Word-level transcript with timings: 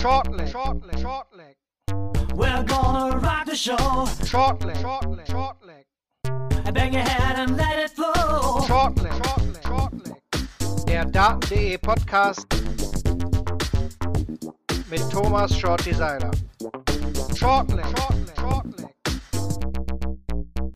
Shortleg, 0.00 0.48
shortleg, 0.48 0.98
shortleg. 0.98 1.56
We're 2.34 2.64
gonna 2.64 3.18
rock 3.18 3.44
the 3.44 3.54
show. 3.54 3.76
Shortleg, 4.24 4.74
shortleg, 4.76 5.26
shortleg. 5.26 5.84
Bang 6.72 6.94
your 6.94 7.02
head 7.02 7.38
and 7.38 7.58
let 7.58 7.78
it 7.78 7.90
flow. 7.90 8.62
Shortleg, 8.66 9.12
shortleg, 9.22 9.62
shortleg. 9.62 10.86
Der 10.86 11.04
Daten.de 11.04 11.76
Podcast 11.76 12.46
mit 14.88 15.02
Thomas 15.10 15.54
Shorty 15.54 15.92
Seiler. 15.92 16.30
Shortleg, 17.36 17.84
shortleg, 17.84 18.36
shortleg. 18.40 18.94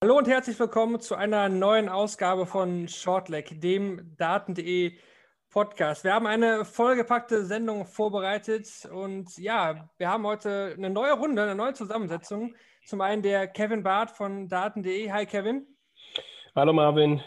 Hallo 0.02 0.18
und 0.18 0.28
herzlich 0.28 0.60
willkommen 0.60 1.00
zu 1.00 1.14
einer 1.14 1.48
neuen 1.48 1.88
Ausgabe 1.88 2.44
von 2.44 2.88
Shortleg, 2.88 3.58
dem 3.62 4.14
Daten.de 4.18 4.90
Podcast. 4.90 5.13
Wir 5.54 6.12
haben 6.12 6.26
eine 6.26 6.64
vollgepackte 6.64 7.44
Sendung 7.44 7.86
vorbereitet 7.86 8.88
und 8.92 9.38
ja, 9.38 9.88
wir 9.98 10.08
haben 10.08 10.26
heute 10.26 10.74
eine 10.76 10.90
neue 10.90 11.12
Runde, 11.12 11.44
eine 11.44 11.54
neue 11.54 11.74
Zusammensetzung. 11.74 12.56
Zum 12.84 13.00
einen 13.00 13.22
der 13.22 13.46
Kevin 13.46 13.84
Barth 13.84 14.10
von 14.10 14.48
Daten.de. 14.48 15.12
Hi 15.12 15.26
Kevin. 15.26 15.64
Hallo 16.56 16.72
Marvin. 16.72 17.22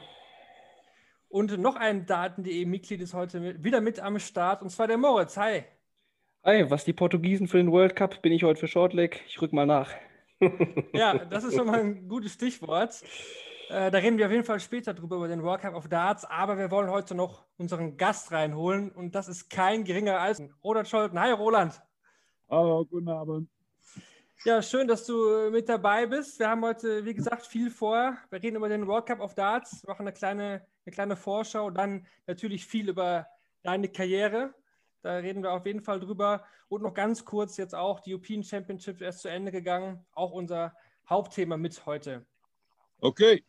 Und 1.29 1.57
noch 1.57 1.77
ein 1.77 2.05
Daten.de 2.05 2.65
Mitglied 2.65 2.99
ist 2.99 3.13
heute 3.13 3.39
mit, 3.39 3.63
wieder 3.63 3.79
mit 3.79 4.01
am 4.01 4.19
Start 4.19 4.61
und 4.61 4.71
zwar 4.71 4.87
der 4.87 4.97
Moritz. 4.97 5.37
Hi. 5.37 5.63
Hi, 6.43 6.69
was 6.69 6.83
die 6.83 6.91
Portugiesen 6.91 7.47
für 7.47 7.57
den 7.57 7.71
World 7.71 7.95
Cup, 7.95 8.21
bin 8.21 8.33
ich 8.33 8.43
heute 8.43 8.59
für 8.59 8.67
Shortleg. 8.67 9.23
Ich 9.27 9.41
rück 9.41 9.53
mal 9.53 9.65
nach. 9.65 9.93
ja, 10.91 11.17
das 11.29 11.45
ist 11.45 11.55
schon 11.55 11.67
mal 11.67 11.79
ein 11.79 12.09
gutes 12.09 12.33
Stichwort. 12.33 13.01
Äh, 13.69 13.91
da 13.91 13.97
reden 13.97 14.17
wir 14.17 14.25
auf 14.27 14.31
jeden 14.31 14.45
Fall 14.45 14.59
später 14.59 14.93
drüber, 14.93 15.17
über 15.17 15.27
den 15.27 15.43
World 15.43 15.61
Cup 15.61 15.75
of 15.75 15.89
Darts. 15.89 16.23
Aber 16.23 16.57
wir 16.57 16.71
wollen 16.71 16.89
heute 16.89 17.15
noch 17.15 17.45
unseren 17.57 17.97
Gast 17.97 18.31
reinholen. 18.31 18.91
Und 18.91 19.13
das 19.13 19.27
ist 19.27 19.49
kein 19.49 19.83
geringer 19.83 20.19
als 20.19 20.41
Roland 20.63 20.87
Scholten. 20.87 21.19
Hi, 21.19 21.31
Roland. 21.31 21.81
Hallo, 22.49 22.85
guten 22.85 23.09
Abend. 23.09 23.49
Ja, 24.45 24.61
schön, 24.61 24.87
dass 24.87 25.05
du 25.05 25.49
mit 25.51 25.67
dabei 25.67 26.05
bist. 26.05 26.39
Wir 26.39 26.49
haben 26.49 26.63
heute, 26.63 27.03
wie 27.03 27.13
gesagt, 27.13 27.45
viel 27.45 27.69
vor. 27.69 28.15
Wir 28.29 28.41
reden 28.41 28.55
über 28.55 28.69
den 28.69 28.87
World 28.87 29.07
Cup 29.07 29.19
of 29.19 29.33
Darts, 29.33 29.83
machen 29.85 30.03
eine 30.03 30.13
kleine, 30.13 30.65
eine 30.85 30.93
kleine 30.93 31.15
Vorschau, 31.17 31.69
dann 31.69 32.05
natürlich 32.27 32.65
viel 32.65 32.87
über 32.87 33.27
deine 33.63 33.89
Karriere. 33.89 34.53
Da 35.01 35.15
reden 35.15 35.43
wir 35.43 35.51
auf 35.51 35.65
jeden 35.65 35.81
Fall 35.81 35.99
drüber. 35.99 36.45
Und 36.69 36.83
noch 36.83 36.93
ganz 36.93 37.25
kurz 37.25 37.57
jetzt 37.57 37.75
auch 37.75 37.99
die 37.99 38.13
European 38.13 38.43
Championship 38.43 39.01
erst 39.01 39.19
zu 39.19 39.29
Ende 39.29 39.51
gegangen. 39.51 40.05
Auch 40.13 40.31
unser 40.31 40.73
Hauptthema 41.09 41.57
mit 41.57 41.85
heute. 41.85 42.25
Okay. 43.01 43.43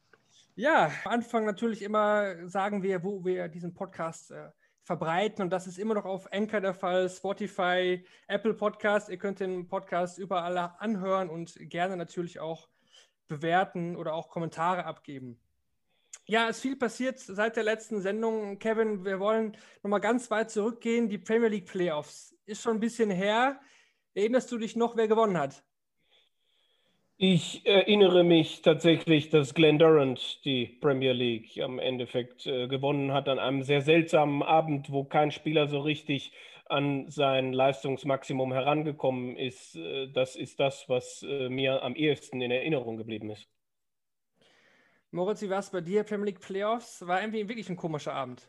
Ja, 0.59 0.91
am 1.05 1.13
Anfang 1.13 1.45
natürlich 1.45 1.83
immer 1.83 2.49
sagen 2.49 2.83
wir, 2.83 3.05
wo 3.05 3.25
wir 3.25 3.47
diesen 3.47 3.75
Podcast 3.75 4.33
äh, 4.33 4.49
verbreiten 4.83 5.41
und 5.41 5.51
das 5.51 5.69
ist 5.69 5.79
immer 5.79 5.95
noch 5.95 6.05
auf 6.05 6.33
Anchor 6.33 6.61
der 6.61 6.75
Fall, 6.75 7.09
Spotify, 7.09 8.05
Apple 8.27 8.55
Podcast. 8.55 9.09
Ihr 9.09 9.19
könnt 9.19 9.39
den 9.39 9.69
Podcast 9.69 10.19
überall 10.19 10.59
anhören 10.81 11.31
und 11.31 11.55
gerne 11.71 11.97
natürlich 11.97 12.41
auch 12.41 12.69
bewerten 13.29 13.95
oder 13.95 14.15
auch 14.15 14.31
Kommentare 14.31 14.85
abgeben. 14.85 15.39
Ja, 16.25 16.49
es 16.49 16.57
ist 16.57 16.63
viel 16.63 16.75
passiert 16.75 17.21
seit 17.21 17.55
der 17.55 17.63
letzten 17.63 18.01
Sendung. 18.01 18.59
Kevin, 18.59 19.05
wir 19.05 19.21
wollen 19.21 19.57
nochmal 19.85 20.01
ganz 20.01 20.29
weit 20.33 20.51
zurückgehen. 20.51 21.09
Die 21.09 21.19
Premier 21.19 21.51
League 21.51 21.67
Playoffs 21.67 22.35
ist 22.47 22.63
schon 22.63 22.79
ein 22.79 22.81
bisschen 22.81 23.11
her. 23.11 23.61
Erinnerst 24.13 24.51
du 24.51 24.59
dich 24.59 24.75
noch, 24.75 24.97
wer 24.97 25.07
gewonnen 25.07 25.39
hat? 25.39 25.63
Ich 27.21 27.67
erinnere 27.67 28.23
mich 28.23 28.63
tatsächlich, 28.63 29.29
dass 29.29 29.53
Glenn 29.53 29.77
Durant 29.81 30.45
die 30.45 30.67
Premier 30.67 31.11
League 31.13 31.59
am 31.61 31.81
Endeffekt 31.81 32.47
äh, 32.47 32.69
gewonnen 32.69 33.13
hat 33.13 33.29
an 33.29 33.41
einem 33.41 33.65
sehr 33.65 33.81
seltsamen 33.81 34.45
Abend, 34.45 34.93
wo 34.93 35.03
kein 35.03 35.33
Spieler 35.33 35.67
so 35.67 35.81
richtig 35.81 36.33
an 36.67 37.11
sein 37.11 37.53
Leistungsmaximum 37.53 38.53
herangekommen 38.53 39.37
ist. 39.37 39.75
Äh, 39.75 40.13
das 40.13 40.37
ist 40.37 40.61
das, 40.61 40.89
was 40.89 41.25
äh, 41.25 41.49
mir 41.49 41.83
am 41.83 41.97
ehesten 41.97 42.41
in 42.41 42.53
Erinnerung 42.53 42.97
geblieben 42.97 43.31
ist. 43.31 43.49
Moritz, 45.11 45.43
wie 45.43 45.51
war 45.51 45.59
es 45.59 45.71
bei 45.71 45.81
dir? 45.81 46.05
Premier 46.05 46.27
League 46.27 46.41
Playoffs 46.41 47.05
war 47.05 47.21
irgendwie 47.21 47.49
wirklich 47.49 47.69
ein 47.69 47.77
komischer 47.77 48.13
Abend. 48.15 48.49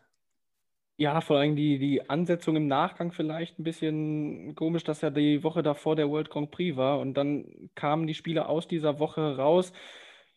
Ja, 1.00 1.22
vor 1.22 1.38
allem 1.38 1.56
die, 1.56 1.80
die 1.80 2.10
Ansetzung 2.10 2.58
im 2.58 2.68
Nachgang 2.68 3.14
vielleicht 3.14 3.58
ein 3.58 3.64
bisschen 3.64 4.54
komisch, 4.56 4.84
dass 4.84 5.00
ja 5.00 5.10
die 5.10 5.46
Woche 5.46 5.64
davor 5.64 5.96
der 5.96 6.10
World 6.10 6.30
Grand 6.30 6.52
Prix 6.52 6.76
war 6.76 7.00
und 7.00 7.14
dann 7.14 7.70
kamen 7.74 8.06
die 8.06 8.14
Spiele 8.14 8.50
aus 8.50 8.68
dieser 8.68 9.00
Woche 9.00 9.38
raus. 9.38 9.72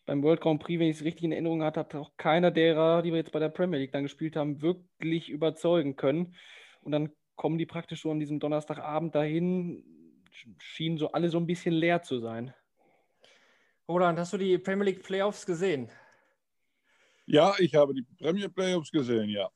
Beim 0.07 0.23
World 0.23 0.41
Grand 0.41 0.63
Prix, 0.63 0.79
wenn 0.79 0.87
ich 0.87 0.99
es 0.99 1.05
richtig 1.05 1.25
in 1.25 1.33
Erinnerung 1.33 1.65
hatte, 1.65 1.81
hat 1.81 1.97
auch 1.97 2.17
keiner 2.17 2.53
derer, 2.53 3.03
die 3.03 3.11
wir 3.11 3.17
jetzt 3.17 3.33
bei 3.33 3.41
der 3.41 3.49
Premier 3.49 3.81
League 3.81 3.91
dann 3.91 4.05
gespielt 4.05 4.37
haben, 4.37 4.63
wirklich 4.63 5.31
überzeugen 5.31 5.97
können. 5.97 6.37
Und 6.83 6.93
dann 6.93 7.11
kommen 7.35 7.59
die 7.59 7.67
praktisch 7.67 8.03
so 8.03 8.13
an 8.13 8.21
diesem 8.21 8.39
Donnerstagabend 8.39 9.17
dahin, 9.17 9.83
schienen 10.59 10.97
so 10.97 11.11
alle 11.11 11.29
so 11.29 11.39
ein 11.39 11.47
bisschen 11.49 11.75
leer 11.75 12.03
zu 12.03 12.21
sein. 12.21 12.55
Roland, 13.89 14.17
hast 14.17 14.33
du 14.33 14.39
die 14.39 14.59
Premier 14.59 14.85
League 14.85 15.03
Playoffs 15.03 15.45
gesehen? 15.45 15.91
Ja, 17.27 17.53
ich 17.59 17.75
habe 17.75 17.95
die 17.95 18.07
Premier 18.17 18.49
Playoffs 18.49 18.93
gesehen, 18.93 19.29
ja. 19.29 19.51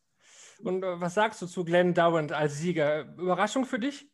Und 0.60 0.82
äh, 0.82 1.00
was 1.00 1.14
sagst 1.14 1.42
du 1.42 1.46
zu 1.46 1.64
Glenn 1.64 1.94
Durant 1.94 2.32
als 2.32 2.58
Sieger? 2.58 3.02
Überraschung 3.16 3.64
für 3.64 3.78
dich? 3.78 4.08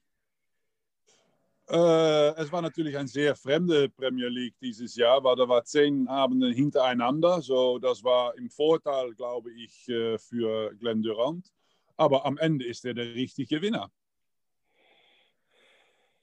Äh, 1.69 2.35
es 2.37 2.51
war 2.51 2.61
natürlich 2.61 2.97
eine 2.99 3.09
sehr 3.09 3.35
fremde 3.37 3.89
Premier 3.89 4.29
League 4.29 4.57
dieses 4.61 4.97
Jahr, 4.97 5.23
weil 5.25 5.37
da 5.37 5.49
war 5.49 5.65
zehn 5.65 6.09
Abende 6.09 6.51
hintereinander. 6.51 7.41
So, 7.41 7.79
das 7.79 8.03
war 8.03 8.37
im 8.37 8.51
Vorteil, 8.51 9.15
glaube 9.15 9.53
ich, 9.53 9.89
äh, 9.89 10.19
für 10.19 10.75
Glenn 10.75 11.03
Durant. 11.03 11.53
Aber 11.97 12.27
am 12.27 12.37
Ende 12.39 12.67
ist 12.67 12.85
er 12.85 12.95
der 12.95 13.15
richtige 13.15 13.57
Gewinner. 13.57 13.91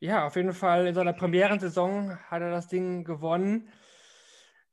Ja, 0.02 0.28
auf 0.28 0.36
jeden 0.36 0.54
Fall 0.54 0.88
in 0.88 0.96
seiner 0.96 1.14
Premierensaison 1.14 2.18
hat 2.18 2.42
er 2.42 2.52
das 2.52 2.68
Ding 2.68 3.04
gewonnen. 3.04 3.70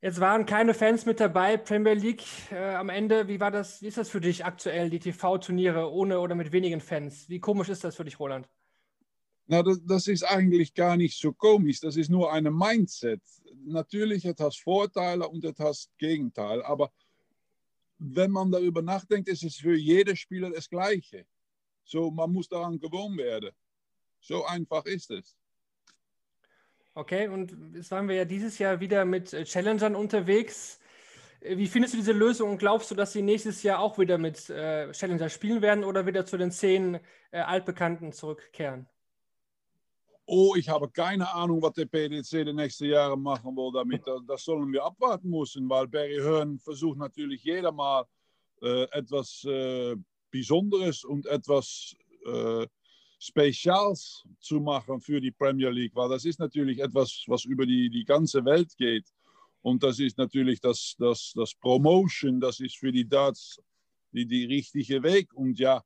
Jetzt 0.03 0.21
waren 0.21 0.45
keine 0.45 0.75
Fans 0.75 1.07
mit 1.07 1.21
dabei, 1.21 1.57
Premier 1.57 1.95
League 1.95 2.25
äh, 2.51 2.75
am 2.75 2.91
Ende. 2.91 3.29
Wie 3.29 3.41
war 3.41 3.51
das, 3.51 3.81
wie 3.81 3.87
ist 3.87 3.97
das 3.97 4.11
für 4.11 4.21
dich 4.21 4.45
aktuell, 4.45 4.91
die 4.91 4.99
TV-Turniere 4.99 5.91
ohne 5.91 6.21
oder 6.21 6.35
mit 6.35 6.53
wenigen 6.53 6.81
Fans? 6.81 7.29
Wie 7.31 7.41
komisch 7.41 7.71
ist 7.71 7.83
das 7.83 7.97
für 7.97 8.05
dich, 8.05 8.21
Roland? 8.21 8.47
Na, 9.47 9.63
das, 9.63 9.81
das 9.85 10.07
ist 10.09 10.23
eigentlich 10.23 10.75
gar 10.75 10.97
nicht 10.97 11.19
so 11.19 11.33
komisch. 11.33 11.81
Das 11.81 11.97
ist 11.97 12.11
nur 12.11 12.31
ein 12.33 12.45
Mindset. 12.45 13.23
Natürlich 13.65 14.27
hat 14.27 14.41
das 14.41 14.57
Vorteile 14.57 15.27
und 15.29 15.45
hat 15.45 15.89
Gegenteil. 15.99 16.63
Aber 16.63 16.93
wenn 17.99 18.31
man 18.31 18.51
darüber 18.51 18.83
nachdenkt, 18.83 19.29
ist 19.29 19.45
es 19.45 19.57
für 19.57 19.77
jeden 19.77 20.15
Spieler 20.15 20.51
das 20.51 20.69
Gleiche. 20.69 21.27
So, 21.85 22.11
man 22.11 22.33
muss 22.33 22.49
daran 22.49 22.79
gewohnt 22.79 23.17
werden. 23.17 23.53
So 24.21 24.45
einfach 24.45 24.85
ist 24.85 25.11
es. 25.11 25.37
Okay, 26.97 27.29
und 27.29 27.55
jetzt 27.75 27.91
waren 27.91 28.09
wir 28.09 28.17
ja 28.17 28.25
dieses 28.25 28.59
Jahr 28.59 28.81
wieder 28.81 29.05
mit 29.05 29.35
äh, 29.35 29.45
Challengern 29.45 29.95
unterwegs. 29.95 30.81
Äh, 31.41 31.59
wie 31.59 31.67
findest 31.67 31.93
du 31.93 31.99
diese 31.99 32.13
Lösung 32.13 32.53
und 32.53 32.57
glaubst 32.57 32.91
du, 32.91 32.95
dass 32.95 33.13
sie 33.13 33.21
nächstes 33.21 33.63
Jahr 33.63 33.81
auch 33.81 33.99
wieder 33.99 34.17
mit 34.17 34.49
äh, 34.49 34.91
Challenger 34.93 35.29
spielen 35.29 35.61
werden 35.61 35.85
oder 35.85 36.07
wieder 36.07 36.25
zu 36.25 36.39
den 36.39 36.51
zehn 36.51 36.99
äh, 37.33 37.41
Altbekannten 37.41 38.13
zurückkehren? 38.13 38.89
Oh, 40.25 40.55
ich 40.57 40.71
habe 40.71 40.89
keine 40.89 41.31
Ahnung, 41.35 41.61
was 41.61 41.75
der 41.75 41.85
PDC 41.85 42.47
die 42.47 42.55
nächsten 42.55 42.87
Jahre 42.87 43.19
machen 43.19 43.55
will 43.55 43.73
damit. 43.75 44.03
Das 44.27 44.45
sollen 44.45 44.73
wir 44.73 44.83
abwarten 44.83 45.29
müssen, 45.29 45.69
weil 45.69 45.87
Barry 45.89 46.17
Hearn 46.17 46.59
versucht 46.59 46.97
natürlich 46.97 47.45
jeder 47.45 47.73
mal 47.73 48.07
äh, 48.63 48.85
etwas 48.93 49.45
äh, 49.45 49.97
Besonderes 50.31 51.05
und 51.05 51.27
etwas 51.27 51.95
Spezials 53.19 54.25
zu 54.41 54.61
machen 54.61 55.01
für 55.01 55.21
die 55.21 55.31
Premier 55.31 55.71
League, 55.71 55.95
weil 55.95 56.09
das 56.09 56.25
ist 56.25 56.39
natürlich 56.39 56.81
etwas, 56.81 57.25
was 57.27 57.45
über 57.45 57.65
die, 57.67 57.89
die 57.89 58.05
ganze 58.05 58.45
Welt 58.45 58.77
geht. 58.77 59.07
Und 59.63 59.83
das 59.83 59.99
ist 59.99 60.19
natürlich 60.19 60.61
das, 60.61 60.95
das, 60.99 61.33
das 61.35 61.55
Promotion, 61.55 62.41
das 62.41 62.61
ist 62.61 62.77
für 62.77 62.93
die 62.93 63.09
Darts 63.09 63.59
die, 64.13 64.27
die 64.27 64.45
richtige 64.45 65.03
Weg. 65.03 65.33
Und 65.35 65.59
ja, 65.59 65.83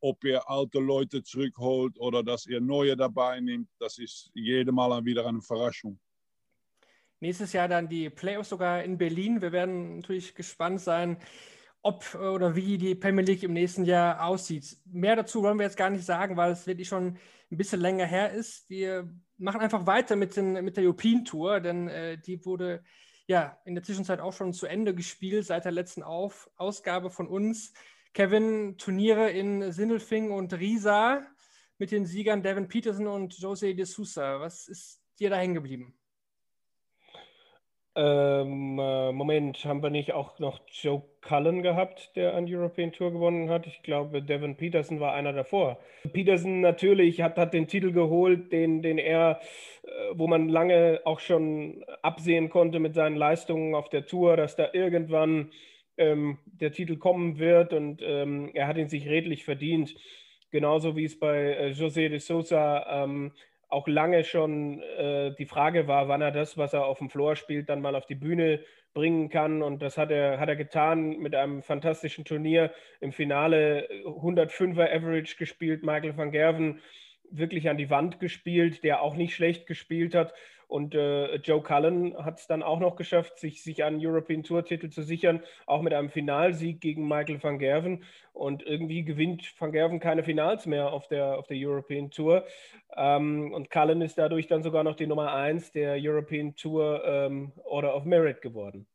ob 0.00 0.24
ihr 0.24 0.48
alte 0.48 0.78
Leute 0.78 1.22
zurückholt 1.22 1.98
oder 1.98 2.22
dass 2.22 2.46
ihr 2.46 2.60
neue 2.60 2.96
dabei 2.96 3.40
nimmt, 3.40 3.68
das 3.78 3.98
ist 3.98 4.30
jedes 4.34 4.74
Mal 4.74 5.04
wieder 5.04 5.26
eine 5.26 5.38
Überraschung. 5.38 5.98
Nächstes 7.20 7.52
Jahr 7.52 7.68
dann 7.68 7.86
die 7.86 8.08
Playoffs 8.08 8.48
sogar 8.48 8.82
in 8.82 8.96
Berlin. 8.96 9.42
Wir 9.42 9.52
werden 9.52 9.96
natürlich 9.96 10.34
gespannt 10.34 10.80
sein, 10.80 11.18
ob 11.82 12.14
oder 12.14 12.54
wie 12.54 12.78
die 12.78 12.94
Premier 12.94 13.24
League 13.24 13.42
im 13.42 13.52
nächsten 13.52 13.84
Jahr 13.84 14.24
aussieht. 14.24 14.76
Mehr 14.84 15.16
dazu 15.16 15.42
wollen 15.42 15.58
wir 15.58 15.64
jetzt 15.64 15.76
gar 15.76 15.90
nicht 15.90 16.04
sagen, 16.04 16.36
weil 16.36 16.52
es 16.52 16.66
wirklich 16.66 16.88
schon 16.88 17.16
ein 17.50 17.56
bisschen 17.56 17.80
länger 17.80 18.06
her 18.06 18.32
ist. 18.32 18.68
Wir 18.68 19.10
machen 19.38 19.60
einfach 19.60 19.86
weiter 19.86 20.16
mit, 20.16 20.36
den, 20.36 20.64
mit 20.64 20.76
der 20.76 20.84
European 20.84 21.24
Tour, 21.24 21.60
denn 21.60 21.88
äh, 21.88 22.18
die 22.18 22.44
wurde 22.44 22.82
ja 23.26 23.58
in 23.64 23.74
der 23.74 23.84
Zwischenzeit 23.84 24.20
auch 24.20 24.32
schon 24.32 24.52
zu 24.52 24.66
Ende 24.66 24.94
gespielt 24.94 25.46
seit 25.46 25.64
der 25.64 25.72
letzten 25.72 26.02
Auf 26.02 26.50
Ausgabe 26.56 27.10
von 27.10 27.28
uns. 27.28 27.72
Kevin, 28.12 28.76
Turniere 28.76 29.30
in 29.30 29.72
Sindelfing 29.72 30.32
und 30.32 30.52
Riesa 30.52 31.24
mit 31.78 31.92
den 31.92 32.04
Siegern 32.04 32.42
Devin 32.42 32.68
Peterson 32.68 33.06
und 33.06 33.38
Jose 33.38 33.74
de 33.74 33.84
Sousa. 33.84 34.40
Was 34.40 34.68
ist 34.68 35.00
dir 35.18 35.30
da 35.30 35.36
hängen 35.36 35.54
geblieben? 35.54 35.94
Ähm, 37.96 38.78
äh, 38.78 39.10
Moment, 39.10 39.64
haben 39.64 39.82
wir 39.82 39.90
nicht 39.90 40.12
auch 40.12 40.38
noch 40.38 40.60
Joe 40.68 41.02
Cullen 41.22 41.62
gehabt, 41.62 42.14
der 42.14 42.34
an 42.34 42.46
European 42.48 42.92
Tour 42.92 43.10
gewonnen 43.10 43.50
hat? 43.50 43.66
Ich 43.66 43.82
glaube, 43.82 44.22
Devin 44.22 44.56
Peterson 44.56 45.00
war 45.00 45.12
einer 45.14 45.32
davor. 45.32 45.80
Peterson 46.12 46.60
natürlich 46.60 47.20
hat, 47.20 47.36
hat 47.36 47.52
den 47.52 47.66
Titel 47.66 47.90
geholt, 47.90 48.52
den, 48.52 48.80
den 48.82 48.98
er, 48.98 49.40
äh, 49.82 49.88
wo 50.14 50.28
man 50.28 50.48
lange 50.48 51.00
auch 51.04 51.18
schon 51.18 51.84
absehen 52.02 52.48
konnte 52.48 52.78
mit 52.78 52.94
seinen 52.94 53.16
Leistungen 53.16 53.74
auf 53.74 53.88
der 53.88 54.06
Tour, 54.06 54.36
dass 54.36 54.54
da 54.54 54.68
irgendwann 54.72 55.50
ähm, 55.96 56.38
der 56.46 56.70
Titel 56.70 56.96
kommen 56.96 57.40
wird 57.40 57.72
und 57.72 58.02
ähm, 58.04 58.50
er 58.54 58.68
hat 58.68 58.78
ihn 58.78 58.88
sich 58.88 59.08
redlich 59.08 59.44
verdient. 59.44 59.96
Genauso 60.52 60.96
wie 60.96 61.04
es 61.04 61.18
bei 61.18 61.54
äh, 61.54 61.70
José 61.70 62.08
de 62.08 62.18
Sousa 62.18 63.04
ähm, 63.04 63.32
auch 63.70 63.86
lange 63.86 64.24
schon 64.24 64.82
äh, 64.82 65.32
die 65.38 65.46
Frage 65.46 65.86
war, 65.86 66.08
wann 66.08 66.20
er 66.20 66.32
das, 66.32 66.58
was 66.58 66.72
er 66.72 66.84
auf 66.86 66.98
dem 66.98 67.08
Floor 67.08 67.36
spielt, 67.36 67.68
dann 67.68 67.80
mal 67.80 67.94
auf 67.94 68.06
die 68.06 68.16
Bühne 68.16 68.60
bringen 68.92 69.28
kann. 69.28 69.62
Und 69.62 69.80
das 69.80 69.96
hat 69.96 70.10
er, 70.10 70.40
hat 70.40 70.48
er 70.48 70.56
getan 70.56 71.18
mit 71.18 71.34
einem 71.34 71.62
fantastischen 71.62 72.24
Turnier. 72.24 72.72
Im 73.00 73.12
Finale 73.12 73.88
105er 74.04 74.92
Average 74.94 75.36
gespielt, 75.36 75.84
Michael 75.84 76.16
van 76.16 76.32
Gerven 76.32 76.80
wirklich 77.30 77.68
an 77.70 77.78
die 77.78 77.90
Wand 77.90 78.18
gespielt, 78.18 78.82
der 78.82 79.02
auch 79.02 79.14
nicht 79.14 79.34
schlecht 79.34 79.66
gespielt 79.66 80.14
hat. 80.14 80.34
Und 80.70 80.94
äh, 80.94 81.34
Joe 81.38 81.60
Cullen 81.64 82.16
hat 82.24 82.38
es 82.38 82.46
dann 82.46 82.62
auch 82.62 82.78
noch 82.78 82.94
geschafft, 82.94 83.40
sich, 83.40 83.64
sich 83.64 83.82
einen 83.82 83.98
European 84.00 84.44
Tour-Titel 84.44 84.88
zu 84.88 85.02
sichern, 85.02 85.42
auch 85.66 85.82
mit 85.82 85.92
einem 85.92 86.10
Finalsieg 86.10 86.80
gegen 86.80 87.08
Michael 87.08 87.42
van 87.42 87.58
Gerven. 87.58 88.04
Und 88.32 88.62
irgendwie 88.62 89.04
gewinnt 89.04 89.52
van 89.58 89.72
Gerven 89.72 89.98
keine 89.98 90.22
Finals 90.22 90.66
mehr 90.66 90.92
auf 90.92 91.08
der, 91.08 91.36
auf 91.36 91.48
der 91.48 91.56
European 91.58 92.12
Tour. 92.12 92.46
Ähm, 92.96 93.52
und 93.52 93.68
Cullen 93.68 94.00
ist 94.00 94.16
dadurch 94.16 94.46
dann 94.46 94.62
sogar 94.62 94.84
noch 94.84 94.94
die 94.94 95.08
Nummer 95.08 95.32
1 95.32 95.72
der 95.72 95.96
European 95.98 96.54
Tour 96.54 97.02
ähm, 97.04 97.50
Order 97.64 97.96
of 97.96 98.04
Merit 98.04 98.40
geworden. 98.40 98.86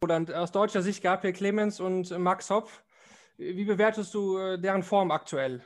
Und 0.00 0.34
aus 0.34 0.52
deutscher 0.52 0.82
Sicht 0.82 1.02
Gabriel 1.02 1.32
Clemens 1.32 1.80
und 1.80 2.10
Max 2.18 2.50
Hopf. 2.50 2.82
Wie 3.38 3.64
bewertest 3.64 4.12
du 4.12 4.36
äh, 4.36 4.60
deren 4.60 4.82
Form 4.82 5.12
aktuell? 5.12 5.62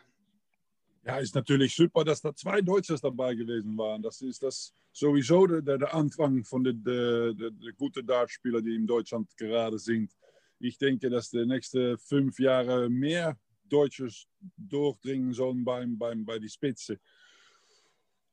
Ja, 1.06 1.19
ist 1.19 1.37
natürlich 1.37 1.73
super, 1.73 2.03
dass 2.05 2.20
da 2.20 2.35
zwei 2.35 2.61
Deutsche 2.61 2.97
dabei 3.00 3.32
gewesen 3.37 3.79
waren. 3.79 4.03
Das 4.03 4.20
ist 4.23 4.43
das 4.43 4.75
sowieso 4.91 5.47
der, 5.47 5.79
der 5.79 5.94
Anfang 5.94 6.43
von 6.44 6.64
den 6.64 6.82
de, 6.82 7.32
de, 7.32 7.50
de 7.53 7.73
guten 7.76 8.05
Dartspieler, 8.05 8.61
die 8.61 8.75
in 8.75 8.88
Deutschland 8.88 9.29
gerade 9.37 9.79
sind. 9.79 10.11
Ich 10.58 10.76
denke, 10.79 11.08
dass 11.08 11.31
die 11.31 11.47
nächsten 11.47 11.97
fünf 11.99 12.41
Jahre 12.41 12.91
mehr 12.91 13.38
Deutsche 13.69 14.08
durchdringen 14.56 15.32
sollen 15.32 15.64
beim, 15.64 15.97
beim, 15.97 16.25
bei 16.25 16.41
die 16.41 16.49
Spitze. 16.49 16.99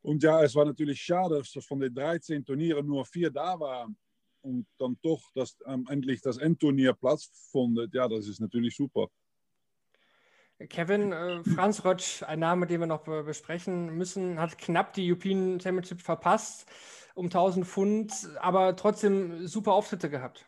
Und 0.02 0.24
ja, 0.24 0.44
es 0.44 0.56
war 0.56 0.66
natürlich 0.66 1.00
schade, 1.00 1.44
dass 1.54 1.66
von 1.66 1.80
den 1.80 1.94
13 1.94 2.44
Turnieren 2.44 2.88
nur 2.88 3.06
vier 3.06 3.30
da 3.30 3.60
waren 3.60 3.96
und 4.42 4.66
dann 4.80 4.98
doch 5.04 5.32
dass 5.36 5.56
ähm, 5.68 5.86
endlich 5.92 6.22
das 6.22 6.38
Endturnier 6.38 6.94
Platz 6.94 7.30
findet. 7.52 7.94
Ja, 7.94 8.08
das 8.08 8.28
ist 8.28 8.40
natürlich 8.40 8.76
super. 8.76 9.10
Kevin, 10.70 11.12
äh, 11.12 11.44
Franz 11.44 11.84
Rötsch, 11.86 12.24
ein 12.24 12.40
Name, 12.40 12.68
den 12.68 12.80
wir 12.80 12.88
noch 12.88 13.02
be 13.02 13.24
besprechen 13.24 13.98
müssen, 13.98 14.40
hat 14.40 14.58
knapp 14.58 14.94
die 14.94 15.10
European 15.10 15.60
Championship 15.60 16.02
verpasst 16.02 16.68
um 17.16 17.26
1000 17.26 17.66
Pfund, 17.66 18.12
aber 18.42 18.76
trotzdem 18.76 19.48
super 19.48 19.74
Auftritte 19.74 20.10
gehabt. 20.10 20.46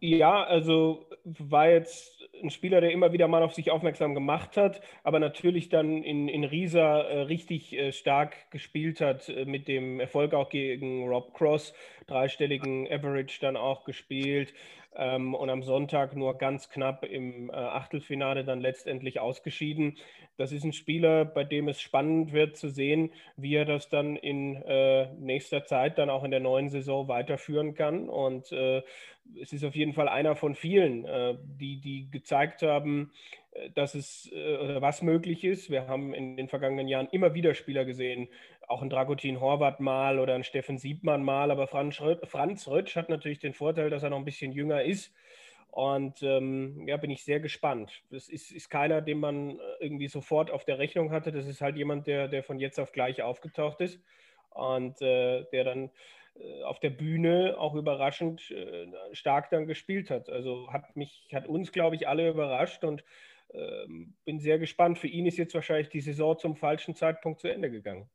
Ja, 0.00 0.44
also 0.44 1.06
war 1.24 1.70
jetzt 1.70 2.28
ein 2.42 2.50
Spieler, 2.50 2.80
der 2.80 2.92
immer 2.92 3.12
wieder 3.12 3.26
mal 3.26 3.42
auf 3.42 3.54
sich 3.54 3.70
aufmerksam 3.70 4.14
gemacht 4.14 4.56
hat, 4.56 4.82
aber 5.02 5.18
natürlich 5.18 5.70
dann 5.70 6.02
in, 6.02 6.28
in 6.28 6.44
Riesa 6.44 7.00
äh, 7.00 7.20
richtig 7.22 7.72
äh, 7.72 7.92
stark 7.92 8.50
gespielt 8.50 9.00
hat, 9.00 9.28
äh, 9.28 9.46
mit 9.46 9.66
dem 9.66 10.00
Erfolg 10.00 10.34
auch 10.34 10.50
gegen 10.50 11.08
Rob 11.08 11.32
Cross, 11.32 11.72
dreistelligen 12.06 12.86
Average 12.90 13.38
dann 13.40 13.56
auch 13.56 13.84
gespielt 13.84 14.52
ähm, 14.96 15.34
und 15.34 15.50
am 15.50 15.62
Sonntag 15.62 16.16
nur 16.16 16.38
ganz 16.38 16.68
knapp 16.68 17.04
im 17.04 17.50
äh, 17.50 17.54
Achtelfinale 17.54 18.44
dann 18.44 18.60
letztendlich 18.60 19.20
ausgeschieden. 19.20 19.96
Das 20.36 20.52
ist 20.52 20.64
ein 20.64 20.72
Spieler, 20.72 21.24
bei 21.24 21.44
dem 21.44 21.68
es 21.68 21.80
spannend 21.80 22.32
wird 22.32 22.56
zu 22.56 22.68
sehen, 22.68 23.12
wie 23.36 23.54
er 23.54 23.64
das 23.64 23.88
dann 23.88 24.16
in 24.16 24.56
äh, 24.56 25.12
nächster 25.14 25.64
Zeit 25.64 25.98
dann 25.98 26.10
auch 26.10 26.24
in 26.24 26.30
der 26.30 26.40
neuen 26.40 26.68
Saison 26.68 27.08
weiterführen 27.08 27.74
kann. 27.74 28.08
Und 28.08 28.50
äh, 28.52 28.82
es 29.40 29.52
ist 29.52 29.64
auf 29.64 29.74
jeden 29.74 29.92
Fall 29.92 30.08
einer 30.08 30.36
von 30.36 30.54
vielen, 30.54 31.04
äh, 31.04 31.36
die, 31.42 31.80
die 31.80 32.10
gezeigt 32.10 32.62
haben, 32.62 33.12
äh, 33.52 33.70
dass 33.70 33.94
es 33.94 34.30
äh, 34.32 34.56
oder 34.56 34.82
was 34.82 35.02
möglich 35.02 35.44
ist. 35.44 35.70
Wir 35.70 35.86
haben 35.88 36.14
in 36.14 36.36
den 36.36 36.48
vergangenen 36.48 36.88
Jahren 36.88 37.08
immer 37.10 37.34
wieder 37.34 37.54
Spieler 37.54 37.84
gesehen, 37.84 38.28
auch 38.68 38.82
ein 38.82 38.90
Dragutin 38.90 39.40
Horvath 39.40 39.80
mal 39.80 40.18
oder 40.18 40.34
ein 40.34 40.44
Steffen 40.44 40.78
Siebmann 40.78 41.22
mal, 41.22 41.50
aber 41.50 41.66
Franz, 41.66 42.00
Franz 42.24 42.68
Rötsch 42.68 42.96
hat 42.96 43.08
natürlich 43.08 43.38
den 43.38 43.54
Vorteil, 43.54 43.90
dass 43.90 44.02
er 44.02 44.10
noch 44.10 44.18
ein 44.18 44.24
bisschen 44.24 44.52
jünger 44.52 44.82
ist. 44.82 45.12
Und 45.70 46.22
ähm, 46.22 46.86
ja, 46.86 46.96
bin 46.96 47.10
ich 47.10 47.24
sehr 47.24 47.40
gespannt. 47.40 48.04
Das 48.10 48.28
ist, 48.28 48.52
ist 48.52 48.70
keiner, 48.70 49.02
den 49.02 49.18
man 49.18 49.58
irgendwie 49.80 50.06
sofort 50.06 50.52
auf 50.52 50.64
der 50.64 50.78
Rechnung 50.78 51.10
hatte. 51.10 51.32
Das 51.32 51.46
ist 51.48 51.60
halt 51.60 51.76
jemand, 51.76 52.06
der, 52.06 52.28
der 52.28 52.44
von 52.44 52.60
jetzt 52.60 52.78
auf 52.78 52.92
gleich 52.92 53.22
aufgetaucht 53.22 53.80
ist 53.80 54.00
und 54.50 55.02
äh, 55.02 55.44
der 55.50 55.64
dann 55.64 55.90
äh, 56.38 56.62
auf 56.62 56.78
der 56.78 56.90
Bühne 56.90 57.56
auch 57.58 57.74
überraschend 57.74 58.52
äh, 58.52 58.86
stark 59.14 59.50
dann 59.50 59.66
gespielt 59.66 60.10
hat. 60.10 60.28
Also 60.28 60.72
hat 60.72 60.94
mich, 60.94 61.28
hat 61.32 61.48
uns, 61.48 61.72
glaube 61.72 61.96
ich, 61.96 62.06
alle 62.06 62.28
überrascht 62.28 62.84
und 62.84 63.04
ähm, 63.52 64.14
bin 64.24 64.38
sehr 64.38 64.60
gespannt. 64.60 64.98
Für 64.98 65.08
ihn 65.08 65.26
ist 65.26 65.38
jetzt 65.38 65.54
wahrscheinlich 65.54 65.88
die 65.88 66.00
Saison 66.00 66.38
zum 66.38 66.54
falschen 66.54 66.94
Zeitpunkt 66.94 67.40
zu 67.40 67.48
Ende 67.48 67.68
gegangen. 67.70 68.08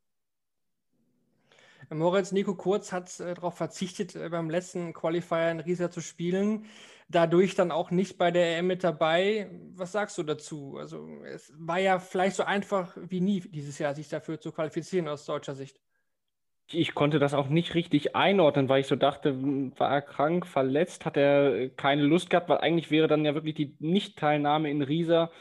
Moritz, 1.92 2.30
Nico 2.30 2.54
Kurz 2.54 2.92
hat 2.92 3.18
äh, 3.20 3.34
darauf 3.34 3.56
verzichtet, 3.56 4.14
äh, 4.14 4.28
beim 4.28 4.48
letzten 4.48 4.92
Qualifier 4.92 5.50
in 5.50 5.60
Riesa 5.60 5.90
zu 5.90 6.00
spielen. 6.00 6.66
Dadurch 7.08 7.56
dann 7.56 7.72
auch 7.72 7.90
nicht 7.90 8.18
bei 8.18 8.30
der 8.30 8.58
EM 8.58 8.68
mit 8.68 8.84
dabei. 8.84 9.50
Was 9.74 9.92
sagst 9.92 10.16
du 10.16 10.22
dazu? 10.22 10.76
Also, 10.78 11.08
es 11.24 11.52
war 11.58 11.78
ja 11.78 11.98
vielleicht 11.98 12.36
so 12.36 12.44
einfach 12.44 12.96
wie 12.96 13.20
nie 13.20 13.40
dieses 13.40 13.78
Jahr, 13.80 13.94
sich 13.94 14.08
dafür 14.08 14.40
zu 14.40 14.52
qualifizieren 14.52 15.08
aus 15.08 15.24
deutscher 15.24 15.56
Sicht. 15.56 15.80
Ich 16.72 16.94
konnte 16.94 17.18
das 17.18 17.34
auch 17.34 17.48
nicht 17.48 17.74
richtig 17.74 18.14
einordnen, 18.14 18.68
weil 18.68 18.82
ich 18.82 18.86
so 18.86 18.94
dachte, 18.94 19.36
war 19.76 19.90
er 19.90 20.02
krank, 20.02 20.46
verletzt, 20.46 21.04
hat 21.04 21.16
er 21.16 21.54
äh, 21.54 21.68
keine 21.70 22.02
Lust 22.02 22.30
gehabt, 22.30 22.48
weil 22.48 22.58
eigentlich 22.58 22.92
wäre 22.92 23.08
dann 23.08 23.24
ja 23.24 23.34
wirklich 23.34 23.56
die 23.56 23.74
Nichtteilnahme 23.80 24.70
in 24.70 24.82
Riesa 24.82 25.32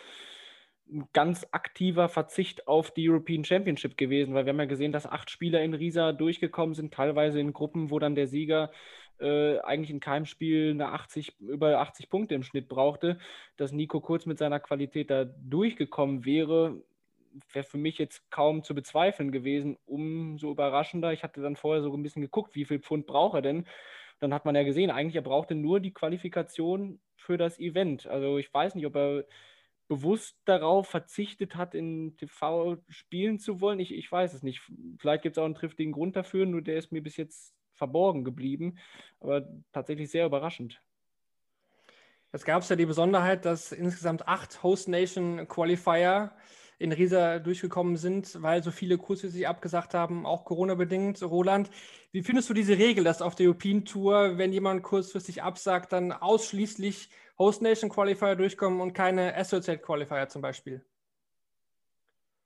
ganz 1.13 1.45
aktiver 1.51 2.09
Verzicht 2.09 2.67
auf 2.67 2.91
die 2.91 3.09
European 3.09 3.43
Championship 3.43 3.97
gewesen, 3.97 4.33
weil 4.33 4.45
wir 4.45 4.53
haben 4.53 4.59
ja 4.59 4.65
gesehen, 4.65 4.91
dass 4.91 5.05
acht 5.05 5.29
Spieler 5.29 5.61
in 5.61 5.73
Riesa 5.73 6.13
durchgekommen 6.13 6.73
sind, 6.75 6.93
teilweise 6.93 7.39
in 7.39 7.53
Gruppen, 7.53 7.91
wo 7.91 7.99
dann 7.99 8.15
der 8.15 8.27
Sieger 8.27 8.71
äh, 9.19 9.59
eigentlich 9.59 9.91
in 9.91 9.99
keinem 9.99 10.25
Spiel 10.25 10.71
eine 10.71 10.87
80, 10.89 11.39
über 11.39 11.79
80 11.79 12.09
Punkte 12.09 12.35
im 12.35 12.43
Schnitt 12.43 12.67
brauchte. 12.69 13.19
Dass 13.57 13.71
Nico 13.71 14.01
Kurz 14.01 14.25
mit 14.25 14.37
seiner 14.37 14.59
Qualität 14.59 15.09
da 15.09 15.25
durchgekommen 15.25 16.25
wäre, 16.25 16.81
wäre 17.53 17.65
für 17.65 17.77
mich 17.77 17.97
jetzt 17.97 18.29
kaum 18.31 18.63
zu 18.63 18.73
bezweifeln 18.73 19.31
gewesen. 19.31 19.77
Umso 19.85 20.51
überraschender. 20.51 21.13
Ich 21.13 21.23
hatte 21.23 21.41
dann 21.41 21.55
vorher 21.55 21.83
so 21.83 21.93
ein 21.93 22.03
bisschen 22.03 22.21
geguckt, 22.21 22.55
wie 22.55 22.65
viel 22.65 22.79
Pfund 22.79 23.05
braucht 23.07 23.35
er 23.35 23.41
denn? 23.41 23.67
Dann 24.19 24.33
hat 24.33 24.45
man 24.45 24.55
ja 24.55 24.63
gesehen, 24.63 24.91
eigentlich 24.91 25.15
er 25.15 25.21
brauchte 25.21 25.55
nur 25.55 25.79
die 25.79 25.93
Qualifikation 25.93 26.99
für 27.15 27.37
das 27.37 27.59
Event. 27.59 28.07
Also 28.07 28.37
ich 28.37 28.53
weiß 28.53 28.75
nicht, 28.75 28.85
ob 28.85 28.95
er 28.95 29.25
bewusst 29.89 30.37
darauf 30.45 30.87
verzichtet 30.87 31.55
hat, 31.55 31.75
in 31.75 32.15
TV 32.15 32.77
spielen 32.87 33.39
zu 33.39 33.59
wollen. 33.59 33.79
Ich, 33.79 33.93
ich 33.93 34.09
weiß 34.09 34.33
es 34.33 34.43
nicht. 34.43 34.61
Vielleicht 34.99 35.23
gibt 35.23 35.35
es 35.35 35.41
auch 35.41 35.45
einen 35.45 35.55
triftigen 35.55 35.91
Grund 35.91 36.15
dafür, 36.15 36.45
nur 36.45 36.61
der 36.61 36.77
ist 36.77 36.91
mir 36.93 37.03
bis 37.03 37.17
jetzt 37.17 37.53
verborgen 37.73 38.23
geblieben. 38.23 38.77
Aber 39.19 39.49
tatsächlich 39.73 40.09
sehr 40.11 40.27
überraschend. 40.27 40.81
Jetzt 42.31 42.45
gab 42.45 42.61
es 42.61 42.69
ja 42.69 42.75
die 42.75 42.85
Besonderheit, 42.85 43.45
dass 43.45 43.71
insgesamt 43.71 44.27
acht 44.27 44.61
Host 44.61 44.87
Nation 44.87 45.47
Qualifier 45.47 46.31
in 46.77 46.91
Riesa 46.91 47.39
durchgekommen 47.39 47.97
sind, 47.97 48.41
weil 48.41 48.63
so 48.63 48.69
viele 48.69 48.99
Kurse 48.99 49.29
sich 49.29 49.47
abgesagt 49.47 49.95
haben, 49.95 50.25
auch 50.25 50.45
Corona-bedingt. 50.45 51.21
Roland, 51.23 51.71
wie 52.11 52.21
findest 52.21 52.49
du 52.49 52.53
diese 52.53 52.77
Regel, 52.77 53.03
dass 53.03 53.23
auf 53.23 53.35
der 53.35 53.47
European 53.47 53.83
Tour, 53.83 54.37
wenn 54.37 54.53
jemand 54.53 54.83
kurzfristig 54.83 55.41
absagt, 55.41 55.91
dann 55.91 56.11
ausschließlich 56.11 57.09
Host 57.39 57.61
Nation 57.61 57.89
Qualifier 57.89 58.35
durchkommen 58.35 58.81
und 58.81 58.93
keine 58.93 59.35
Associate 59.35 59.81
Qualifier 59.81 60.27
zum 60.27 60.41
Beispiel? 60.41 60.85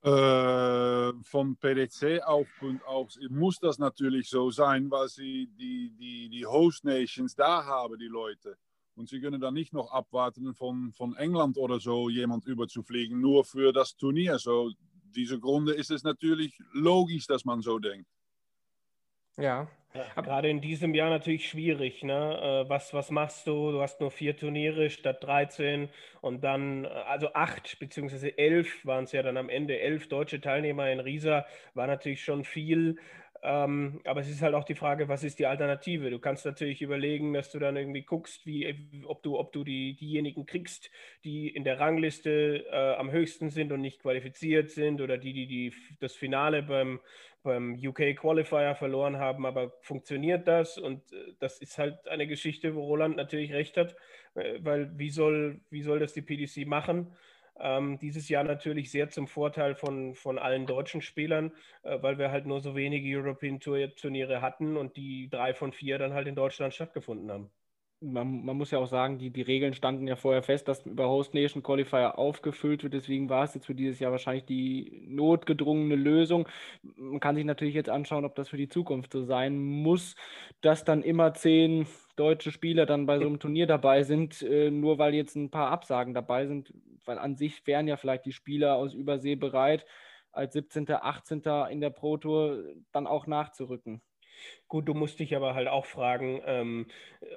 Äh, 0.03 1.13
vom 1.23 1.55
PDC 1.55 2.21
Aufgrund 2.23 2.85
aus 2.85 3.17
muss 3.29 3.57
das 3.59 3.79
natürlich 3.79 4.29
so 4.29 4.51
sein, 4.51 4.91
weil 4.91 5.07
sie 5.07 5.47
die, 5.57 5.91
die, 5.97 6.29
die 6.29 6.45
Host 6.45 6.83
Nations 6.83 7.35
da 7.35 7.65
haben, 7.65 7.97
die 7.97 8.07
Leute. 8.07 8.57
Und 8.95 9.09
sie 9.09 9.19
können 9.19 9.41
dann 9.41 9.55
nicht 9.55 9.73
noch 9.73 9.91
abwarten, 9.91 10.53
von, 10.53 10.91
von 10.93 11.15
England 11.15 11.57
oder 11.57 11.79
so 11.79 12.09
jemand 12.09 12.45
überzufliegen, 12.45 13.19
nur 13.19 13.43
für 13.43 13.73
das 13.73 13.95
Turnier. 13.95 14.37
So, 14.37 14.71
diese 15.15 15.39
Grunde 15.39 15.73
ist 15.73 15.89
es 15.89 16.03
natürlich 16.03 16.59
logisch, 16.73 17.25
dass 17.25 17.45
man 17.45 17.61
so 17.61 17.79
denkt. 17.79 18.07
Ja, 19.37 19.67
ja, 19.93 20.11
gerade 20.21 20.49
in 20.49 20.59
diesem 20.61 20.93
Jahr 20.95 21.09
natürlich 21.09 21.47
schwierig. 21.47 22.03
Ne? 22.03 22.63
Äh, 22.65 22.69
was, 22.69 22.93
was 22.93 23.11
machst 23.11 23.45
du? 23.45 23.71
Du 23.71 23.81
hast 23.81 23.99
nur 24.01 24.09
vier 24.09 24.35
Turniere 24.35 24.89
statt 24.89 25.23
13 25.23 25.89
und 26.21 26.43
dann, 26.43 26.85
äh, 26.85 26.87
also 26.87 27.33
acht 27.33 27.77
beziehungsweise 27.79 28.35
elf 28.37 28.85
waren 28.85 29.03
es 29.03 29.11
ja 29.11 29.21
dann 29.21 29.37
am 29.37 29.49
Ende. 29.49 29.79
Elf 29.79 30.07
deutsche 30.09 30.41
Teilnehmer 30.41 30.89
in 30.91 30.99
Riesa 30.99 31.45
war 31.75 31.85
natürlich 31.87 32.23
schon 32.23 32.43
viel. 32.43 32.97
Ähm, 33.43 33.99
aber 34.05 34.21
es 34.21 34.29
ist 34.29 34.41
halt 34.41 34.55
auch 34.55 34.63
die 34.63 34.73
Frage, 34.75 35.09
was 35.09 35.23
ist 35.23 35.37
die 35.37 35.45
Alternative? 35.45 36.09
Du 36.09 36.17
kannst 36.19 36.45
natürlich 36.45 36.81
überlegen, 36.81 37.33
dass 37.33 37.51
du 37.51 37.59
dann 37.59 37.75
irgendwie 37.75 38.03
guckst, 38.03 38.45
wie, 38.45 39.03
ob 39.05 39.21
du, 39.21 39.37
ob 39.37 39.51
du 39.51 39.65
die, 39.65 39.95
diejenigen 39.95 40.45
kriegst, 40.45 40.89
die 41.25 41.49
in 41.49 41.65
der 41.65 41.77
Rangliste 41.79 42.65
äh, 42.71 42.95
am 42.95 43.11
höchsten 43.11 43.49
sind 43.49 43.73
und 43.73 43.81
nicht 43.81 44.01
qualifiziert 44.01 44.71
sind 44.71 45.01
oder 45.01 45.17
die, 45.17 45.33
die, 45.33 45.47
die 45.47 45.73
das 45.99 46.15
Finale 46.15 46.63
beim, 46.63 47.01
beim 47.43 47.75
UK 47.75 48.15
Qualifier 48.15 48.75
verloren 48.75 49.17
haben. 49.17 49.45
Aber 49.45 49.73
funktioniert 49.81 50.47
das? 50.47 50.77
Und 50.77 51.11
äh, 51.13 51.33
das 51.39 51.59
ist 51.59 51.77
halt 51.77 52.07
eine 52.07 52.27
Geschichte, 52.27 52.75
wo 52.75 52.85
Roland 52.85 53.15
natürlich 53.17 53.53
recht 53.53 53.77
hat, 53.77 53.95
äh, 54.35 54.59
weil 54.61 54.97
wie 54.97 55.09
soll, 55.09 55.61
wie 55.69 55.81
soll 55.81 55.99
das 55.99 56.13
die 56.13 56.21
PDC 56.21 56.65
machen? 56.67 57.15
Ähm, 57.59 57.99
dieses 57.99 58.29
Jahr 58.29 58.43
natürlich 58.43 58.89
sehr 58.89 59.09
zum 59.09 59.27
Vorteil 59.27 59.75
von, 59.75 60.15
von 60.15 60.39
allen 60.39 60.65
deutschen 60.65 61.01
Spielern, 61.01 61.51
äh, 61.83 62.01
weil 62.01 62.17
wir 62.17 62.31
halt 62.31 62.47
nur 62.47 62.61
so 62.61 62.75
wenige 62.75 63.15
European 63.15 63.59
Tour 63.59 63.93
Turniere 63.95 64.41
hatten 64.41 64.75
und 64.75 64.97
die 64.97 65.29
drei 65.29 65.53
von 65.53 65.71
vier 65.71 65.99
dann 65.99 66.13
halt 66.13 66.27
in 66.27 66.35
Deutschland 66.35 66.73
stattgefunden 66.73 67.31
haben. 67.31 67.51
Man, 68.03 68.43
man, 68.43 68.57
muss 68.57 68.71
ja 68.71 68.79
auch 68.79 68.87
sagen, 68.87 69.17
die, 69.17 69.29
die 69.29 69.41
Regeln 69.41 69.73
standen 69.73 70.07
ja 70.07 70.15
vorher 70.15 70.43
fest, 70.43 70.67
dass 70.67 70.85
über 70.85 71.07
Host 71.07 71.33
Nation 71.33 71.63
Qualifier 71.63 72.19
aufgefüllt 72.19 72.83
wird. 72.83 72.93
Deswegen 72.93 73.29
war 73.29 73.45
es 73.45 73.53
jetzt 73.53 73.65
für 73.65 73.75
dieses 73.75 73.99
Jahr 73.99 74.11
wahrscheinlich 74.11 74.45
die 74.45 75.05
notgedrungene 75.07 75.95
Lösung. 75.95 76.47
Man 76.81 77.19
kann 77.19 77.35
sich 77.35 77.45
natürlich 77.45 77.75
jetzt 77.75 77.89
anschauen, 77.89 78.25
ob 78.25 78.35
das 78.35 78.49
für 78.49 78.57
die 78.57 78.67
Zukunft 78.67 79.13
so 79.13 79.23
sein 79.23 79.57
muss, 79.57 80.15
dass 80.61 80.83
dann 80.83 81.01
immer 81.01 81.33
zehn 81.33 81.87
deutsche 82.15 82.51
Spieler 82.51 82.85
dann 82.85 83.05
bei 83.05 83.17
so 83.19 83.25
einem 83.25 83.39
Turnier 83.39 83.67
dabei 83.67 84.03
sind, 84.03 84.41
äh, 84.41 84.69
nur 84.69 84.97
weil 84.99 85.13
jetzt 85.13 85.35
ein 85.35 85.49
paar 85.49 85.71
Absagen 85.71 86.13
dabei 86.13 86.45
sind 86.45 86.73
weil 87.05 87.19
an 87.19 87.35
sich 87.35 87.65
wären 87.67 87.87
ja 87.87 87.97
vielleicht 87.97 88.25
die 88.25 88.31
Spieler 88.31 88.75
aus 88.75 88.93
Übersee 88.93 89.35
bereit, 89.35 89.85
als 90.31 90.53
17., 90.53 90.89
18. 90.89 91.41
in 91.69 91.81
der 91.81 91.89
Pro 91.89 92.17
Tour 92.17 92.63
dann 92.91 93.07
auch 93.07 93.27
nachzurücken. 93.27 94.01
Gut, 94.67 94.87
du 94.87 94.93
musst 94.93 95.19
dich 95.19 95.35
aber 95.35 95.53
halt 95.55 95.67
auch 95.67 95.85
fragen, 95.85 96.41
ähm, 96.45 96.87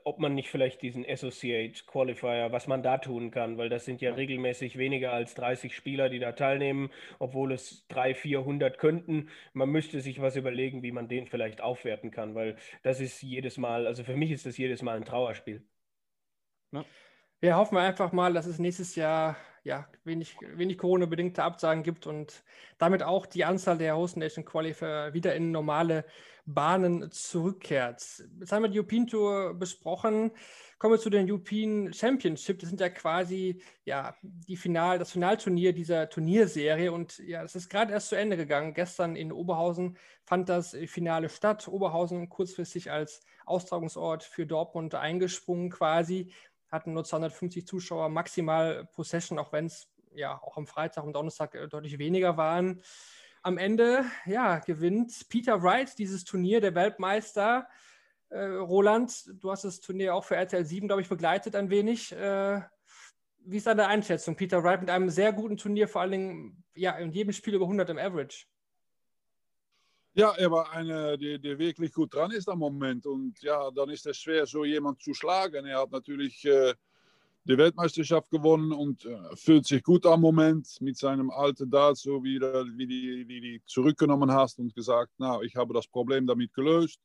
ob 0.04 0.18
man 0.18 0.34
nicht 0.34 0.48
vielleicht 0.50 0.82
diesen 0.82 1.04
Associate 1.08 1.84
Qualifier, 1.86 2.52
was 2.52 2.66
man 2.66 2.82
da 2.82 2.98
tun 2.98 3.30
kann, 3.30 3.58
weil 3.58 3.68
das 3.68 3.84
sind 3.84 4.00
ja 4.00 4.14
regelmäßig 4.14 4.78
weniger 4.78 5.12
als 5.12 5.34
30 5.34 5.74
Spieler, 5.74 6.08
die 6.08 6.18
da 6.18 6.32
teilnehmen, 6.32 6.90
obwohl 7.18 7.52
es 7.52 7.86
300, 7.88 8.16
400 8.16 8.78
könnten. 8.78 9.30
Man 9.52 9.70
müsste 9.70 10.00
sich 10.00 10.20
was 10.20 10.36
überlegen, 10.36 10.82
wie 10.82 10.92
man 10.92 11.08
den 11.08 11.26
vielleicht 11.26 11.60
aufwerten 11.60 12.10
kann, 12.10 12.34
weil 12.34 12.56
das 12.82 13.00
ist 13.00 13.22
jedes 13.22 13.58
Mal, 13.58 13.86
also 13.86 14.04
für 14.04 14.16
mich 14.16 14.30
ist 14.30 14.46
das 14.46 14.56
jedes 14.58 14.82
Mal 14.82 14.96
ein 14.96 15.04
Trauerspiel. 15.04 15.62
Ja. 16.72 16.84
Ja, 17.46 17.58
hoffen 17.58 17.76
wir 17.76 17.82
einfach 17.82 18.10
mal, 18.10 18.32
dass 18.32 18.46
es 18.46 18.58
nächstes 18.58 18.96
Jahr 18.96 19.36
ja, 19.62 19.86
wenig, 20.02 20.36
wenig 20.40 20.78
Corona-bedingte 20.78 21.44
Absagen 21.44 21.84
gibt 21.84 22.08
und 22.08 22.42
damit 22.76 23.04
auch 23.04 23.24
die 23.24 23.44
Anzahl 23.44 23.78
der 23.78 23.96
Host 23.96 24.16
Nation 24.16 24.44
Qualifier 24.44 25.10
wieder 25.12 25.32
in 25.36 25.52
normale 25.52 26.04
Bahnen 26.44 27.08
zurückkehrt. 27.12 28.24
Jetzt 28.40 28.50
haben 28.50 28.64
wir 28.64 28.68
die 28.68 28.80
European 28.80 29.06
Tour 29.06 29.54
besprochen. 29.54 30.32
Kommen 30.80 30.94
wir 30.94 30.98
zu 30.98 31.08
den 31.08 31.30
European 31.30 31.92
Championship. 31.92 32.58
Das 32.58 32.68
sind 32.68 32.80
ja 32.80 32.88
quasi 32.88 33.62
ja, 33.84 34.16
die 34.22 34.56
Final, 34.56 34.98
das 34.98 35.12
Finalturnier 35.12 35.72
dieser 35.72 36.08
Turnierserie. 36.08 36.90
Und 36.90 37.18
ja, 37.18 37.42
das 37.42 37.54
ist 37.54 37.68
gerade 37.68 37.92
erst 37.92 38.08
zu 38.08 38.16
Ende 38.16 38.36
gegangen. 38.36 38.74
Gestern 38.74 39.14
in 39.14 39.30
Oberhausen 39.30 39.96
fand 40.24 40.48
das 40.48 40.76
Finale 40.86 41.28
statt. 41.28 41.68
Oberhausen 41.68 42.28
kurzfristig 42.28 42.90
als 42.90 43.20
Austragungsort 43.44 44.24
für 44.24 44.46
Dortmund 44.46 44.96
eingesprungen 44.96 45.70
quasi 45.70 46.32
hatten 46.70 46.92
nur 46.92 47.04
250 47.04 47.66
Zuschauer 47.66 48.08
maximal 48.08 48.88
Possession, 48.94 49.38
auch 49.38 49.52
wenn 49.52 49.66
es 49.66 49.88
ja 50.14 50.40
auch 50.42 50.56
am 50.56 50.66
Freitag 50.66 51.04
und 51.04 51.12
Donnerstag 51.12 51.54
äh, 51.54 51.68
deutlich 51.68 51.98
weniger 51.98 52.36
waren. 52.36 52.82
Am 53.42 53.58
Ende 53.58 54.04
ja, 54.24 54.58
gewinnt 54.58 55.28
Peter 55.28 55.62
Wright 55.62 55.98
dieses 55.98 56.24
Turnier, 56.24 56.60
der 56.60 56.74
Weltmeister. 56.74 57.68
Äh, 58.28 58.40
Roland, 58.40 59.30
du 59.40 59.50
hast 59.50 59.64
das 59.64 59.80
Turnier 59.80 60.14
auch 60.14 60.24
für 60.24 60.36
RTL 60.36 60.64
7, 60.64 60.88
glaube 60.88 61.02
ich, 61.02 61.08
begleitet 61.08 61.54
ein 61.54 61.70
wenig. 61.70 62.12
Äh, 62.12 62.60
wie 63.44 63.58
ist 63.58 63.66
deine 63.68 63.86
Einschätzung? 63.86 64.34
Peter 64.34 64.64
Wright 64.64 64.80
mit 64.80 64.90
einem 64.90 65.08
sehr 65.08 65.32
guten 65.32 65.56
Turnier, 65.56 65.86
vor 65.86 66.00
allen 66.00 66.10
Dingen 66.10 66.64
ja, 66.74 66.96
in 66.98 67.12
jedem 67.12 67.32
Spiel 67.32 67.54
über 67.54 67.66
100 67.66 67.88
im 67.90 67.98
Average. 67.98 68.46
Ja, 70.18 70.30
er 70.30 70.50
war 70.50 70.72
einer, 70.72 71.18
der, 71.18 71.36
der, 71.38 71.58
wirklich 71.58 71.92
gut 71.92 72.14
dran 72.14 72.30
ist 72.30 72.48
am 72.48 72.60
Moment. 72.60 73.04
Und 73.04 73.38
ja, 73.42 73.70
dann 73.70 73.90
ist 73.90 74.06
es 74.06 74.16
schwer, 74.16 74.46
so 74.46 74.64
jemand 74.64 75.02
zu 75.02 75.12
schlagen. 75.12 75.66
Er 75.66 75.80
hat 75.80 75.90
natürlich 75.90 76.42
äh, 76.46 76.72
die 77.44 77.58
Weltmeisterschaft 77.58 78.30
gewonnen 78.30 78.72
und 78.72 79.04
äh, 79.04 79.36
fühlt 79.36 79.66
sich 79.66 79.82
gut 79.82 80.06
am 80.06 80.22
Moment 80.22 80.80
mit 80.80 80.96
seinem 80.96 81.28
alten 81.28 81.70
Dart, 81.70 81.98
so 81.98 82.24
wie, 82.24 82.40
wie 82.40 82.86
die, 82.86 83.26
die, 83.26 83.40
die 83.42 83.62
zurückgenommen 83.66 84.32
hast 84.32 84.58
und 84.58 84.74
gesagt, 84.74 85.12
na, 85.18 85.42
ich 85.42 85.54
habe 85.54 85.74
das 85.74 85.86
Problem 85.86 86.26
damit 86.26 86.54
gelöst. 86.54 86.98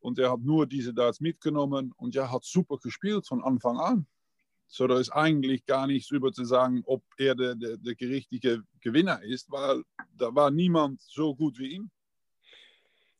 Und 0.00 0.18
er 0.18 0.32
hat 0.32 0.40
nur 0.40 0.66
diese 0.66 0.94
Darts 0.94 1.20
mitgenommen 1.20 1.92
und 1.98 2.14
ja, 2.14 2.32
hat 2.32 2.44
super 2.44 2.78
gespielt 2.78 3.26
von 3.26 3.44
Anfang 3.44 3.76
an. 3.76 4.06
So, 4.68 4.86
da 4.86 4.98
ist 4.98 5.10
eigentlich 5.10 5.66
gar 5.66 5.86
nichts 5.86 6.10
über 6.10 6.32
zu 6.32 6.46
sagen, 6.46 6.82
ob 6.86 7.02
er 7.18 7.34
der, 7.34 7.54
der, 7.56 7.76
der 7.76 7.94
richtige 8.00 8.62
Gewinner 8.80 9.22
ist, 9.22 9.50
weil 9.50 9.82
da 10.16 10.34
war 10.34 10.50
niemand 10.50 11.02
so 11.02 11.34
gut 11.34 11.58
wie 11.58 11.74
ihn 11.74 11.90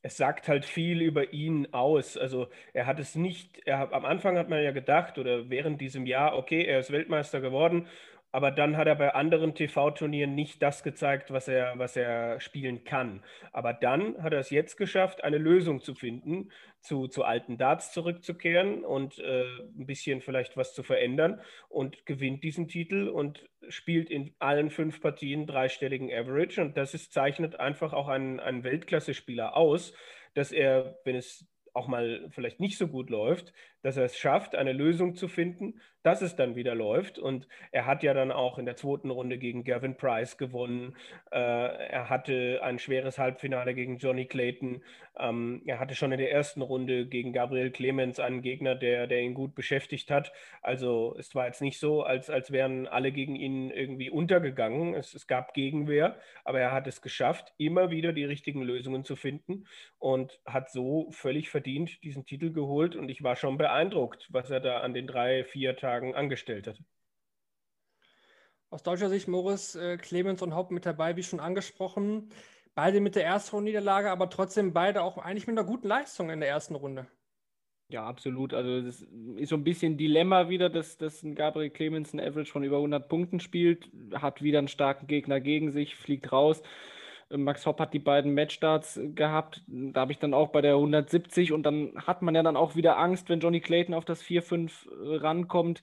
es 0.03 0.17
sagt 0.17 0.49
halt 0.49 0.65
viel 0.65 1.03
über 1.03 1.33
ihn 1.33 1.73
aus. 1.73 2.17
Also 2.17 2.49
er 2.73 2.87
hat 2.87 2.99
es 3.01 3.15
nicht, 3.15 3.67
er, 3.67 3.93
am 3.93 4.05
Anfang 4.05 4.39
hat 4.39 4.49
man 4.49 4.63
ja 4.63 4.71
gedacht 4.71 5.19
oder 5.19 5.51
während 5.51 5.81
diesem 5.81 6.07
Jahr, 6.07 6.37
okay, 6.37 6.65
er 6.65 6.79
ist 6.81 6.93
Weltmeister 6.93 7.41
geworden 7.41 7.87
aber 8.31 8.51
dann 8.51 8.77
hat 8.77 8.87
er 8.87 8.95
bei 8.95 9.15
anderen 9.15 9.55
TV-Turnieren 9.55 10.35
nicht 10.35 10.63
das 10.63 10.83
gezeigt, 10.83 11.31
was 11.31 11.49
er, 11.49 11.79
was 11.79 11.97
er 11.97 12.41
spielen 12.41 12.85
kann. 12.85 13.23
Aber 13.53 13.73
dann 13.73 14.23
hat 14.23 14.33
er 14.33 14.41
es 14.41 14.51
jetzt 14.51 14.77
geschafft, 14.77 15.25
eine 15.25 15.39
Lösung 15.39 15.81
zu 15.81 15.95
finden, 15.95 16.51
zu, 16.81 17.09
zu 17.09 17.25
alten 17.25 17.57
Darts 17.57 17.93
zurückzukehren 17.93 18.85
und 18.85 19.19
äh, 19.19 19.45
ein 19.79 19.87
bisschen 19.87 20.21
vielleicht 20.21 20.57
was 20.57 20.75
zu 20.75 20.83
verändern 20.83 21.41
und 21.69 22.05
gewinnt 22.07 22.45
diesen 22.45 22.69
Titel 22.69 23.09
und 23.09 23.49
spielt 23.69 24.11
in 24.11 24.35
allen 24.39 24.71
fünf 24.71 25.01
Partien 25.01 25.47
dreistelligen 25.47 26.13
Average. 26.13 26.61
Und 26.61 26.77
das 26.77 26.95
ist, 26.95 27.13
zeichnet 27.13 27.59
einfach 27.59 27.93
auch 27.93 28.09
einen, 28.09 28.41
einen 28.41 28.63
Weltklasse-Spieler 28.63 29.57
aus, 29.57 29.95
dass 30.35 30.53
er, 30.53 30.99
wenn 31.05 31.17
es 31.17 31.47
auch 31.75 31.89
mal 31.89 32.29
vielleicht 32.31 32.61
nicht 32.61 32.77
so 32.77 32.89
gut 32.89 33.09
läuft, 33.09 33.53
dass 33.83 33.97
er 33.97 34.05
es 34.05 34.17
schafft, 34.17 34.55
eine 34.55 34.73
Lösung 34.73 35.15
zu 35.15 35.29
finden, 35.29 35.81
dass 36.03 36.23
es 36.23 36.37
dann 36.37 36.57
wieder 36.57 36.75
läuft. 36.75 37.19
Und 37.19 37.49
er 37.73 37.87
hat 37.87 38.03
ja 38.03 38.15
dann 38.15 38.33
auch 38.33 38.59
in 38.59 38.67
der 38.67 38.77
zweiten 38.77 39.11
Runde 39.11 39.39
gegen 39.39 39.65
Gavin 39.65 39.97
Price 39.97 40.39
gewonnen. 40.39 40.97
Äh, 41.31 41.39
er 41.39 42.09
hatte 42.09 42.61
ein 42.63 42.79
schweres 42.79 43.19
Halbfinale 43.19 43.75
gegen 43.75 43.99
Johnny 43.99 44.27
Clayton. 44.27 44.83
Ähm, 45.19 45.63
er 45.67 45.81
hatte 45.81 45.95
schon 45.95 46.13
in 46.13 46.19
der 46.19 46.33
ersten 46.33 46.63
Runde 46.63 47.07
gegen 47.07 47.33
Gabriel 47.33 47.71
Clemens 47.71 48.21
einen 48.21 48.43
Gegner, 48.43 48.75
der, 48.75 49.07
der 49.07 49.21
ihn 49.21 49.35
gut 49.35 49.55
beschäftigt 49.55 50.11
hat. 50.11 50.33
Also 50.63 51.17
es 51.19 51.35
war 51.35 51.47
jetzt 51.47 51.61
nicht 51.61 51.81
so, 51.81 52.03
als, 52.03 52.31
als 52.31 52.53
wären 52.53 52.87
alle 52.87 53.11
gegen 53.13 53.35
ihn 53.35 53.71
irgendwie 53.71 54.11
untergegangen. 54.11 54.95
Es, 54.95 55.15
es 55.15 55.27
gab 55.27 55.53
Gegenwehr, 55.53 56.17
aber 56.45 56.61
er 56.61 56.73
hat 56.73 56.87
es 56.87 57.03
geschafft, 57.03 57.53
immer 57.59 57.91
wieder 57.91 58.13
die 58.13 58.25
richtigen 58.25 58.63
Lösungen 58.63 59.05
zu 59.05 59.17
finden 59.17 59.67
und 59.99 60.41
hat 60.47 60.71
so 60.71 61.09
völlig 61.11 61.51
verdient 61.51 62.03
diesen 62.05 62.25
Titel 62.25 62.53
geholt. 62.53 62.95
Und 62.95 63.09
ich 63.09 63.23
war 63.23 63.35
schon 63.35 63.59
beeindruckt, 63.59 63.68
was 64.31 64.51
er 64.51 64.61
da 64.61 64.81
an 64.81 64.95
den 64.95 65.07
drei, 65.07 65.45
vier 65.45 65.77
Tagen 65.77 66.15
angestellt 66.15 66.67
hat. 66.67 66.79
Aus 68.71 68.83
deutscher 68.83 69.09
Sicht 69.09 69.29
Moritz, 69.29 69.75
äh, 69.75 69.97
Clemens 69.97 70.43
und 70.43 70.55
Haupt 70.55 70.71
mit 70.71 70.85
dabei, 70.85 71.17
wie 71.17 71.23
schon 71.23 71.41
angesprochen. 71.41 72.31
Beide 72.75 73.01
mit 73.01 73.17
der 73.17 73.25
ersten 73.25 73.65
Niederlage, 73.65 74.11
aber 74.11 74.29
trotzdem 74.31 74.73
beide 74.73 75.03
auch 75.03 75.19
eigentlich 75.19 75.47
mit 75.47 75.59
einer 75.59 75.67
guten 75.67 75.89
Leistung 75.89 76.31
in 76.31 76.41
der 76.41 76.51
ersten 76.51 76.75
Runde. 76.75 77.07
Ja, 77.91 78.07
absolut. 78.07 78.53
Also 78.53 78.83
das 78.83 79.01
ist 79.37 79.49
so 79.49 79.57
ein 79.57 79.65
bisschen 79.65 79.97
Dilemma 79.97 80.51
wieder, 80.51 80.69
dass, 80.69 80.99
dass 80.99 81.25
Gabriel 81.35 81.71
Clemens 81.71 82.13
ein 82.13 82.21
Average 82.21 82.53
von 82.53 82.63
über 82.63 82.77
100 82.77 83.09
Punkten 83.09 83.41
spielt, 83.41 83.91
hat 84.13 84.43
wieder 84.43 84.59
einen 84.59 84.69
starken 84.69 85.07
Gegner 85.07 85.41
gegen 85.41 85.71
sich, 85.71 85.97
fliegt 85.97 86.31
raus. 86.31 86.63
Max 87.31 87.67
Hopp 87.67 87.81
hat 87.81 87.93
die 87.93 87.99
beiden 87.99 88.33
Matchstarts 88.35 89.01
gehabt. 89.15 89.63
Da 89.67 90.01
habe 90.01 90.13
ich 90.13 90.19
dann 90.19 90.35
auch 90.35 90.49
bei 90.49 90.63
der 90.63 90.75
170 90.75 91.53
und 91.53 91.65
dann 91.65 91.93
hat 92.07 92.23
man 92.23 92.35
ja 92.35 92.43
dann 92.43 92.57
auch 92.57 92.75
wieder 92.75 92.99
Angst, 92.99 93.29
wenn 93.29 93.41
Johnny 93.41 93.61
Clayton 93.61 93.95
auf 93.95 94.05
das 94.05 94.23
4-5 94.23 94.71
äh, 94.89 95.17
rankommt. 95.17 95.83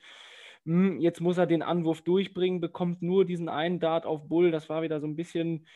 Hm, 0.66 1.00
jetzt 1.00 1.22
muss 1.22 1.38
er 1.38 1.46
den 1.46 1.62
Anwurf 1.62 2.02
durchbringen, 2.02 2.62
bekommt 2.62 3.02
nur 3.02 3.26
diesen 3.26 3.50
einen 3.50 3.80
Dart 3.80 4.06
auf 4.06 4.28
Bull. 4.28 4.52
Das 4.52 4.70
war 4.70 4.82
wieder 4.82 5.00
so 5.00 5.08
ein 5.08 5.16
bisschen 5.16 5.68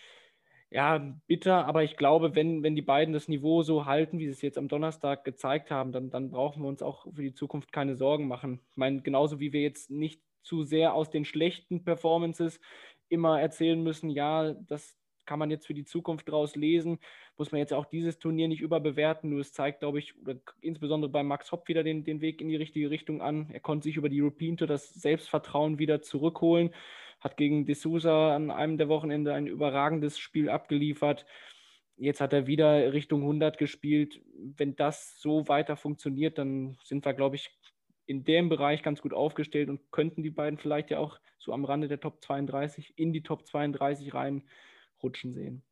ja, 0.72 1.00
bitter, 1.28 1.66
aber 1.66 1.84
ich 1.84 1.98
glaube, 1.98 2.36
wenn, 2.36 2.62
wenn 2.64 2.76
die 2.76 2.82
beiden 2.84 3.14
das 3.14 3.28
Niveau 3.28 3.64
so 3.64 3.86
halten, 3.86 4.20
wie 4.20 4.26
sie 4.26 4.34
es 4.34 4.42
jetzt 4.42 4.58
am 4.58 4.68
Donnerstag 4.68 5.24
gezeigt 5.24 5.72
haben, 5.72 5.92
dann, 5.92 6.12
dann 6.12 6.30
brauchen 6.30 6.62
wir 6.62 6.70
uns 6.70 6.84
auch 6.84 7.08
für 7.14 7.24
die 7.24 7.34
Zukunft 7.34 7.72
keine 7.72 7.96
Sorgen 7.96 8.28
machen. 8.28 8.60
Ich 8.72 8.78
meine, 8.78 9.02
genauso 9.02 9.40
wie 9.40 9.52
wir 9.52 9.62
jetzt 9.62 9.90
nicht 9.90 10.22
zu 10.44 10.64
sehr 10.64 10.94
aus 10.94 11.10
den 11.10 11.26
schlechten 11.26 11.84
Performances 11.84 12.60
immer 13.10 13.42
erzählen 13.42 13.82
müssen, 13.82 14.10
ja, 14.12 14.54
das, 14.54 14.99
kann 15.30 15.38
man 15.38 15.52
jetzt 15.52 15.68
für 15.68 15.76
die 15.76 15.86
Zukunft 15.86 16.28
daraus 16.28 16.56
lesen. 16.56 16.98
Muss 17.38 17.52
man 17.52 17.60
jetzt 17.60 17.72
auch 17.72 17.86
dieses 17.86 18.18
Turnier 18.18 18.48
nicht 18.48 18.62
überbewerten. 18.62 19.30
Nur 19.30 19.42
es 19.42 19.54
zeigt, 19.54 19.82
glaube 19.82 20.00
ich, 20.00 20.16
insbesondere 20.60 21.12
bei 21.12 21.22
Max 21.22 21.52
Hopp 21.52 21.68
wieder 21.68 21.84
den, 21.84 22.04
den 22.04 22.20
Weg 22.20 22.42
in 22.42 22.50
die 22.50 22.56
richtige 22.56 22.90
Richtung 22.90 23.22
an. 23.22 23.48
Er 23.54 23.60
konnte 23.60 23.84
sich 23.84 23.96
über 23.96 24.10
die 24.10 24.20
European 24.20 24.58
Tour 24.58 24.66
das 24.66 24.92
Selbstvertrauen 24.92 25.78
wieder 25.78 26.02
zurückholen. 26.02 26.74
Hat 27.20 27.38
gegen 27.38 27.68
De 27.68 27.76
Souza 27.76 28.36
an 28.36 28.50
einem 28.50 28.80
der 28.80 28.90
Wochenende 28.90 29.36
ein 29.36 29.46
überragendes 29.46 30.18
Spiel 30.18 30.50
abgeliefert. 30.50 31.28
Jetzt 31.96 32.22
hat 32.22 32.34
er 32.34 32.48
wieder 32.48 32.92
Richtung 32.92 33.22
100 33.22 33.60
gespielt. 33.60 34.22
Wenn 34.34 34.76
das 34.76 35.22
so 35.22 35.48
weiter 35.48 35.76
funktioniert, 35.76 36.40
dann 36.40 36.80
sind 36.84 37.06
wir, 37.06 37.14
glaube 37.14 37.36
ich, 37.36 37.52
in 38.08 38.24
dem 38.24 38.50
Bereich 38.50 38.82
ganz 38.82 39.00
gut 39.04 39.14
aufgestellt 39.14 39.70
und 39.70 39.92
könnten 39.92 40.24
die 40.24 40.32
beiden 40.32 40.58
vielleicht 40.58 40.90
ja 40.90 40.98
auch 40.98 41.20
so 41.38 41.54
am 41.54 41.66
Rande 41.66 41.88
der 41.88 42.00
Top 42.00 42.24
32 42.24 42.94
in 42.96 43.14
die 43.14 43.22
Top 43.22 43.46
32 43.46 44.16
reinrutschen 45.00 45.34
sehen. 45.34 45.64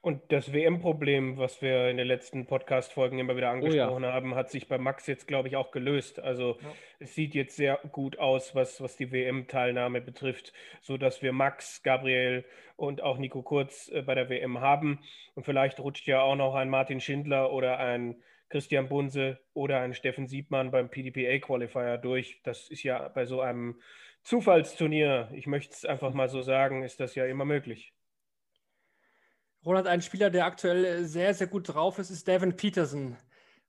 Und 0.00 0.20
das 0.32 0.52
WM-Problem, 0.52 1.38
was 1.38 1.62
wir 1.62 1.88
in 1.88 1.96
den 1.96 2.06
letzten 2.06 2.44
Podcast-Folgen 2.44 3.18
immer 3.18 3.38
wieder 3.38 3.48
angesprochen 3.48 4.04
oh 4.04 4.06
ja. 4.06 4.12
haben, 4.12 4.34
hat 4.34 4.50
sich 4.50 4.68
bei 4.68 4.76
Max 4.76 5.06
jetzt, 5.06 5.26
glaube 5.26 5.48
ich, 5.48 5.56
auch 5.56 5.70
gelöst. 5.70 6.20
Also 6.20 6.58
ja. 6.60 6.74
es 6.98 7.14
sieht 7.14 7.34
jetzt 7.34 7.56
sehr 7.56 7.78
gut 7.90 8.18
aus, 8.18 8.54
was, 8.54 8.82
was 8.82 8.98
die 8.98 9.10
WM-Teilnahme 9.10 10.02
betrifft, 10.02 10.52
sodass 10.82 11.22
wir 11.22 11.32
Max, 11.32 11.82
Gabriel 11.82 12.44
und 12.76 13.02
auch 13.02 13.16
Nico 13.16 13.40
Kurz 13.40 13.88
äh, 13.88 14.02
bei 14.02 14.14
der 14.14 14.28
WM 14.28 14.60
haben. 14.60 15.00
Und 15.34 15.44
vielleicht 15.44 15.80
rutscht 15.80 16.06
ja 16.06 16.20
auch 16.20 16.36
noch 16.36 16.54
ein 16.54 16.68
Martin 16.68 17.00
Schindler 17.00 17.50
oder 17.50 17.78
ein 17.78 18.22
Christian 18.50 18.90
Bunse 18.90 19.40
oder 19.54 19.80
ein 19.80 19.94
Steffen 19.94 20.26
Siebmann 20.26 20.70
beim 20.70 20.90
PDPA-Qualifier 20.90 21.96
durch. 21.96 22.42
Das 22.44 22.68
ist 22.68 22.82
ja 22.82 23.08
bei 23.08 23.24
so 23.24 23.40
einem 23.40 23.80
Zufallsturnier, 24.22 25.30
ich 25.32 25.46
möchte 25.46 25.72
es 25.72 25.86
einfach 25.86 26.12
mal 26.12 26.28
so 26.28 26.42
sagen, 26.42 26.82
ist 26.82 27.00
das 27.00 27.14
ja 27.14 27.24
immer 27.24 27.46
möglich. 27.46 27.94
Roland, 29.64 29.86
ein 29.86 30.02
Spieler, 30.02 30.30
der 30.30 30.44
aktuell 30.44 31.04
sehr, 31.06 31.32
sehr 31.32 31.46
gut 31.46 31.72
drauf 31.72 31.98
ist, 31.98 32.10
ist 32.10 32.28
Devin 32.28 32.54
Peterson. 32.54 33.16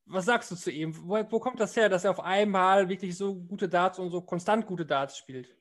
Was 0.05 0.25
sagst 0.25 0.51
du 0.51 0.55
zu 0.55 0.71
ihm? 0.71 0.95
Wo, 1.07 1.15
wo, 1.31 1.39
kommt 1.39 1.59
das 1.59 1.75
her, 1.75 1.89
dass 1.89 2.03
er 2.03 2.11
auf 2.11 2.19
einmal 2.19 2.89
wirklich 2.89 3.17
so 3.17 3.35
gute 3.35 3.69
Darts 3.69 3.97
und 3.97 4.11
so 4.11 4.21
konstant 4.21 4.65
gute 4.65 4.85
Darts 4.85 5.17
spielt? 5.17 5.55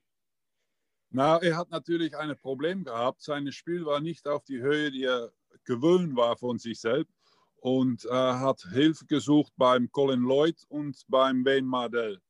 Na, 1.10 1.38
er 1.38 1.56
hat 1.56 1.70
natürlich 1.70 2.16
ein 2.16 2.36
Problem 2.36 2.84
gehabt. 2.84 3.22
Sein 3.22 3.50
Spiel 3.52 3.86
war 3.86 4.00
nicht 4.00 4.26
auf 4.26 4.44
die 4.44 4.60
Höhe, 4.60 4.90
die 4.90 5.04
er 5.04 5.32
gewöhnt 5.64 6.16
war 6.16 6.36
von 6.36 6.58
sich 6.58 6.80
selbst. 6.80 7.14
Und 7.56 8.04
er 8.04 8.40
hat 8.40 8.60
Hilfe 8.72 9.06
gesucht 9.06 9.52
beim 9.56 9.90
Colin 9.90 10.20
Lloyd 10.20 10.62
und 10.68 11.02
beim 11.08 11.44
Wayne 11.44 11.66
Mardell. 11.66 12.20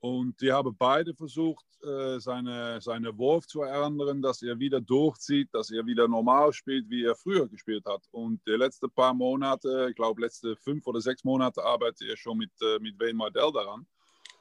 Und 0.00 0.40
die 0.40 0.50
haben 0.50 0.74
beide 0.76 1.14
versucht, 1.14 1.66
äh, 1.84 2.18
seine, 2.20 2.80
seine 2.80 3.16
Wurf 3.18 3.46
zu 3.46 3.62
ändern, 3.62 4.22
dass 4.22 4.40
er 4.40 4.58
wieder 4.58 4.80
durchzieht, 4.80 5.48
dass 5.52 5.70
er 5.70 5.84
wieder 5.84 6.08
normal 6.08 6.54
spielt, 6.54 6.88
wie 6.88 7.04
er 7.04 7.14
früher 7.14 7.46
gespielt 7.46 7.84
hat. 7.84 8.02
Und 8.10 8.40
die 8.46 8.52
letzten 8.52 8.90
paar 8.90 9.12
Monate, 9.12 9.88
ich 9.90 9.96
glaube, 9.96 10.22
letzte 10.22 10.56
fünf 10.56 10.86
oder 10.86 11.02
sechs 11.02 11.22
Monate 11.22 11.62
arbeitet 11.62 12.08
er 12.08 12.16
schon 12.16 12.38
mit, 12.38 12.50
äh, 12.62 12.78
mit 12.78 12.98
Wayne 12.98 13.14
Mardell 13.14 13.52
daran. 13.52 13.86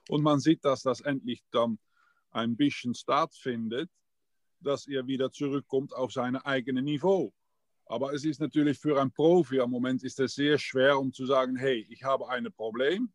Und 0.08 0.24
man 0.24 0.40
sieht, 0.40 0.64
dass 0.64 0.82
das 0.82 1.02
endlich 1.02 1.44
dann 1.52 1.78
ein 2.32 2.56
bisschen 2.56 2.94
stattfindet, 2.94 3.90
dass 4.62 4.88
er 4.88 5.08
wieder 5.08 5.30
zurückkommt 5.30 5.94
auf 5.94 6.14
sein 6.14 6.38
eigenes 6.38 6.84
Niveau. 6.84 7.34
Aber 7.86 8.14
es 8.14 8.24
ist 8.24 8.40
natürlich 8.40 8.80
für 8.80 9.00
einen 9.00 9.12
Profi 9.12 9.58
im 9.58 9.72
Moment 9.72 10.04
ist 10.04 10.20
es 10.22 10.36
sehr 10.36 10.58
schwer, 10.58 10.98
um 10.98 11.12
zu 11.12 11.26
sagen, 11.26 11.58
hey, 11.58 11.86
ich 11.90 12.04
habe 12.04 12.30
ein 12.30 12.48
Problem 12.54 13.12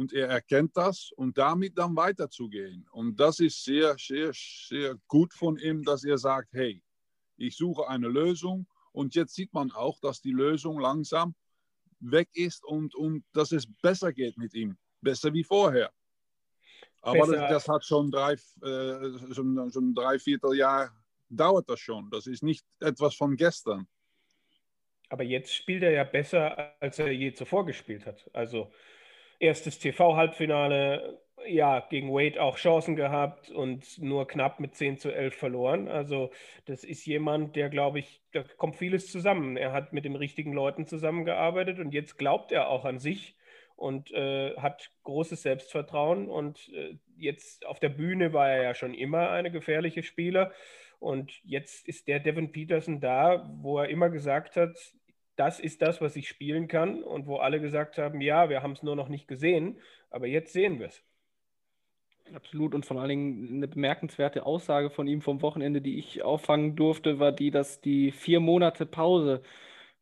und 0.00 0.14
er 0.14 0.28
erkennt 0.28 0.74
das 0.78 1.12
und 1.14 1.36
damit 1.36 1.76
dann 1.76 1.94
weiterzugehen. 1.94 2.88
Und 2.90 3.20
das 3.20 3.38
ist 3.38 3.62
sehr, 3.62 3.96
sehr, 3.98 4.30
sehr 4.32 4.96
gut 5.08 5.34
von 5.34 5.58
ihm, 5.58 5.82
dass 5.82 6.04
er 6.04 6.16
sagt, 6.16 6.54
hey, 6.54 6.82
ich 7.36 7.54
suche 7.54 7.86
eine 7.86 8.08
Lösung 8.08 8.66
und 8.92 9.14
jetzt 9.14 9.34
sieht 9.34 9.52
man 9.52 9.70
auch, 9.72 10.00
dass 10.00 10.22
die 10.22 10.32
Lösung 10.32 10.80
langsam 10.80 11.34
weg 11.98 12.30
ist 12.32 12.64
und, 12.64 12.94
und 12.94 13.24
dass 13.34 13.52
es 13.52 13.66
besser 13.82 14.10
geht 14.14 14.38
mit 14.38 14.54
ihm, 14.54 14.78
besser 15.02 15.34
wie 15.34 15.44
vorher. 15.44 15.92
Aber 17.02 17.26
das, 17.26 17.50
das, 17.50 17.68
hat 17.68 17.84
schon 17.84 18.10
drei, 18.10 18.32
äh, 18.32 19.34
schon, 19.34 19.70
schon 19.70 19.94
drei 19.94 20.18
Vierteljahr 20.18 20.90
dauert 21.28 21.68
das 21.68 21.80
schon. 21.80 22.08
Das 22.10 22.26
ist 22.26 22.42
nicht 22.42 22.64
etwas 22.80 23.14
von 23.14 23.36
gestern. 23.36 23.86
Aber 25.10 25.24
jetzt 25.24 25.54
spielt 25.54 25.82
er 25.82 25.90
ja 25.90 26.04
besser, 26.04 26.74
als 26.80 26.98
er 26.98 27.12
je 27.12 27.34
zuvor 27.34 27.66
gespielt 27.66 28.06
hat. 28.06 28.30
Also 28.32 28.72
erstes 29.40 29.78
TV-Halbfinale, 29.78 31.20
ja, 31.46 31.80
gegen 31.88 32.12
Wade 32.12 32.40
auch 32.40 32.58
Chancen 32.58 32.96
gehabt 32.96 33.50
und 33.50 33.98
nur 33.98 34.28
knapp 34.28 34.60
mit 34.60 34.74
10 34.74 34.98
zu 34.98 35.10
11 35.10 35.34
verloren. 35.34 35.88
Also 35.88 36.30
das 36.66 36.84
ist 36.84 37.06
jemand, 37.06 37.56
der, 37.56 37.70
glaube 37.70 37.98
ich, 37.98 38.20
da 38.32 38.42
kommt 38.42 38.76
vieles 38.76 39.10
zusammen. 39.10 39.56
Er 39.56 39.72
hat 39.72 39.92
mit 39.92 40.04
den 40.04 40.16
richtigen 40.16 40.52
Leuten 40.52 40.86
zusammengearbeitet 40.86 41.78
und 41.78 41.92
jetzt 41.92 42.18
glaubt 42.18 42.52
er 42.52 42.68
auch 42.68 42.84
an 42.84 42.98
sich 42.98 43.36
und 43.74 44.12
äh, 44.12 44.54
hat 44.56 44.90
großes 45.04 45.42
Selbstvertrauen. 45.42 46.28
Und 46.28 46.68
äh, 46.74 46.96
jetzt 47.16 47.66
auf 47.66 47.80
der 47.80 47.88
Bühne 47.88 48.34
war 48.34 48.50
er 48.50 48.62
ja 48.62 48.74
schon 48.74 48.92
immer 48.92 49.30
eine 49.30 49.50
gefährliche 49.50 50.02
Spieler. 50.02 50.52
Und 50.98 51.40
jetzt 51.44 51.88
ist 51.88 52.06
der 52.06 52.20
Devin 52.20 52.52
Peterson 52.52 53.00
da, 53.00 53.50
wo 53.62 53.78
er 53.78 53.88
immer 53.88 54.10
gesagt 54.10 54.56
hat, 54.56 54.76
das 55.40 55.58
ist 55.58 55.80
das, 55.80 56.02
was 56.02 56.16
ich 56.16 56.28
spielen 56.28 56.68
kann 56.68 57.02
und 57.02 57.26
wo 57.26 57.36
alle 57.36 57.60
gesagt 57.62 57.96
haben, 57.96 58.20
ja, 58.20 58.50
wir 58.50 58.62
haben 58.62 58.72
es 58.72 58.82
nur 58.82 58.94
noch 58.94 59.08
nicht 59.08 59.26
gesehen, 59.26 59.80
aber 60.10 60.26
jetzt 60.26 60.52
sehen 60.52 60.78
wir 60.78 60.88
es. 60.88 61.02
Absolut 62.34 62.74
und 62.74 62.84
vor 62.84 63.00
allen 63.00 63.08
Dingen 63.08 63.48
eine 63.56 63.66
bemerkenswerte 63.66 64.44
Aussage 64.44 64.90
von 64.90 65.08
ihm 65.08 65.22
vom 65.22 65.40
Wochenende, 65.40 65.80
die 65.80 65.98
ich 65.98 66.22
auffangen 66.22 66.76
durfte, 66.76 67.18
war 67.18 67.32
die, 67.32 67.50
dass 67.50 67.80
die 67.80 68.12
vier 68.12 68.38
Monate 68.38 68.84
Pause, 68.84 69.40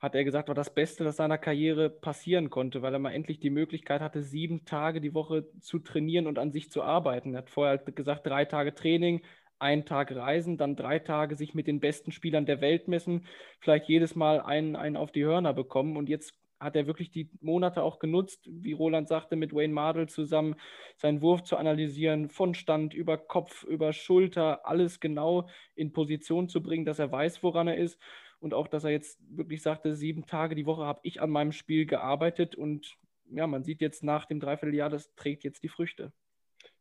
hat 0.00 0.16
er 0.16 0.24
gesagt, 0.24 0.48
war 0.48 0.56
das 0.56 0.74
Beste, 0.74 1.04
das 1.04 1.16
seiner 1.16 1.38
Karriere 1.38 1.88
passieren 1.88 2.50
konnte, 2.50 2.82
weil 2.82 2.92
er 2.92 2.98
mal 2.98 3.12
endlich 3.12 3.38
die 3.38 3.50
Möglichkeit 3.50 4.00
hatte, 4.00 4.22
sieben 4.22 4.64
Tage 4.64 5.00
die 5.00 5.14
Woche 5.14 5.46
zu 5.60 5.78
trainieren 5.78 6.26
und 6.26 6.38
an 6.38 6.50
sich 6.50 6.70
zu 6.70 6.82
arbeiten. 6.82 7.34
Er 7.34 7.38
hat 7.38 7.50
vorher 7.50 7.78
gesagt, 7.78 8.26
drei 8.26 8.44
Tage 8.44 8.74
Training, 8.74 9.22
einen 9.58 9.84
Tag 9.84 10.14
reisen, 10.14 10.56
dann 10.56 10.76
drei 10.76 10.98
Tage 10.98 11.36
sich 11.36 11.54
mit 11.54 11.66
den 11.66 11.80
besten 11.80 12.12
Spielern 12.12 12.46
der 12.46 12.60
Welt 12.60 12.88
messen, 12.88 13.26
vielleicht 13.60 13.88
jedes 13.88 14.14
Mal 14.14 14.40
einen, 14.40 14.76
einen 14.76 14.96
auf 14.96 15.12
die 15.12 15.24
Hörner 15.24 15.52
bekommen. 15.52 15.96
Und 15.96 16.08
jetzt 16.08 16.34
hat 16.60 16.76
er 16.76 16.86
wirklich 16.86 17.10
die 17.10 17.30
Monate 17.40 17.82
auch 17.82 17.98
genutzt, 17.98 18.48
wie 18.50 18.72
Roland 18.72 19.08
sagte, 19.08 19.36
mit 19.36 19.54
Wayne 19.54 19.72
Mardell 19.72 20.08
zusammen 20.08 20.56
seinen 20.96 21.22
Wurf 21.22 21.44
zu 21.44 21.56
analysieren, 21.56 22.28
von 22.28 22.54
Stand 22.54 22.94
über 22.94 23.16
Kopf, 23.16 23.64
über 23.64 23.92
Schulter, 23.92 24.66
alles 24.66 25.00
genau 25.00 25.48
in 25.74 25.92
Position 25.92 26.48
zu 26.48 26.62
bringen, 26.62 26.84
dass 26.84 26.98
er 26.98 27.12
weiß, 27.12 27.42
woran 27.42 27.68
er 27.68 27.76
ist. 27.76 27.98
Und 28.40 28.54
auch, 28.54 28.68
dass 28.68 28.84
er 28.84 28.90
jetzt 28.90 29.20
wirklich 29.36 29.62
sagte, 29.62 29.94
sieben 29.94 30.26
Tage 30.26 30.54
die 30.54 30.66
Woche 30.66 30.84
habe 30.84 31.00
ich 31.02 31.20
an 31.20 31.30
meinem 31.30 31.52
Spiel 31.52 31.86
gearbeitet. 31.86 32.54
Und 32.54 32.96
ja, 33.30 33.46
man 33.46 33.64
sieht 33.64 33.80
jetzt 33.80 34.02
nach 34.02 34.26
dem 34.26 34.40
Dreivierteljahr, 34.40 34.90
das 34.90 35.14
trägt 35.14 35.44
jetzt 35.44 35.62
die 35.62 35.68
Früchte. 35.68 36.12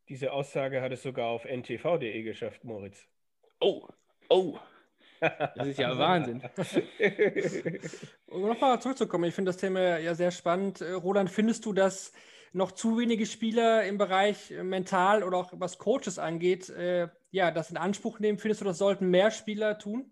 Diese 0.10 0.32
Aussage 0.32 0.82
hat 0.82 0.92
es 0.92 1.04
sogar 1.04 1.28
auf 1.28 1.46
ntv.de 1.46 2.24
geschafft, 2.24 2.64
Moritz. 2.64 3.06
Oh, 3.60 3.88
oh. 4.30 4.58
Das 5.20 5.68
ist 5.68 5.80
ja 5.80 5.98
Wahnsinn. 5.98 6.44
um 8.28 8.48
nochmal 8.48 8.80
zurückzukommen, 8.80 9.24
ich 9.24 9.34
finde 9.34 9.50
das 9.50 9.58
Thema 9.58 9.98
ja 9.98 10.14
sehr 10.14 10.30
spannend. 10.30 10.82
Äh, 10.82 10.92
Roland, 10.92 11.32
findest 11.32 11.66
du, 11.66 11.74
dass 11.74 12.14
noch 12.54 12.72
zu 12.72 13.00
wenige 13.00 13.26
Spieler 13.26 13.84
im 13.86 13.98
Bereich 13.98 14.52
äh, 14.52 14.64
mental 14.64 15.24
oder 15.24 15.38
auch 15.38 15.54
was 15.54 15.80
Coaches 15.80 16.20
angeht, 16.20 16.70
äh, 16.70 17.08
ja, 17.32 17.50
das 17.50 17.72
in 17.72 17.78
Anspruch 17.78 18.20
nehmen? 18.20 18.38
Findest 18.38 18.62
du, 18.62 18.66
das 18.66 18.78
sollten 18.78 19.10
mehr 19.10 19.32
Spieler 19.32 19.80
tun? 19.80 20.12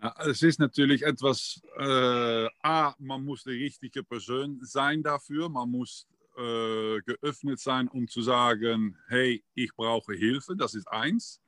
Ja, 0.00 0.14
es 0.28 0.42
ist 0.42 0.60
natürlich 0.60 1.02
etwas, 1.02 1.60
äh, 1.76 2.46
A, 2.62 2.94
man 2.98 3.24
muss 3.24 3.42
die 3.42 3.50
richtige 3.50 4.04
Person 4.04 4.60
sein 4.62 5.02
dafür, 5.02 5.48
man 5.48 5.68
muss 5.68 6.06
äh, 6.38 7.00
geöffnet 7.02 7.58
sein, 7.58 7.88
um 7.88 8.06
zu 8.06 8.22
sagen, 8.22 8.96
hey, 9.08 9.44
ich 9.54 9.74
brauche 9.74 10.14
Hilfe, 10.14 10.54
das 10.56 10.74
ist 10.74 10.86
eins. 10.88 11.40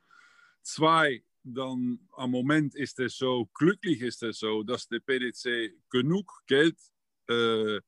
Zwei, 0.61 1.23
dann 1.43 1.99
am 2.11 2.31
Moment 2.31 2.75
ist 2.75 2.99
es 2.99 3.17
so, 3.17 3.49
glücklich 3.53 4.01
ist 4.01 4.21
es 4.23 4.39
so, 4.39 4.63
dass 4.63 4.87
der 4.87 4.99
PDC 4.99 5.73
genug 5.89 6.43
Geld 6.45 6.77
äh, 7.27 7.79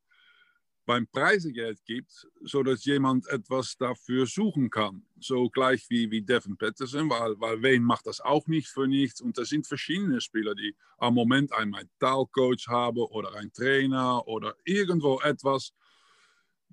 beim 0.85 1.07
Preisegeld 1.07 1.83
gibt, 1.85 2.27
sodass 2.41 2.85
jemand 2.85 3.27
etwas 3.27 3.77
dafür 3.77 4.25
suchen 4.25 4.69
kann. 4.69 5.05
So 5.19 5.49
gleich 5.49 5.85
wie, 5.89 6.09
wie 6.11 6.21
Devin 6.21 6.57
Patterson, 6.57 7.09
weil, 7.09 7.39
weil 7.39 7.61
Wayne 7.61 7.85
macht 7.85 8.07
das 8.07 8.21
auch 8.21 8.47
nicht 8.47 8.67
für 8.67 8.87
nichts. 8.87 9.21
Und 9.21 9.37
da 9.37 9.45
sind 9.45 9.67
verschiedene 9.67 10.19
Spieler, 10.19 10.55
die 10.55 10.75
am 10.97 11.13
Moment 11.13 11.53
einen 11.53 11.71
Mentalcoach 11.71 12.67
haben 12.67 12.97
oder 12.97 13.33
einen 13.33 13.53
Trainer 13.53 14.27
oder 14.27 14.55
irgendwo 14.65 15.21
etwas, 15.21 15.73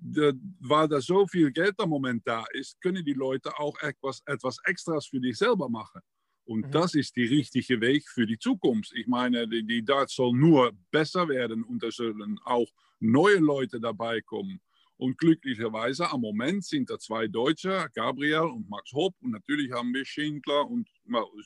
weil 0.01 0.87
da 0.87 0.99
so 0.99 1.27
viel 1.27 1.51
Geld 1.51 1.79
am 1.79 1.89
Moment 1.89 2.23
da 2.25 2.43
ist, 2.53 2.81
können 2.81 3.05
die 3.05 3.13
Leute 3.13 3.57
auch 3.59 3.77
etwas, 3.81 4.21
etwas 4.25 4.57
Extras 4.65 5.07
für 5.07 5.19
dich 5.19 5.37
selber 5.37 5.69
machen. 5.69 6.01
Und 6.45 6.67
mhm. 6.67 6.71
das 6.71 6.95
ist 6.95 7.15
der 7.15 7.29
richtige 7.29 7.79
Weg 7.81 8.09
für 8.09 8.25
die 8.25 8.39
Zukunft. 8.39 8.91
Ich 8.95 9.07
meine, 9.07 9.47
die, 9.47 9.63
die 9.63 9.85
Darts 9.85 10.15
soll 10.15 10.33
nur 10.33 10.71
besser 10.89 11.27
werden 11.29 11.63
und 11.63 11.83
da 11.83 11.91
sollen 11.91 12.39
auch 12.43 12.67
neue 12.99 13.37
Leute 13.37 13.79
dabei 13.79 14.21
kommen. 14.21 14.59
Und 14.97 15.17
glücklicherweise 15.17 16.11
am 16.11 16.21
Moment 16.21 16.63
sind 16.63 16.89
da 16.89 16.99
zwei 16.99 17.27
Deutsche, 17.27 17.87
Gabriel 17.95 18.41
und 18.41 18.69
Max 18.69 18.91
Hopp. 18.93 19.15
Und 19.21 19.31
natürlich 19.31 19.71
haben 19.71 19.93
wir 19.93 20.05
Schindler 20.05 20.67
und 20.67 20.87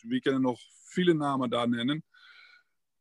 wir 0.03 0.21
können 0.21 0.41
noch 0.41 0.59
viele 0.89 1.15
Namen 1.15 1.49
da 1.49 1.65
nennen. 1.65 2.03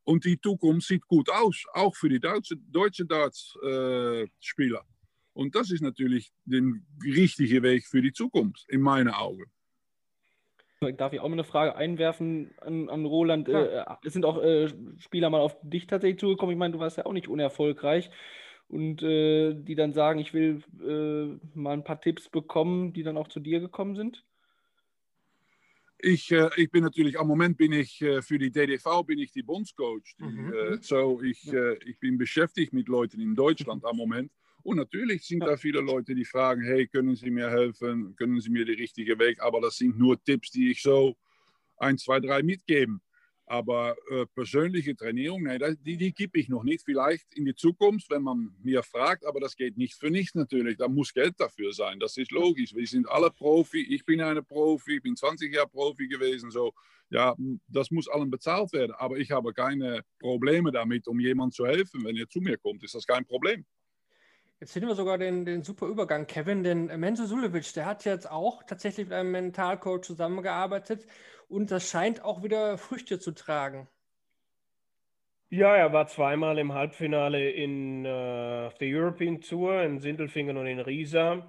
Und 0.04 0.24
die 0.24 0.38
Zukunft 0.40 0.86
sieht 0.86 1.06
gut 1.06 1.30
aus, 1.30 1.64
auch 1.72 1.96
für 1.96 2.08
die 2.08 2.20
deutsche, 2.20 2.56
deutsche 2.56 3.06
Darts-Spieler. 3.06 4.80
Äh, 4.80 4.93
und 5.34 5.54
das 5.54 5.70
ist 5.70 5.82
natürlich 5.82 6.32
der 6.44 6.62
richtige 7.04 7.62
Weg 7.62 7.86
für 7.86 8.00
die 8.00 8.12
Zukunft, 8.12 8.64
in 8.68 8.80
meinen 8.80 9.08
Augen. 9.08 9.44
Darf 10.96 11.12
ich 11.12 11.20
auch 11.20 11.28
mal 11.28 11.34
eine 11.34 11.44
Frage 11.44 11.76
einwerfen 11.76 12.54
an, 12.60 12.88
an 12.88 13.04
Roland? 13.04 13.48
Äh, 13.48 13.84
es 14.04 14.12
sind 14.12 14.24
auch 14.24 14.42
äh, 14.42 14.68
Spieler 14.98 15.30
mal 15.30 15.40
auf 15.40 15.56
dich 15.62 15.86
tatsächlich 15.86 16.20
zugekommen. 16.20 16.52
Ich 16.52 16.58
meine, 16.58 16.72
du 16.72 16.78
warst 16.78 16.98
ja 16.98 17.06
auch 17.06 17.12
nicht 17.12 17.28
unerfolgreich. 17.28 18.10
Und 18.68 19.02
äh, 19.02 19.54
die 19.54 19.74
dann 19.74 19.92
sagen, 19.92 20.18
ich 20.18 20.32
will 20.34 20.62
äh, 20.80 21.58
mal 21.58 21.74
ein 21.74 21.84
paar 21.84 22.00
Tipps 22.00 22.28
bekommen, 22.28 22.92
die 22.92 23.02
dann 23.02 23.16
auch 23.16 23.28
zu 23.28 23.40
dir 23.40 23.60
gekommen 23.60 23.94
sind? 23.94 24.24
Ich, 25.98 26.30
äh, 26.32 26.50
ich 26.56 26.70
bin 26.70 26.82
natürlich, 26.82 27.18
am 27.18 27.28
Moment 27.28 27.56
bin 27.56 27.72
ich 27.72 28.00
äh, 28.02 28.20
für 28.20 28.38
die 28.38 28.50
DDV 28.50 29.04
bin 29.04 29.18
ich 29.18 29.32
die 29.32 29.42
Bondscoach. 29.42 30.16
Die, 30.18 30.24
Mhm. 30.24 30.78
so 30.80 31.22
ich, 31.22 31.50
ich 31.86 31.98
bin 31.98 32.18
beschäftigt 32.18 32.72
mit 32.72 32.88
Leuten 32.88 33.20
in 33.20 33.34
Deutschland 33.34 33.84
am 33.84 33.96
Moment. 33.96 34.32
Und 34.64 34.78
natürlich 34.78 35.26
sind 35.26 35.40
da 35.40 35.58
viele 35.58 35.80
Leute, 35.80 36.14
die 36.14 36.24
fragen, 36.24 36.62
hey, 36.62 36.88
können 36.88 37.14
Sie 37.14 37.30
mir 37.30 37.50
helfen? 37.50 38.16
Können 38.16 38.40
Sie 38.40 38.48
mir 38.48 38.64
den 38.64 38.76
richtigen 38.76 39.18
Weg? 39.18 39.40
Aber 39.42 39.60
das 39.60 39.76
sind 39.76 39.98
nur 39.98 40.22
Tipps, 40.24 40.50
die 40.50 40.70
ich 40.70 40.80
so 40.80 41.16
ein, 41.76 41.98
zwei, 41.98 42.18
drei 42.18 42.42
mitgeben. 42.42 43.02
Aber 43.44 43.94
äh, 44.10 44.24
persönliche 44.34 44.96
Trainierung, 44.96 45.42
nein, 45.42 45.76
die, 45.82 45.98
die 45.98 46.14
gebe 46.14 46.38
ich 46.38 46.48
noch 46.48 46.64
nicht. 46.64 46.82
Vielleicht 46.82 47.34
in 47.34 47.44
die 47.44 47.54
Zukunft, 47.54 48.08
wenn 48.08 48.22
man 48.22 48.56
mir 48.62 48.82
fragt, 48.82 49.26
aber 49.26 49.38
das 49.38 49.54
geht 49.54 49.76
nicht 49.76 49.96
für 49.96 50.10
nichts 50.10 50.34
natürlich. 50.34 50.78
Da 50.78 50.88
muss 50.88 51.12
Geld 51.12 51.34
dafür 51.38 51.74
sein. 51.74 52.00
Das 52.00 52.16
ist 52.16 52.32
logisch. 52.32 52.74
Wir 52.74 52.86
sind 52.86 53.06
alle 53.06 53.30
Profi. 53.30 53.82
Ich 53.94 54.06
bin 54.06 54.22
eine 54.22 54.42
Profi. 54.42 54.96
Ich 54.96 55.02
bin 55.02 55.14
20 55.14 55.54
Jahre 55.54 55.68
Profi 55.68 56.08
gewesen. 56.08 56.50
So, 56.50 56.72
ja, 57.10 57.36
das 57.68 57.90
muss 57.90 58.08
allen 58.08 58.30
bezahlt 58.30 58.72
werden. 58.72 58.92
Aber 58.96 59.18
ich 59.18 59.30
habe 59.30 59.52
keine 59.52 60.00
Probleme 60.18 60.72
damit, 60.72 61.06
um 61.06 61.20
jemandem 61.20 61.52
zu 61.52 61.66
helfen. 61.66 62.02
Wenn 62.02 62.16
er 62.16 62.30
zu 62.30 62.40
mir 62.40 62.56
kommt, 62.56 62.82
ist 62.82 62.94
das 62.94 63.06
kein 63.06 63.26
Problem. 63.26 63.66
Jetzt 64.64 64.72
finden 64.72 64.88
wir 64.88 64.94
sogar 64.94 65.18
den, 65.18 65.44
den 65.44 65.62
super 65.62 65.84
Übergang, 65.84 66.26
Kevin, 66.26 66.64
denn 66.64 66.86
Menzo 66.98 67.26
Sulevic, 67.26 67.70
der 67.74 67.84
hat 67.84 68.06
jetzt 68.06 68.30
auch 68.30 68.62
tatsächlich 68.62 69.08
mit 69.08 69.12
einem 69.12 69.30
Mentalcoach 69.30 70.00
zusammengearbeitet 70.00 71.06
und 71.50 71.70
das 71.70 71.90
scheint 71.90 72.24
auch 72.24 72.42
wieder 72.42 72.78
Früchte 72.78 73.18
zu 73.18 73.32
tragen. 73.32 73.88
Ja, 75.50 75.76
er 75.76 75.92
war 75.92 76.06
zweimal 76.06 76.56
im 76.56 76.72
Halbfinale 76.72 77.50
in 77.50 78.06
äh, 78.06 78.08
der 78.08 78.74
European 78.80 79.42
Tour 79.42 79.82
in 79.82 80.00
Sindelfingen 80.00 80.56
und 80.56 80.66
in 80.66 80.80
Riesa 80.80 81.46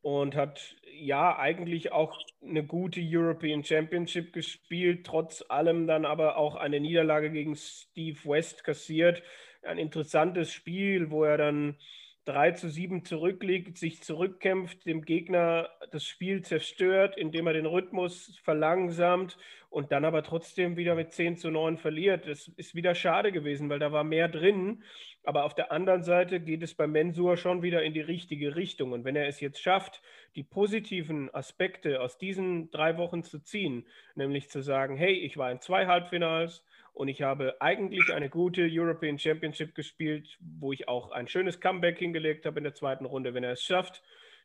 und 0.00 0.34
hat 0.34 0.74
ja 0.90 1.38
eigentlich 1.38 1.92
auch 1.92 2.18
eine 2.42 2.64
gute 2.64 3.02
European 3.02 3.62
Championship 3.62 4.32
gespielt, 4.32 5.04
trotz 5.04 5.44
allem 5.50 5.86
dann 5.86 6.06
aber 6.06 6.38
auch 6.38 6.54
eine 6.54 6.80
Niederlage 6.80 7.30
gegen 7.30 7.56
Steve 7.56 8.20
West 8.24 8.64
kassiert. 8.64 9.22
Ein 9.60 9.76
interessantes 9.76 10.50
Spiel, 10.50 11.10
wo 11.10 11.24
er 11.24 11.36
dann 11.36 11.76
3 12.24 12.52
zu 12.52 12.70
7 12.70 13.04
zurückliegt, 13.04 13.76
sich 13.76 14.02
zurückkämpft, 14.02 14.86
dem 14.86 15.02
Gegner 15.02 15.68
das 15.90 16.04
Spiel 16.04 16.42
zerstört, 16.42 17.16
indem 17.16 17.46
er 17.46 17.52
den 17.52 17.66
Rhythmus 17.66 18.38
verlangsamt 18.42 19.36
und 19.68 19.92
dann 19.92 20.04
aber 20.04 20.22
trotzdem 20.22 20.76
wieder 20.76 20.94
mit 20.94 21.12
10 21.12 21.36
zu 21.36 21.50
9 21.50 21.76
verliert. 21.76 22.26
Das 22.26 22.48
ist 22.56 22.74
wieder 22.74 22.94
schade 22.94 23.32
gewesen, 23.32 23.68
weil 23.68 23.78
da 23.78 23.92
war 23.92 24.04
mehr 24.04 24.28
drin. 24.28 24.82
Aber 25.24 25.44
auf 25.44 25.54
der 25.54 25.72
anderen 25.72 26.02
Seite 26.02 26.38
geht 26.40 26.62
es 26.62 26.74
bei 26.74 26.86
Mensur 26.86 27.36
schon 27.36 27.62
wieder 27.62 27.82
in 27.82 27.92
die 27.92 28.00
richtige 28.00 28.56
Richtung. 28.56 28.92
Und 28.92 29.04
wenn 29.04 29.16
er 29.16 29.26
es 29.26 29.40
jetzt 29.40 29.60
schafft, 29.60 30.00
die 30.36 30.44
positiven 30.44 31.34
Aspekte 31.34 32.00
aus 32.00 32.18
diesen 32.18 32.70
drei 32.70 32.96
Wochen 32.98 33.22
zu 33.22 33.40
ziehen, 33.40 33.86
nämlich 34.14 34.48
zu 34.48 34.62
sagen, 34.62 34.96
hey, 34.96 35.12
ich 35.12 35.36
war 35.36 35.50
in 35.50 35.60
zwei 35.60 35.86
Halbfinals, 35.86 36.64
und 36.94 37.08
ich 37.08 37.22
habe 37.22 37.60
eigentlich 37.60 38.12
eine 38.12 38.30
gute 38.30 38.68
European 38.70 39.18
Championship 39.18 39.74
gespielt, 39.74 40.38
wo 40.40 40.72
ich 40.72 40.88
auch 40.88 41.10
ein 41.10 41.26
schönes 41.26 41.60
Comeback 41.60 41.98
hingelegt 41.98 42.46
habe 42.46 42.58
in 42.58 42.64
der 42.64 42.74
zweiten 42.74 43.04
Runde. 43.04 43.34
Wenn 43.34 43.44
er 43.44 43.52
es 43.52 43.62
schafft, 43.62 44.02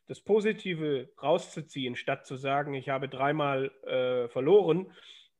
das 0.08 0.20
Positive 0.20 1.08
rauszuziehen, 1.22 1.94
statt 1.94 2.26
zu 2.26 2.34
sagen, 2.34 2.74
ich 2.74 2.88
habe 2.88 3.08
dreimal 3.08 3.70
äh, 3.86 4.28
verloren, 4.28 4.92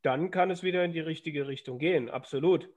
dann 0.02 0.30
kann 0.30 0.50
es 0.50 0.62
wieder 0.62 0.84
in 0.84 0.92
die 0.92 1.00
richtige 1.00 1.48
Richtung 1.48 1.78
gehen. 1.78 2.08
Absolut. 2.08 2.68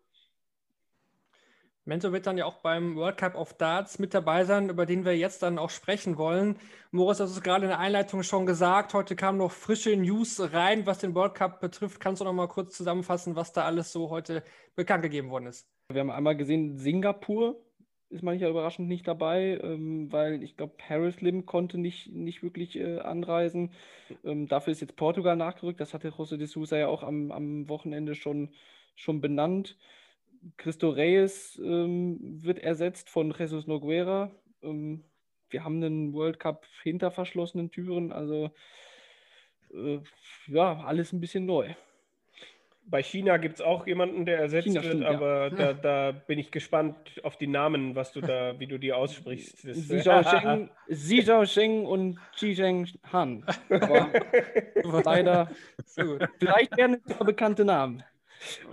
Menzo 1.86 2.13
wird 2.13 2.28
dann 2.28 2.38
ja 2.38 2.46
auch 2.46 2.60
beim 2.60 2.96
World 2.96 3.17
Cup 3.17 3.36
of 3.36 3.54
Darts 3.56 4.00
mit 4.00 4.13
dabei 4.13 4.46
sein, 4.46 4.69
über 4.69 4.86
den 4.86 5.04
wir 5.04 5.17
jetzt 5.17 5.43
dann 5.43 5.60
auch 5.60 5.69
sprechen 5.69 6.17
wollen. 6.17 6.56
Moritz, 6.91 7.17
das 7.17 7.32
ist 7.32 7.43
gerade 7.43 7.65
in 7.65 7.69
der 7.69 7.80
Einleitung 7.80 8.24
schon 8.24 8.46
gesagt. 8.46 8.93
Heute 8.93 9.17
kamen 9.17 9.38
noch 9.38 9.52
frische 9.52 9.96
News 9.98 10.39
rein, 10.54 10.86
was 10.86 11.00
den 11.00 11.13
World 11.13 11.36
Cup 11.36 11.60
betrifft. 11.60 12.00
Kannst 12.00 12.22
du 12.22 12.26
noch 12.26 12.32
mal 12.32 12.48
kurz 12.48 12.78
zusammenfassen, 12.78 13.36
was 13.36 13.52
da 13.52 13.65
alles 13.65 13.91
so 13.91 14.10
heute 14.10 14.43
bekannt 14.76 15.04
gegeben 15.04 15.30
worden 15.30 15.48
ist? 15.48 15.67
Wir 15.89 16.00
haben 16.00 16.12
einmal 16.12 16.38
gesehen, 16.38 16.78
Singapur 16.78 17.62
ist 18.13 18.24
manchmal 18.24 18.52
überraschend 18.52 18.88
nicht 18.88 19.08
dabei, 19.08 19.60
ähm, 19.62 20.10
weil 20.12 20.41
ich 20.43 20.56
glaube, 20.56 20.76
Harris 20.88 21.19
Lim 21.19 21.46
konnte 21.46 21.78
nicht, 21.78 22.13
nicht 22.13 22.43
wirklich 22.43 22.78
äh, 22.78 23.00
anreisen. 23.00 23.74
Ähm, 24.24 24.48
dafür 24.48 24.72
ist 24.72 24.82
jetzt 24.82 24.96
Portugal 24.96 25.36
nachgerückt. 25.36 25.82
Das 25.82 25.93
hatte 25.93 26.10
José 26.10 26.38
de 26.38 26.48
Sousa 26.48 26.78
ja 26.78 26.88
auch 26.88 27.04
am, 27.04 27.32
am 27.32 27.67
Wochenende 27.67 28.15
schon, 28.15 28.54
schon 28.96 29.19
benannt. 29.19 29.78
Cristo 30.58 30.89
Reyes 30.89 31.60
ähm, 31.63 32.17
wird 32.21 32.60
ersetzt 32.60 33.10
von 33.10 33.34
Jesus 33.38 33.67
Noguera. 33.67 34.32
Ähm, 34.62 35.03
wir 35.49 35.63
haben 35.63 35.84
einen 35.84 36.13
World 36.13 36.39
Cup 36.39 36.65
hinter 36.82 37.12
verschlossenen 37.12 37.71
Türen, 37.71 38.12
also 38.12 38.51
äh, 39.73 39.99
ja, 40.47 40.84
alles 40.84 41.13
ein 41.13 41.21
bisschen 41.21 41.45
neu. 41.45 41.73
Bei 42.86 43.01
China 43.01 43.38
gibt 43.38 43.56
es 43.56 43.62
auch 43.62 43.88
jemanden, 43.88 44.25
der 44.25 44.39
ersetzt 44.39 44.67
China, 44.67 44.82
wird, 44.82 44.86
stimmt, 44.86 45.03
ja. 45.03 45.12
aber 45.12 45.49
da, 45.58 45.73
da 45.73 46.12
bin 46.12 46.38
ich 46.38 46.51
gespannt 46.51 46.97
auf 47.23 47.38
die 47.38 47.47
Namen, 47.47 47.95
was 47.95 48.12
du 48.12 48.19
da, 48.19 48.60
wie 48.60 48.67
du 48.67 48.77
die 48.77 48.91
aussprichst. 48.91 49.60
Xi 49.60 50.01
Zhaosheng, 50.01 50.69
Xi 50.89 51.23
Zhaosheng 51.23 51.86
und 51.86 52.19
Xi 52.36 52.56
Zhenghan. 52.56 53.45
Aber 53.69 55.03
leider, 55.06 55.49
vielleicht 56.39 56.75
werden 56.75 57.01
es 57.06 57.17
bekannte 57.19 57.63
Namen. 57.63 58.03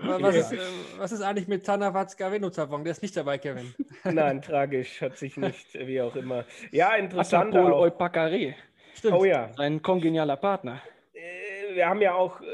Was, 0.03 0.35
Ja. 0.35 0.41
ist, 0.41 0.53
äh, 0.53 0.59
was 0.99 1.13
ist 1.13 1.23
eigentlich 1.23 1.49
mit 1.49 1.65
Tanawats 1.65 2.17
Gaveno-Zavong? 2.17 2.85
Der 2.85 2.93
ist 2.93 3.03
nicht 3.03 3.17
dabei, 3.17 3.39
Kevin. 3.39 3.75
Nein, 4.05 4.43
tragisch, 4.43 5.01
hat 5.01 5.17
sich 5.17 5.37
nicht, 5.37 5.75
wie 5.87 6.01
auch 6.01 6.17
immer. 6.17 6.45
Ja, 6.71 6.95
interessant. 6.95 7.53
Paul 7.53 7.73
auch. 7.73 7.81
Oipakare, 7.83 8.55
Stimmt. 8.95 9.15
Oh 9.15 9.25
ja, 9.25 9.51
ein 9.59 9.81
kongenialer 9.83 10.37
Partner. 10.37 10.81
Äh, 11.15 11.75
wir 11.75 11.89
haben 11.89 12.01
ja 12.03 12.15
auch 12.15 12.41
äh, 12.41 12.45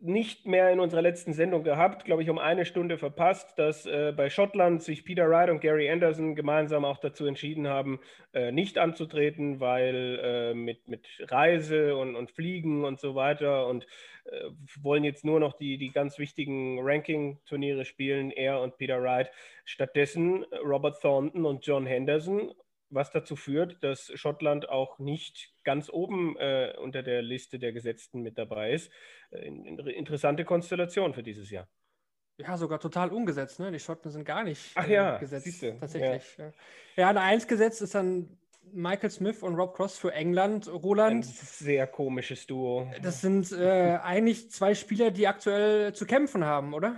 nicht 0.00 0.46
mehr 0.46 0.70
in 0.70 0.80
unserer 0.80 1.02
letzten 1.02 1.32
Sendung 1.32 1.64
gehabt, 1.64 2.04
glaube 2.04 2.22
ich, 2.22 2.30
um 2.30 2.38
eine 2.38 2.64
Stunde 2.64 2.98
verpasst, 2.98 3.58
dass 3.58 3.84
äh, 3.84 4.12
bei 4.16 4.30
Schottland 4.30 4.82
sich 4.82 5.04
Peter 5.04 5.28
Wright 5.28 5.50
und 5.50 5.60
Gary 5.60 5.90
Anderson 5.90 6.36
gemeinsam 6.36 6.84
auch 6.84 6.98
dazu 6.98 7.26
entschieden 7.26 7.66
haben, 7.66 7.98
äh, 8.32 8.52
nicht 8.52 8.78
anzutreten, 8.78 9.60
weil 9.60 10.20
äh, 10.22 10.54
mit, 10.54 10.88
mit 10.88 11.06
Reise 11.20 11.96
und, 11.96 12.14
und 12.14 12.30
Fliegen 12.30 12.84
und 12.84 13.00
so 13.00 13.14
weiter 13.14 13.66
und 13.66 13.86
äh, 14.26 14.50
wollen 14.80 15.02
jetzt 15.02 15.24
nur 15.24 15.40
noch 15.40 15.54
die, 15.54 15.78
die 15.78 15.90
ganz 15.90 16.18
wichtigen 16.18 16.78
Ranking-Turniere 16.80 17.84
spielen, 17.84 18.30
er 18.30 18.60
und 18.60 18.78
Peter 18.78 19.02
Wright. 19.02 19.30
Stattdessen 19.64 20.44
Robert 20.64 21.00
Thornton 21.00 21.44
und 21.44 21.66
John 21.66 21.86
Henderson 21.86 22.52
was 22.90 23.10
dazu 23.10 23.36
führt, 23.36 23.82
dass 23.82 24.10
Schottland 24.14 24.68
auch 24.68 24.98
nicht 24.98 25.54
ganz 25.64 25.90
oben 25.90 26.36
äh, 26.38 26.74
unter 26.78 27.02
der 27.02 27.22
Liste 27.22 27.58
der 27.58 27.72
Gesetzten 27.72 28.22
mit 28.22 28.38
dabei 28.38 28.72
ist. 28.72 28.90
Äh, 29.30 29.46
in, 29.46 29.64
in, 29.64 29.78
interessante 29.86 30.44
Konstellation 30.44 31.14
für 31.14 31.22
dieses 31.22 31.50
Jahr. 31.50 31.68
Ja, 32.38 32.56
sogar 32.56 32.78
total 32.78 33.10
umgesetzt. 33.10 33.58
Ne? 33.58 33.72
Die 33.72 33.80
Schotten 33.80 34.10
sind 34.10 34.24
gar 34.24 34.44
nicht 34.44 34.72
Ach 34.74 34.86
äh, 34.86 34.94
ja, 34.94 35.18
gesetzt. 35.18 35.44
siehste, 35.44 35.76
Tatsächlich. 35.78 36.36
Ja. 36.38 36.52
ja, 36.96 37.08
eine 37.10 37.20
Eins 37.20 37.46
gesetzt 37.46 37.82
ist 37.82 37.94
dann 37.94 38.38
Michael 38.72 39.10
Smith 39.10 39.42
und 39.42 39.54
Rob 39.56 39.74
Cross 39.74 39.98
für 39.98 40.12
England. 40.12 40.68
Ein 40.68 40.74
Roland, 40.74 41.24
sehr 41.24 41.86
komisches 41.86 42.46
Duo. 42.46 42.90
das 43.02 43.20
sind 43.20 43.50
äh, 43.52 43.98
eigentlich 44.02 44.50
zwei 44.50 44.74
Spieler, 44.74 45.10
die 45.10 45.26
aktuell 45.26 45.94
zu 45.94 46.06
kämpfen 46.06 46.44
haben, 46.44 46.74
oder? 46.74 46.96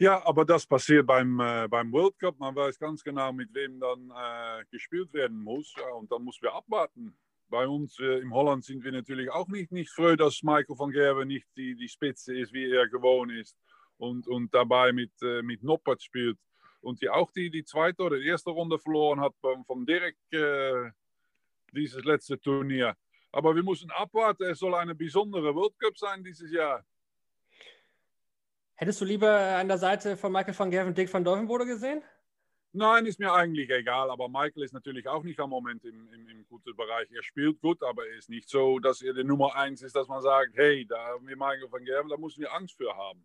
Ja, 0.00 0.24
aber 0.24 0.46
das 0.46 0.64
passiert 0.66 1.06
beim, 1.06 1.38
äh, 1.40 1.68
beim 1.68 1.92
World 1.92 2.18
Cup. 2.18 2.38
Man 2.38 2.56
weiß 2.56 2.78
ganz 2.78 3.04
genau, 3.04 3.34
mit 3.34 3.52
wem 3.52 3.78
dann 3.78 4.10
äh, 4.10 4.64
gespielt 4.70 5.12
werden 5.12 5.38
muss. 5.42 5.74
Ja, 5.76 5.90
und 5.90 6.10
dann 6.10 6.22
muss 6.24 6.40
wir 6.40 6.54
abwarten. 6.54 7.14
Bei 7.50 7.68
uns 7.68 7.98
äh, 8.00 8.20
im 8.20 8.32
Holland 8.32 8.64
sind 8.64 8.82
wir 8.82 8.92
natürlich 8.92 9.30
auch 9.30 9.46
nicht, 9.48 9.70
nicht 9.70 9.90
froh, 9.90 10.16
dass 10.16 10.42
Michael 10.42 10.78
van 10.78 10.90
Gerwen 10.90 11.28
nicht 11.28 11.46
die, 11.54 11.76
die 11.76 11.86
Spitze 11.86 12.34
ist, 12.34 12.50
wie 12.54 12.72
er 12.72 12.88
gewohnt 12.88 13.30
ist. 13.32 13.54
Und, 13.98 14.26
und 14.26 14.54
dabei 14.54 14.90
mit, 14.94 15.12
äh, 15.20 15.42
mit 15.42 15.62
Noppert 15.62 16.02
spielt. 16.02 16.38
Und 16.80 17.02
die 17.02 17.10
auch 17.10 17.30
die, 17.32 17.50
die 17.50 17.64
zweite 17.64 18.02
oder 18.02 18.18
erste 18.18 18.52
Runde 18.52 18.78
verloren 18.78 19.20
hat 19.20 19.34
von, 19.38 19.66
von 19.66 19.84
Dirk 19.84 20.16
äh, 20.30 20.92
dieses 21.74 22.02
letzte 22.04 22.40
Turnier. 22.40 22.96
Aber 23.32 23.54
wir 23.54 23.62
müssen 23.62 23.90
abwarten. 23.90 24.44
Es 24.44 24.60
soll 24.60 24.74
eine 24.76 24.94
besondere 24.94 25.54
World 25.54 25.78
Cup 25.78 25.98
sein 25.98 26.24
dieses 26.24 26.50
Jahr. 26.50 26.82
Hättest 28.80 28.98
du 29.02 29.04
lieber 29.04 29.30
an 29.58 29.68
der 29.68 29.76
Seite 29.76 30.16
von 30.16 30.32
Michael 30.32 30.58
van 30.58 30.70
Gerven 30.70 30.94
Dick 30.94 31.12
van 31.12 31.22
Dolvenbode 31.22 31.66
gesehen? 31.66 32.02
Nein, 32.72 33.04
ist 33.04 33.20
mir 33.20 33.30
eigentlich 33.30 33.68
egal. 33.68 34.10
Aber 34.10 34.26
Michael 34.30 34.62
ist 34.62 34.72
natürlich 34.72 35.06
auch 35.06 35.22
nicht 35.22 35.38
am 35.38 35.50
Moment 35.50 35.84
im, 35.84 36.10
im, 36.14 36.26
im 36.26 36.46
guten 36.48 36.74
Bereich. 36.74 37.06
Er 37.12 37.22
spielt 37.22 37.60
gut, 37.60 37.82
aber 37.82 38.06
er 38.06 38.16
ist 38.16 38.30
nicht 38.30 38.48
so, 38.48 38.78
dass 38.78 39.02
er 39.02 39.12
die 39.12 39.22
Nummer 39.22 39.54
eins 39.54 39.82
ist, 39.82 39.94
dass 39.94 40.08
man 40.08 40.22
sagt, 40.22 40.56
hey, 40.56 40.86
da 40.86 40.96
haben 40.96 41.28
wir 41.28 41.36
Michael 41.36 41.70
van 41.70 41.84
Gerven, 41.84 42.08
da 42.08 42.16
müssen 42.16 42.40
wir 42.40 42.54
Angst 42.54 42.74
für 42.78 42.96
haben. 42.96 43.22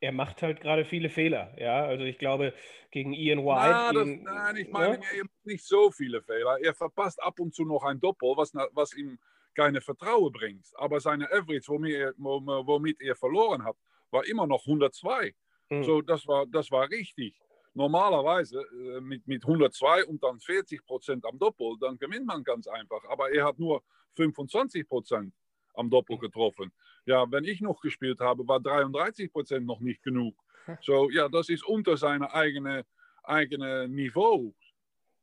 Er 0.00 0.12
macht 0.12 0.40
halt 0.40 0.62
gerade 0.62 0.86
viele 0.86 1.10
Fehler. 1.10 1.54
Ja, 1.58 1.84
also 1.84 2.04
ich 2.04 2.16
glaube, 2.16 2.54
gegen 2.90 3.12
Ian 3.12 3.40
White. 3.40 3.70
Na, 3.70 3.92
das, 3.92 4.04
gegen, 4.04 4.22
nein, 4.22 4.56
ich 4.56 4.70
meine, 4.70 4.96
ne? 5.00 5.04
er 5.18 5.24
macht 5.24 5.44
nicht 5.44 5.66
so 5.66 5.90
viele 5.90 6.22
Fehler. 6.22 6.60
Er 6.62 6.72
verpasst 6.72 7.22
ab 7.22 7.38
und 7.40 7.54
zu 7.54 7.66
noch 7.66 7.84
ein 7.84 8.00
Doppel, 8.00 8.30
was, 8.38 8.54
was 8.72 8.94
ihm 8.94 9.18
keine 9.54 9.82
Vertrauen 9.82 10.32
bringst. 10.32 10.74
Aber 10.78 10.98
seine 10.98 11.30
Average, 11.30 11.68
womit 11.68 11.94
er, 11.94 12.14
womit 12.16 13.02
er 13.02 13.16
verloren 13.16 13.64
hat, 13.64 13.76
war 14.10 14.26
immer 14.26 14.46
noch 14.46 14.66
102. 14.66 15.34
Mhm. 15.70 15.84
So, 15.84 16.02
das 16.02 16.26
war, 16.26 16.46
das 16.46 16.70
war 16.70 16.88
richtig. 16.90 17.34
Normalerweise 17.74 18.60
äh, 18.60 19.00
mit, 19.00 19.26
mit 19.26 19.44
102 19.44 20.04
und 20.06 20.22
dann 20.22 20.40
40 20.40 20.84
Prozent 20.84 21.24
am 21.24 21.38
Doppel, 21.38 21.76
dann 21.80 21.98
gewinnt 21.98 22.26
man 22.26 22.42
ganz 22.42 22.66
einfach. 22.66 23.04
Aber 23.08 23.30
er 23.30 23.44
hat 23.44 23.58
nur 23.58 23.82
25 24.16 24.88
Prozent 24.88 25.34
am 25.74 25.90
Doppel 25.90 26.16
hm. 26.16 26.20
getroffen. 26.20 26.72
Ja, 27.06 27.30
wenn 27.30 27.44
ich 27.44 27.60
noch 27.60 27.80
gespielt 27.80 28.20
habe, 28.20 28.46
war 28.46 28.60
33 28.60 29.32
Prozent 29.32 29.66
noch 29.66 29.80
nicht 29.80 30.02
genug. 30.02 30.34
So, 30.82 31.08
ja, 31.08 31.30
das 31.30 31.48
ist 31.48 31.64
unter 31.64 31.96
seinem 31.96 32.24
eigenen 32.24 32.84
eigene 33.28 33.88
Niveau. 33.88 34.54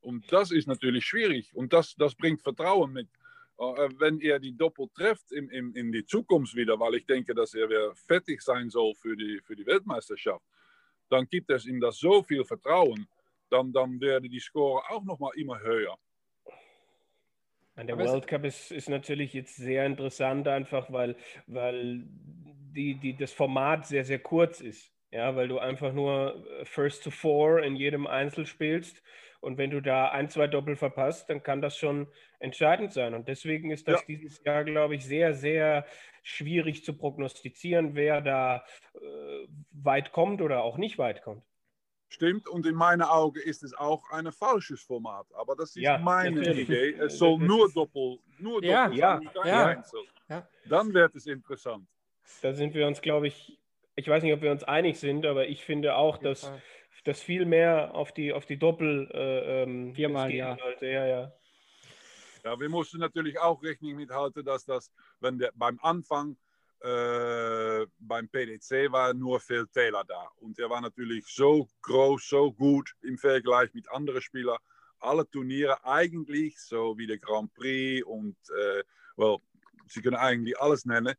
Und 0.02 0.32
das 0.32 0.52
ist 0.52 0.67
natürlich 0.67 1.06
schwierig. 1.06 1.54
Und 1.56 1.74
das, 1.74 1.95
das 1.95 2.15
bringt 2.15 2.41
Vertrauen 2.41 2.93
mit. 2.93 3.10
Äh, 3.57 3.89
wenn 3.99 4.19
er 4.19 4.39
die 4.39 4.55
Doppel 4.55 4.87
trifft 4.93 5.31
in, 5.31 5.49
in, 5.49 5.73
in 5.73 5.91
die 5.91 6.05
Zukunft 6.05 6.55
wieder, 6.55 6.79
weil 6.79 6.95
ich 6.95 7.05
denke, 7.05 7.33
dass 7.33 7.53
er 7.53 7.69
wieder 7.69 7.95
fertig 7.95 8.41
sein 8.41 8.69
soll 8.69 8.93
für 8.95 9.15
die, 9.15 9.39
für 9.43 9.55
die 9.55 9.65
Weltmeisterschaft, 9.65 10.45
dann 11.09 11.27
gibt 11.27 11.49
es 11.51 11.65
ihm 11.65 11.79
das 11.79 11.97
so 11.97 12.23
viel 12.23 12.43
Vertrauen, 12.43 13.07
dann, 13.49 13.71
dann 13.71 14.01
werden 14.01 14.29
die 14.29 14.39
Score 14.39 14.83
auch 14.89 15.03
noch 15.03 15.19
mal 15.19 15.31
immer 15.35 15.59
höher. 15.59 15.97
Der 17.77 17.97
World 17.97 18.25
Cup 18.27 18.45
ist, 18.45 18.71
ist 18.71 18.87
natürlich 18.89 19.33
jetzt 19.33 19.57
sehr 19.57 19.85
interessant, 19.85 20.47
einfach 20.47 20.91
weil, 20.91 21.17
weil 21.45 22.05
die, 22.07 22.95
die, 22.95 23.17
das 23.17 23.33
Format 23.33 23.85
sehr, 23.85 24.05
sehr 24.05 24.19
kurz 24.19 24.61
ist. 24.61 24.91
Ja, 25.11 25.35
weil 25.35 25.47
du 25.47 25.59
einfach 25.59 25.93
nur 25.93 26.45
äh, 26.59 26.65
First 26.65 27.03
to 27.03 27.11
Four 27.11 27.63
in 27.63 27.75
jedem 27.75 28.07
Einzel 28.07 28.45
spielst. 28.45 29.01
Und 29.45 29.60
wenn 29.60 29.69
du 29.69 29.79
da 29.79 30.10
ein, 30.10 30.27
zwei 30.27 30.47
Doppel 30.47 30.75
verpasst, 30.75 31.29
dann 31.29 31.43
kann 31.43 31.62
das 31.62 31.77
schon 31.77 32.08
entscheidend 32.39 32.91
sein. 32.91 33.13
Und 33.13 33.27
deswegen 33.27 33.69
ist 33.69 33.88
das 33.88 34.01
ja. 34.01 34.05
dieses 34.08 34.43
Jahr, 34.43 34.63
glaube 34.63 34.95
ich, 34.95 35.05
sehr, 35.05 35.36
sehr 35.36 35.86
schwierig 36.23 36.84
zu 36.84 36.97
prognostizieren, 36.97 37.93
wer 37.93 38.21
da 38.21 38.65
äh, 38.95 38.99
weit 39.71 40.12
kommt 40.12 40.41
oder 40.41 40.63
auch 40.63 40.77
nicht 40.77 40.97
weit 40.97 41.21
kommt. 41.21 41.43
Stimmt, 42.08 42.47
und 42.47 42.65
in 42.65 42.73
meinen 42.73 43.03
Augen 43.03 43.39
ist 43.39 43.62
es 43.62 43.75
auch 43.75 44.10
ein 44.10 44.31
falsches 44.31 44.81
Format. 44.81 45.27
Aber 45.36 45.55
das 45.55 45.75
ist 45.75 45.84
ja, 45.84 45.99
meine 45.99 46.38
natürlich. 46.38 46.67
Idee. 46.67 46.93
Es 46.93 47.19
soll 47.19 47.38
nur 47.38 47.71
Doppel, 47.71 48.17
nur 48.39 48.62
Doppel 48.62 48.69
ja, 48.97 49.19
sein, 49.19 49.29
ja, 49.43 49.84
ja. 50.29 50.47
Dann 50.67 50.91
wird 50.91 51.13
es 51.15 51.27
interessant. 51.27 51.88
Da 52.41 52.53
sind 52.53 52.73
wir 52.73 52.88
uns, 52.88 52.99
glaube 53.01 53.27
ich, 53.27 53.60
ich 53.95 54.08
weiß 54.08 54.23
nicht, 54.23 54.34
ob 54.34 54.41
wir 54.41 54.51
uns 54.51 54.63
einig 54.63 54.99
sind, 54.99 55.25
aber 55.25 55.47
ich 55.47 55.63
finde 55.63 55.95
auch, 55.95 56.17
dass, 56.17 56.51
dass 57.05 57.21
viel 57.21 57.45
mehr 57.45 57.93
auf 57.93 58.11
die, 58.11 58.33
auf 58.33 58.45
die 58.45 58.57
Doppel 58.57 59.09
äh, 59.13 59.63
ähm, 59.63 59.93
Viermal, 59.93 60.33
ja. 60.33 60.57
sollte. 60.57 60.87
Ja, 60.87 61.05
ja. 61.05 61.31
Ja, 62.43 62.59
wir 62.59 62.69
mussten 62.69 62.99
natürlich 62.99 63.39
auch 63.39 63.63
Rechnung 63.63 63.95
mithalten, 63.95 64.43
dass 64.43 64.65
das, 64.65 64.91
wenn 65.19 65.37
der 65.39 65.51
beim 65.55 65.79
Anfang 65.81 66.35
äh, 66.81 67.85
beim 67.97 68.27
PDC 68.27 68.91
war 68.91 69.13
nur 69.13 69.39
Phil 69.39 69.67
Taylor 69.67 70.03
da. 70.03 70.29
Und 70.37 70.59
er 70.59 70.69
war 70.69 70.81
natürlich 70.81 71.25
so 71.27 71.67
groß, 71.81 72.27
so 72.27 72.51
gut 72.51 72.93
im 73.01 73.17
Vergleich 73.17 73.73
mit 73.73 73.89
anderen 73.89 74.21
Spielern. 74.21 74.57
Alle 74.99 75.29
Turniere 75.29 75.83
eigentlich, 75.83 76.59
so 76.59 76.97
wie 76.97 77.07
der 77.07 77.17
Grand 77.17 77.53
Prix 77.53 78.05
und, 78.05 78.35
äh, 78.49 78.83
well, 79.15 79.37
sie 79.87 80.01
können 80.01 80.17
eigentlich 80.17 80.59
alles 80.59 80.85
nennen, 80.85 81.15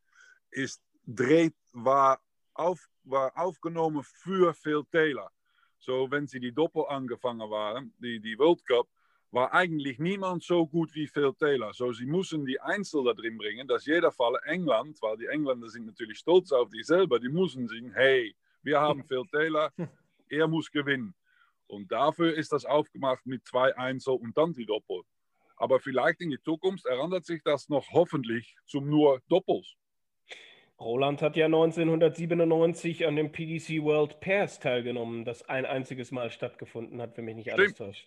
ist 0.50 0.82
dreht 1.06 1.54
war 1.72 2.20
auf, 2.54 2.88
war 3.04 3.36
aufgenommen 3.36 4.02
für 4.02 4.54
Phil 4.54 4.84
Taylor. 4.90 5.30
So, 5.78 6.10
wenn 6.10 6.26
sie 6.26 6.40
die 6.40 6.52
Doppel 6.52 6.84
angefangen 6.88 7.50
waren, 7.50 7.92
die, 7.98 8.20
die 8.20 8.38
World 8.38 8.64
Cup, 8.66 8.88
war 9.30 9.52
eigentlich 9.52 9.98
niemand 9.98 10.42
so 10.42 10.66
gut 10.66 10.94
wie 10.94 11.06
Phil 11.06 11.34
Taylor. 11.34 11.72
So, 11.74 11.92
sie 11.92 12.06
mussten 12.06 12.46
die 12.46 12.60
Einzel 12.60 13.04
da 13.04 13.12
drin 13.12 13.36
bringen, 13.36 13.66
dass 13.68 13.86
jeder 13.86 14.12
Fall 14.12 14.38
England, 14.44 14.96
weil 15.02 15.16
die 15.16 15.26
Engländer 15.26 15.68
sind 15.68 15.86
natürlich 15.86 16.18
stolz 16.18 16.52
auf 16.52 16.70
die 16.70 16.82
selber, 16.82 17.18
die 17.18 17.28
mussten 17.28 17.68
sagen, 17.68 17.92
hey, 17.92 18.34
wir 18.62 18.80
haben 18.80 19.04
Phil 19.04 19.24
Taylor, 19.30 19.72
er 20.28 20.48
muss 20.48 20.70
gewinnen. 20.70 21.14
Und 21.66 21.90
dafür 21.90 22.34
ist 22.34 22.52
das 22.52 22.64
aufgemacht 22.64 23.26
mit 23.26 23.46
zwei 23.46 23.76
Einzel 23.76 24.14
und 24.14 24.36
dann 24.36 24.52
die 24.52 24.66
Doppel. 24.66 25.02
Aber 25.56 25.80
vielleicht 25.80 26.20
in 26.20 26.30
die 26.30 26.40
Zukunft 26.40 26.86
erinnert 26.86 27.24
sich 27.24 27.42
das 27.42 27.68
noch 27.68 27.90
hoffentlich 27.92 28.56
zum 28.66 28.88
nur 28.88 29.20
Doppels. 29.28 29.74
Roland 30.78 31.22
hat 31.22 31.36
ja 31.36 31.46
1997 31.46 33.06
an 33.06 33.16
dem 33.16 33.32
PDC 33.32 33.82
World 33.82 34.20
Pairs 34.20 34.60
teilgenommen, 34.60 35.24
das 35.24 35.48
ein 35.48 35.64
einziges 35.64 36.10
Mal 36.10 36.30
stattgefunden 36.30 37.00
hat, 37.00 37.16
wenn 37.16 37.24
mich 37.24 37.36
nicht 37.36 37.50
stimmt. 37.50 37.60
alles 37.60 37.74
täuscht. 37.74 38.06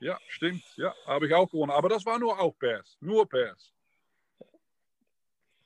Ja, 0.00 0.18
stimmt. 0.26 0.62
Ja, 0.76 0.92
habe 1.06 1.26
ich 1.26 1.34
auch 1.34 1.48
gewonnen. 1.48 1.70
Aber 1.70 1.88
das 1.88 2.04
war 2.06 2.18
nur 2.18 2.40
auch 2.40 2.58
Pairs. 2.58 2.96
Nur 3.00 3.28
Pairs. 3.28 3.72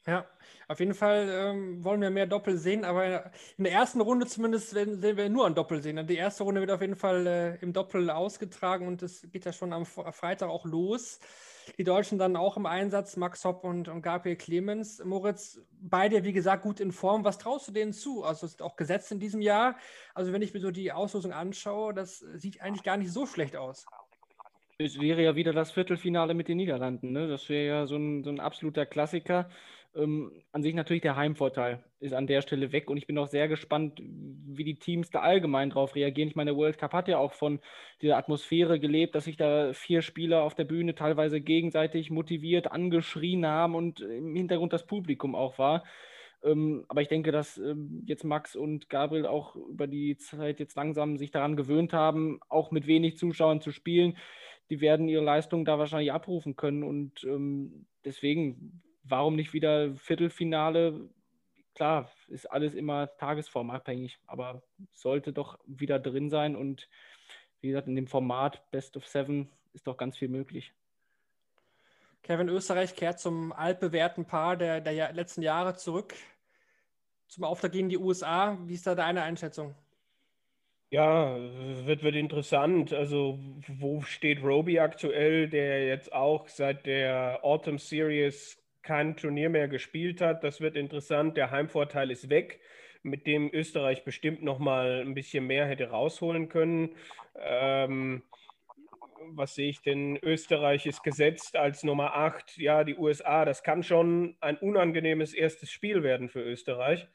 Ja, 0.07 0.27
auf 0.69 0.81
jeden 0.81 0.93
Fall 0.93 1.29
ähm, 1.31 1.83
wollen 1.83 2.03
wir 2.03 2.11
mehr 2.11 2.27
Doppel 2.27 2.59
sehen, 2.59 2.85
aber 2.85 3.33
in 3.57 3.65
der 3.65 3.73
ersten 3.73 4.03
Runde 4.03 4.27
zumindest 4.27 4.71
sehen 4.71 5.01
wir 5.01 5.31
nur 5.31 5.47
ein 5.47 5.55
Doppel 5.55 5.81
sehen. 5.83 6.07
Die 6.07 6.17
erste 6.17 6.43
Runde 6.43 6.61
wird 6.61 6.71
auf 6.71 6.83
jeden 6.83 6.97
Fall 6.97 7.27
äh, 7.27 7.57
im 7.63 7.73
Doppel 7.73 8.11
ausgetragen 8.11 8.87
und 8.87 9.03
es 9.03 9.27
geht 9.33 9.47
ja 9.47 9.53
schon 9.55 9.73
am 9.73 9.87
Freitag 9.87 10.51
auch 10.51 10.67
los. 10.67 11.21
Die 11.79 11.85
Deutschen 11.85 12.19
dann 12.19 12.37
auch 12.37 12.57
im 12.57 12.67
Einsatz, 12.67 13.17
Max 13.17 13.45
Hopp 13.45 13.65
und, 13.65 13.89
und 13.89 14.03
Gabriel 14.03 14.37
Clemens. 14.37 15.03
Moritz, 15.05 15.61
beide, 15.81 16.25
wie 16.25 16.33
gesagt, 16.33 16.63
gut 16.63 16.81
in 16.81 16.93
Form. 16.93 17.25
Was 17.25 17.39
traust 17.39 17.69
du 17.69 17.73
denen 17.73 17.93
zu? 17.93 18.25
Also, 18.25 18.47
es 18.47 18.53
ist 18.53 18.63
auch 18.63 18.77
gesetzt 18.77 19.13
in 19.13 19.21
diesem 19.21 19.41
Jahr. 19.41 19.77
Also, 20.15 20.33
wenn 20.33 20.43
ich 20.43 20.55
mir 20.55 20.61
so 20.61 20.71
die 20.71 20.93
Auslosung 20.93 21.33
anschaue, 21.33 21.95
das 21.95 22.19
sieht 22.19 22.61
eigentlich 22.61 22.85
gar 22.85 22.97
nicht 22.97 23.13
so 23.13 23.27
schlecht 23.27 23.57
aus. 23.57 23.87
Es 24.79 25.01
wäre 25.01 25.23
ja 25.23 25.37
wieder 25.37 25.53
das 25.53 25.71
Viertelfinale 25.71 26.35
mit 26.35 26.49
den 26.49 26.57
Niederlanden. 26.57 27.13
Ne? 27.13 27.29
Das 27.29 27.49
wäre 27.49 27.67
ja 27.67 27.87
so 27.87 27.97
ein, 27.97 28.25
so 28.25 28.31
ein 28.31 28.41
absoluter 28.41 28.87
Klassiker. 28.87 29.49
Ähm, 29.97 30.33
an 30.51 30.63
sich 30.63 30.75
natürlich 30.75 31.03
der 31.03 31.15
Heimvorteil 31.15 31.85
ist 32.01 32.15
an 32.15 32.27
der 32.27 32.43
Stelle 32.43 32.73
weg 32.73 32.91
und 32.91 32.97
ich 32.97 33.07
bin 33.07 33.17
auch 33.17 33.29
sehr 33.29 33.47
gespannt, 33.47 34.01
wie 34.03 34.65
die 34.65 34.79
Teams 34.79 35.11
da 35.11 35.21
allgemein 35.21 35.71
drauf 35.71 35.95
reagieren. 35.95 36.29
Ich 36.29 36.35
meine, 36.35 36.51
der 36.51 36.59
World 36.59 36.79
Cup 36.79 36.93
hat 36.93 37.07
ja 37.09 37.19
auch 37.19 37.33
von 37.33 37.61
dieser 38.03 38.17
Atmosphäre 38.17 38.81
gelebt, 38.81 39.15
dass 39.15 39.25
sich 39.25 39.37
da 39.37 39.73
vier 39.73 40.03
Spieler 40.03 40.43
auf 40.43 40.55
der 40.55 40.65
Bühne 40.65 40.95
teilweise 40.97 41.41
gegenseitig 41.41 42.11
motiviert, 42.11 42.73
angeschrien 42.73 43.47
haben 43.47 43.77
und 43.77 44.01
im 44.01 44.35
Hintergrund 44.35 44.73
das 44.73 44.87
Publikum 44.87 45.37
auch 45.37 45.59
war. 45.59 45.85
Ähm, 46.43 46.85
aber 46.89 47.01
ich 47.01 47.09
denke, 47.09 47.33
dass 47.33 47.57
ähm, 47.59 48.03
jetzt 48.07 48.25
Max 48.25 48.57
und 48.57 48.91
Gabriel 48.91 49.27
auch 49.27 49.57
über 49.57 49.87
die 49.87 50.17
Zeit 50.19 50.61
jetzt 50.61 50.77
langsam 50.77 51.17
sich 51.17 51.31
daran 51.31 51.57
gewöhnt 51.57 51.93
haben, 51.93 52.41
auch 52.49 52.71
mit 52.71 52.87
wenig 52.87 53.17
Zuschauern 53.17 53.61
zu 53.61 53.71
spielen. 53.71 54.17
Die 54.71 54.81
werden 54.81 55.09
ihre 55.09 55.23
Leistung 55.23 55.65
da 55.65 55.79
wahrscheinlich 55.79 56.13
abrufen 56.13 56.57
können 56.57 56.83
und 56.83 57.25
ähm, 57.25 57.87
deswegen 58.05 58.83
warum 59.05 59.37
nicht 59.37 59.53
wieder 59.53 59.95
Viertelfinale? 59.97 61.09
Klar, 61.75 62.11
ist 62.29 62.51
alles 62.51 62.75
immer 62.75 63.17
tagesformabhängig, 63.17 64.19
aber 64.27 64.63
sollte 64.93 65.33
doch 65.33 65.59
wieder 65.67 65.99
drin 65.99 66.31
sein 66.31 66.57
und 66.57 66.89
wie 67.61 67.69
gesagt, 67.69 67.89
in 67.89 67.97
dem 67.97 68.07
Format 68.07 68.71
Best 68.71 68.97
of 68.97 69.07
Seven 69.07 69.51
ist 69.73 69.87
doch 69.87 69.97
ganz 69.97 70.19
viel 70.19 70.29
möglich. 70.29 70.73
Kevin 72.23 72.49
Österreich 72.49 72.95
kehrt 72.95 73.21
zum 73.21 73.53
altbewährten 73.53 74.25
Paar 74.25 74.57
der, 74.57 74.81
der 74.81 75.13
letzten 75.13 75.43
Jahre 75.43 75.75
zurück 75.75 76.15
zum 77.27 77.45
Auftrag 77.45 77.73
gegen 77.73 77.89
die 77.89 77.99
USA. 77.99 78.57
Wie 78.65 78.75
ist 78.75 78.87
da 78.87 78.95
deine 78.95 79.23
Einschätzung? 79.23 79.75
Ja, 80.91 81.37
wird, 81.87 82.03
wird 82.03 82.15
interessant. 82.15 82.93
Also, 82.93 83.39
wo 83.67 84.03
steht 84.03 84.43
Roby 84.43 84.79
aktuell, 84.79 85.49
der 85.49 85.87
jetzt 85.87 86.13
auch 86.13 86.47
seit 86.49 86.87
der 86.87 87.41
Autumn 87.43 87.79
Series 87.79 88.64
kein 88.85 89.17
Turnier 89.17 89.49
mehr 89.51 89.69
gespielt 89.69 90.21
hat. 90.21 90.45
Das 90.45 90.61
wird 90.61 90.77
interessant. 90.77 91.37
Der 91.37 91.51
Heimvorteil 91.51 92.11
ist 92.11 92.31
weg, 92.31 92.61
mit 93.03 93.27
dem 93.27 93.51
Österreich 93.53 94.05
bestimmt 94.05 94.43
noch 94.43 94.59
mal 94.59 95.01
ein 95.01 95.15
bisschen 95.15 95.47
mehr 95.47 95.67
hätte 95.67 95.91
rausholen 95.91 96.49
können. 96.49 96.91
Ähm, 97.39 98.23
was 99.33 99.55
sehe 99.55 99.71
ich 99.71 99.83
denn? 99.83 100.19
Österreich 100.23 100.87
ist 100.87 101.03
gesetzt 101.03 101.57
als 101.57 101.83
Nummer 101.83 102.15
8. 102.15 102.59
Ja, 102.59 102.85
die 102.85 102.97
USA, 102.97 103.45
das 103.45 103.63
kann 103.63 103.83
schon 103.83 104.37
ein 104.41 104.57
unangenehmes 104.59 105.35
erstes 105.35 105.71
Spiel 105.71 106.03
werden 106.03 106.29
für 106.29 106.43
Österreich. 106.43 107.09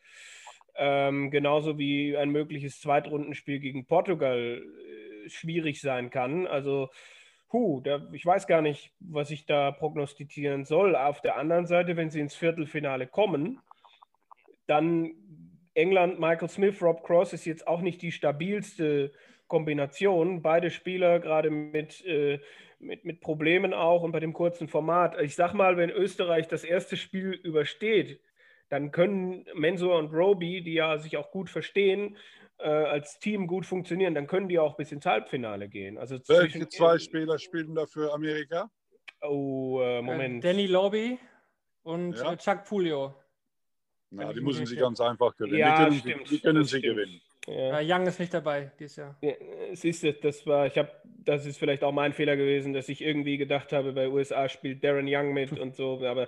Ähm, 0.76 1.30
genauso 1.30 1.78
wie 1.78 2.18
ein 2.18 2.30
mögliches 2.30 2.80
Zweitrundenspiel 2.80 3.60
gegen 3.60 3.86
Portugal 3.86 4.62
äh, 4.64 5.30
schwierig 5.30 5.82
sein 5.82 6.10
kann. 6.10 6.48
Also 6.48 6.90
puh, 7.50 7.82
da, 7.82 8.08
ich 8.14 8.26
weiß 8.26 8.48
gar 8.48 8.62
nicht, 8.62 8.94
was 9.00 9.32
ich 9.32 9.46
da 9.46 9.72
prognostizieren 9.72 10.66
soll. 10.66 10.96
Auf 10.96 11.22
der 11.22 11.38
anderen 11.38 11.66
Seite, 11.66 11.98
wenn 11.98 12.10
sie 12.10 12.20
ins 12.20 12.36
Viertelfinale 12.36 13.08
kommen, 13.08 13.60
dann 14.68 15.12
England, 15.74 16.20
Michael 16.20 16.50
Smith, 16.50 16.82
Rob 16.82 17.04
Cross 17.04 17.34
ist 17.34 17.46
jetzt 17.46 17.68
auch 17.68 17.82
nicht 17.82 18.02
die 18.02 18.12
stabilste 18.12 19.12
Kombination. 19.48 20.42
Beide 20.42 20.70
Spieler 20.70 21.20
gerade 21.20 21.50
mit, 21.50 22.06
äh, 22.06 22.40
mit, 22.80 23.04
mit 23.04 23.22
Problemen 23.22 23.74
auch 23.74 24.04
und 24.04 24.12
bei 24.12 24.20
dem 24.20 24.34
kurzen 24.34 24.68
Format. 24.68 25.20
Ich 25.22 25.36
sag 25.36 25.54
mal, 25.54 25.78
wenn 25.78 25.90
Österreich 25.90 26.48
das 26.48 26.64
erste 26.64 26.98
Spiel 26.98 27.32
übersteht, 27.32 28.22
dann 28.70 28.92
können 28.92 29.46
Mensur 29.56 29.98
und 29.98 30.14
Roby, 30.14 30.62
die 30.62 30.74
ja 30.74 31.00
sich 31.00 31.18
auch 31.18 31.32
gut 31.32 31.50
verstehen, 31.50 32.16
äh, 32.60 32.68
als 32.68 33.20
Team 33.20 33.48
gut 33.48 33.66
funktionieren, 33.66 34.14
dann 34.14 34.28
können 34.28 34.48
die 34.48 34.60
auch 34.60 34.76
bis 34.76 34.92
ins 34.92 35.06
Halbfinale 35.06 35.68
gehen. 35.70 35.98
Also 35.98 36.20
Welche 36.28 36.68
zwei 36.68 36.98
Spieler 37.00 37.40
spielen 37.40 37.76
da 37.76 37.86
für 37.86 38.14
Amerika? 38.14 38.70
Oh, 39.22 39.80
äh, 39.82 40.02
Moment. 40.02 40.44
Danny 40.44 40.68
Lobby 40.68 41.18
und 41.84 42.14
Ja. 42.18 42.34
äh, 42.34 42.38
Chuck 42.38 42.66
Pulio. 42.66 43.16
Na, 44.12 44.34
die 44.34 44.42
müssen 44.42 44.66
sie 44.66 44.76
ganz 44.76 45.00
einfach 45.02 45.36
gewinnen. 45.36 45.58
Ja, 45.60 45.90
die 45.90 46.00
können, 46.00 46.00
stimmt. 46.00 46.28
sie, 46.28 46.36
die 46.36 46.42
können 46.42 46.64
sie 46.64 46.78
stimmt. 46.80 46.84
gewinnen. 46.96 47.22
Ja. 47.48 47.80
Äh, 47.80 47.92
Young 47.94 48.06
ist 48.08 48.20
nicht 48.20 48.34
dabei 48.34 48.72
dieses 48.80 48.98
Jahr. 48.98 49.18
Ja, 49.22 49.34
siehst 49.74 50.04
du, 50.04 50.14
das 50.14 50.46
war, 50.46 50.68
ich 50.68 50.78
habe, 50.78 50.92
das 51.04 51.46
ist 51.46 51.58
vielleicht 51.58 51.84
auch 51.84 51.92
mein 51.92 52.14
Fehler 52.14 52.36
gewesen, 52.36 52.74
dass 52.74 52.90
ich 52.90 53.02
irgendwie 53.02 53.38
gedacht 53.38 53.72
habe, 53.72 53.94
bei 53.94 54.08
USA 54.10 54.50
spielt 54.50 54.84
Darren 54.84 55.06
Young 55.08 55.34
mit 55.34 55.58
und 55.60 55.76
so, 55.76 56.04
aber 56.04 56.24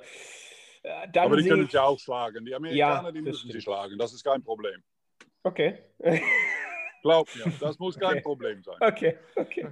äh, 0.84 1.08
dann 1.12 1.26
Aber 1.26 1.38
die 1.38 1.48
können 1.48 1.66
ich, 1.66 1.72
sie 1.72 1.82
auch 1.82 2.00
schlagen. 2.00 2.46
Die 2.46 2.56
Amerikaner, 2.56 3.08
Ja, 3.08 3.12
die 3.12 3.22
müssen 3.22 3.44
sie 3.44 3.50
stimmt. 3.50 3.64
schlagen. 3.64 3.98
Das 3.98 4.14
ist 4.14 4.24
kein 4.24 4.42
Problem. 4.44 4.82
Okay, 5.46 5.80
Glaub 7.04 7.34
mir, 7.36 7.54
das 7.60 7.78
muss 7.80 7.98
kein 7.98 8.18
Okay. 8.18 8.22
Problem 8.22 8.64
sein. 8.64 8.82
okay, 8.82 9.18
okay, 9.38 9.68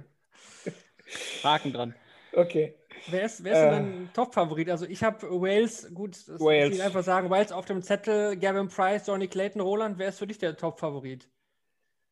Haken 1.42 1.72
dran. 1.72 1.94
okay. 2.32 2.74
Wer 3.06 3.24
ist, 3.24 3.42
wer 3.42 3.52
ist 3.52 3.60
Äh. 3.60 3.62
denn 3.62 3.70
dein 3.70 4.12
Top-Favorit? 4.12 4.70
Also 4.70 4.86
ich 4.86 5.02
habe 5.02 5.28
Wales, 5.40 5.92
gut, 5.94 6.28
das 6.28 6.40
Wales. 6.40 6.68
muss 6.68 6.76
ich 6.78 6.82
einfach 6.82 7.02
sagen, 7.02 7.28
Wales 7.30 7.50
auf 7.52 7.64
dem 7.66 7.82
Zettel, 7.82 8.36
Gavin 8.38 8.68
Price, 8.68 9.06
Johnny 9.06 9.26
Clayton, 9.28 9.60
Roland, 9.60 9.98
wer 9.98 10.08
ist 10.10 10.18
für 10.18 10.26
dich 10.28 10.38
der 10.38 10.56
Top-Favorit? 10.56 11.28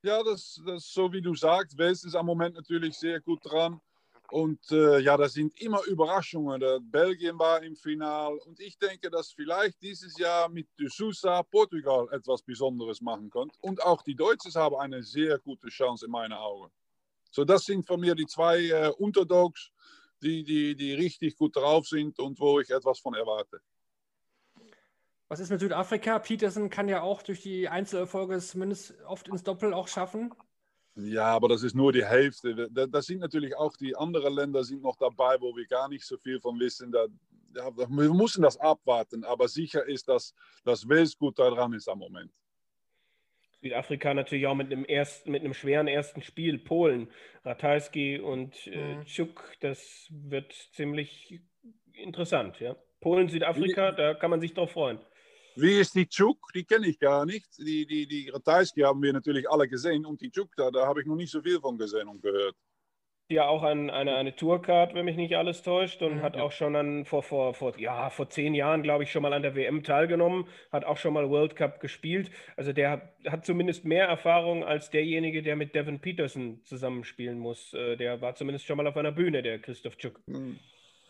Ja, 0.03 0.23
das, 0.23 0.61
das 0.67 0.93
so 0.93 1.13
wie 1.13 1.21
du 1.23 1.35
sagst, 1.35 1.79
Wales 1.79 2.05
ist 2.05 2.15
am 2.15 2.27
Moment 2.27 2.55
natürlich 2.57 2.97
sehr 2.97 3.21
gut 3.21 3.41
dran. 3.45 3.81
Und 4.31 4.71
äh, 4.73 4.99
ja, 5.01 5.17
das 5.17 5.33
sind 5.33 5.59
immer 5.61 5.83
Überraschungen. 5.87 6.61
Der 6.61 6.81
Belgien 6.81 7.39
war 7.39 7.63
im 7.63 7.77
Final. 7.77 8.37
Und 8.39 8.61
ich 8.61 8.79
denke, 8.79 9.11
dass 9.11 9.33
vielleicht 9.33 9.81
dieses 9.81 10.19
Jahr 10.19 10.49
mit 10.49 10.69
Sousa 10.87 11.43
Portugal 11.43 12.09
etwas 12.13 12.43
Besonderes 12.43 13.01
machen 13.01 13.31
könnte. 13.31 13.57
Und 13.61 13.83
auch 13.83 14.03
die 14.03 14.15
Deutschen 14.15 14.53
haben 14.55 14.77
eine 14.77 15.03
sehr 15.03 15.39
gute 15.39 15.69
Chance 15.69 16.07
in 16.07 16.13
meinen 16.13 16.35
Augen. 16.35 16.71
So, 17.31 17.45
das 17.45 17.65
sind 17.65 17.87
von 17.87 18.01
mir 18.01 18.15
die 18.15 18.27
zwei 18.27 18.69
äh, 18.69 18.89
Unterdogs, 18.99 19.71
die, 20.23 20.45
die, 20.45 20.75
die 20.75 20.93
richtig 20.93 21.37
gut 21.37 21.57
drauf 21.57 21.87
sind 21.87 22.19
und 22.19 22.39
wo 22.39 22.61
ich 22.61 22.71
etwas 22.71 22.99
von 22.99 23.15
erwarte. 23.15 23.61
Was 25.29 25.41
ist 25.41 25.51
mit 25.51 25.61
Südafrika? 25.61 26.19
Peterson 26.19 26.71
kann 26.71 26.89
ja 26.89 27.03
auch 27.03 27.23
durch 27.23 27.43
die 27.43 27.69
Einzelerfolge 27.69 28.35
es 28.35 28.49
zumindest 28.49 28.95
oft 29.07 29.29
ins 29.29 29.43
Doppel 29.43 29.75
auch 29.75 29.89
schaffen. 29.89 30.35
Ja, 31.01 31.27
aber 31.27 31.49
das 31.49 31.63
ist 31.63 31.77
nur 31.77 31.93
die 31.93 32.05
Hälfte. 32.05 32.69
Da, 32.71 32.87
da 32.87 33.03
sind 33.03 33.21
natürlich 33.21 33.57
auch 33.57 33.77
die 33.77 33.95
anderen 33.95 34.35
Länder 34.35 34.65
sind 34.65 34.83
noch 34.83 34.97
dabei, 34.97 35.41
wo 35.41 35.55
wir 35.55 35.65
gar 35.67 35.89
nicht 35.89 36.05
so 36.05 36.19
viel 36.19 36.41
von 36.41 36.59
wissen. 36.59 36.91
Da, 36.91 37.07
ja, 37.55 37.71
wir 37.77 38.13
müssen 38.13 38.43
das 38.43 38.59
abwarten, 38.59 39.23
aber 39.23 39.47
sicher 39.47 39.87
ist, 39.87 40.09
dass, 40.09 40.35
dass 40.65 40.89
Wales 40.89 41.17
gut 41.17 41.39
daran 41.39 41.73
ist 41.73 41.89
am 41.89 42.01
Moment. 42.01 42.33
Südafrika 43.61 44.13
natürlich 44.15 44.47
auch 44.47 44.55
mit 44.57 44.73
einem, 44.73 44.85
ersten, 44.85 45.31
mit 45.31 45.43
einem 45.43 45.55
schweren 45.55 45.87
ersten 45.87 46.23
Spiel. 46.23 46.59
Polen, 46.59 47.09
Ratajski 47.45 48.19
und 48.19 48.67
äh, 48.67 48.97
Mhm. 48.97 49.05
Tschuk, 49.05 49.53
das 49.61 50.09
wird 50.11 50.53
ziemlich 50.73 51.41
interessant. 51.93 52.59
Ja? 52.61 52.77
Polen, 53.01 53.29
Südafrika, 53.29 53.93
da 53.93 54.15
kann 54.15 54.31
man 54.31 54.41
sich 54.41 54.55
drauf 54.55 54.73
freuen. 54.73 54.99
Wie 55.61 55.81
ist 55.81 55.95
die 55.95 56.07
Tschuk? 56.07 56.39
Die 56.55 56.65
kenne 56.65 56.87
ich 56.87 56.99
gar 56.99 57.27
nicht. 57.27 57.47
Die, 57.59 57.85
die, 57.85 58.07
die 58.07 58.31
Ratajski 58.31 58.83
haben 58.83 59.03
wir 59.03 59.13
natürlich 59.13 59.51
alle 59.51 59.69
gesehen 59.69 60.07
und 60.07 60.21
die 60.21 60.31
Tschuk, 60.31 60.51
da, 60.57 60.71
da 60.71 60.87
habe 60.87 61.01
ich 61.01 61.07
noch 61.07 61.17
nicht 61.17 61.33
so 61.33 61.43
viel 61.43 61.61
von 61.61 61.77
gesehen 61.77 62.07
und 62.09 62.23
gehört. 62.23 62.55
Ja, 63.31 63.47
auch 63.49 63.63
ein, 63.63 63.91
eine, 63.91 64.15
eine 64.17 64.35
Tourcard, 64.37 64.95
wenn 64.95 65.05
mich 65.05 65.17
nicht 65.17 65.37
alles 65.37 65.63
täuscht, 65.63 66.01
und 66.01 66.17
Mhm. 66.17 66.23
hat 66.23 66.37
auch 66.39 66.51
schon 66.53 66.75
an, 66.77 67.05
vor, 67.05 67.23
vor, 67.23 67.53
vor, 67.53 67.79
ja, 67.79 68.09
vor 68.09 68.31
zehn 68.31 68.55
Jahren, 68.55 68.83
glaube 68.83 69.03
ich, 69.05 69.13
schon 69.13 69.21
mal 69.21 69.35
an 69.35 69.43
der 69.43 69.55
WM 69.55 69.83
teilgenommen, 69.83 70.47
hat 70.73 70.87
auch 70.87 70.97
schon 70.97 71.13
mal 71.13 71.29
World 71.29 71.55
Cup 71.55 71.81
gespielt. 71.81 72.31
Also 72.57 72.73
der 72.73 72.91
hat, 72.91 73.03
hat 73.27 73.45
zumindest 73.45 73.85
mehr 73.85 74.07
Erfahrung 74.07 74.65
als 74.65 74.89
derjenige, 74.91 75.43
der 75.43 75.57
mit 75.57 75.75
Devin 75.75 76.01
Peterson 76.01 76.63
zusammenspielen 76.65 77.39
muss. 77.39 77.75
Äh, 77.75 77.97
Der 77.97 78.21
war 78.23 78.35
zumindest 78.35 78.65
schon 78.65 78.79
mal 78.79 78.87
auf 78.87 78.97
einer 78.97 79.13
Bühne, 79.13 79.43
der 79.43 79.59
Christoph 79.59 79.99
Tschuk. 79.99 80.21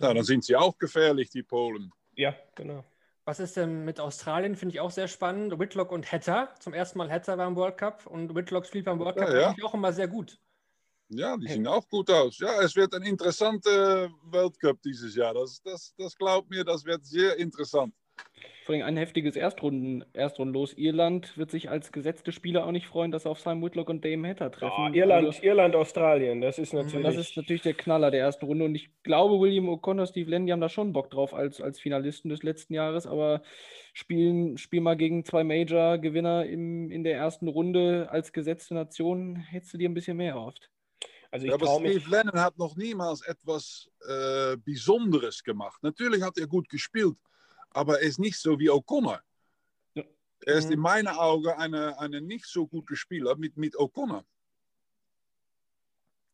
Ja, 0.00 0.12
dann 0.12 0.24
sind 0.24 0.42
sie 0.42 0.56
auch 0.56 0.76
gefährlich, 0.78 1.30
die 1.30 1.42
Polen. 1.44 1.92
Ja, 2.16 2.34
genau. 2.56 2.84
Was 3.28 3.40
ist 3.40 3.58
denn 3.58 3.84
mit 3.84 4.00
Australien? 4.00 4.56
Finde 4.56 4.74
ich 4.74 4.80
auch 4.80 4.90
sehr 4.90 5.06
spannend. 5.06 5.58
Whitlock 5.58 5.92
und 5.92 6.10
Hatter. 6.10 6.54
Zum 6.60 6.72
ersten 6.72 6.96
Mal 6.96 7.10
Hatter 7.10 7.36
beim 7.36 7.56
World 7.56 7.76
Cup 7.76 8.06
und 8.06 8.34
Whitlock 8.34 8.64
spielt 8.64 8.86
beim 8.86 8.98
World 9.00 9.18
Ja, 9.18 9.26
Cup 9.26 9.34
ja. 9.34 9.48
eigentlich 9.50 9.64
auch 9.66 9.74
immer 9.74 9.92
sehr 9.92 10.08
gut. 10.08 10.40
Ja, 11.10 11.36
die 11.36 11.46
sehen 11.46 11.66
auch 11.66 11.86
gut 11.90 12.10
aus. 12.10 12.38
Ja, 12.38 12.62
es 12.62 12.74
wird 12.74 12.94
ein 12.94 13.02
interessanter 13.02 14.08
Weltcup 14.30 14.80
dieses 14.80 15.14
Jahr. 15.14 15.34
Das, 15.34 15.60
das, 15.62 15.94
das 15.98 16.16
glaubt 16.16 16.48
mir, 16.48 16.64
das 16.64 16.86
wird 16.86 17.04
sehr 17.04 17.36
interessant. 17.36 17.94
Vor 18.64 18.74
allem 18.74 18.84
ein 18.84 18.96
heftiges 18.98 19.34
Erstrunden, 19.34 20.04
Erstrundenlos. 20.12 20.74
Irland 20.74 21.38
wird 21.38 21.50
sich 21.50 21.70
als 21.70 21.90
gesetzte 21.90 22.32
Spieler 22.32 22.66
auch 22.66 22.70
nicht 22.70 22.86
freuen, 22.86 23.10
dass 23.10 23.22
sie 23.22 23.30
auf 23.30 23.40
Simon 23.40 23.62
Whitlock 23.62 23.88
und 23.88 24.04
Dame 24.04 24.28
Hatter 24.28 24.50
treffen. 24.50 24.92
Ja, 24.94 25.00
Irland, 25.00 25.26
Also, 25.26 25.42
Irland, 25.42 25.74
Australien, 25.74 26.42
das 26.42 26.58
ist 26.58 26.74
Mhm, 26.74 26.80
natürlich. 26.80 27.06
das 27.06 27.16
ist 27.16 27.36
natürlich 27.36 27.62
der 27.62 27.72
Knaller 27.74 28.10
der 28.10 28.20
ersten 28.20 28.44
Runde. 28.44 28.66
Und 28.66 28.74
ich 28.74 28.90
glaube, 29.02 29.40
William 29.40 29.70
O'Connor, 29.70 30.06
Steve 30.06 30.28
Lennon, 30.28 30.46
die 30.46 30.52
haben 30.52 30.60
da 30.60 30.68
schon 30.68 30.92
Bock 30.92 31.08
drauf 31.10 31.32
als, 31.32 31.62
als 31.62 31.80
Finalisten 31.80 32.28
des 32.28 32.42
letzten 32.42 32.74
Jahres. 32.74 33.06
Aber 33.06 33.40
spielen, 33.94 34.58
spiel 34.58 34.82
mal 34.82 34.96
gegen 34.98 35.24
zwei 35.24 35.44
Major-Gewinner 35.44 36.44
im, 36.44 36.90
in 36.90 37.04
der 37.04 37.16
ersten 37.16 37.48
Runde 37.48 38.08
als 38.10 38.32
gesetzte 38.34 38.74
Nation, 38.74 39.36
hättest 39.36 39.72
du 39.72 39.78
dir 39.78 39.88
ein 39.88 39.94
bisschen 39.94 40.18
mehr 40.18 40.32
erhofft. 40.34 40.70
also 41.30 41.46
ich 41.46 41.50
Ja, 41.50 41.54
aber 41.54 41.64
traue 41.66 41.80
mich. 41.82 41.92
Steve 42.02 42.10
Lennon 42.10 42.40
hat 42.40 42.58
noch 42.58 42.76
niemals 42.76 43.22
etwas 43.26 43.88
äh, 44.06 44.56
Besonderes 44.58 45.42
gemacht. 45.42 45.82
Natürlich 45.82 46.22
hat 46.22 46.36
er 46.36 46.46
gut 46.46 46.68
gespielt, 46.68 47.16
aber 47.70 48.00
er 48.00 48.06
ist 48.08 48.18
nicht 48.18 48.38
so 48.38 48.58
wie 48.58 48.70
O'Connor. 48.70 49.20
Ja. 49.94 50.04
Er 50.46 50.54
ist 50.54 50.66
Mhm. 50.66 50.72
in 50.74 50.80
meinen 50.80 51.08
Augen 51.08 51.48
eine, 51.48 51.98
eine 51.98 52.20
nicht 52.20 52.46
so 52.46 52.66
gute 52.66 52.96
Spieler 52.96 53.36
mit, 53.36 53.56
mit 53.56 53.74
O'Connor. 53.76 54.24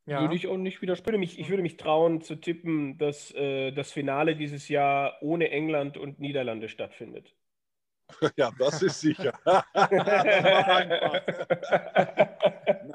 Ja. 0.06 0.20
Würde 0.20 0.34
ich 0.34 0.46
auch 0.48 0.58
nicht 0.58 0.74
Ich 0.76 0.82
widersprechen. 0.82 1.06
würde 1.06 1.18
mich, 1.18 1.38
ich 1.38 1.48
würde 1.48 1.62
mich 1.62 1.78
trauen 1.78 2.20
zu 2.20 2.36
tippen, 2.36 2.98
dass 2.98 3.30
äh, 3.34 3.72
das 3.72 3.90
Finale 3.90 4.36
dieses 4.36 4.68
Jahr 4.68 5.16
ohne 5.22 5.50
England 5.50 5.96
und 5.96 6.18
Niederlande 6.20 6.68
stattfindet. 6.68 7.34
Ja, 8.36 8.50
das 8.58 8.82
ist 8.82 9.00
sicher. 9.00 9.32
das 9.44 9.64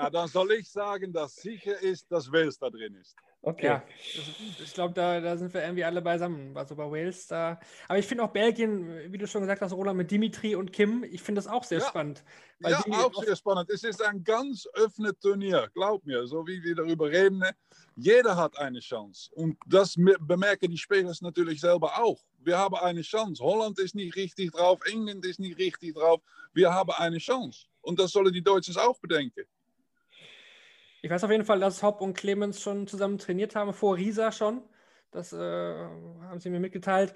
Na, 0.01 0.09
dann 0.09 0.29
soll 0.29 0.53
ich 0.53 0.71
sagen, 0.71 1.11
dass 1.11 1.35
sicher 1.35 1.77
ist, 1.81 2.09
dass 2.09 2.31
Wales 2.31 2.57
da 2.57 2.69
drin 2.69 2.95
ist. 2.95 3.17
Okay. 3.41 3.65
Ja, 3.65 3.83
ich 4.63 4.73
glaube, 4.73 4.93
da, 4.93 5.19
da 5.19 5.35
sind 5.35 5.53
wir 5.53 5.61
irgendwie 5.61 5.83
alle 5.83 6.01
beisammen. 6.01 6.55
Also 6.55 6.73
bei 6.75 6.89
Wales 6.89 7.27
da. 7.27 7.59
Aber 7.89 7.99
ich 7.99 8.05
finde 8.07 8.23
auch 8.23 8.29
Belgien, 8.31 9.11
wie 9.11 9.17
du 9.17 9.27
schon 9.27 9.41
gesagt 9.41 9.61
hast, 9.61 9.73
Roland, 9.73 9.97
mit 9.97 10.09
Dimitri 10.09 10.55
und 10.55 10.71
Kim, 10.71 11.03
ich 11.03 11.21
finde 11.21 11.39
das 11.39 11.47
auch 11.47 11.65
sehr 11.65 11.79
Ja. 11.79 11.85
spannend. 11.87 12.23
Weil 12.61 12.71
Ja, 12.71 12.79
auch 12.87 13.23
sehr 13.23 13.35
spannend. 13.35 13.69
Es 13.69 13.83
ist 13.83 14.01
ein 14.01 14.23
ganz 14.23 14.67
offenes 14.81 15.19
Turnier, 15.19 15.69
glaub 15.73 16.05
mir. 16.05 16.25
So 16.27 16.47
wie 16.47 16.63
wir 16.63 16.75
darüber 16.75 17.09
reden, 17.09 17.39
ne? 17.39 17.51
jeder 17.97 18.37
hat 18.37 18.57
eine 18.57 18.79
Chance. 18.79 19.29
Und 19.35 19.57
das 19.67 19.97
me- 19.97 20.17
bemerken 20.19 20.71
die 20.71 20.77
Spieler 20.77 21.13
natürlich 21.19 21.59
selber 21.59 21.97
auch. 21.99 22.21
Wir 22.39 22.57
haben 22.57 22.75
eine 22.75 23.01
Chance. 23.01 23.43
Holland 23.43 23.77
ist 23.79 23.95
nicht 23.95 24.15
richtig 24.15 24.51
drauf, 24.53 24.79
England 24.85 25.25
ist 25.25 25.39
nicht 25.41 25.57
richtig 25.57 25.95
drauf. 25.95 26.21
Wir 26.53 26.73
haben 26.73 26.91
eine 26.91 27.17
Chance. 27.17 27.65
Und 27.81 27.99
das 27.99 28.11
sollen 28.11 28.31
die 28.31 28.41
Deutschen 28.41 28.77
auch 28.77 28.97
bedenken. 28.99 29.43
Ich 31.01 31.09
weiß 31.09 31.23
auf 31.23 31.31
jeden 31.31 31.45
Fall, 31.45 31.59
dass 31.59 31.81
Hopp 31.81 32.01
und 32.01 32.13
Clemens 32.13 32.61
schon 32.61 32.85
zusammen 32.87 33.17
trainiert 33.17 33.55
haben, 33.55 33.73
vor 33.73 33.95
Riesa 33.95 34.31
schon. 34.31 34.61
Das 35.11 35.31
äh, 35.33 35.37
haben 35.37 36.39
sie 36.39 36.49
mir 36.49 36.59
mitgeteilt. 36.59 37.13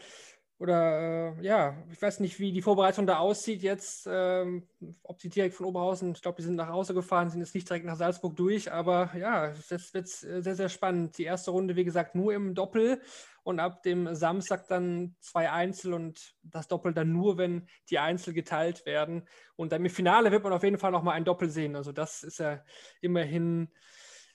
Oder 0.64 1.36
äh, 1.38 1.46
ja, 1.46 1.76
ich 1.92 2.02
weiß 2.02 2.22
nicht, 2.22 2.40
wie 2.40 2.54
die 2.54 2.62
Vorbereitung 2.62 3.06
da 3.06 3.18
aussieht 3.18 3.64
jetzt. 3.64 4.08
Ähm, 4.10 4.66
ob 5.04 5.20
sie 5.20 5.28
direkt 5.28 5.56
von 5.56 5.66
Oberhausen, 5.66 6.14
ich 6.14 6.22
glaube, 6.22 6.38
die 6.38 6.44
sind 6.44 6.56
nach 6.56 6.70
Hause 6.70 6.94
gefahren, 6.94 7.30
sind 7.30 7.42
jetzt 7.42 7.54
nicht 7.54 7.68
direkt 7.68 7.86
nach 7.86 7.98
Salzburg 7.98 8.34
durch. 8.38 8.72
Aber 8.72 9.12
ja, 9.20 9.54
das 9.70 9.94
wird 9.94 10.08
sehr, 10.08 10.56
sehr 10.56 10.70
spannend. 10.70 11.18
Die 11.18 11.26
erste 11.26 11.52
Runde, 11.52 11.76
wie 11.76 11.84
gesagt, 11.84 12.16
nur 12.16 12.34
im 12.34 12.56
Doppel. 12.56 13.02
Und 13.44 13.60
ab 13.60 13.84
dem 13.84 14.16
Samstag 14.16 14.70
dann 14.70 15.18
zwei 15.20 15.52
Einzel 15.52 15.94
und 15.94 16.34
das 16.44 16.70
Doppel 16.70 16.94
dann 16.94 17.12
nur, 17.12 17.38
wenn 17.38 17.68
die 17.90 18.00
Einzel 18.00 18.34
geteilt 18.34 18.86
werden. 18.86 19.28
Und 19.58 19.74
dann 19.74 19.84
im 19.84 19.92
Finale 19.92 20.32
wird 20.32 20.46
man 20.46 20.54
auf 20.54 20.64
jeden 20.64 20.78
Fall 20.78 20.92
nochmal 20.92 21.18
ein 21.18 21.26
Doppel 21.26 21.50
sehen. 21.50 21.76
Also 21.76 21.92
das 21.92 22.24
ist 22.24 22.40
ja 22.40 22.64
immerhin 23.02 23.68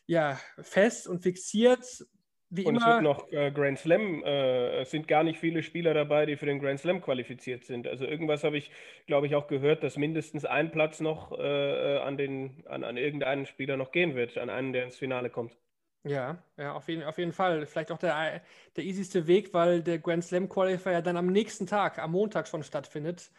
ja, 0.05 0.39
fest 0.61 1.09
und 1.09 1.23
fixiert. 1.23 2.05
Wie 2.51 2.65
Und 2.65 2.77
es 2.77 2.83
immer. 2.83 2.87
wird 2.87 3.01
noch 3.01 3.31
äh, 3.33 3.51
Grand 3.53 3.79
Slam, 3.79 4.23
äh, 4.25 4.81
es 4.81 4.91
sind 4.91 5.07
gar 5.07 5.23
nicht 5.23 5.39
viele 5.39 5.63
Spieler 5.63 5.95
dabei, 5.95 6.27
die 6.27 6.37
für 6.37 6.47
den 6.47 6.59
Grand 6.61 6.81
Slam 6.81 7.01
qualifiziert 7.03 7.65
sind. 7.65 7.87
Also 7.87 8.05
irgendwas 8.07 8.43
habe 8.45 8.57
ich, 8.59 8.71
glaube 9.07 9.27
ich, 9.27 9.35
auch 9.35 9.47
gehört, 9.49 9.83
dass 9.83 9.97
mindestens 9.97 10.45
ein 10.45 10.71
Platz 10.73 11.01
noch 11.01 11.33
äh, 11.39 11.99
an, 11.99 12.17
den, 12.17 12.67
an, 12.67 12.85
an 12.85 12.97
irgendeinen 12.97 13.47
Spieler 13.47 13.77
noch 13.77 13.93
gehen 13.93 14.15
wird, 14.15 14.39
an 14.39 14.51
einen, 14.51 14.73
der 14.73 14.85
ins 14.85 14.97
Finale 14.97 15.31
kommt. 15.31 15.57
Ja, 16.05 16.43
ja, 16.57 16.73
auf 16.75 16.89
jeden, 16.89 17.03
auf 17.03 17.19
jeden 17.19 17.33
Fall. 17.33 17.67
Vielleicht 17.67 17.91
auch 17.91 17.99
der, 17.99 18.43
der 18.77 18.85
easyste 18.85 19.27
Weg, 19.27 19.53
weil 19.53 19.83
der 19.83 19.99
Grand 19.99 20.25
Slam 20.25 20.49
Qualifier 20.49 20.93
ja 20.93 21.03
dann 21.03 21.17
am 21.17 21.27
nächsten 21.27 21.67
Tag, 21.67 21.99
am 21.99 22.13
Montag 22.13 22.49
schon 22.49 22.63
stattfindet. 22.63 23.31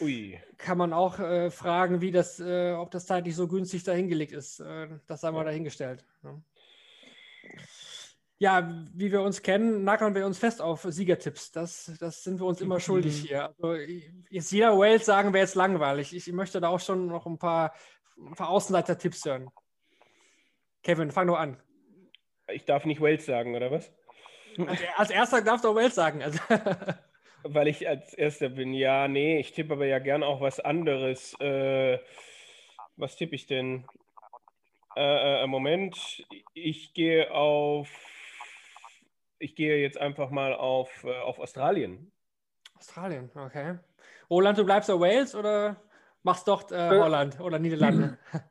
Ui. 0.00 0.40
Kann 0.58 0.76
man 0.78 0.92
auch 0.92 1.18
äh, 1.18 1.50
fragen, 1.50 2.00
wie 2.02 2.10
das, 2.10 2.38
äh, 2.40 2.72
ob 2.72 2.90
das 2.90 3.06
zeitlich 3.06 3.34
so 3.34 3.48
günstig 3.48 3.82
dahingelegt 3.84 4.32
ist. 4.32 4.60
Äh, 4.60 4.88
das 5.06 5.22
sei 5.22 5.30
mal 5.30 5.44
dahingestellt. 5.44 6.06
Ja. 6.22 6.42
Ja, 8.40 8.70
wie 8.94 9.12
wir 9.12 9.20
uns 9.20 9.42
kennen, 9.42 9.84
nageln 9.84 10.14
wir 10.14 10.24
uns 10.24 10.38
fest 10.38 10.62
auf 10.62 10.84
Siegertipps. 10.88 11.52
Das, 11.52 11.92
das 12.00 12.24
sind 12.24 12.40
wir 12.40 12.46
uns 12.46 12.62
immer 12.62 12.80
schuldig 12.80 13.20
hier. 13.20 13.54
Also, 13.60 13.74
jetzt 14.30 14.50
jeder 14.50 14.78
Wales 14.78 15.04
sagen 15.04 15.34
wäre 15.34 15.44
jetzt 15.44 15.56
langweilig. 15.56 16.16
Ich 16.16 16.26
möchte 16.32 16.58
da 16.58 16.68
auch 16.68 16.80
schon 16.80 17.06
noch 17.06 17.26
ein 17.26 17.38
paar, 17.38 17.74
ein 18.16 18.34
paar 18.34 18.48
Außenseiter-Tipps 18.48 19.26
hören. 19.26 19.50
Kevin, 20.82 21.10
fang 21.10 21.26
nur 21.26 21.38
an. 21.38 21.58
Ich 22.50 22.64
darf 22.64 22.86
nicht 22.86 23.02
Wales 23.02 23.26
sagen, 23.26 23.54
oder 23.54 23.70
was? 23.70 23.92
Als, 24.66 24.80
als 24.96 25.10
erster 25.10 25.42
darfst 25.42 25.66
du 25.66 25.68
auch 25.68 25.74
Wales 25.74 25.94
sagen. 25.94 26.22
Also, 26.22 26.38
Weil 27.42 27.68
ich 27.68 27.86
als 27.86 28.14
Erster 28.14 28.48
bin. 28.48 28.72
Ja, 28.72 29.06
nee, 29.06 29.38
ich 29.38 29.52
tippe 29.52 29.74
aber 29.74 29.84
ja 29.84 29.98
gern 29.98 30.22
auch 30.22 30.40
was 30.40 30.60
anderes. 30.60 31.38
Äh, 31.40 31.98
was 32.96 33.16
tippe 33.16 33.34
ich 33.34 33.46
denn? 33.46 33.84
Äh, 34.96 35.42
äh, 35.42 35.46
Moment, 35.46 36.26
ich 36.54 36.94
gehe 36.94 37.30
auf. 37.32 37.88
Ich 39.40 39.56
gehe 39.56 39.78
jetzt 39.78 39.98
einfach 39.98 40.30
mal 40.30 40.54
auf, 40.54 41.02
äh, 41.02 41.18
auf 41.18 41.38
Australien. 41.38 42.12
Australien, 42.74 43.30
okay. 43.34 43.78
Roland, 44.28 44.58
du 44.58 44.64
bleibst 44.64 44.90
auf 44.90 45.00
Wales 45.00 45.34
oder 45.34 45.76
machst 46.22 46.46
doch 46.46 46.70
äh, 46.70 46.90
Holland 46.90 47.40
oder 47.40 47.58
Niederlande? 47.58 48.18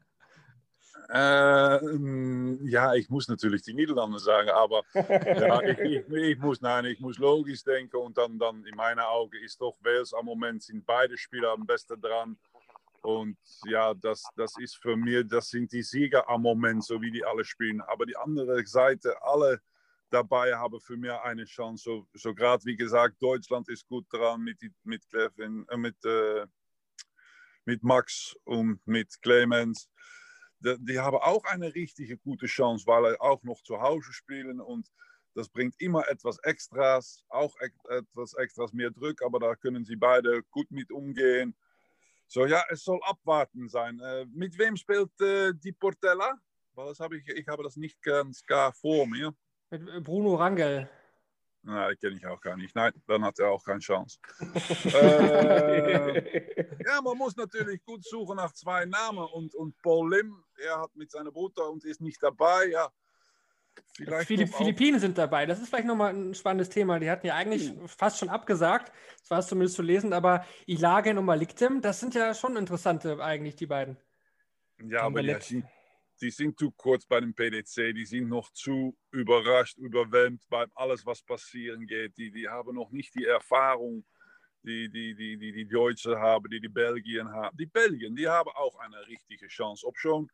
Äh, 1.12 2.66
ja, 2.70 2.94
ich 2.94 3.10
muss 3.10 3.28
natürlich 3.28 3.64
die 3.64 3.74
Niederlande 3.74 4.20
sagen, 4.20 4.52
aber 4.52 4.84
ja, 4.94 5.60
ich, 5.64 5.80
ich, 5.80 6.08
ich, 6.08 6.38
muss, 6.38 6.62
nein, 6.62 6.86
ich 6.86 7.00
muss 7.00 7.18
logisch 7.18 7.64
denken 7.64 7.96
und 7.96 8.16
dann, 8.16 8.38
dann 8.38 8.64
in 8.66 8.76
meinen 8.76 9.00
Augen 9.00 9.36
ist 9.44 9.60
doch 9.60 9.76
Wales 9.82 10.14
am 10.14 10.26
Moment 10.26 10.62
sind 10.62 10.86
beide 10.86 11.18
Spieler 11.18 11.54
am 11.54 11.66
besten 11.66 12.00
dran. 12.00 12.38
Und 13.02 13.38
ja, 13.66 13.96
das, 13.96 14.24
das 14.36 14.56
ist 14.60 14.76
für 14.76 14.96
mich, 14.96 15.28
das 15.28 15.50
sind 15.50 15.72
die 15.72 15.82
Sieger 15.82 16.30
am 16.30 16.44
Moment, 16.44 16.84
so 16.84 17.02
wie 17.02 17.10
die 17.10 17.26
alle 17.26 17.44
spielen. 17.44 17.82
Aber 17.82 18.06
die 18.06 18.16
andere 18.16 18.64
Seite, 18.68 19.16
alle 19.24 19.62
dabei 20.10 20.56
haben 20.56 20.80
für 20.80 20.98
mich 20.98 21.12
eine 21.12 21.46
Chance. 21.46 21.84
So, 21.84 22.08
so 22.14 22.34
gerade 22.34 22.64
wie 22.66 22.76
gesagt, 22.76 23.22
Deutschland 23.22 23.70
ist 23.70 23.88
gut 23.88 24.06
dran 24.12 24.42
mit, 24.42 24.60
mit, 24.84 25.08
Clevin, 25.10 25.66
äh, 25.70 25.78
mit, 25.78 26.04
äh, 26.06 26.46
mit 27.66 27.84
Max 27.84 28.36
und 28.46 28.86
mit 28.88 29.22
Clemens 29.22 29.90
die, 30.60 30.76
die 30.80 31.00
haben 31.00 31.18
auch 31.18 31.44
eine 31.46 31.74
richtige 31.74 32.18
gute 32.18 32.46
Chance, 32.46 32.86
weil 32.88 33.12
sie 33.12 33.20
auch 33.20 33.44
noch 33.44 33.62
zu 33.64 33.80
Hause 33.82 34.12
spielen 34.14 34.60
und 34.60 34.92
das 35.36 35.48
bringt 35.48 35.80
immer 35.80 36.08
etwas 36.10 36.40
Extras, 36.40 37.24
auch 37.30 37.56
etwas 37.90 38.34
Extras 38.34 38.74
mehr 38.74 38.92
Druck, 38.92 39.22
aber 39.22 39.40
da 39.40 39.56
können 39.56 39.86
sie 39.86 39.96
beide 39.96 40.44
gut 40.52 40.70
mit 40.72 40.92
umgehen. 40.92 41.56
So, 42.28 42.46
ja, 42.46 42.64
es 42.70 42.84
soll 42.84 43.00
abwarten 43.04 43.70
sein. 43.70 44.00
Äh, 44.00 44.26
mit 44.26 44.58
wem 44.58 44.76
spielt 44.76 45.10
äh, 45.22 45.54
die 45.54 45.72
Portella? 45.72 46.38
Weil 46.74 46.88
das 46.88 47.00
habe 47.00 47.18
ich, 47.18 47.28
ich 47.28 47.48
habe 47.48 47.64
das 47.64 47.76
nicht 47.76 48.02
ganz 48.02 48.44
gar 48.46 48.74
vor 48.74 49.08
mir. 49.08 49.34
Mit 49.70 50.04
Bruno 50.04 50.36
Rangel. 50.36 50.90
Nein, 51.62 51.96
kenne 52.00 52.16
ich 52.16 52.26
auch 52.26 52.40
gar 52.40 52.56
nicht. 52.56 52.74
Nein, 52.76 52.94
dann 53.06 53.24
hat 53.24 53.38
er 53.40 53.52
auch 53.52 53.64
keine 53.64 53.80
Chance. 53.80 54.18
äh, 54.86 56.64
ja, 56.86 57.02
man 57.02 57.18
muss 57.18 57.36
natürlich 57.36 57.84
gut 57.84 58.04
suchen 58.04 58.38
nach 58.38 58.54
zwei 58.54 58.86
Namen. 58.86 59.26
Und, 59.34 59.54
und 59.56 59.80
Paul 59.82 60.16
Lim, 60.16 60.44
er 60.58 60.80
hat 60.80 60.96
mit 60.96 61.12
seiner 61.12 61.32
Bruder 61.32 61.70
und 61.70 61.84
ist 61.84 62.00
nicht 62.02 62.24
dabei. 62.24 62.68
Ja, 62.68 62.90
vielleicht 63.94 64.28
Viele 64.28 64.48
Philippinen 64.48 65.00
sind 65.00 65.18
dabei. 65.18 65.46
Das 65.46 65.60
ist 65.60 65.68
vielleicht 65.68 65.88
nochmal 65.88 66.14
ein 66.14 66.34
spannendes 66.34 66.70
Thema. 66.70 66.98
Die 67.00 67.10
hatten 67.10 67.28
ja 67.28 67.36
eigentlich 67.36 67.76
mhm. 67.76 67.88
fast 67.90 68.20
schon 68.20 68.30
abgesagt. 68.30 68.94
Das 69.20 69.30
war 69.30 69.40
es 69.40 69.48
zumindest 69.48 69.76
zu 69.76 69.82
lesen. 69.82 70.14
Aber 70.14 70.46
Ilagen 70.66 71.18
und 71.18 71.26
Maliktem, 71.26 71.82
das 71.82 72.00
sind 72.00 72.16
ja 72.16 72.34
schon 72.34 72.56
interessante 72.56 73.22
eigentlich, 73.22 73.58
die 73.58 73.68
beiden. 73.68 73.98
Ja, 74.82 75.02
aber 75.02 75.22
die, 75.22 75.64
die 76.22 76.32
sind 76.32 76.58
zu 76.60 76.72
kurz 76.72 77.06
bei 77.06 77.20
dem 77.20 77.34
PDC, 77.34 77.94
die 77.96 78.06
sind 78.06 78.30
noch 78.30 78.52
zu 78.52 78.98
überrascht, 79.12 79.78
überwältigt 79.78 80.48
bei 80.50 80.66
alles, 80.76 81.06
was 81.06 81.22
passieren 81.22 81.88
geht. 81.88 82.18
Die, 82.18 82.32
die 82.32 82.48
haben 82.48 82.76
noch 82.76 82.92
nicht 82.92 83.14
die 83.16 83.26
Erfahrung, 83.26 84.06
die 84.64 84.90
die, 84.90 85.16
die, 85.16 85.38
die, 85.38 85.52
die 85.52 85.68
Deutschen 85.68 86.16
haben, 86.16 86.50
die 86.50 86.60
die 86.60 86.70
Belgier 86.70 87.26
haben. 87.26 87.56
Die 87.58 87.66
Belgier, 87.66 88.10
die 88.12 88.28
haben 88.28 88.50
auch 88.50 88.78
eine 88.80 89.08
richtige 89.08 89.48
Chance. 89.48 89.88
Ob 89.88 89.98
schon 89.98 90.30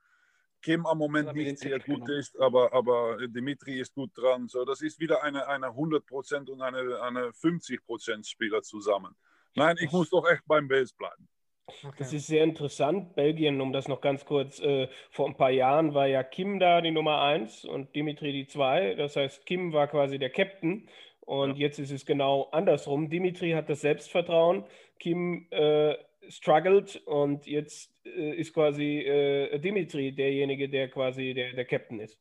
Kim 0.61 0.85
am 0.87 0.97
Moment 0.97 1.33
nicht 1.33 1.59
sehr 1.59 1.79
gut 1.79 2.09
ist, 2.09 2.39
aber, 2.39 2.73
aber 2.73 3.27
Dimitri 3.27 3.79
ist 3.79 3.93
gut 3.93 4.11
dran. 4.15 4.47
So, 4.47 4.65
das 4.65 4.81
ist 4.81 4.99
wieder 4.99 5.21
eine, 5.21 5.47
eine 5.47 5.67
100% 5.67 6.49
und 6.49 6.61
eine, 6.61 7.01
eine 7.01 7.29
50% 7.29 8.27
Spieler 8.27 8.63
zusammen. 8.63 9.15
Nein, 9.53 9.77
ich 9.79 9.91
muss 9.91 10.09
doch 10.09 10.27
echt 10.27 10.43
beim 10.47 10.69
Wales 10.69 10.91
bleiben. 10.91 11.27
Okay. 11.67 11.95
Das 11.97 12.13
ist 12.13 12.27
sehr 12.27 12.43
interessant. 12.43 13.15
Belgien, 13.15 13.59
um 13.59 13.73
das 13.73 13.87
noch 13.87 14.01
ganz 14.01 14.25
kurz, 14.25 14.59
äh, 14.59 14.87
vor 15.09 15.27
ein 15.27 15.35
paar 15.35 15.49
Jahren 15.49 15.93
war 15.93 16.07
ja 16.07 16.23
Kim 16.23 16.59
da 16.59 16.81
die 16.81 16.91
Nummer 16.91 17.21
1 17.21 17.65
und 17.65 17.95
Dimitri 17.95 18.31
die 18.31 18.47
2. 18.47 18.95
Das 18.95 19.15
heißt, 19.15 19.45
Kim 19.45 19.73
war 19.73 19.87
quasi 19.87 20.19
der 20.19 20.29
Captain 20.29 20.87
und 21.21 21.57
ja. 21.57 21.67
jetzt 21.67 21.79
ist 21.79 21.91
es 21.91 22.05
genau 22.05 22.49
andersrum. 22.51 23.09
Dimitri 23.09 23.51
hat 23.51 23.69
das 23.69 23.81
Selbstvertrauen, 23.81 24.63
Kim 24.99 25.47
äh, 25.49 25.95
struggled 26.29 27.01
und 27.07 27.47
jetzt 27.47 27.91
äh, 28.05 28.35
ist 28.35 28.53
quasi 28.53 28.99
äh, 28.99 29.59
Dimitri 29.59 30.11
derjenige, 30.11 30.69
der 30.69 30.89
quasi 30.89 31.33
der, 31.33 31.53
der 31.53 31.65
Captain 31.65 31.99
ist 31.99 32.19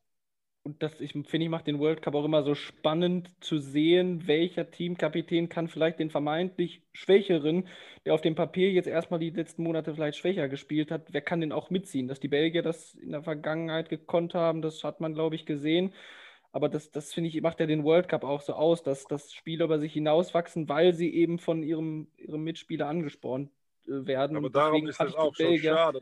und 0.65 0.83
das, 0.83 0.99
ich 0.99 1.12
finde, 1.12 1.45
ich 1.45 1.49
mache 1.51 1.65
den 1.65 1.79
World 1.79 2.01
Cup 2.01 2.15
auch 2.15 2.25
immer 2.25 2.43
so 2.43 2.55
spannend 2.55 3.31
zu 3.41 3.59
sehen, 3.59 4.27
welcher 4.27 4.71
Teamkapitän 4.71 5.51
kann 5.51 5.69
vielleicht 5.69 5.99
den 5.99 6.09
vermeintlich 6.09 6.83
Schwächeren, 6.93 7.69
der 8.07 8.15
auf 8.15 8.23
dem 8.23 8.35
Papier 8.35 8.73
jetzt 8.73 8.87
erstmal 8.87 9.21
die 9.21 9.29
letzten 9.29 9.62
Monate 9.62 9.95
vielleicht 9.95 10.17
schwächer 10.17 10.49
gespielt 10.49 10.91
hat, 10.91 11.12
wer 11.12 11.21
kann 11.21 11.43
den 11.43 11.53
auch 11.53 11.69
mitziehen? 11.69 12.09
Dass 12.09 12.19
die 12.19 12.29
Belgier 12.29 12.62
das 12.62 12.95
in 12.95 13.11
der 13.11 13.23
Vergangenheit 13.23 13.91
gekonnt 13.91 14.33
haben, 14.33 14.62
das 14.62 14.83
hat 14.85 15.01
man, 15.01 15.12
glaube 15.12 15.37
ich, 15.37 15.45
gesehen. 15.45 15.93
Aber 16.51 16.71
das, 16.71 16.91
das 16.91 17.12
finde 17.12 17.29
ich, 17.29 17.43
macht 17.43 17.61
ja 17.61 17.67
den 17.67 17.85
World 17.85 18.09
Cup 18.09 18.25
auch 18.25 18.41
so 18.41 18.55
aus, 18.55 18.83
dass, 18.83 19.05
dass 19.05 19.35
Spieler 19.35 19.67
über 19.67 19.79
sich 19.79 19.93
hinauswachsen, 19.93 20.67
weil 20.71 20.95
sie 20.95 21.12
eben 21.15 21.39
von 21.39 21.62
ihrem, 21.62 22.07
ihrem 22.17 22.43
Mitspieler 22.43 22.89
angespornt 22.89 23.51
äh, 23.87 24.07
werden. 24.07 24.39
Aber 24.39 24.49
darum 24.49 24.87
ist 24.87 24.99
es 24.99 25.15
auch 25.15 25.35
so 25.35 25.57
schade, 25.59 26.01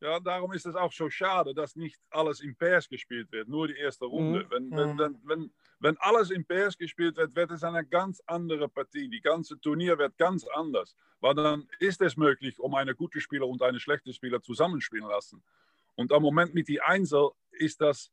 ja, 0.00 0.20
darum 0.20 0.52
ist 0.52 0.66
es 0.66 0.76
auch 0.76 0.92
so 0.92 1.10
schade, 1.10 1.54
dass 1.54 1.74
nicht 1.74 1.98
alles 2.10 2.40
in 2.40 2.54
Pairs 2.54 2.88
gespielt 2.88 3.30
wird, 3.32 3.48
nur 3.48 3.68
die 3.68 3.76
erste 3.76 4.04
Runde. 4.04 4.44
Mhm. 4.44 4.50
Wenn, 4.50 4.70
wenn, 4.70 4.98
wenn, 4.98 5.20
wenn, 5.24 5.50
wenn 5.80 5.96
alles 5.98 6.30
in 6.30 6.44
Pairs 6.44 6.78
gespielt 6.78 7.16
wird, 7.16 7.34
wird 7.34 7.50
es 7.50 7.64
eine 7.64 7.84
ganz 7.84 8.22
andere 8.26 8.68
Partie. 8.68 9.08
Die 9.08 9.20
ganze 9.20 9.58
Turnier 9.60 9.98
wird 9.98 10.16
ganz 10.16 10.46
anders. 10.54 10.94
Weil 11.20 11.34
dann 11.34 11.68
ist 11.80 12.00
es 12.00 12.16
möglich, 12.16 12.60
um 12.60 12.74
eine 12.74 12.94
gute 12.94 13.20
Spieler 13.20 13.48
und 13.48 13.60
eine 13.62 13.80
schlechte 13.80 14.12
Spieler 14.12 14.40
zusammenspielen 14.40 15.08
lassen. 15.08 15.42
Und 15.96 16.12
am 16.12 16.22
Moment 16.22 16.54
mit 16.54 16.68
die 16.68 16.80
Einzel 16.80 17.30
ist 17.50 17.80
das, 17.80 18.12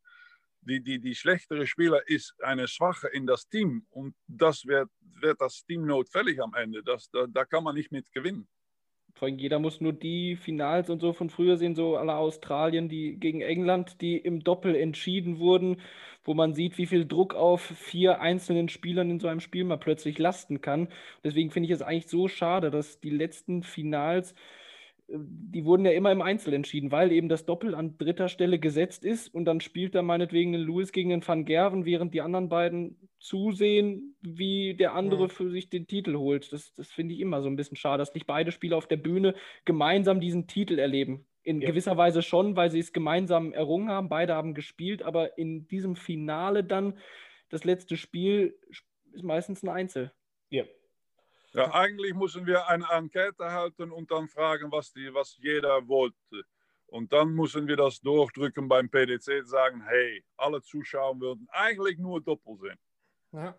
die, 0.61 0.81
die, 0.81 0.99
die 0.99 1.13
schlechtere 1.13 1.67
Spieler 1.67 2.07
ist 2.07 2.33
eine 2.41 2.67
Schwache 2.67 3.09
in 3.09 3.27
das 3.27 3.47
Team. 3.47 3.85
Und 3.91 4.15
das 4.27 4.65
wird, 4.65 4.89
wird 5.01 5.39
das 5.39 5.63
Team 5.65 5.85
notfällig 5.85 6.41
am 6.41 6.55
Ende. 6.55 6.81
Das, 6.81 7.11
da, 7.11 7.27
da 7.27 7.45
kann 7.45 7.63
man 7.63 7.75
nicht 7.75 7.91
mit 7.91 8.11
gewinnen. 8.11 8.47
Vor 9.15 9.27
allem 9.27 9.37
jeder 9.37 9.59
muss 9.59 9.79
nur 9.79 9.93
die 9.93 10.35
Finals 10.35 10.89
und 10.89 10.99
so 10.99 11.13
von 11.13 11.29
früher 11.29 11.55
sehen, 11.57 11.73
so 11.73 11.95
aller 11.95 12.17
Australien, 12.17 12.89
die 12.89 13.17
gegen 13.17 13.39
England, 13.41 14.01
die 14.01 14.17
im 14.17 14.43
Doppel 14.43 14.75
entschieden 14.75 15.39
wurden, 15.39 15.77
wo 16.25 16.33
man 16.33 16.53
sieht, 16.53 16.77
wie 16.77 16.85
viel 16.85 17.07
Druck 17.07 17.33
auf 17.33 17.61
vier 17.61 18.19
einzelnen 18.19 18.67
Spielern 18.67 19.09
in 19.09 19.19
so 19.21 19.29
einem 19.29 19.39
Spiel 19.39 19.63
mal 19.63 19.77
plötzlich 19.77 20.19
lasten 20.19 20.59
kann. 20.59 20.89
Deswegen 21.23 21.49
finde 21.49 21.67
ich 21.67 21.71
es 21.73 21.81
eigentlich 21.81 22.07
so 22.07 22.27
schade, 22.27 22.71
dass 22.71 22.99
die 22.99 23.09
letzten 23.09 23.63
Finals 23.63 24.35
die 25.07 25.65
wurden 25.65 25.85
ja 25.85 25.91
immer 25.91 26.11
im 26.11 26.21
Einzel 26.21 26.53
entschieden, 26.53 26.91
weil 26.91 27.11
eben 27.11 27.29
das 27.29 27.45
Doppel 27.45 27.75
an 27.75 27.97
dritter 27.97 28.27
Stelle 28.27 28.57
gesetzt 28.57 29.05
ist 29.05 29.33
und 29.33 29.45
dann 29.45 29.61
spielt 29.61 29.93
da 29.93 30.01
meinetwegen 30.01 30.55
ein 30.55 30.61
Lewis 30.61 30.91
gegen 30.91 31.09
den 31.09 31.25
Van 31.25 31.45
Gerven, 31.45 31.85
während 31.85 32.13
die 32.13 32.21
anderen 32.21 32.49
beiden 32.49 32.97
zusehen, 33.19 34.15
wie 34.21 34.75
der 34.75 34.93
andere 34.93 35.29
für 35.29 35.49
sich 35.51 35.69
den 35.69 35.85
Titel 35.85 36.15
holt. 36.15 36.51
Das, 36.51 36.73
das 36.73 36.91
finde 36.91 37.13
ich 37.13 37.19
immer 37.19 37.41
so 37.41 37.49
ein 37.49 37.55
bisschen 37.55 37.77
schade, 37.77 37.99
dass 37.99 38.13
nicht 38.13 38.25
beide 38.25 38.51
Spieler 38.51 38.77
auf 38.77 38.87
der 38.87 38.97
Bühne 38.97 39.35
gemeinsam 39.63 40.19
diesen 40.19 40.47
Titel 40.47 40.79
erleben. 40.79 41.25
In 41.43 41.61
ja. 41.61 41.69
gewisser 41.69 41.95
Weise 41.97 42.23
schon, 42.23 42.55
weil 42.55 42.71
sie 42.71 42.79
es 42.79 42.91
gemeinsam 42.91 43.53
errungen 43.53 43.89
haben, 43.89 44.09
beide 44.09 44.33
haben 44.33 44.55
gespielt, 44.55 45.03
aber 45.03 45.37
in 45.37 45.67
diesem 45.67 45.95
Finale 45.95 46.63
dann, 46.63 46.97
das 47.49 47.63
letzte 47.63 47.95
Spiel, 47.95 48.57
ist 49.13 49.23
meistens 49.23 49.61
ein 49.61 49.69
Einzel. 49.69 50.11
Ja, 50.49 50.63
ja, 51.55 51.73
eigentlich 51.73 52.13
müssen 52.13 52.45
wir 52.45 52.67
eine 52.67 52.85
Enquete 52.91 53.51
halten 53.51 53.91
und 53.91 54.11
dann 54.11 54.27
fragen, 54.27 54.71
was, 54.71 54.91
die, 54.91 55.13
was 55.13 55.37
jeder 55.39 55.87
wollte. 55.87 56.43
Und 56.87 57.13
dann 57.13 57.29
müssen 57.29 57.67
wir 57.67 57.77
das 57.77 58.01
durchdrücken 58.01 58.67
beim 58.67 58.89
PDC, 58.89 59.47
sagen, 59.47 59.81
hey, 59.87 60.23
alle 60.35 60.61
Zuschauer 60.61 61.19
würden 61.19 61.47
eigentlich 61.51 61.97
nur 61.97 62.21
Doppel 62.21 62.57
sehen. 62.57 62.77
Ja, 63.31 63.55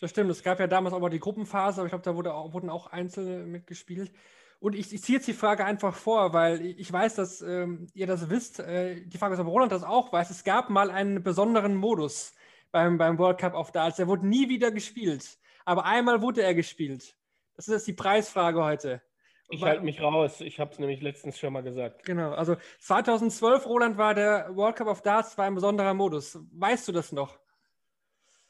das 0.00 0.10
stimmt. 0.10 0.30
Es 0.30 0.42
gab 0.42 0.60
ja 0.60 0.66
damals 0.66 0.94
auch 0.94 1.00
mal 1.00 1.08
die 1.08 1.18
Gruppenphase, 1.18 1.80
aber 1.80 1.86
ich 1.86 1.90
glaube, 1.90 2.04
da 2.04 2.14
wurde 2.14 2.34
auch, 2.34 2.52
wurden 2.52 2.68
auch 2.68 2.88
Einzel 2.88 3.46
mitgespielt. 3.46 4.12
Und 4.60 4.74
ich, 4.74 4.92
ich 4.92 5.02
ziehe 5.02 5.16
jetzt 5.16 5.26
die 5.26 5.32
Frage 5.32 5.64
einfach 5.64 5.94
vor, 5.94 6.34
weil 6.34 6.64
ich 6.64 6.92
weiß, 6.92 7.14
dass 7.14 7.40
ähm, 7.40 7.88
ihr 7.94 8.06
das 8.06 8.28
wisst. 8.28 8.60
Äh, 8.60 9.06
die 9.06 9.18
Frage 9.18 9.34
ist, 9.34 9.40
ob 9.40 9.46
Roland 9.46 9.72
das 9.72 9.84
auch 9.84 10.12
weiß. 10.12 10.30
Es 10.30 10.44
gab 10.44 10.70
mal 10.70 10.90
einen 10.90 11.22
besonderen 11.22 11.74
Modus 11.74 12.34
beim, 12.72 12.98
beim 12.98 13.18
World 13.18 13.38
Cup 13.38 13.54
of 13.54 13.72
Darts. 13.72 13.96
Der 13.96 14.06
wurde 14.06 14.26
nie 14.26 14.48
wieder 14.48 14.70
gespielt 14.70 15.38
aber 15.66 15.84
einmal 15.84 16.22
wurde 16.22 16.42
er 16.42 16.54
gespielt. 16.54 17.14
Das 17.56 17.68
ist 17.68 17.74
jetzt 17.74 17.86
die 17.86 17.92
Preisfrage 17.92 18.64
heute. 18.64 19.02
Ich 19.48 19.62
halte 19.62 19.84
mich 19.84 20.00
raus. 20.00 20.40
Ich 20.40 20.58
habe 20.58 20.72
es 20.72 20.78
nämlich 20.78 21.02
letztens 21.02 21.38
schon 21.38 21.52
mal 21.52 21.62
gesagt. 21.62 22.04
Genau. 22.04 22.32
Also 22.32 22.56
2012, 22.78 23.66
Roland, 23.66 23.98
war 23.98 24.14
der 24.14 24.54
World 24.56 24.76
Cup 24.76 24.88
of 24.88 25.02
Darts 25.02 25.36
war 25.38 25.44
ein 25.44 25.54
besonderer 25.54 25.94
Modus. 25.94 26.38
Weißt 26.52 26.88
du 26.88 26.92
das 26.92 27.12
noch? 27.12 27.38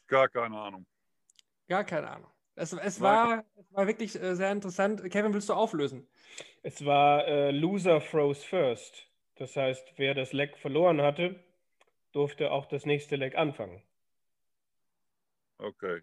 Gar 0.07 0.29
keine 0.29 0.59
Ahnung. 0.59 0.87
Gar 1.69 1.85
keine 1.85 2.09
Ahnung. 2.09 2.31
Es, 2.55 2.73
es, 2.73 3.01
war, 3.01 3.45
es 3.57 3.73
war 3.73 3.87
wirklich 3.87 4.21
äh, 4.21 4.35
sehr 4.35 4.51
interessant. 4.53 5.03
Kevin, 5.11 5.35
willst 5.35 5.49
du 5.51 5.55
auflösen? 5.55 6.09
Es 6.62 6.85
war 6.85 7.27
äh, 7.27 7.51
Loser 7.51 8.01
froze 8.01 8.47
first. 8.47 9.11
Das 9.37 9.57
heißt, 9.57 9.95
wer 9.97 10.14
das 10.14 10.33
Leck 10.33 10.57
verloren 10.57 11.03
hatte, 11.03 11.39
durfte 12.12 12.51
auch 12.51 12.64
das 12.67 12.87
nächste 12.87 13.17
Leck 13.17 13.37
anfangen. 13.37 13.83
Okay. 15.59 16.03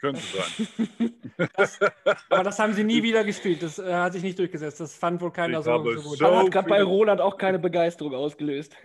Könnte 0.00 0.20
sein. 0.20 1.10
Das, 1.56 1.80
aber 2.28 2.44
das 2.44 2.58
haben 2.60 2.74
sie 2.74 2.84
nie 2.84 3.02
wieder 3.02 3.24
gespielt. 3.24 3.60
Das 3.60 3.80
äh, 3.80 3.92
hat 3.92 4.12
sich 4.12 4.22
nicht 4.22 4.38
durchgesetzt. 4.38 4.78
Das 4.78 4.94
fand 4.94 5.20
wohl 5.20 5.32
keiner 5.32 5.58
Ich 5.58 5.64
so, 5.64 5.72
habe 5.72 5.96
so 6.00 6.08
gut. 6.10 6.18
so- 6.18 6.24
Das 6.24 6.36
hat 6.44 6.50
gerade 6.52 6.68
bei 6.68 6.80
Roland 6.82 7.20
auch 7.20 7.36
keine 7.36 7.58
Begeisterung 7.58 8.14
ausgelöst. 8.14 8.76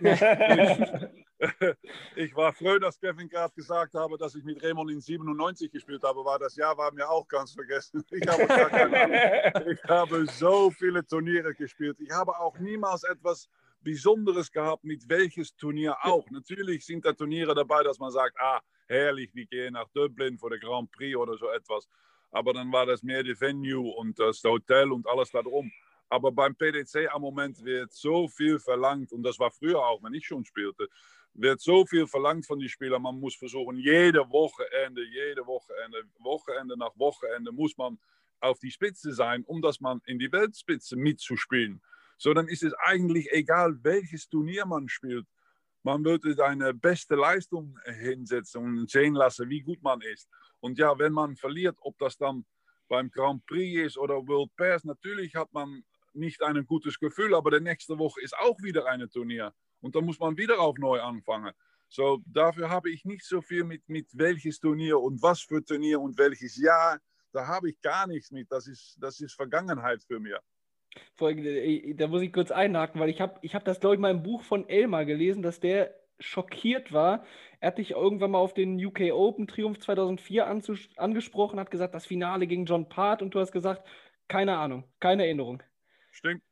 Ich 2.16 2.34
war 2.36 2.52
froh, 2.52 2.78
dass 2.78 2.98
Kevin 3.00 3.28
gerade 3.28 3.54
gesagt 3.54 3.94
habe, 3.94 4.18
dass 4.18 4.34
ich 4.34 4.44
mit 4.44 4.62
Raymond 4.62 4.90
in 4.90 5.00
97 5.00 5.70
gespielt 5.72 6.02
habe, 6.02 6.22
weil 6.24 6.38
das 6.38 6.54
Jahr 6.56 6.76
war 6.76 6.92
mir 6.92 7.08
auch 7.08 7.26
ganz 7.28 7.52
vergessen. 7.52 8.04
Ich 8.10 8.28
habe, 8.28 8.46
gar 8.46 8.68
keine 8.68 9.54
Ahnung. 9.54 9.70
ich 9.72 9.82
habe 9.84 10.26
so 10.26 10.70
viele 10.70 11.06
Turniere 11.06 11.54
gespielt. 11.54 11.96
Ich 12.00 12.10
habe 12.10 12.38
auch 12.38 12.58
niemals 12.58 13.04
etwas 13.04 13.48
Besonderes 13.80 14.52
gehabt, 14.52 14.84
mit 14.84 15.08
welches 15.08 15.56
Turnier 15.56 15.96
auch. 16.02 16.28
Natürlich 16.30 16.84
sind 16.84 17.06
da 17.06 17.12
Turniere 17.14 17.54
dabei, 17.54 17.82
dass 17.84 17.98
man 17.98 18.10
sagt, 18.10 18.36
ah, 18.38 18.60
herrlich, 18.90 19.34
wir 19.34 19.46
gehen 19.46 19.74
nach 19.74 19.88
Dublin 19.94 20.36
für 20.38 20.50
den 20.50 20.60
Grand 20.60 20.90
Prix 20.90 21.16
oder 21.16 21.38
so 21.38 21.48
etwas. 21.50 21.88
Aber 22.30 22.52
dann 22.52 22.70
war 22.72 22.86
das 22.86 23.02
mehr 23.02 23.22
die 23.22 23.40
Venue 23.40 23.90
und 23.96 24.18
das 24.18 24.42
Hotel 24.44 24.92
und 24.92 25.06
alles 25.08 25.30
darum. 25.30 25.72
Aber 26.08 26.32
beim 26.32 26.54
PDC 26.54 27.08
am 27.12 27.22
Moment 27.22 27.64
wird 27.64 27.92
so 27.92 28.28
viel 28.28 28.58
verlangt, 28.58 29.12
und 29.12 29.22
das 29.22 29.38
war 29.38 29.50
früher 29.50 29.78
auch, 29.78 30.02
wenn 30.02 30.14
ich 30.14 30.26
schon 30.26 30.44
spielte, 30.44 30.88
wird 31.34 31.60
so 31.60 31.86
viel 31.86 32.06
verlangt 32.06 32.46
von 32.46 32.58
den 32.58 32.68
Spielern. 32.68 33.02
Man 33.02 33.20
muss 33.20 33.36
versuchen, 33.36 33.76
jede 33.76 34.28
Wochenende, 34.30 35.04
jede 35.04 35.46
Wochenende, 35.46 36.02
Wochenende 36.18 36.76
nach 36.76 36.96
Wochenende 36.98 37.52
muss 37.52 37.76
man 37.76 37.98
auf 38.40 38.58
die 38.58 38.70
Spitze 38.70 39.12
sein, 39.12 39.44
um 39.44 39.62
dass 39.62 39.80
man 39.80 40.00
in 40.06 40.18
die 40.18 40.32
Weltspitze 40.32 40.96
mitzuspielen. 40.96 41.80
So, 42.16 42.34
dann 42.34 42.48
ist 42.48 42.62
es 42.62 42.74
eigentlich 42.74 43.30
egal, 43.32 43.78
welches 43.82 44.28
Turnier 44.28 44.66
man 44.66 44.88
spielt. 44.88 45.26
Man 45.82 46.04
würde 46.04 46.34
seine 46.34 46.74
beste 46.74 47.14
Leistung 47.14 47.78
hinsetzen 47.84 48.62
und 48.62 48.90
sehen 48.90 49.14
lassen, 49.14 49.48
wie 49.48 49.60
gut 49.60 49.82
man 49.82 50.00
ist. 50.02 50.28
Und 50.60 50.78
ja, 50.78 50.98
wenn 50.98 51.12
man 51.12 51.36
verliert, 51.36 51.76
ob 51.80 51.96
das 51.98 52.18
dann 52.18 52.44
beim 52.88 53.10
Grand 53.10 53.46
Prix 53.46 53.86
ist 53.86 53.98
oder 53.98 54.14
World 54.26 54.54
Pairs, 54.56 54.84
natürlich 54.84 55.34
hat 55.34 55.52
man 55.52 55.82
nicht 56.12 56.42
ein 56.42 56.66
gutes 56.66 56.98
Gefühl, 56.98 57.34
aber 57.34 57.50
die 57.52 57.60
nächste 57.60 57.98
Woche 57.98 58.20
ist 58.20 58.36
auch 58.36 58.60
wieder 58.60 58.86
ein 58.86 59.08
Turnier. 59.08 59.54
Und 59.80 59.94
dann 59.94 60.04
muss 60.04 60.18
man 60.18 60.36
wieder 60.36 60.60
auf 60.60 60.76
neu 60.76 61.00
anfangen. 61.00 61.52
So, 61.88 62.22
dafür 62.26 62.68
habe 62.68 62.90
ich 62.90 63.04
nicht 63.04 63.24
so 63.24 63.40
viel 63.40 63.64
mit, 63.64 63.88
mit 63.88 64.06
welches 64.12 64.60
Turnier 64.60 65.00
und 65.00 65.22
was 65.22 65.40
für 65.40 65.64
Turnier 65.64 66.00
und 66.00 66.16
welches 66.18 66.56
Jahr. 66.56 67.00
Da 67.32 67.46
habe 67.46 67.70
ich 67.70 67.80
gar 67.80 68.06
nichts 68.06 68.30
mit. 68.30 68.50
Das 68.50 68.66
ist, 68.66 68.96
das 69.00 69.20
ist 69.20 69.34
Vergangenheit 69.34 70.02
für 70.04 70.20
mich. 70.20 70.34
Folgende, 71.14 71.50
äh, 71.60 71.94
da 71.94 72.08
muss 72.08 72.22
ich 72.22 72.32
kurz 72.32 72.50
einhaken, 72.50 73.00
weil 73.00 73.10
ich 73.10 73.20
habe 73.20 73.38
ich 73.42 73.54
hab 73.54 73.64
das, 73.64 73.80
glaube 73.80 73.94
ich, 73.94 74.00
mal 74.00 74.10
im 74.10 74.22
Buch 74.22 74.42
von 74.42 74.68
Elmar 74.68 75.04
gelesen, 75.04 75.42
dass 75.42 75.60
der 75.60 75.94
schockiert 76.18 76.92
war. 76.92 77.24
Er 77.60 77.68
hat 77.68 77.78
dich 77.78 77.92
irgendwann 77.92 78.32
mal 78.32 78.38
auf 78.38 78.54
den 78.54 78.84
UK 78.84 79.12
Open 79.12 79.46
Triumph 79.46 79.78
2004 79.78 80.50
anzus- 80.50 80.96
angesprochen, 80.96 81.58
hat 81.58 81.70
gesagt, 81.70 81.94
das 81.94 82.06
Finale 82.06 82.46
gegen 82.46 82.66
John 82.66 82.88
Part 82.88 83.22
und 83.22 83.34
du 83.34 83.40
hast 83.40 83.52
gesagt, 83.52 83.86
keine 84.28 84.56
Ahnung, 84.58 84.84
keine 85.00 85.24
Erinnerung. 85.24 85.62
Stimmt. 86.12 86.42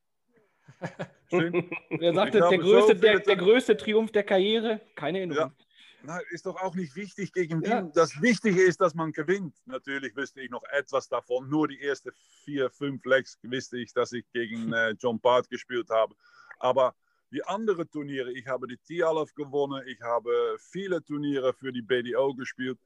Stimmt. 1.27 1.71
Er 1.91 2.15
sagte, 2.15 2.39
der 2.39 2.59
größte, 2.59 2.95
so 2.95 3.01
der, 3.01 3.21
der 3.21 3.37
größte 3.37 3.77
Triumph 3.77 4.13
der 4.13 4.23
Karriere, 4.23 4.81
keine 4.95 5.19
Erinnerung. 5.19 5.53
Nein, 6.03 6.23
ist 6.31 6.47
doch 6.47 6.57
auch 6.57 6.75
nicht 6.75 6.95
wichtig 6.95 7.33
gegen. 7.33 7.63
Ja. 7.63 7.83
Das 7.83 8.21
Wichtige 8.23 8.63
ist, 8.63 8.81
dass 8.81 8.95
man 8.95 9.13
gewinnt. 9.13 9.55
Natürlich 9.67 10.15
wüsste 10.15 10.41
ich 10.41 10.51
noch 10.51 10.63
etwas 10.71 11.09
davon. 11.09 11.49
Nur 11.49 11.69
die 11.69 11.81
ersten 11.81 12.11
vier, 12.45 12.71
fünf 12.71 13.05
Legs 13.05 13.39
wusste 13.43 13.79
ich, 13.79 13.93
dass 13.93 14.13
ich 14.13 14.25
gegen 14.33 14.73
äh, 14.73 14.91
John 14.99 15.21
Part 15.21 15.49
gespielt 15.49 15.91
habe. 15.91 16.15
Aber 16.59 16.95
die 17.31 17.45
anderen 17.45 17.91
Turniere, 17.91 18.33
ich 18.33 18.47
habe 18.47 18.67
die 18.67 18.79
Tialov 18.79 19.35
gewonnen, 19.35 19.83
ich 19.87 20.01
habe 20.01 20.57
viele 20.59 21.03
Turniere 21.03 21.53
für 21.53 21.73
die 21.73 21.83
BDO 21.83 22.35
gespielt. 22.35 22.79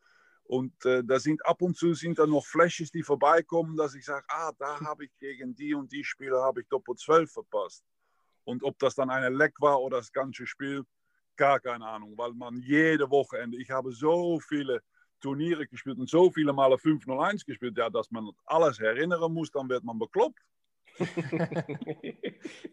Und 0.45 0.85
äh, 0.85 1.05
da 1.05 1.21
sind 1.21 1.45
ab 1.47 1.63
und 1.63 1.77
zu 1.77 1.95
sind 1.95 2.19
da 2.19 2.27
noch 2.27 2.45
Flashes, 2.45 2.91
die 2.91 3.03
vorbeikommen, 3.03 3.77
dass 3.77 3.95
ich 3.95 4.05
sage, 4.05 4.25
ah, 4.29 4.53
da 4.59 4.81
habe 4.81 5.05
ich 5.05 5.17
gegen 5.19 5.55
die 5.55 5.75
und 5.75 5.93
die 5.93 6.05
Spieler 6.05 6.43
habe 6.43 6.63
ich 6.63 6.69
Doppel 6.69 6.97
12 6.97 7.31
verpasst. 7.31 7.85
Und 8.45 8.65
ob 8.65 8.79
das 8.79 8.97
dann 8.97 9.11
eine 9.11 9.29
Leck 9.29 9.55
war 9.61 9.81
oder 9.81 9.99
das 9.99 10.13
ganze 10.13 10.47
Spiel, 10.47 10.85
gar 11.37 11.61
keine 11.61 11.87
Ahnung, 11.87 12.17
weil 12.17 12.33
man 12.33 12.61
jede 12.61 13.11
Wochenende, 13.11 13.59
ich 13.59 13.71
habe 13.71 13.93
so 13.93 14.39
viele 14.41 14.83
Turniere 15.21 15.67
gespielt 15.67 15.99
und 15.99 16.09
so 16.09 16.31
viele 16.31 16.53
Male 16.53 16.79
501 16.79 17.45
gespielt, 17.45 17.79
ja, 17.79 17.89
dass 17.89 18.11
man 18.11 18.31
alles 18.45 18.81
erinnern 18.81 19.33
muss, 19.33 19.51
dann 19.51 19.69
wird 19.69 19.85
man 19.85 19.99
bekloppt. 19.99 20.41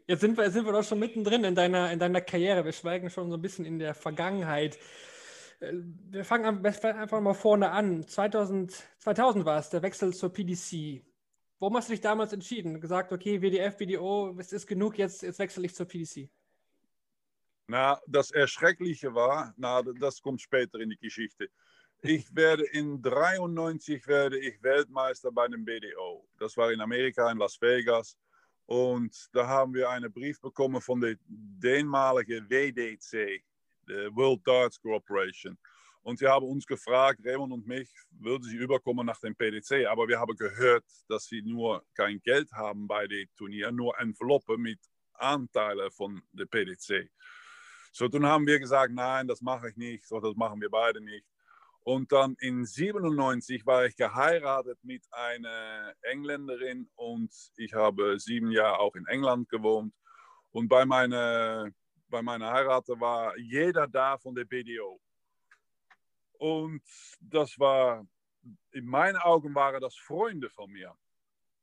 Jetzt 0.07 0.21
sind 0.21 0.37
wir, 0.37 0.51
sind 0.51 0.65
wir 0.65 0.73
doch 0.73 0.83
schon 0.83 0.99
mittendrin 0.99 1.43
in 1.43 1.55
deiner, 1.55 1.91
in 1.91 1.99
deiner 1.99 2.21
Karriere. 2.21 2.65
Wir 2.65 2.73
schweigen 2.73 3.09
schon 3.09 3.29
so 3.29 3.37
ein 3.37 3.41
bisschen 3.41 3.65
in 3.65 3.79
der 3.79 3.93
Vergangenheit. 3.93 4.77
Äh, 5.59 5.73
Wir 6.11 6.25
fangen 6.25 6.65
einfach 6.65 7.21
mal 7.21 7.33
vorne 7.33 7.71
an. 7.71 8.05
2000, 8.05 8.83
2000 8.99 9.45
war 9.45 9.59
es, 9.59 9.69
der 9.69 9.81
Wechsel 9.81 10.13
zur 10.13 10.33
PDC. 10.33 11.05
Warum 11.59 11.75
hast 11.77 11.89
du 11.89 11.93
dich 11.93 12.01
damals 12.01 12.33
entschieden? 12.33 12.79
Gesagt, 12.81 13.11
okay, 13.11 13.41
WDF, 13.41 13.77
BDO, 13.77 14.35
es 14.39 14.53
ist 14.53 14.67
genug, 14.67 14.97
jetzt, 14.97 15.21
jetzt 15.23 15.39
wechsle 15.39 15.65
ich 15.65 15.75
zur 15.75 15.87
PDC. 15.87 16.29
Na, 17.69 18.01
das 18.07 18.31
Erschreckliche 18.31 19.13
war, 19.13 19.53
na, 19.55 19.83
das 19.83 20.19
kommt 20.23 20.41
später 20.41 20.79
in 20.79 20.89
die 20.89 20.97
Geschichte. 20.97 21.51
Ich 22.01 22.35
werde 22.35 22.63
in 22.63 22.99
93 22.99 24.07
werde 24.07 24.39
ich 24.39 24.63
Weltmeister 24.63 25.31
bei 25.31 25.47
dem 25.47 25.63
BDO. 25.63 26.27
Das 26.39 26.57
war 26.57 26.71
in 26.71 26.81
Amerika, 26.81 27.31
in 27.31 27.37
Las 27.37 27.61
Vegas. 27.61 28.17
Und 28.65 29.15
da 29.33 29.45
haben 29.45 29.75
wir 29.75 29.87
einen 29.87 30.11
Brief 30.11 30.41
bekommen 30.41 30.81
von 30.81 30.99
der 30.99 31.15
dänmaligen 31.27 32.49
WDC, 32.49 33.43
der 33.87 34.15
World 34.15 34.41
Darts 34.47 34.81
Corporation. 34.81 35.55
Und 36.01 36.17
sie 36.17 36.27
haben 36.27 36.47
uns 36.47 36.65
gefragt, 36.65 37.19
Raymond 37.23 37.53
und 37.53 37.67
mich, 37.67 37.91
würden 38.09 38.45
sie 38.45 38.57
überkommen 38.57 39.05
nach 39.05 39.19
dem 39.19 39.35
PDC. 39.35 39.85
Aber 39.85 40.07
wir 40.07 40.19
haben 40.19 40.35
gehört, 40.35 40.85
dass 41.07 41.25
sie 41.25 41.43
nur 41.43 41.85
kein 41.93 42.19
Geld 42.21 42.51
haben 42.51 42.87
bei 42.87 43.05
den 43.05 43.27
Turnieren, 43.35 43.75
nur 43.75 43.95
Enveloppe 43.99 44.57
mit 44.57 44.79
Anteilen 45.13 45.91
von 45.91 46.19
der 46.31 46.45
PDC. 46.47 47.11
So, 47.91 48.07
dann 48.07 48.25
haben 48.25 48.45
wir 48.47 48.59
gesagt, 48.59 48.93
nein, 48.93 49.27
das 49.27 49.41
mache 49.41 49.69
ich 49.69 49.75
nicht, 49.75 50.05
so, 50.05 50.19
das 50.19 50.35
machen 50.35 50.61
wir 50.61 50.69
beide 50.69 51.01
nicht. 51.01 51.25
Und 51.81 52.11
dann 52.11 52.35
in 52.39 52.65
97 52.65 53.65
war 53.65 53.85
ich 53.85 53.95
geheiratet 53.95 54.77
mit 54.83 55.03
einer 55.11 55.93
Engländerin 56.01 56.89
und 56.95 57.33
ich 57.57 57.73
habe 57.73 58.19
sieben 58.19 58.51
Jahre 58.51 58.79
auch 58.79 58.95
in 58.95 59.07
England 59.07 59.49
gewohnt. 59.49 59.93
Und 60.51 60.67
bei 60.67 60.85
meiner, 60.85 61.69
bei 62.09 62.21
meiner 62.21 62.51
Heirat 62.51 62.87
war 62.89 63.37
jeder 63.37 63.87
da 63.87 64.17
von 64.17 64.35
der 64.35 64.45
BDO. 64.45 64.99
Und 66.37 66.83
das 67.19 67.57
war, 67.59 68.05
in 68.71 68.85
meinen 68.85 69.17
Augen 69.17 69.53
waren 69.55 69.81
das 69.81 69.95
Freunde 69.95 70.49
von 70.49 70.71
mir. 70.71 70.95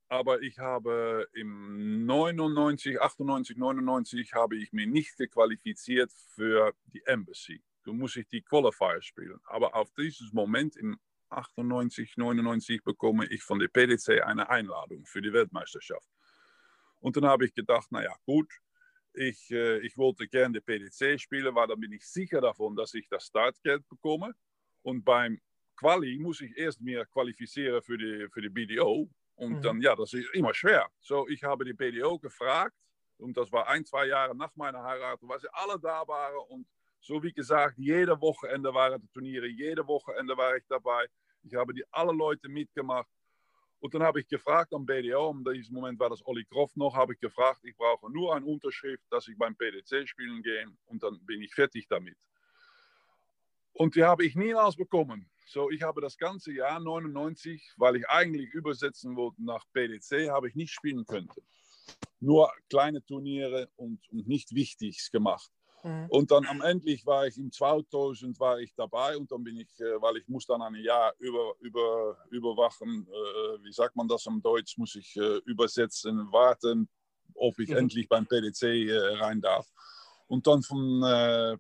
Aber 0.09 0.41
ich 0.43 0.59
habe 0.59 1.29
im 1.33 2.07
99, 2.07 3.01
98, 3.01 3.57
99 3.57 4.35
habe 4.35 4.57
ich 4.57 4.73
mich 4.73 4.87
nicht 4.87 5.17
gequalifiziert 5.17 6.13
für 6.35 6.75
die 6.87 7.03
Embassy. 7.07 7.63
Du 7.83 7.93
musst 7.93 8.17
ich 8.17 8.29
die 8.29 8.43
Qualifier 8.43 9.03
spielen. 9.03 9.41
Aber 9.45 9.75
auf 9.75 9.93
dieses 9.95 10.33
Moment 10.33 10.77
im 10.77 10.99
98, 11.31 12.17
99 12.17 12.85
bekomme 12.85 13.27
ich 13.27 13.43
von 13.43 13.59
der 13.59 13.69
PDC 13.69 14.23
eine 14.23 14.49
Einladung 14.49 15.05
für 15.07 15.21
die 15.21 15.33
Weltmeisterschaft. 15.33 16.09
Und 17.01 17.17
dann 17.17 17.27
habe 17.27 17.45
ich 17.45 17.55
gedacht, 17.55 17.91
naja, 17.91 18.15
gut, 18.25 18.53
ich, 19.15 19.51
äh, 19.51 19.79
ich 19.79 19.97
wollte 19.97 20.29
gerne 20.29 20.61
die 20.61 20.61
PDC 20.61 21.21
spielen, 21.21 21.55
weil 21.55 21.67
dann 21.67 21.81
bin 21.81 21.93
ich 21.93 22.07
sicher 22.07 22.41
davon, 22.41 22.77
dass 22.77 22.95
ich 22.95 23.09
das 23.09 23.27
Startgeld 23.27 23.89
bekomme. 23.89 24.35
Und 24.83 25.05
beim 25.05 25.41
Quali 25.77 26.19
muss 26.19 26.41
ich 26.41 26.57
erst 26.57 26.81
mir 26.81 27.05
qualifizieren 27.07 27.83
für 27.83 27.99
die, 27.99 28.29
für 28.31 28.41
die 28.41 28.49
BDO. 28.49 29.11
Und 29.37 29.59
Mhm. 29.59 29.63
dann, 29.63 29.81
ja, 29.83 29.95
das 29.97 30.13
ist 30.15 30.35
immer 30.35 30.55
schwer. 30.55 30.91
So, 31.01 31.29
ich 31.29 31.45
habe 31.45 31.65
die 31.65 31.75
BDO 31.75 32.19
gefragt 32.19 32.75
und 33.19 33.37
das 33.37 33.53
war 33.53 33.69
ein, 33.69 33.85
zwei 33.85 34.07
Jahre 34.07 34.35
nach 34.37 34.55
meiner 34.57 34.83
Heirat, 34.83 35.21
weil 35.23 35.41
sie 35.41 35.49
alle 35.53 35.79
da 35.79 36.07
waren. 36.09 36.39
Und 36.49 36.67
so 37.01 37.23
wie 37.23 37.33
gesagt, 37.33 37.77
jede 37.79 38.21
Wochenende 38.21 38.73
waren 38.75 39.01
die 39.01 39.09
Turniere, 39.09 39.47
jede 39.47 39.87
Wochenende 39.87 40.37
war 40.37 40.57
ich 40.57 40.65
dabei. 40.69 41.07
Ich 41.45 41.55
habe 41.55 41.75
die 41.75 41.85
alle 41.93 42.13
Leute 42.13 42.49
mitgemacht. 42.49 43.09
Und 43.79 43.95
dann 43.95 44.03
habe 44.03 44.21
ich 44.21 44.27
gefragt 44.29 44.73
am 44.73 44.87
BDO, 44.87 45.31
in 45.33 45.45
diesem 45.45 45.75
Moment 45.75 46.01
war 46.01 46.09
das 46.11 46.27
Olli 46.27 46.45
Kroft 46.47 46.77
noch, 46.77 46.95
habe 46.97 47.13
ich 47.13 47.21
gefragt, 47.21 47.61
ich 47.63 47.77
brauche 47.77 48.11
nur 48.11 48.35
eine 48.35 48.45
Unterschrift, 48.47 49.05
dass 49.11 49.29
ich 49.29 49.37
beim 49.37 49.55
PDC 49.55 50.09
spielen 50.09 50.43
gehe 50.43 50.67
und 50.87 51.03
dann 51.03 51.21
bin 51.27 51.43
ich 51.43 51.55
fertig 51.55 51.87
damit. 51.87 52.17
Und 53.75 53.95
die 53.95 54.03
habe 54.03 54.25
ich 54.25 54.35
niemals 54.35 54.77
bekommen. 54.77 55.31
So, 55.49 55.71
ich 55.71 55.83
habe 55.83 56.01
das 56.01 56.19
ganze 56.19 56.53
Jahr 56.53 56.81
99, 56.81 57.75
weil 57.77 57.97
ich 57.97 58.09
eigentlich 58.09 58.51
übersetzen 58.51 59.15
wollte 59.17 59.45
nach 59.45 59.65
PDC, 59.73 60.29
habe 60.31 60.49
ich 60.49 60.57
nicht 60.57 60.73
spielen 60.73 61.07
können. 61.07 61.29
Nur 62.19 62.51
kleine 62.69 63.05
Turniere 63.05 63.71
und, 63.77 64.01
und 64.11 64.27
nicht 64.27 64.53
Wichtiges 64.55 65.09
gemacht. 65.11 65.49
Mhm. 65.85 66.07
Und 66.09 66.31
dann 66.33 66.47
am 66.47 66.63
Ende 66.63 66.87
war 67.05 67.29
ich 67.29 67.39
im 67.39 67.53
2000 67.53 68.41
war 68.41 68.59
ich 68.59 68.75
dabei 68.75 69.17
und 69.17 69.31
dann 69.31 69.45
bin 69.45 69.57
ich, 69.57 69.69
äh, 69.79 70.03
weil 70.03 70.17
ich 70.17 70.27
muss 70.27 70.47
dann 70.47 70.63
ein 70.63 70.75
Jahr 70.75 71.15
über, 71.19 71.55
über, 71.61 72.19
überwachen, 72.31 73.07
äh, 73.07 73.63
wie 73.63 73.73
sagt 73.73 73.95
man 73.95 74.09
das 74.09 74.27
am 74.27 74.43
Deutsch, 74.43 74.77
muss 74.79 74.97
ich 74.97 75.17
äh, 75.17 75.37
übersetzen, 75.45 76.33
warten, 76.33 76.89
ob 77.35 77.57
ich 77.61 77.71
Mhm. 77.71 77.77
endlich 77.77 78.09
beim 78.09 78.27
PDC 78.27 78.63
äh, 78.63 78.99
rein 79.19 79.41
darf. 79.41 79.71
Und 80.27 80.45
dann 80.49 80.63
von, 80.63 81.05
äh, 81.05 81.57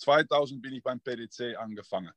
2000 0.00 0.62
bin 0.62 0.72
ich 0.72 0.82
beim 0.82 1.00
PDC 1.00 1.56
angefangen. 1.56 2.12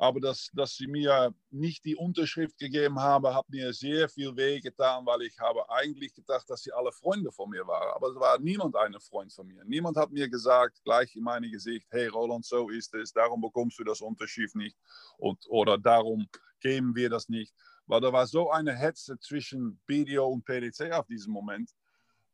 Aber 0.00 0.20
dass, 0.20 0.48
dass 0.54 0.76
sie 0.76 0.86
mir 0.86 1.34
nicht 1.50 1.84
die 1.84 1.96
Unterschrift 1.96 2.56
gegeben 2.56 3.00
haben, 3.00 3.34
hat 3.34 3.48
mir 3.48 3.72
sehr 3.72 4.08
viel 4.08 4.34
weh 4.36 4.60
getan, 4.60 5.04
weil 5.04 5.22
ich 5.22 5.36
habe 5.40 5.68
eigentlich 5.68 6.14
gedacht, 6.14 6.48
dass 6.48 6.62
sie 6.62 6.72
alle 6.72 6.92
Freunde 6.92 7.32
von 7.32 7.50
mir 7.50 7.66
waren. 7.66 7.92
Aber 7.96 8.10
es 8.10 8.14
war 8.14 8.38
niemand 8.38 8.76
ein 8.76 8.94
Freund 9.00 9.32
von 9.32 9.48
mir. 9.48 9.64
Niemand 9.64 9.96
hat 9.96 10.12
mir 10.12 10.28
gesagt, 10.28 10.80
gleich 10.84 11.16
in 11.16 11.24
mein 11.24 11.42
Gesicht, 11.42 11.88
hey 11.90 12.06
Roland, 12.06 12.44
so 12.46 12.68
ist 12.70 12.94
es, 12.94 13.12
darum 13.12 13.40
bekommst 13.40 13.76
du 13.80 13.84
das 13.84 14.00
Unterschrift 14.00 14.54
nicht 14.54 14.76
und, 15.16 15.44
oder 15.48 15.76
darum 15.76 16.28
geben 16.60 16.94
wir 16.94 17.10
das 17.10 17.28
nicht. 17.28 17.52
Weil 17.86 18.00
da 18.00 18.12
war 18.12 18.26
so 18.28 18.50
eine 18.50 18.76
Hetze 18.76 19.18
zwischen 19.18 19.80
BDO 19.86 20.28
und 20.28 20.44
PDC 20.44 20.92
auf 20.92 21.06
diesem 21.06 21.32
Moment. 21.32 21.74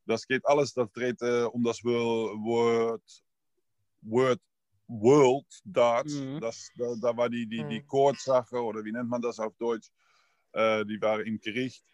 Das 0.05 0.27
geht 0.27 0.45
alles, 0.45 0.75
das 0.75 0.93
dreht 0.93 1.23
äh, 1.23 1.45
um 1.45 1.65
das 1.65 1.83
Word, 1.83 3.01
Word 4.03 4.41
World 4.87 5.47
Darts. 5.65 6.15
Mhm. 6.15 6.41
Das, 6.41 6.71
da, 6.77 6.95
da, 7.01 7.17
war 7.17 7.29
die, 7.29 7.47
die, 7.47 7.65
die 7.65 7.81
mhm. 7.81 7.87
Courtsache, 7.87 8.57
oder 8.63 8.85
wie 8.85 8.93
nennt 8.93 9.09
man 9.09 9.23
das 9.23 9.39
auf 9.39 9.55
Deutsch? 9.57 9.89
Äh, 10.53 10.85
die 10.85 11.01
waren 11.01 11.27
im 11.27 11.39
Gericht. 11.41 11.85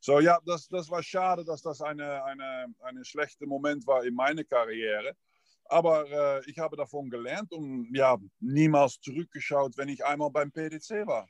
So, 0.00 0.20
ja, 0.20 0.38
das, 0.44 0.68
das 0.68 0.90
war 0.90 1.02
schade, 1.02 1.44
dass 1.44 1.62
das 1.62 1.80
eine, 1.80 2.22
eine, 2.24 2.66
eine 2.80 3.04
schlechte 3.04 3.46
Moment 3.46 3.86
war 3.86 4.04
in 4.04 4.14
meiner 4.14 4.44
Karriere. 4.44 5.16
Aber 5.66 6.06
äh, 6.10 6.50
ich 6.50 6.58
habe 6.58 6.76
davon 6.76 7.08
gelernt 7.08 7.52
und 7.52 7.88
ja, 7.94 8.18
niemals 8.40 9.00
zurückgeschaut, 9.00 9.76
wenn 9.76 9.88
ich 9.88 10.04
einmal 10.04 10.30
beim 10.30 10.52
PDC 10.52 11.06
war. 11.06 11.26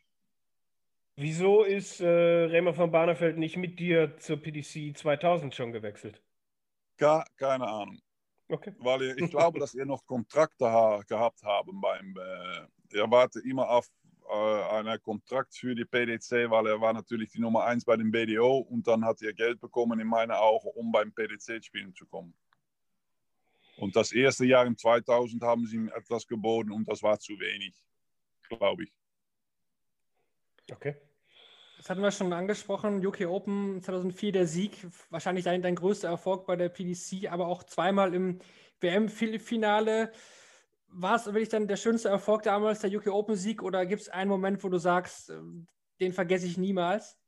Wieso 1.17 1.63
ist 1.63 2.01
äh, 2.01 2.09
Remer 2.09 2.75
von 2.75 2.91
Barnefeld 2.91 3.39
nicht 3.39 3.57
mit 3.57 3.79
dir 3.79 4.17
zur 4.19 4.39
PDC 4.39 4.97
2000 4.97 5.55
schon 5.55 5.73
gewechselt? 5.73 6.21
Gar 6.97 7.25
keine 7.37 7.69
Ahnung. 7.69 8.01
Okay. 8.49 8.75
Weil 8.79 9.03
ich 9.19 9.31
glaube, 9.31 9.59
dass 9.59 9.75
ihr 9.75 9.87
noch 9.87 10.05
Kontrakte 10.05 10.67
ha 10.67 11.03
gehabt 11.07 11.43
haben 11.43 11.81
beim. 11.81 12.17
Äh, 12.17 12.99
er 12.99 13.11
warte 13.11 13.41
immer 13.41 13.69
auf 13.69 13.89
äh, 14.29 14.63
einen 14.77 15.01
Kontrakt 15.03 15.55
für 15.55 15.75
die 15.75 15.85
PDC, 15.85 16.51
weil 16.51 16.67
er 16.67 16.81
war 16.81 16.93
natürlich 16.93 17.31
die 17.31 17.41
Nummer 17.41 17.65
1 17.65 17.85
bei 17.85 17.97
dem 17.97 18.11
BDO 18.11 18.59
und 18.59 18.87
dann 18.87 19.05
hat 19.05 19.23
er 19.23 19.33
Geld 19.33 19.61
bekommen 19.61 19.99
in 20.01 20.07
meinen 20.07 20.33
Augen, 20.33 20.69
um 20.75 20.93
beim 20.93 21.13
PDC 21.13 21.65
spielen 21.65 21.95
zu 21.95 22.07
kommen. 22.07 22.35
Und 23.77 23.97
das 23.97 24.13
erste 24.13 24.47
Jahr 24.47 24.67
im 24.67 24.77
2000 24.77 25.43
haben 25.43 25.67
sie 25.67 25.77
ihm 25.77 25.89
etwas 25.89 26.27
geboten 26.27 26.71
und 26.71 26.89
das 26.89 27.03
war 27.03 27.19
zu 27.19 27.33
wenig, 27.41 27.75
glaube 28.49 28.85
ich. 28.85 28.93
Okay. 30.71 30.97
Das 31.85 31.91
hatten 31.91 32.01
wir 32.01 32.13
schon 32.13 32.33
angesprochen. 32.33 33.05
UK 33.05 33.27
Open 33.27 33.83
2004 33.83 34.33
der 34.33 34.47
Sieg, 34.47 34.87
wahrscheinlich 35.11 35.45
dein, 35.45 35.61
dein 35.61 35.75
größter 35.75 36.09
Erfolg 36.09 36.47
bei 36.47 36.57
der 36.57 36.71
PDC, 36.71 37.31
aber 37.31 37.47
auch 37.47 37.63
zweimal 37.63 38.15
im 38.15 38.39
WM-Finale. 38.81 40.11
War 40.89 41.17
es 41.17 41.27
wirklich 41.27 41.51
dann 41.51 41.69
der 41.69 41.77
schönste 41.77 42.09
Erfolg 42.09 42.43
damals, 42.45 42.81
der 42.81 42.91
UK 42.91 43.09
Open-Sieg, 43.09 43.63
oder 43.63 43.85
gibt 43.85 44.01
es 44.01 44.09
einen 44.09 44.31
Moment, 44.31 44.65
wo 44.65 44.71
du 44.71 44.79
sagst, 44.79 45.29
äh, 45.29 45.35
den 46.01 46.15
vergesse 46.15 46.47
ich 46.47 46.57
niemals? 46.57 47.19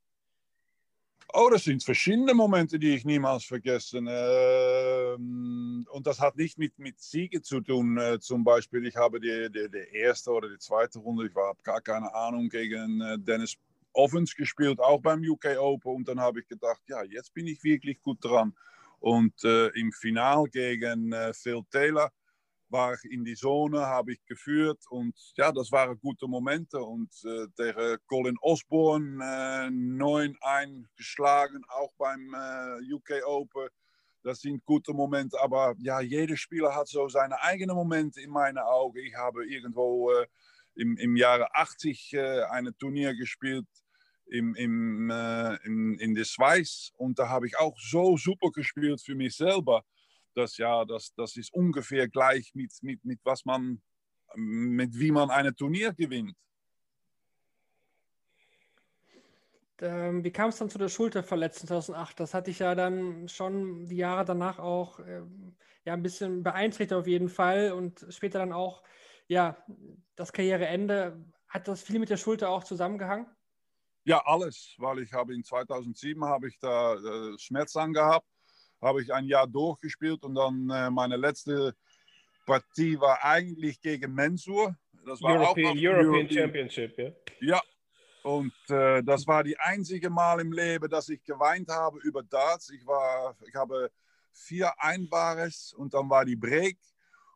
Oh, 1.35 1.51
das 1.51 1.65
sind 1.65 1.85
verschiedene 1.85 2.33
Momente, 2.33 2.79
die 2.79 2.95
ich 2.95 3.05
niemals 3.05 3.45
vergesse. 3.45 3.99
Ähm, 3.99 5.87
und 5.91 6.07
das 6.07 6.19
hat 6.19 6.37
nicht 6.37 6.57
mit, 6.57 6.79
mit 6.79 6.99
Siege 6.99 7.43
zu 7.43 7.61
tun. 7.61 7.99
Äh, 7.99 8.21
zum 8.21 8.43
Beispiel, 8.43 8.87
ich 8.87 8.97
habe 8.97 9.21
die, 9.21 9.51
die, 9.51 9.69
die 9.71 9.99
erste 9.99 10.31
oder 10.31 10.49
die 10.49 10.59
zweite 10.59 10.99
Runde, 10.99 11.27
ich 11.27 11.35
habe 11.35 11.63
gar 11.63 11.83
keine 11.83 12.15
Ahnung, 12.15 12.49
gegen 12.49 13.03
äh, 13.03 13.19
Dennis 13.19 13.59
Offens 13.97 14.35
gespielt, 14.35 14.79
auch 14.81 15.01
beim 15.01 15.23
UK 15.23 15.59
Open. 15.59 15.97
Und 15.97 16.09
dann 16.09 16.21
habe 16.21 16.41
ich 16.41 16.49
gedacht, 16.49 16.83
ja, 16.87 17.03
jetzt 17.05 17.33
bin 17.35 17.47
ich 17.47 17.63
wirklich 17.65 18.01
gut 18.03 18.19
dran. 18.23 18.55
Und 19.01 19.43
äh, 19.45 19.69
im 19.69 19.93
Final 19.93 20.45
gegen 20.45 21.13
äh, 21.13 21.33
Phil 21.33 21.63
Taylor 21.71 22.11
war 22.69 22.95
ich 22.95 23.11
in 23.11 23.25
die 23.25 23.35
Zone, 23.35 23.81
habe 23.81 24.13
ich 24.13 24.25
geführt 24.27 24.81
und 24.91 25.15
ja, 25.37 25.53
das 25.53 25.71
waren 25.71 25.99
gute 26.01 26.27
Momente. 26.27 26.79
Und 26.79 27.11
äh, 27.25 27.47
tegen 27.57 27.99
Colin 28.07 28.37
Osborne 28.41 29.23
äh, 29.23 29.69
9-1 29.69 30.85
geschlagen, 30.97 31.63
auch 31.69 31.93
beim 31.97 32.35
äh, 32.35 32.93
UK 32.93 33.25
Open. 33.27 33.69
Das 34.23 34.41
sind 34.41 34.65
gute 34.65 34.93
Momente, 34.93 35.41
aber 35.41 35.77
ja, 35.79 36.01
jeder 36.01 36.37
Spieler 36.37 36.75
hat 36.75 36.89
so 36.89 37.09
seine 37.09 37.41
eigenen 37.43 37.77
Momente 37.77 38.21
in 38.21 38.31
meinen 38.31 38.59
Augen. 38.59 38.99
Ich 38.99 39.15
habe 39.15 39.47
irgendwo 39.47 40.11
äh, 40.11 40.27
im, 40.75 40.97
im 40.97 41.17
Jahre 41.17 41.55
80 41.55 42.15
äh, 42.15 42.43
ein 42.51 42.75
Turnier 42.79 43.15
gespielt 43.15 43.67
im, 44.27 44.55
im, 44.55 45.11
äh, 45.11 45.57
in, 45.65 45.99
in 45.99 46.15
der 46.15 46.25
Schweiz 46.25 46.93
und 46.97 47.19
da 47.19 47.29
habe 47.29 47.47
ich 47.47 47.59
auch 47.59 47.79
so 47.79 48.17
super 48.17 48.51
gespielt 48.51 49.01
für 49.01 49.15
mich 49.15 49.37
selber, 49.37 49.85
dass 50.35 50.57
ja, 50.57 50.85
das, 50.85 51.15
das 51.15 51.37
ist 51.37 51.53
ungefähr 51.53 52.09
gleich 52.09 52.53
mit, 52.55 52.73
mit, 52.83 53.05
mit 53.05 53.21
was 53.25 53.45
man, 53.45 53.81
mit 54.35 54.99
wie 54.99 55.11
man 55.11 55.31
ein 55.31 55.55
Turnier 55.55 55.93
gewinnt. 55.93 56.37
Ähm, 59.81 60.25
wie 60.25 60.31
kam 60.31 60.49
es 60.49 60.57
dann 60.57 60.71
zu 60.71 60.79
der 60.79 60.89
Schulterverletzung 60.89 61.69
2008? 61.69 62.21
Das 62.21 62.33
hatte 62.33 62.51
ich 62.51 62.61
ja 62.61 62.75
dann 62.75 63.29
schon 63.29 63.87
die 63.87 63.97
Jahre 63.97 64.25
danach 64.25 64.59
auch 64.59 65.01
ähm, 65.01 65.55
ja, 65.85 65.93
ein 65.93 66.03
bisschen 66.03 66.43
beeinträchtigt 66.43 66.95
auf 66.95 67.07
jeden 67.07 67.29
Fall 67.29 67.73
und 67.73 68.07
später 68.09 68.39
dann 68.39 68.53
auch 68.53 68.83
ja, 69.29 69.57
das 70.15 70.33
Karriereende. 70.33 71.23
Hat 71.49 71.69
das 71.69 71.83
viel 71.83 71.99
mit 71.99 72.11
der 72.11 72.17
Schulter 72.17 72.49
auch 72.49 72.65
zusammengehangen? 72.65 73.27
Ja, 74.07 74.23
alles, 74.25 74.77
weil 74.79 75.01
ich 75.01 75.13
habe 75.13 75.35
in 75.35 75.43
2007 75.43 76.25
habe 76.25 76.47
ich 76.47 76.57
da 76.61 76.95
äh, 76.95 77.37
Schmerzen 77.39 77.93
gehabt, 77.93 78.29
habe 78.81 79.03
ich 79.03 79.13
ein 79.13 79.25
Jahr 79.25 79.49
durchgespielt 79.49 80.23
und 80.23 80.37
dann 80.37 80.71
äh, 80.71 80.91
meine 80.91 81.17
letzte 81.17 81.75
Partie 82.47 83.01
war 83.01 83.25
eigentlich 83.25 83.81
gegen 83.81 84.15
Mensur. 84.15 84.77
Das 85.05 85.21
war 85.21 85.33
European, 85.33 85.73
auch 85.73 85.75
European, 85.77 86.07
European 86.07 86.31
Championship, 86.31 86.97
ja. 86.97 87.11
Ja, 87.41 87.63
und 88.23 88.53
äh, 88.69 89.03
das 89.03 89.27
war 89.27 89.43
die 89.43 89.59
einzige 89.59 90.09
Mal 90.09 90.41
im 90.41 90.53
Leben, 90.53 90.89
dass 90.89 91.09
ich 91.09 91.25
geweint 91.25 91.69
habe 91.69 91.99
über 91.99 92.23
Darts. 92.23 92.71
Ich 92.71 92.87
war, 92.87 93.37
ich 93.45 93.57
habe 93.57 93.91
vier 94.33 94.73
Einbares 94.81 95.75
und 95.77 95.95
dann 95.95 96.09
war 96.09 96.25
die 96.25 96.37
Break. 96.37 96.79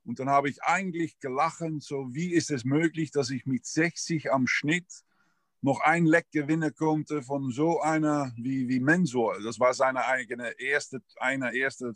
Und 0.04 0.20
dann 0.20 0.30
habe 0.30 0.48
ich 0.48 0.62
eigentlich 0.62 1.18
gelachen, 1.18 1.80
so 1.80 2.14
wie 2.14 2.32
ist 2.32 2.52
es 2.52 2.64
möglich, 2.64 3.10
dass 3.10 3.30
ich 3.30 3.44
mit 3.44 3.66
60 3.66 4.32
am 4.32 4.46
Schnitt 4.46 5.02
noch 5.62 5.80
ein 5.80 6.06
Leck 6.06 6.30
gewinnen 6.30 6.74
konnte 6.74 7.22
von 7.22 7.50
so 7.50 7.80
einer 7.80 8.32
wie, 8.36 8.68
wie 8.68 8.80
Mensor. 8.80 9.40
Das 9.42 9.60
war 9.60 9.74
seine 9.74 10.06
eigene 10.06 10.58
erste, 10.58 11.02
eine 11.16 11.54
erste, 11.54 11.92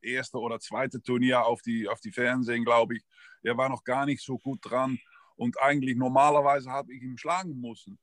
erste 0.00 0.38
oder 0.38 0.60
zweite 0.60 1.02
Turnier 1.02 1.44
auf 1.44 1.62
die, 1.62 1.88
auf 1.88 2.00
die 2.00 2.12
Fernsehen, 2.12 2.64
glaube 2.64 2.96
ich. 2.96 3.04
Er 3.42 3.56
war 3.56 3.68
noch 3.68 3.84
gar 3.84 4.06
nicht 4.06 4.22
so 4.22 4.38
gut 4.38 4.60
dran 4.62 4.98
und 5.36 5.60
eigentlich 5.60 5.96
normalerweise 5.96 6.70
habe 6.70 6.92
ich 6.92 7.02
ihn 7.02 7.18
schlagen 7.18 7.60
müssen. 7.60 7.98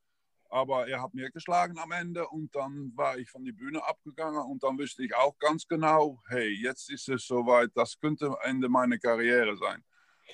Aber 0.50 0.88
er 0.88 1.02
hat 1.02 1.14
mir 1.14 1.32
geschlagen 1.32 1.78
am 1.80 1.92
Ende 1.92 2.28
und 2.28 2.54
dann 2.56 2.92
war 2.96 3.18
ich 3.18 3.30
von 3.30 3.44
der 3.44 3.52
Bühne 3.52 3.86
abgegangen 3.86 4.42
und 4.42 4.64
dann 4.64 4.78
wusste 4.78 5.04
ich 5.04 5.14
auch 5.16 5.38
ganz 5.38 5.68
genau, 5.68 6.22
hey, 6.28 6.50
jetzt 6.50 6.90
ist 6.90 7.10
es 7.10 7.26
soweit, 7.26 7.72
das 7.76 8.00
könnte 8.00 8.34
Ende 8.44 8.70
meiner 8.70 8.98
Karriere 8.98 9.58
sein. 9.58 9.84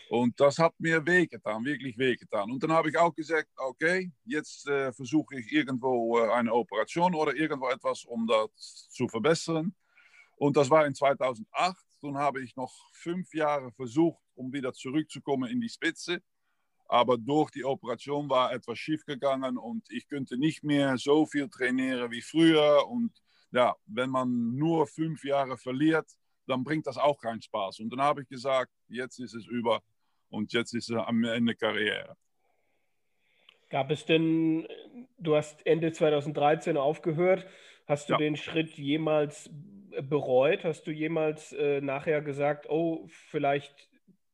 Und 0.10 0.40
das 0.40 0.58
hat 0.58 0.74
mir 0.78 1.06
wehgetan, 1.06 1.64
wirklich 1.64 1.98
wehgetan. 1.98 2.52
Und 2.52 2.62
dann 2.64 2.72
habe 2.72 2.90
ich 2.90 2.98
auch 2.98 3.14
gesagt, 3.14 3.50
okay, 3.56 4.12
jetzt 4.26 4.68
äh, 4.68 4.92
versuche 4.92 5.40
ich 5.40 5.52
irgendwo 5.52 6.20
äh, 6.20 6.30
eine 6.32 6.54
Operation 6.54 7.16
oder 7.16 7.36
irgendwo 7.36 7.70
etwas, 7.70 8.04
um 8.06 8.28
das 8.28 8.90
zu 8.90 9.08
verbessern. 9.08 9.74
Und 10.36 10.58
das 10.58 10.70
war 10.70 10.86
in 10.86 10.96
2008. 10.96 11.78
Dann 12.02 12.18
habe 12.18 12.44
ich 12.44 12.56
noch 12.56 12.74
fünf 12.94 13.34
Jahre 13.34 13.72
versucht, 13.72 14.22
um 14.36 14.52
wieder 14.52 14.74
zurückzukommen 14.74 15.50
in 15.50 15.62
die 15.62 15.70
Spitze. 15.70 16.22
Aber 16.88 17.18
durch 17.18 17.52
die 17.52 17.64
Operation 17.64 18.30
war 18.30 18.52
etwas 18.52 18.78
schiefgegangen 18.80 19.58
und 19.58 19.90
ich 19.90 20.10
könnte 20.10 20.38
nicht 20.38 20.62
mehr 20.64 20.98
so 20.98 21.26
viel 21.26 21.48
trainieren 21.48 22.12
wie 22.12 22.22
früher. 22.22 22.86
Und 22.88 23.14
ja, 23.52 23.76
wenn 23.86 24.10
man 24.10 24.56
nur 24.56 24.88
fünf 24.88 25.24
Jahre 25.24 25.58
verliert, 25.58 26.12
dann 26.48 26.64
bringt 26.64 26.88
das 26.88 26.98
auch 26.98 27.20
keinen 27.20 27.42
Spaß. 27.42 27.80
Und 27.80 27.92
dann 27.92 28.02
habe 28.02 28.22
ich 28.22 28.28
gesagt, 28.28 28.72
jetzt 28.88 29.20
ist 29.20 29.34
es 29.34 29.46
über 29.46 29.82
und 30.30 30.54
jetzt 30.54 30.74
ist 30.74 30.90
es 30.90 30.98
am 30.98 31.24
Ende 31.24 31.56
Karriere. 31.56 32.16
Gab 33.70 33.90
es 33.90 34.06
denn, 34.06 34.68
du 35.18 35.36
hast 35.36 35.66
Ende 35.66 35.92
2013 35.92 36.76
aufgehört, 36.78 37.46
hast 37.88 38.10
du 38.10 38.14
ja. 38.14 38.18
den 38.18 38.36
Schritt 38.36 38.78
jemals 38.78 39.50
bereut? 40.02 40.64
Hast 40.64 40.88
du 40.88 40.92
jemals 40.92 41.54
äh, 41.54 41.82
nachher 41.82 42.22
gesagt, 42.22 42.70
oh, 42.70 43.08
vielleicht 43.08 43.90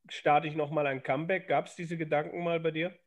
starte 0.09 0.47
ich 0.47 0.55
nochmal 0.55 0.87
ein 0.87 1.03
Comeback? 1.03 1.47
Gab 1.47 1.67
es 1.67 1.75
diese 1.75 1.97
Gedanken 1.97 2.43
mal 2.43 2.59
bei 2.59 2.71
dir? 2.71 2.97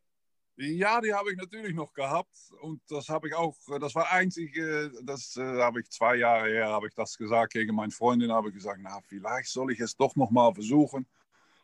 Ja, 0.57 1.01
die 1.01 1.15
habe 1.15 1.33
ich 1.33 1.39
natürlich 1.39 1.75
noch 1.75 1.93
gehabt 1.95 2.37
und 2.61 2.83
das 2.91 3.09
habe 3.09 3.29
ich 3.29 3.35
auch, 3.35 3.57
das 3.81 3.95
war 3.95 4.13
einzig, 4.13 4.55
das 5.05 5.37
äh, 5.37 5.61
habe 5.61 5.81
ich 5.81 5.89
zwei 5.91 6.17
Jahre 6.17 6.49
her, 6.49 6.69
habe 6.69 6.89
ich 6.89 6.95
das 6.95 7.17
gesagt 7.17 7.55
gegen 7.55 7.75
meine 7.75 7.93
Freundin, 7.93 8.31
habe 8.31 8.49
ich 8.49 8.55
gesagt, 8.55 8.79
na, 8.83 9.01
vielleicht 9.07 9.49
soll 9.49 9.73
ich 9.73 9.81
es 9.81 9.97
doch 9.97 10.15
noch 10.17 10.31
mal 10.31 10.53
versuchen. 10.53 11.07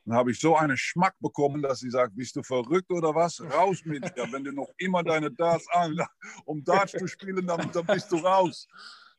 Dann 0.07 0.17
habe 0.17 0.31
ich 0.31 0.39
so 0.39 0.57
einen 0.57 0.77
Schmack 0.77 1.15
bekommen, 1.19 1.61
dass 1.63 1.81
sie 1.81 1.91
sagt, 1.91 2.15
bist 2.15 2.37
du 2.37 2.43
verrückt 2.43 2.91
oder 2.93 3.13
was? 3.13 3.43
Raus 3.43 3.83
mit 3.85 4.05
dir. 4.05 4.31
Wenn 4.31 4.45
du 4.45 4.53
noch 4.53 4.71
immer 4.79 5.03
deine 5.03 5.33
Darts 5.33 5.67
an, 5.73 5.99
um 6.45 6.63
Darts 6.63 6.93
zu 6.93 7.09
spielen, 7.09 7.45
dann, 7.45 7.71
dann 7.73 7.87
bist 7.87 8.13
du 8.13 8.19
raus. 8.19 8.69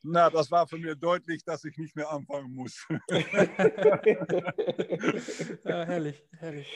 Na, 0.02 0.30
das 0.30 0.50
war 0.50 0.66
für 0.66 0.78
mich 0.78 0.98
deutlich, 0.98 1.44
dass 1.44 1.62
ich 1.64 1.76
nicht 1.76 1.94
mehr 1.94 2.10
anfangen 2.10 2.54
muss. 2.54 2.86
ja, 5.64 5.84
herrlich, 5.84 6.24
herrlich. 6.38 6.68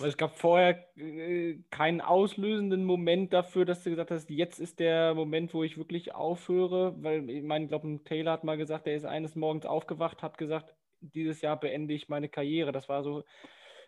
Es 0.00 0.16
gab 0.16 0.36
vorher 0.36 0.86
äh, 0.96 1.58
keinen 1.70 2.00
auslösenden 2.00 2.84
Moment 2.84 3.32
dafür, 3.32 3.64
dass 3.64 3.82
du 3.82 3.90
gesagt 3.90 4.10
hast, 4.10 4.30
jetzt 4.30 4.58
ist 4.58 4.80
der 4.80 5.14
Moment, 5.14 5.54
wo 5.54 5.62
ich 5.62 5.78
wirklich 5.78 6.14
aufhöre. 6.14 6.94
Weil 7.02 7.28
ich 7.30 7.42
meine, 7.42 7.64
ich 7.64 7.68
glaube, 7.68 8.00
Taylor 8.04 8.32
hat 8.32 8.44
mal 8.44 8.56
gesagt, 8.56 8.86
er 8.86 8.96
ist 8.96 9.04
eines 9.04 9.36
Morgens 9.36 9.66
aufgewacht, 9.66 10.22
hat 10.22 10.38
gesagt, 10.38 10.74
dieses 11.00 11.40
Jahr 11.40 11.58
beende 11.58 11.94
ich 11.94 12.08
meine 12.08 12.28
Karriere. 12.28 12.72
Das 12.72 12.88
war 12.88 13.02
so, 13.02 13.24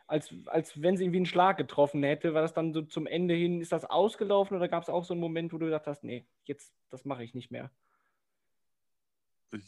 als, 0.06 0.34
als 0.46 0.80
wenn 0.80 0.96
sie 0.96 1.04
irgendwie 1.04 1.18
einen 1.18 1.26
Schlag 1.26 1.56
getroffen 1.56 2.02
hätte. 2.02 2.34
War 2.34 2.42
das 2.42 2.54
dann 2.54 2.72
so 2.72 2.82
zum 2.82 3.06
Ende 3.06 3.34
hin, 3.34 3.60
ist 3.60 3.72
das 3.72 3.84
ausgelaufen 3.84 4.56
oder 4.56 4.68
gab 4.68 4.82
es 4.82 4.88
auch 4.88 5.04
so 5.04 5.14
einen 5.14 5.20
Moment, 5.20 5.52
wo 5.52 5.58
du 5.58 5.66
gesagt 5.66 5.86
hast, 5.86 6.04
nee, 6.04 6.26
jetzt, 6.44 6.72
das 6.90 7.04
mache 7.04 7.24
ich 7.24 7.34
nicht 7.34 7.50
mehr? 7.50 7.70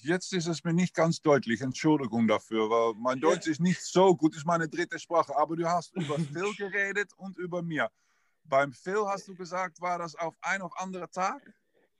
Jetzt 0.02 0.34
ist 0.34 0.46
es 0.46 0.62
mir 0.62 0.74
nicht 0.74 0.94
ganz 0.94 1.22
deutlich, 1.22 1.62
Entschuldigung 1.62 2.28
dafür, 2.28 2.68
weil 2.68 2.94
mein 2.98 3.18
Deutsch 3.18 3.46
ist 3.46 3.60
nicht 3.60 3.80
so 3.80 4.14
gut, 4.14 4.36
ist 4.36 4.44
meine 4.44 4.68
dritte 4.68 4.98
Sprache, 4.98 5.34
aber 5.36 5.56
du 5.56 5.66
hast 5.66 5.94
über 5.94 6.16
Phil 6.18 6.54
geredet 6.56 7.12
und 7.16 7.38
über 7.38 7.62
mir. 7.62 7.90
Beim 8.44 8.72
Phil 8.72 9.06
hast 9.06 9.28
du 9.28 9.34
gesagt, 9.34 9.80
war 9.80 9.98
das 9.98 10.14
auf 10.16 10.34
ein 10.42 10.60
auf 10.60 10.78
andere 10.78 11.08
Tag? 11.08 11.40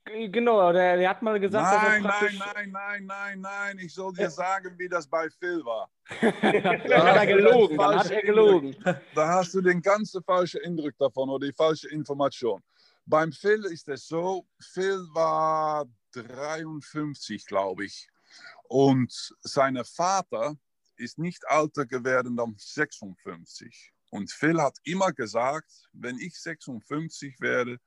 Genau, 0.05 0.71
der, 0.73 0.97
der, 0.97 1.09
hat 1.09 1.21
mal 1.21 1.39
gesagt, 1.39 1.63
nein, 1.63 2.03
dass 2.03 2.13
er 2.13 2.19
praktisch... 2.19 2.39
Nein, 2.39 2.71
nein, 2.71 2.71
nein, 2.71 3.05
nein, 3.05 3.41
nein, 3.41 3.79
ich 3.79 3.93
soll 3.93 4.13
dir 4.13 4.29
sagen, 4.29 4.73
wie 4.77 4.89
das 4.89 5.07
bei 5.07 5.29
Phil 5.29 5.63
war. 5.63 5.89
da 6.21 7.05
hat 7.05 7.17
er 7.17 7.27
gelogen, 7.27 7.77
dann 7.77 7.99
hat 7.99 8.11
er 8.11 8.21
gelogen. 8.21 8.75
Da 9.15 9.27
hast 9.27 9.53
du 9.53 9.61
den 9.61 9.81
ganzen 9.81 10.23
falschen 10.23 10.59
Eindruck 10.65 10.97
davon 10.97 11.29
oder 11.29 11.47
die 11.47 11.53
falsche 11.53 11.89
Information. 11.89 12.61
Beim 13.05 13.31
Phil 13.31 13.63
ist 13.65 13.87
es 13.89 14.07
so, 14.07 14.45
Phil 14.59 15.05
war 15.13 15.85
53, 16.11 17.45
glaube 17.45 17.85
ich. 17.85 18.09
Und 18.63 19.35
sein 19.41 19.81
Vater 19.83 20.57
ist 20.95 21.17
nicht 21.17 21.43
älter 21.49 21.85
geworden 21.85 22.37
dann 22.37 22.55
56. 22.57 23.93
Und 24.09 24.31
Phil 24.31 24.61
hat 24.61 24.77
immer 24.83 25.11
gesagt, 25.13 25.89
wenn 25.93 26.19
ich 26.19 26.39
56 26.39 27.39
werde, 27.39 27.79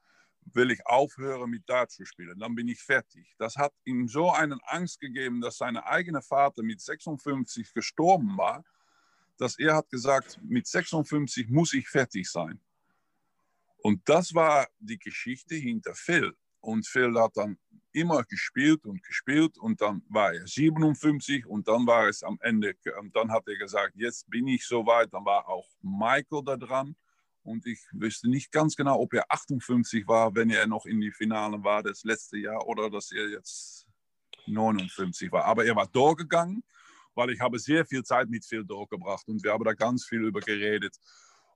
will 0.52 0.70
ich 0.70 0.86
aufhören 0.86 1.50
mit 1.50 1.68
Dart 1.68 1.90
zu 1.90 2.04
spielen, 2.04 2.38
dann 2.38 2.54
bin 2.54 2.68
ich 2.68 2.82
fertig. 2.82 3.34
Das 3.38 3.56
hat 3.56 3.72
ihm 3.84 4.08
so 4.08 4.30
einen 4.30 4.60
Angst 4.66 5.00
gegeben, 5.00 5.40
dass 5.40 5.56
sein 5.56 5.76
eigener 5.76 6.22
Vater 6.22 6.62
mit 6.62 6.80
56 6.80 7.72
gestorben 7.72 8.36
war, 8.36 8.64
dass 9.38 9.58
er 9.58 9.74
hat 9.74 9.88
gesagt, 9.90 10.38
mit 10.42 10.66
56 10.66 11.48
muss 11.48 11.72
ich 11.72 11.88
fertig 11.88 12.30
sein. 12.30 12.60
Und 13.78 14.08
das 14.08 14.34
war 14.34 14.68
die 14.78 14.98
Geschichte 14.98 15.54
hinter 15.54 15.94
Phil. 15.94 16.34
Und 16.64 16.86
Phil 16.86 17.14
hat 17.18 17.36
dann 17.36 17.58
immer 17.92 18.24
gespielt 18.24 18.86
und 18.86 19.02
gespielt 19.02 19.56
und 19.58 19.80
dann 19.80 20.02
war 20.08 20.32
er 20.32 20.46
57 20.46 21.46
und 21.46 21.68
dann 21.68 21.86
war 21.86 22.08
es 22.08 22.22
am 22.22 22.38
Ende, 22.40 22.74
und 22.98 23.14
dann 23.14 23.30
hat 23.30 23.46
er 23.46 23.56
gesagt, 23.56 23.94
jetzt 23.96 24.28
bin 24.28 24.48
ich 24.48 24.66
soweit, 24.66 25.12
dann 25.12 25.24
war 25.24 25.48
auch 25.48 25.68
Michael 25.80 26.42
da 26.44 26.56
dran 26.56 26.96
und 27.44 27.66
ich 27.66 27.80
wüsste 27.92 28.28
nicht 28.28 28.50
ganz 28.50 28.74
genau, 28.74 28.98
ob 28.98 29.14
er 29.14 29.24
58 29.28 30.08
war, 30.08 30.34
wenn 30.34 30.50
er 30.50 30.66
noch 30.66 30.86
in 30.86 31.00
die 31.00 31.12
Finale 31.12 31.62
war 31.62 31.82
das 31.82 32.02
letzte 32.02 32.38
Jahr 32.38 32.66
oder 32.66 32.90
dass 32.90 33.12
er 33.12 33.28
jetzt 33.28 33.86
59 34.46 35.30
war. 35.30 35.44
Aber 35.44 35.64
er 35.64 35.76
war 35.76 35.86
durchgegangen, 35.86 36.64
weil 37.14 37.30
ich 37.30 37.40
habe 37.40 37.58
sehr 37.58 37.84
viel 37.84 38.02
Zeit 38.02 38.28
mit 38.28 38.44
Phil 38.44 38.64
durchgebracht 38.64 39.28
und 39.28 39.42
wir 39.44 39.52
haben 39.52 39.64
da 39.64 39.72
ganz 39.72 40.04
viel 40.04 40.24
über 40.24 40.40
geredet. 40.40 40.96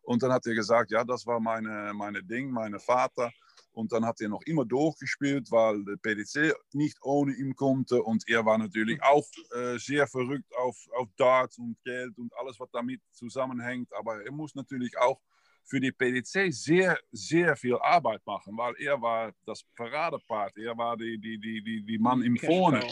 Und 0.02 0.22
dann 0.22 0.32
hat 0.32 0.46
er 0.46 0.54
gesagt, 0.54 0.90
ja, 0.90 1.04
das 1.04 1.26
war 1.26 1.40
meine, 1.40 1.92
meine 1.94 2.22
Ding, 2.22 2.50
mein 2.50 2.78
Vater. 2.78 3.32
Und 3.78 3.92
dann 3.92 4.04
hat 4.04 4.20
er 4.20 4.28
noch 4.28 4.42
immer 4.42 4.64
durchgespielt, 4.64 5.52
weil 5.52 5.84
der 5.84 5.96
PDC 5.98 6.52
nicht 6.72 6.98
ohne 7.00 7.32
ihn 7.32 7.54
konnte. 7.54 8.02
Und 8.02 8.24
er 8.26 8.44
war 8.44 8.58
natürlich 8.58 9.00
auch 9.04 9.24
äh, 9.54 9.78
sehr 9.78 10.08
verrückt 10.08 10.52
auf, 10.56 10.76
auf 10.96 11.08
Darts 11.16 11.58
und 11.58 11.76
Geld 11.84 12.18
und 12.18 12.32
alles, 12.34 12.58
was 12.58 12.68
damit 12.72 13.00
zusammenhängt. 13.12 13.88
Aber 13.94 14.24
er 14.24 14.32
muss 14.32 14.56
natürlich 14.56 14.98
auch 14.98 15.20
für 15.64 15.78
die 15.78 15.92
PDC 15.92 16.52
sehr, 16.52 16.98
sehr 17.12 17.54
viel 17.54 17.76
Arbeit 17.76 18.20
machen, 18.26 18.56
weil 18.56 18.74
er 18.80 19.00
war 19.00 19.32
das 19.46 19.62
Paradepart. 19.76 20.56
Er 20.56 20.76
war 20.76 20.96
die, 20.96 21.16
die, 21.16 21.38
die, 21.38 21.62
die, 21.62 21.84
die 21.84 21.98
Mann 21.98 22.22
im 22.22 22.36
Vorne. 22.36 22.84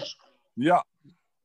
Ja, 0.54 0.84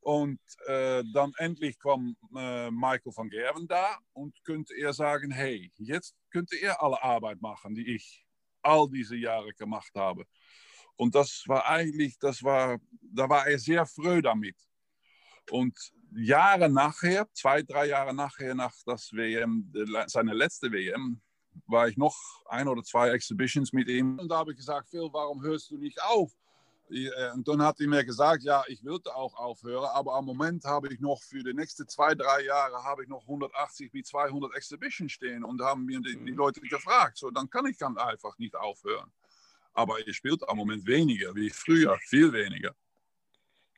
und 0.02 0.40
äh, 0.68 1.04
dann 1.16 1.34
endlich 1.38 1.80
kam 1.80 2.16
äh, 2.36 2.70
Michael 2.70 3.12
van 3.16 3.30
Gerven 3.30 3.68
da 3.68 3.98
und 4.14 4.36
könnte 4.44 4.76
er 4.76 4.94
sagen, 4.94 5.32
hey, 5.32 5.72
jetzt 5.78 6.16
könnte 6.30 6.58
er 6.58 6.84
alle 6.84 7.02
Arbeit 7.02 7.42
machen, 7.42 7.74
die 7.74 7.96
ich 7.96 8.24
all 8.62 8.90
diese 8.90 9.16
Jahre 9.16 9.54
gemacht 9.54 9.92
habe. 9.96 10.26
Und 10.96 11.16
das 11.16 11.44
war 11.48 11.68
eigentlich, 11.68 12.18
das 12.20 12.44
war, 12.44 12.78
da 13.02 13.28
war 13.28 13.48
er 13.48 13.58
sehr 13.58 13.86
fröh 13.86 14.22
damit. 14.22 14.56
Und 15.50 15.76
Jahre 16.14 16.70
nachher, 16.70 17.28
zwei, 17.34 17.64
drei 17.64 17.88
Jahre 17.88 18.14
nachher, 18.14 18.54
nach 18.54 18.74
das 18.86 19.12
WM, 19.14 19.72
seine 20.08 20.34
letzte 20.34 20.72
WM, 20.72 21.22
war 21.66 21.88
ich 21.88 21.98
noch 21.98 22.16
ein 22.46 22.68
oder 22.68 22.84
zwei 22.84 23.10
Exhibitions 23.10 23.74
mit 23.74 23.88
ihm. 23.88 24.20
Und 24.20 24.30
da 24.30 24.38
habe 24.38 24.52
ich 24.52 24.58
gesagt, 24.58 24.90
Phil, 24.90 25.10
warum 25.12 25.42
hörst 25.42 25.72
du 25.72 25.78
nicht 25.78 26.02
auf? 26.04 26.32
Äh, 26.92 27.32
und 27.34 27.48
dann 27.48 27.62
hat 27.62 27.80
er 27.80 27.88
mir 27.88 28.04
gesagt, 28.04 28.44
ja, 28.44 28.64
ich 28.68 28.84
würde 28.84 29.16
auch 29.16 29.34
aufhören, 29.36 29.90
aber 29.94 30.16
am 30.16 30.26
Moment 30.26 30.64
habe 30.66 30.94
ich 30.94 31.00
noch 31.00 31.22
für 31.22 31.44
die 31.44 31.54
nächsten 31.54 31.88
zwei, 31.88 32.14
drei 32.16 32.44
Jahre 32.44 32.84
habe 32.84 33.04
ich 33.04 33.10
noch 33.10 33.22
180 33.22 33.92
bis 33.92 34.08
200 34.08 34.54
Exhibitions 34.56 35.12
stehen 35.12 35.44
und 35.44 35.62
haben 35.62 35.86
mir 35.86 36.02
die, 36.02 36.18
die 36.18 36.32
Leute 36.32 36.60
gefragt, 36.62 37.18
so 37.18 37.32
dann 37.32 37.50
kann 37.50 37.66
ich 37.66 37.78
dann 37.78 37.98
einfach 37.98 38.38
nicht 38.38 38.56
aufhören. 38.56 39.12
Aber 39.74 40.06
ihr 40.06 40.14
spielt 40.14 40.48
am 40.50 40.58
Moment 40.58 40.86
weniger 40.86 41.34
wie 41.34 41.50
früher, 41.50 41.98
viel 42.00 42.34
weniger. 42.34 42.76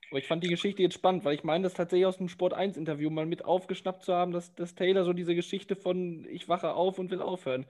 Aber 0.09 0.20
ich 0.20 0.28
fand 0.28 0.43
die 0.43 0.49
Geschichte 0.49 0.82
jetzt 0.82 0.95
spannend, 0.95 1.24
weil 1.26 1.36
ich 1.36 1.43
meine, 1.43 1.64
das 1.64 1.74
tatsächlich 1.74 2.05
aus 2.05 2.18
dem 2.18 2.30
Sport 2.30 2.53
1 2.53 2.78
Interview 2.78 3.09
mal 3.09 3.26
mit 3.26 3.45
aufgeschnappt 3.45 4.03
zu 4.03 4.14
haben, 4.14 4.32
dass, 4.32 4.53
dass 4.55 4.76
Taylor 4.76 5.05
so 5.05 5.14
diese 5.14 5.36
Geschichte 5.36 5.76
von 5.76 6.26
ich 6.26 6.49
wache 6.49 6.74
auf 6.74 6.99
und 6.99 7.11
will 7.11 7.22
aufhören. 7.22 7.66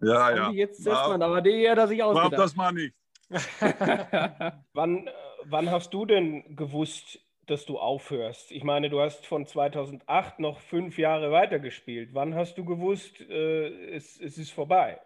Ja, 0.00 0.34
ja. 0.34 0.50
Jetzt 0.50 0.82
setzt 0.82 1.08
man, 1.08 1.22
aber 1.22 1.40
die 1.40 1.68
hat 1.68 1.78
er 1.78 1.88
sich 1.88 2.02
ausgedacht. 2.02 2.30
Glaub 2.30 2.42
das 2.42 2.56
mal 2.56 2.72
nicht. 2.72 2.94
wann, 4.72 5.10
wann 5.44 5.70
hast 5.70 5.92
du 5.92 6.06
denn 6.06 6.56
gewusst, 6.56 7.20
dass 7.46 7.66
du 7.66 7.78
aufhörst? 7.78 8.50
Ich 8.50 8.64
meine, 8.64 8.90
du 8.90 9.00
hast 9.00 9.26
von 9.26 9.46
2008 9.46 10.38
noch 10.38 10.60
fünf 10.60 10.98
Jahre 10.98 11.32
weitergespielt. 11.32 12.10
Wann 12.14 12.34
hast 12.34 12.56
du 12.56 12.64
gewusst, 12.64 13.20
äh, 13.20 13.94
es, 13.94 14.20
es 14.20 14.38
ist 14.38 14.52
vorbei? 14.52 15.00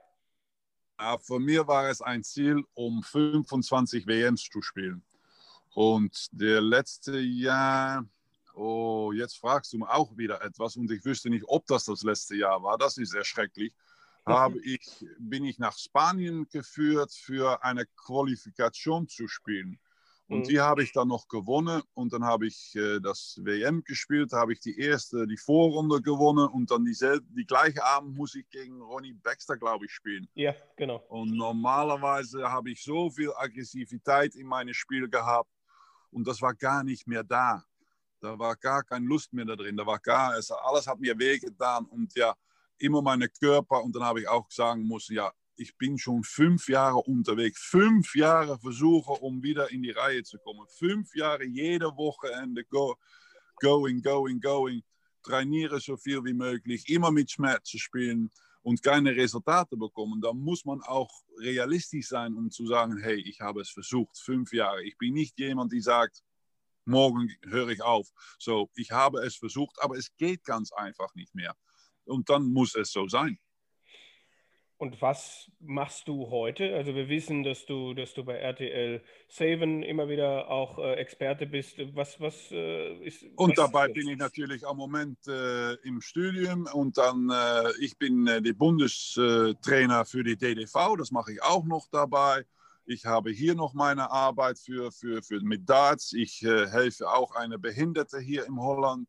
Ja, 1.00 1.16
für 1.18 1.38
mich 1.38 1.66
war 1.66 1.88
es 1.88 2.02
ein 2.02 2.22
Ziel, 2.22 2.64
um 2.74 3.02
25 3.02 4.06
WMs 4.06 4.42
zu 4.50 4.60
spielen. 4.62 5.02
Und 5.74 6.28
der 6.32 6.60
letzte 6.60 7.18
Jahr, 7.18 8.04
oh, 8.54 9.12
jetzt 9.12 9.38
fragst 9.38 9.72
du 9.72 9.78
mir 9.78 9.90
auch 9.94 10.16
wieder 10.16 10.42
etwas 10.42 10.76
und 10.76 10.90
ich 10.90 11.04
wüsste 11.04 11.30
nicht, 11.30 11.44
ob 11.46 11.66
das 11.66 11.84
das 11.84 12.02
letzte 12.02 12.36
Jahr 12.36 12.62
war. 12.62 12.76
Das 12.76 12.98
ist 12.98 13.14
erschrecklich 13.14 13.72
habe 14.28 14.60
ich, 14.60 15.06
bin 15.18 15.44
ich 15.44 15.58
nach 15.58 15.76
Spanien 15.76 16.46
geführt, 16.50 17.12
für 17.12 17.62
eine 17.62 17.86
Qualifikation 17.96 19.08
zu 19.08 19.28
spielen. 19.28 19.78
Und 20.28 20.40
mhm. 20.40 20.44
die 20.44 20.60
habe 20.60 20.82
ich 20.82 20.92
dann 20.92 21.08
noch 21.08 21.26
gewonnen 21.28 21.82
und 21.94 22.12
dann 22.12 22.24
habe 22.24 22.46
ich 22.46 22.74
äh, 22.76 23.00
das 23.00 23.40
WM 23.42 23.82
gespielt, 23.82 24.32
habe 24.32 24.52
ich 24.52 24.60
die 24.60 24.78
erste, 24.78 25.26
die 25.26 25.38
Vorrunde 25.38 26.02
gewonnen 26.02 26.48
und 26.48 26.70
dann 26.70 26.84
dieselbe, 26.84 27.24
die 27.30 27.46
gleiche 27.46 27.82
Abend 27.82 28.14
muss 28.14 28.34
ich 28.34 28.46
gegen 28.50 28.82
Ronnie 28.82 29.14
Baxter, 29.14 29.56
glaube 29.56 29.86
ich, 29.86 29.92
spielen. 29.92 30.28
Ja, 30.34 30.54
genau. 30.76 31.02
Und 31.08 31.34
normalerweise 31.34 32.50
habe 32.50 32.70
ich 32.70 32.84
so 32.84 33.08
viel 33.08 33.32
Aggressivität 33.36 34.34
in 34.34 34.46
meine 34.46 34.74
Spiele 34.74 35.08
gehabt 35.08 35.50
und 36.10 36.26
das 36.26 36.42
war 36.42 36.54
gar 36.54 36.84
nicht 36.84 37.06
mehr 37.06 37.24
da. 37.24 37.64
Da 38.20 38.38
war 38.38 38.54
gar 38.56 38.82
keine 38.82 39.06
Lust 39.06 39.32
mehr 39.32 39.46
da 39.46 39.56
drin. 39.56 39.76
Da 39.76 39.86
war 39.86 39.98
gar, 39.98 40.32
also 40.32 40.56
alles 40.56 40.86
hat 40.86 41.00
mir 41.00 41.18
wehgetan 41.18 41.86
und 41.86 42.14
ja, 42.14 42.34
immer 42.78 43.02
meine 43.02 43.28
Körper 43.28 43.82
und 43.82 43.94
dann 43.94 44.04
habe 44.04 44.20
ich 44.20 44.28
auch 44.28 44.50
sagen 44.50 44.86
müssen, 44.86 45.14
ja, 45.14 45.32
ich 45.56 45.76
bin 45.76 45.98
schon 45.98 46.22
fünf 46.22 46.68
Jahre 46.68 46.98
unterwegs, 46.98 47.60
fünf 47.62 48.14
Jahre 48.14 48.58
versuche, 48.58 49.12
um 49.12 49.42
wieder 49.42 49.70
in 49.70 49.82
die 49.82 49.90
Reihe 49.90 50.22
zu 50.22 50.38
kommen, 50.38 50.66
fünf 50.68 51.14
Jahre 51.14 51.44
jede 51.44 51.86
Wochenende 51.96 52.64
go, 52.64 52.96
going, 53.60 54.00
going, 54.00 54.40
going, 54.40 54.82
trainiere 55.22 55.80
so 55.80 55.96
viel 55.96 56.24
wie 56.24 56.32
möglich, 56.32 56.88
immer 56.88 57.10
mit 57.10 57.30
Schmerzen 57.30 57.78
spielen 57.78 58.30
und 58.62 58.82
keine 58.82 59.16
Resultate 59.16 59.76
bekommen, 59.76 60.20
dann 60.20 60.38
muss 60.38 60.64
man 60.64 60.80
auch 60.82 61.10
realistisch 61.38 62.08
sein, 62.08 62.34
um 62.34 62.50
zu 62.50 62.66
sagen, 62.66 62.98
hey, 62.98 63.20
ich 63.20 63.40
habe 63.40 63.60
es 63.60 63.70
versucht, 63.70 64.16
fünf 64.18 64.52
Jahre. 64.52 64.84
Ich 64.84 64.96
bin 64.96 65.14
nicht 65.14 65.38
jemand, 65.38 65.72
die 65.72 65.80
sagt, 65.80 66.22
morgen 66.84 67.30
höre 67.46 67.68
ich 67.68 67.82
auf. 67.82 68.08
So, 68.38 68.70
ich 68.74 68.92
habe 68.92 69.20
es 69.20 69.36
versucht, 69.36 69.82
aber 69.82 69.96
es 69.96 70.14
geht 70.16 70.44
ganz 70.44 70.72
einfach 70.72 71.14
nicht 71.14 71.34
mehr 71.34 71.56
und 72.08 72.28
dann 72.30 72.52
muss 72.52 72.74
es 72.74 72.92
so 72.92 73.06
sein. 73.08 73.38
Und 74.80 75.02
was 75.02 75.50
machst 75.58 76.06
du 76.06 76.30
heute? 76.30 76.76
Also 76.76 76.94
wir 76.94 77.08
wissen, 77.08 77.42
dass 77.42 77.66
du, 77.66 77.94
dass 77.94 78.14
du 78.14 78.24
bei 78.24 78.36
RTL 78.36 79.02
Saven 79.26 79.82
immer 79.82 80.08
wieder 80.08 80.48
auch 80.48 80.78
äh, 80.78 80.94
Experte 80.94 81.46
bist. 81.46 81.78
Was, 81.96 82.20
was 82.20 82.52
äh, 82.52 82.94
ist. 83.04 83.24
Und 83.34 83.58
was 83.58 83.66
dabei 83.66 83.88
ist 83.88 83.94
bin 83.94 84.08
ich 84.08 84.16
natürlich 84.16 84.64
am 84.64 84.76
Moment 84.76 85.18
äh, 85.26 85.74
im 85.82 86.00
Studium 86.00 86.68
und 86.72 86.96
dann, 86.96 87.28
äh, 87.28 87.72
ich 87.80 87.98
bin 87.98 88.28
äh, 88.28 88.40
der 88.40 88.52
Bundestrainer 88.52 90.04
für 90.04 90.22
die 90.22 90.36
DDV, 90.36 90.96
das 90.96 91.10
mache 91.10 91.32
ich 91.32 91.42
auch 91.42 91.64
noch 91.64 91.88
dabei. 91.90 92.44
Ich 92.86 93.04
habe 93.04 93.30
hier 93.30 93.56
noch 93.56 93.74
meine 93.74 94.12
Arbeit 94.12 94.60
für, 94.60 94.92
für, 94.92 95.24
für 95.24 95.40
mit 95.40 95.68
Darts. 95.68 96.12
Ich 96.12 96.44
äh, 96.44 96.68
helfe 96.68 97.10
auch 97.10 97.34
eine 97.34 97.58
Behinderte 97.58 98.20
hier 98.20 98.46
in 98.46 98.56
Holland. 98.60 99.08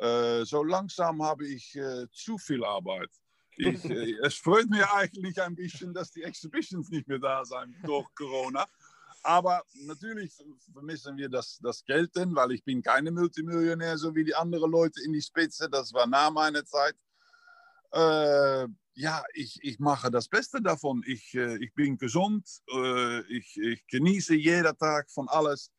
Äh, 0.00 0.46
so 0.46 0.64
langsam 0.64 1.22
habe 1.22 1.46
ich 1.46 1.76
äh, 1.76 2.06
zu 2.10 2.38
viel 2.38 2.64
Arbeit. 2.64 3.10
Ich, 3.56 3.84
äh, 3.84 4.16
es 4.22 4.36
freut 4.36 4.70
mich 4.70 4.84
eigentlich 4.86 5.40
ein 5.42 5.54
bisschen, 5.54 5.92
dass 5.92 6.10
die 6.10 6.22
Exhibitions 6.22 6.88
nicht 6.88 7.06
mehr 7.06 7.18
da 7.18 7.44
sind 7.44 7.76
durch 7.84 8.06
Corona. 8.14 8.66
Aber 9.22 9.62
natürlich 9.74 10.32
vermissen 10.72 11.18
wir 11.18 11.28
das, 11.28 11.58
das 11.62 11.84
Geld, 11.84 12.16
denn, 12.16 12.34
weil 12.34 12.52
ich 12.52 12.64
bin 12.64 12.82
keine 12.82 13.10
Multimillionär, 13.10 13.98
so 13.98 14.14
wie 14.14 14.24
die 14.24 14.34
anderen 14.34 14.70
Leute 14.70 15.02
in 15.04 15.12
die 15.12 15.20
Spitze. 15.20 15.68
Das 15.68 15.92
war 15.92 16.06
nach 16.06 16.30
meiner 16.30 16.64
Zeit. 16.64 16.94
Äh, 17.92 18.66
ja, 18.94 19.22
ich, 19.34 19.58
ich 19.62 19.78
mache 19.78 20.10
das 20.10 20.28
Beste 20.28 20.62
davon. 20.62 21.02
Ich, 21.06 21.34
äh, 21.34 21.62
ich 21.62 21.74
bin 21.74 21.98
gesund, 21.98 22.48
ich, 23.28 23.58
ich 23.58 23.86
genieße 23.88 24.34
jeden 24.34 24.76
Tag 24.78 25.10
von 25.10 25.28
alles 25.28 25.70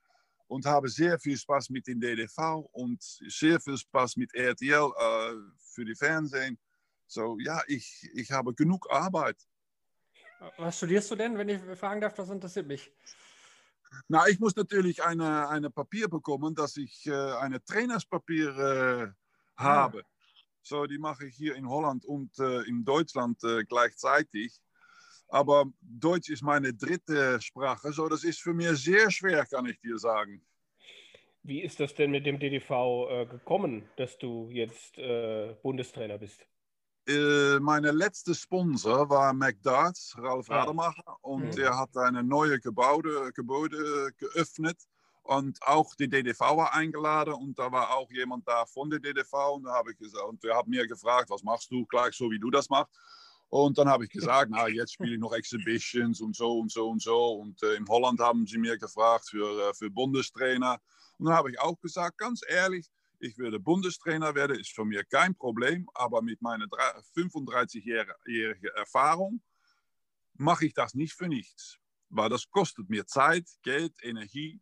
und 0.51 0.65
habe 0.65 0.89
sehr 0.89 1.17
viel 1.17 1.37
Spaß 1.37 1.69
mit 1.69 1.87
dem 1.87 2.01
DDV 2.01 2.67
und 2.73 3.01
sehr 3.01 3.57
viel 3.61 3.77
Spaß 3.77 4.17
mit 4.17 4.33
RTL 4.33 4.91
äh, 4.99 5.35
für 5.57 5.85
die 5.85 5.95
Fernsehen. 5.95 6.59
So, 7.07 7.37
ja, 7.39 7.61
ich, 7.67 8.09
ich 8.13 8.29
habe 8.31 8.53
genug 8.53 8.85
Arbeit. 8.91 9.37
Was 10.57 10.75
studierst 10.75 11.09
du 11.09 11.15
denn, 11.15 11.37
wenn 11.37 11.47
ich 11.47 11.61
fragen 11.79 12.01
darf? 12.01 12.15
Das 12.15 12.29
interessiert 12.29 12.67
mich. 12.67 12.91
Na, 14.09 14.27
ich 14.27 14.39
muss 14.41 14.53
natürlich 14.57 15.01
eine, 15.01 15.47
eine 15.47 15.69
Papier 15.69 16.09
bekommen, 16.09 16.53
dass 16.53 16.75
ich 16.75 17.05
äh, 17.07 17.13
eine 17.13 17.63
Trainerspapier 17.63 18.49
äh, 18.57 19.07
habe. 19.55 20.01
Ah. 20.01 20.07
So, 20.63 20.85
die 20.85 20.97
mache 20.97 21.27
ich 21.27 21.35
hier 21.35 21.55
in 21.55 21.69
Holland 21.69 22.03
und 22.03 22.37
äh, 22.39 22.63
in 22.63 22.83
Deutschland 22.83 23.41
äh, 23.45 23.63
gleichzeitig. 23.63 24.61
Aber 25.31 25.65
Deutsch 25.81 26.29
ist 26.29 26.43
meine 26.43 26.73
dritte 26.73 27.41
Sprache, 27.41 27.93
so 27.93 28.09
das 28.09 28.25
ist 28.25 28.41
für 28.41 28.53
mich 28.53 28.67
sehr 28.71 29.09
schwer, 29.09 29.45
kann 29.45 29.65
ich 29.65 29.79
dir 29.79 29.97
sagen. 29.97 30.41
Wie 31.43 31.61
ist 31.61 31.79
das 31.79 31.93
denn 31.95 32.11
mit 32.11 32.25
dem 32.25 32.37
DDV 32.37 33.07
äh, 33.09 33.25
gekommen, 33.25 33.89
dass 33.95 34.17
du 34.17 34.49
jetzt 34.51 34.97
äh, 34.97 35.55
Bundestrainer 35.63 36.17
bist? 36.17 36.45
Äh, 37.07 37.59
meine 37.61 37.91
letzte 37.91 38.35
Sponsor 38.35 39.09
war 39.09 39.33
McDarts, 39.33 40.15
Ralf 40.17 40.51
ah. 40.51 40.59
Rademacher, 40.59 41.17
und 41.21 41.55
mhm. 41.55 41.63
er 41.63 41.77
hat 41.79 41.95
eine 41.95 42.23
neue 42.23 42.59
Gebäude, 42.59 43.31
Gebäude 43.33 44.11
geöffnet 44.17 44.77
und 45.23 45.57
auch 45.61 45.95
die 45.95 46.09
DDV 46.09 46.41
war 46.41 46.73
eingeladen 46.73 47.33
und 47.35 47.57
da 47.57 47.71
war 47.71 47.95
auch 47.95 48.11
jemand 48.11 48.45
da 48.45 48.65
von 48.65 48.89
der 48.89 48.99
DDV 48.99 49.55
und 49.55 49.63
da 49.63 49.71
habe 49.75 49.91
ich 49.91 49.97
gesagt, 49.97 50.25
und 50.25 50.43
er 50.43 50.57
hat 50.57 50.67
mir 50.67 50.85
gefragt, 50.85 51.29
was 51.29 51.41
machst 51.41 51.71
du 51.71 51.85
gleich 51.85 52.13
so, 52.15 52.29
wie 52.29 52.39
du 52.39 52.51
das 52.51 52.69
machst. 52.69 52.93
Und 53.51 53.77
dann 53.77 53.89
habe 53.89 54.05
ich 54.05 54.09
gesagt, 54.09 54.49
na, 54.49 54.69
jetzt 54.69 54.93
spiele 54.93 55.15
ich 55.15 55.19
noch 55.19 55.33
Exhibitions 55.33 56.21
und 56.21 56.37
so 56.37 56.59
und 56.59 56.71
so 56.71 56.89
und 56.89 57.01
so. 57.01 57.33
Und 57.33 57.61
äh, 57.63 57.75
in 57.75 57.85
Holland 57.85 58.21
haben 58.21 58.47
sie 58.47 58.57
mir 58.57 58.77
gefragt 58.77 59.27
für, 59.29 59.69
äh, 59.69 59.73
für 59.73 59.89
Bundestrainer. 59.89 60.79
Und 61.17 61.25
dann 61.25 61.35
habe 61.35 61.51
ich 61.51 61.59
auch 61.59 61.77
gesagt, 61.81 62.17
ganz 62.17 62.41
ehrlich, 62.47 62.89
ich 63.19 63.37
würde 63.37 63.59
Bundestrainer 63.59 64.33
werden, 64.35 64.57
ist 64.57 64.73
für 64.73 64.85
mich 64.85 65.01
kein 65.09 65.35
Problem. 65.35 65.85
Aber 65.93 66.21
mit 66.21 66.41
meiner 66.41 66.65
35-jährigen 67.13 68.71
Erfahrung 68.73 69.41
mache 70.35 70.67
ich 70.67 70.73
das 70.73 70.93
nicht 70.93 71.13
für 71.13 71.27
nichts. 71.27 71.77
Weil 72.07 72.29
das 72.29 72.49
kostet 72.49 72.89
mir 72.89 73.05
Zeit, 73.05 73.49
Geld, 73.63 73.93
Energie. 74.01 74.61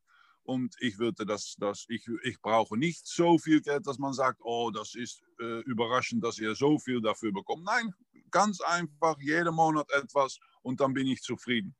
Und 0.49 0.75
ich 0.79 0.97
würde 0.97 1.27
das, 1.27 1.53
das 1.59 1.85
ich, 1.89 2.07
ich 2.23 2.41
brauche 2.41 2.75
nicht 2.75 3.05
so 3.05 3.37
viel 3.37 3.61
Geld, 3.61 3.85
dass 3.85 3.99
man 3.99 4.13
sagt, 4.13 4.39
oh, 4.41 4.71
das 4.71 4.95
ist 4.95 5.21
äh, 5.39 5.59
überraschend, 5.65 6.23
dass 6.23 6.39
ihr 6.39 6.55
so 6.55 6.79
viel 6.79 7.01
dafür 7.01 7.31
bekommt. 7.31 7.65
Nein, 7.65 7.93
ganz 8.31 8.59
einfach, 8.59 9.15
jeden 9.19 9.53
Monat 9.53 9.87
etwas 9.91 10.39
und 10.63 10.81
dann 10.81 10.95
bin 10.95 11.05
ich 11.05 11.21
zufrieden. 11.21 11.75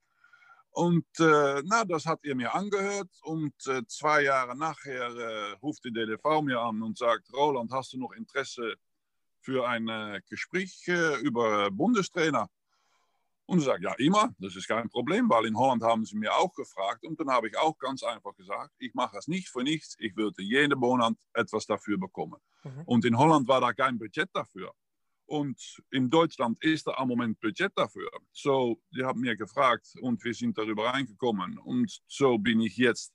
Und 0.70 1.07
äh, 1.20 1.63
na, 1.65 1.84
das 1.84 2.05
hat 2.05 2.20
er 2.22 2.36
mir 2.36 2.53
angehört 2.53 3.09
und 3.24 3.55
äh, 3.65 3.82
zwei 3.88 4.22
Jahre 4.22 4.55
nachher 4.55 5.15
äh, 5.15 5.51
ruft 5.63 5.84
die 5.84 5.91
DDV 5.91 6.43
mir 6.43 6.59
an 6.59 6.84
und 6.84 6.95
sagt, 6.95 7.34
Roland, 7.34 7.72
hast 7.72 7.93
du 7.93 7.97
noch 7.97 8.11
Interesse 8.11 8.76
für 9.41 9.67
ein 9.67 9.88
äh, 9.88 10.22
Gespräch 10.30 10.88
äh, 10.88 11.20
über 11.22 11.72
Bundestrainer? 11.72 12.47
Und 13.50 13.58
ich 13.58 13.66
sage, 13.66 13.84
ja, 13.84 13.93
immer, 13.97 14.30
das 14.38 14.56
ist 14.56 14.68
kein 14.68 14.88
Problem, 14.89 15.28
weil 15.28 15.45
in 15.47 15.58
Holland 15.58 15.82
haben 15.82 16.06
sie 16.06 16.16
mir 16.16 16.36
auch 16.36 16.54
gefragt. 16.54 17.04
Und 17.04 17.20
dann 17.20 17.32
habe 17.32 17.47
ich 17.47 17.58
auch 17.58 17.76
ganz 17.80 18.04
einfach 18.04 18.36
gesagt, 18.36 18.76
ich 18.78 18.93
mache 18.93 19.18
es 19.18 19.28
nicht 19.28 19.50
für 19.50 19.64
nichts, 19.64 19.95
ich 19.97 20.16
würde 20.16 20.43
jeden 20.43 20.78
Monat 20.78 21.16
etwas 21.34 21.66
dafür 21.66 21.97
bekommen. 21.97 22.39
Mhm. 22.64 22.84
Und 22.86 23.06
in 23.06 23.18
Holland 23.18 23.47
war 23.47 23.60
da 23.60 23.74
kein 23.74 23.97
Budget 23.97 24.30
dafür. 24.34 24.72
Und 25.26 25.82
in 25.89 26.12
Deutschland 26.12 26.64
ist 26.64 26.86
da 26.86 26.91
am 26.91 27.08
Moment 27.08 27.39
Budget 27.39 27.72
dafür. 27.76 28.12
So, 28.32 28.80
die 28.95 29.04
haben 29.04 29.20
mir 29.20 29.36
gefragt 29.36 29.95
und 30.00 30.24
wir 30.24 30.34
sind 30.36 30.56
darüber 30.56 30.86
reingekommen. 30.86 31.58
Und 31.58 32.02
so 32.06 32.38
bin 32.38 32.62
ich 32.62 32.78
jetzt 32.78 33.12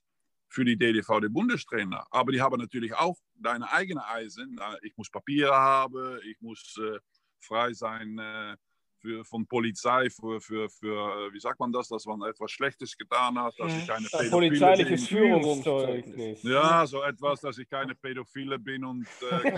für 0.49 0.65
die 0.65 0.77
DDV 0.77 1.21
der 1.21 1.29
Bundestrainer. 1.29 2.05
Aber 2.11 2.33
die 2.33 2.41
haben 2.41 2.59
natürlich 2.59 2.93
auch 2.93 3.17
deine 3.35 3.71
eigene 3.71 4.05
Eisen. 4.05 4.59
Ich 4.81 4.97
muss 4.97 5.09
Papiere 5.09 5.55
haben, 5.55 6.19
ich 6.25 6.41
muss 6.41 6.77
äh, 6.77 6.99
frei 7.39 7.71
sein. 7.71 8.17
Äh, 8.17 8.57
für, 9.05 9.23
von 9.23 9.45
Polizei 9.45 10.09
für, 10.09 10.41
für, 10.41 10.67
für, 10.69 11.27
äh, 11.27 11.33
wie 11.33 11.39
sagt 11.39 11.59
man 11.59 11.71
das, 11.71 11.87
dass 11.89 12.05
man 12.05 12.23
etwas 12.23 12.51
Schlechtes 12.51 12.97
getan 12.97 13.37
hat, 13.37 13.53
dass 13.59 13.71
ich 13.73 13.87
keine 13.87 14.07
Pädophile 14.07 14.29
Polizeiliches. 14.31 15.07
Führungszeugnis. 15.07 16.43
Ja, 16.43 16.87
so 16.87 17.03
etwas, 17.03 17.41
dass 17.41 17.57
ich 17.59 17.69
keine 17.69 17.93
Pädophile 17.93 18.57
bin 18.57 18.83
und 18.83 19.07
äh, 19.31 19.51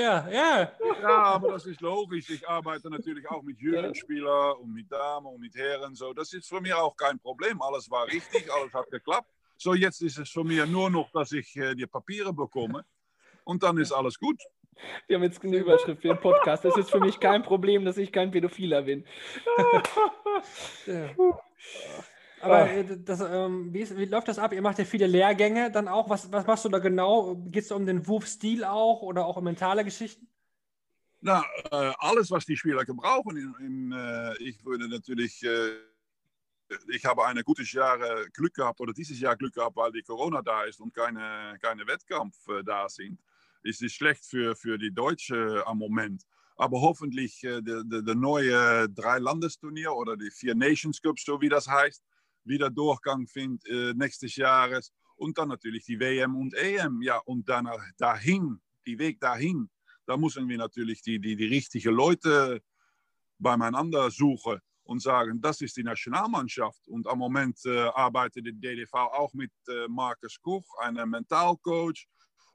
ja, 0.00 0.28
ja. 0.28 0.72
Ja, 1.02 1.22
aber 1.24 1.52
das 1.52 1.66
ist 1.66 1.80
logisch. 1.80 2.30
Ich 2.30 2.48
arbeite 2.48 2.88
natürlich 2.90 3.28
auch 3.28 3.42
mit 3.42 3.58
Jugendspielern 3.58 4.58
und 4.58 4.72
mit 4.72 4.90
Damen 4.90 5.26
und 5.26 5.40
mit 5.40 5.54
Herren. 5.56 5.94
So, 5.94 6.12
das 6.12 6.32
ist 6.32 6.48
für 6.48 6.60
mich 6.60 6.74
auch 6.74 6.96
kein 6.96 7.18
Problem. 7.18 7.60
Alles 7.60 7.90
war 7.90 8.06
richtig, 8.06 8.52
alles 8.52 8.72
hat 8.72 8.90
geklappt. 8.90 9.28
So, 9.56 9.74
jetzt 9.74 10.00
ist 10.00 10.18
es 10.18 10.30
für 10.30 10.44
mich 10.44 10.64
nur 10.66 10.90
noch, 10.90 11.10
dass 11.10 11.32
ich 11.32 11.56
äh, 11.56 11.74
die 11.74 11.86
Papiere 11.86 12.32
bekomme 12.32 12.84
und 13.44 13.62
dann 13.62 13.78
ist 13.78 13.92
alles 13.92 14.18
gut. 14.18 14.40
Wir 15.06 15.16
haben 15.16 15.22
jetzt 15.22 15.42
eine 15.44 15.56
Überschrift 15.56 16.02
für 16.02 16.08
den 16.08 16.20
Podcast. 16.20 16.64
Es 16.64 16.76
ist 16.76 16.90
für 16.90 17.00
mich 17.00 17.20
kein 17.20 17.42
Problem, 17.42 17.84
dass 17.84 17.96
ich 17.96 18.12
kein 18.12 18.30
Pädophiler 18.30 18.82
bin. 18.82 19.04
ja. 20.86 21.10
Aber 22.40 22.70
äh, 22.70 22.98
das, 22.98 23.20
ähm, 23.20 23.72
wie, 23.72 23.80
ist, 23.80 23.96
wie, 23.96 24.06
läuft 24.06 24.28
das 24.28 24.38
ab? 24.38 24.52
Ihr 24.52 24.62
macht 24.62 24.78
ja 24.78 24.84
viele 24.84 25.06
Lehrgänge 25.06 25.70
dann 25.70 25.88
auch. 25.88 26.08
Was, 26.08 26.32
was 26.32 26.46
machst 26.46 26.64
du 26.64 26.68
da 26.70 26.78
genau? 26.78 27.34
Geht 27.36 27.64
es 27.64 27.72
um 27.72 27.84
den 27.84 28.06
Wurfstil 28.06 28.64
auch 28.64 29.02
oder 29.02 29.26
auch 29.26 29.36
um 29.36 29.44
mentale 29.44 29.84
Geschichten? 29.84 30.26
Na, 31.20 31.44
äh, 31.70 31.92
alles, 31.98 32.30
was 32.30 32.46
die 32.46 32.56
Spieler 32.56 32.84
gebrauchen. 32.84 33.36
In, 33.36 33.54
in, 33.66 33.92
äh, 33.92 34.34
ich 34.38 34.64
würde 34.64 34.88
natürlich, 34.88 35.42
äh, 35.42 35.72
ich 36.88 37.04
habe 37.04 37.26
ein 37.26 37.42
gutes 37.42 37.70
Jahr 37.72 37.98
Glück 38.32 38.54
gehabt 38.54 38.80
oder 38.80 38.94
dieses 38.94 39.20
Jahr 39.20 39.36
Glück 39.36 39.52
gehabt, 39.52 39.76
weil 39.76 39.92
die 39.92 40.02
Corona 40.02 40.40
da 40.40 40.62
ist 40.62 40.80
und 40.80 40.94
keine, 40.94 41.58
keine 41.60 41.86
Wettkampf 41.86 42.36
äh, 42.48 42.62
da 42.64 42.88
sind 42.88 43.18
ist 43.62 43.82
es 43.82 43.92
schlecht 43.92 44.24
für, 44.24 44.56
für 44.56 44.78
die 44.78 44.92
Deutsche 44.92 45.62
am 45.66 45.78
Moment. 45.78 46.24
Aber 46.56 46.80
hoffentlich 46.80 47.42
äh, 47.44 47.62
der, 47.62 47.82
der, 47.84 48.02
der 48.02 48.14
neue 48.14 48.88
Drei-Landesturnier 48.90 49.92
oder 49.92 50.16
die 50.16 50.30
Vier 50.30 50.54
Nations 50.54 51.00
Cup, 51.00 51.18
so 51.18 51.40
wie 51.40 51.48
das 51.48 51.66
heißt, 51.66 52.04
wieder 52.44 52.70
Durchgang 52.70 53.26
findet 53.26 53.66
äh, 53.66 53.94
nächstes 53.94 54.36
Jahres. 54.36 54.92
Und 55.16 55.36
dann 55.38 55.48
natürlich 55.48 55.84
die 55.84 55.98
WM 56.00 56.36
und 56.36 56.54
EM. 56.54 57.02
Ja, 57.02 57.18
und 57.18 57.48
dann 57.48 57.68
dahin, 57.98 58.60
die 58.86 58.98
Weg 58.98 59.20
dahin, 59.20 59.68
da 60.06 60.16
müssen 60.16 60.48
wir 60.48 60.58
natürlich 60.58 61.02
die, 61.02 61.20
die, 61.20 61.36
die 61.36 61.46
richtigen 61.46 61.94
Leute 61.94 62.60
beieinander 63.38 64.10
suchen 64.10 64.58
und 64.84 65.00
sagen, 65.00 65.40
das 65.40 65.60
ist 65.60 65.76
die 65.76 65.84
Nationalmannschaft. 65.84 66.88
Und 66.88 67.06
am 67.06 67.18
Moment 67.18 67.58
äh, 67.64 67.88
arbeitet 67.94 68.46
die 68.46 68.52
DDV 68.52 68.92
auch 68.92 69.32
mit 69.34 69.52
äh, 69.68 69.86
Markus 69.88 70.40
Koch, 70.40 70.66
einem 70.80 71.10
Mentalcoach 71.10 72.06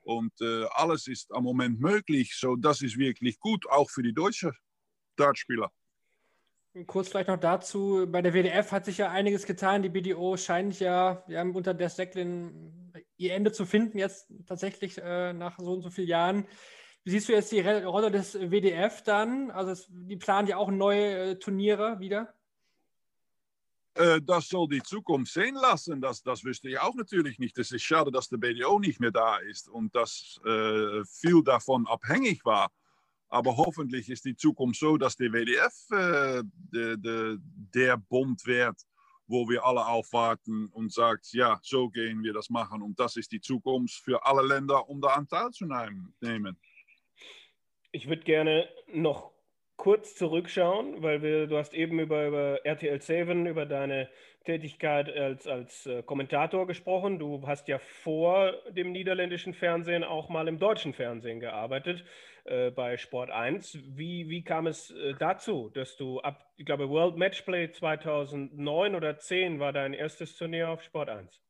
und 0.05 0.31
äh, 0.41 0.65
alles 0.71 1.07
ist 1.07 1.33
am 1.33 1.43
Moment 1.43 1.79
möglich. 1.79 2.35
So, 2.35 2.55
das 2.55 2.81
ist 2.81 2.97
wirklich 2.97 3.39
gut, 3.39 3.67
auch 3.69 3.89
für 3.89 4.03
die 4.03 4.13
deutschen 4.13 4.53
Dartspieler. 5.15 5.71
Kurz 6.87 7.07
vielleicht 7.07 7.29
noch 7.29 7.39
dazu, 7.39 8.05
bei 8.07 8.21
der 8.21 8.33
WDF 8.33 8.71
hat 8.71 8.83
sich 8.83 8.97
ja 8.97 9.09
einiges 9.09 9.45
getan. 9.45 9.81
Die 9.81 9.89
BDO 9.89 10.35
scheint 10.35 10.79
ja, 10.81 11.23
ja 11.27 11.41
unter 11.41 11.73
der 11.73 11.89
Säcklin 11.89 12.91
ihr 13.17 13.33
Ende 13.33 13.53
zu 13.53 13.65
finden, 13.65 13.97
jetzt 13.97 14.27
tatsächlich 14.45 14.97
äh, 14.97 15.31
nach 15.31 15.57
so 15.57 15.71
und 15.71 15.81
so 15.81 15.89
vielen 15.89 16.09
Jahren. 16.09 16.47
Wie 17.05 17.11
siehst 17.11 17.29
du 17.29 17.33
jetzt 17.33 17.51
die 17.51 17.61
Rolle 17.61 18.11
des 18.11 18.33
WDF 18.33 19.03
dann? 19.03 19.51
Also 19.51 19.71
es, 19.71 19.87
die 19.89 20.17
planen 20.17 20.49
ja 20.49 20.57
auch 20.57 20.69
neue 20.69 21.31
äh, 21.31 21.35
Turniere 21.39 21.99
wieder. 21.99 22.33
Äh, 23.95 24.21
das 24.21 24.49
soll 24.49 24.67
die 24.67 24.83
Zukunft 24.83 25.33
sehen 25.33 25.55
lassen. 25.55 26.01
Das, 26.01 26.21
das 26.21 26.43
wüsste 26.43 26.69
ich 26.69 26.79
auch 26.79 26.93
natürlich 26.95 27.39
nicht. 27.39 27.57
Es 27.57 27.71
ist 27.71 27.83
schade, 27.83 28.11
dass 28.11 28.27
der 28.27 28.37
BDO 28.37 28.79
nicht 28.79 28.99
mehr 28.99 29.11
da 29.11 29.37
ist 29.37 29.69
und 29.69 29.95
dass 29.95 30.39
äh, 30.45 31.03
viel 31.05 31.41
davon 31.43 31.87
abhängig 31.87 32.43
war. 32.45 32.71
Aber 33.29 33.55
hoffentlich 33.57 34.09
ist 34.09 34.25
die 34.25 34.35
Zukunft 34.35 34.79
so, 34.79 34.97
dass 34.97 35.15
der 35.15 35.31
WDF 35.31 35.91
äh, 35.91 36.43
de, 36.43 36.97
de, 36.97 37.37
der 37.73 37.97
Bund 37.97 38.45
wird, 38.45 38.77
wo 39.27 39.47
wir 39.49 39.65
alle 39.65 39.85
aufwarten 39.85 40.67
und 40.67 40.91
sagt, 40.91 41.31
ja, 41.33 41.59
so 41.63 41.89
gehen 41.89 42.21
wir 42.21 42.33
das 42.33 42.49
machen. 42.49 42.81
Und 42.81 42.99
das 42.99 43.15
ist 43.15 43.31
die 43.31 43.41
Zukunft 43.41 43.95
für 43.95 44.25
alle 44.25 44.45
Länder, 44.45 44.87
um 44.89 45.01
da 45.01 45.09
an 45.09 45.27
teilzunehmen. 45.27 46.57
Ich 47.91 48.07
würde 48.07 48.23
gerne 48.23 48.67
noch 48.93 49.34
kurz 49.77 50.15
zurückschauen, 50.15 51.01
weil 51.03 51.21
wir, 51.21 51.47
du 51.47 51.57
hast 51.57 51.73
eben 51.73 51.99
über, 51.99 52.27
über 52.27 52.65
RTL 52.65 53.01
7, 53.01 53.45
über 53.45 53.65
deine 53.65 54.09
Tätigkeit 54.45 55.09
als, 55.09 55.47
als 55.47 55.85
äh, 55.85 56.03
Kommentator 56.03 56.67
gesprochen. 56.67 57.19
Du 57.19 57.45
hast 57.47 57.67
ja 57.67 57.79
vor 57.79 58.53
dem 58.71 58.91
niederländischen 58.91 59.53
Fernsehen 59.53 60.03
auch 60.03 60.29
mal 60.29 60.47
im 60.47 60.59
deutschen 60.59 60.93
Fernsehen 60.93 61.39
gearbeitet. 61.39 62.05
äh, 62.45 62.71
bei 62.71 62.97
Sport 62.97 63.31
1. 63.31 63.79
Wie, 63.97 64.29
wie 64.29 64.43
kam 64.43 64.67
es 64.67 64.91
äh, 64.91 65.15
dazu, 65.15 65.69
dass 65.73 65.97
du 65.97 66.19
ab, 66.21 66.53
ich 66.57 66.65
glaube, 66.65 66.89
World 66.89 67.17
Matchplay 67.17 67.71
2009 67.71 68.95
oder 68.95 69.17
10 69.17 69.59
war 69.59 69.73
dein 69.73 69.93
erstes 69.93 70.37
Turnier 70.37 70.69
auf 70.69 70.83
Sport 70.83 71.09
1? 71.09 71.44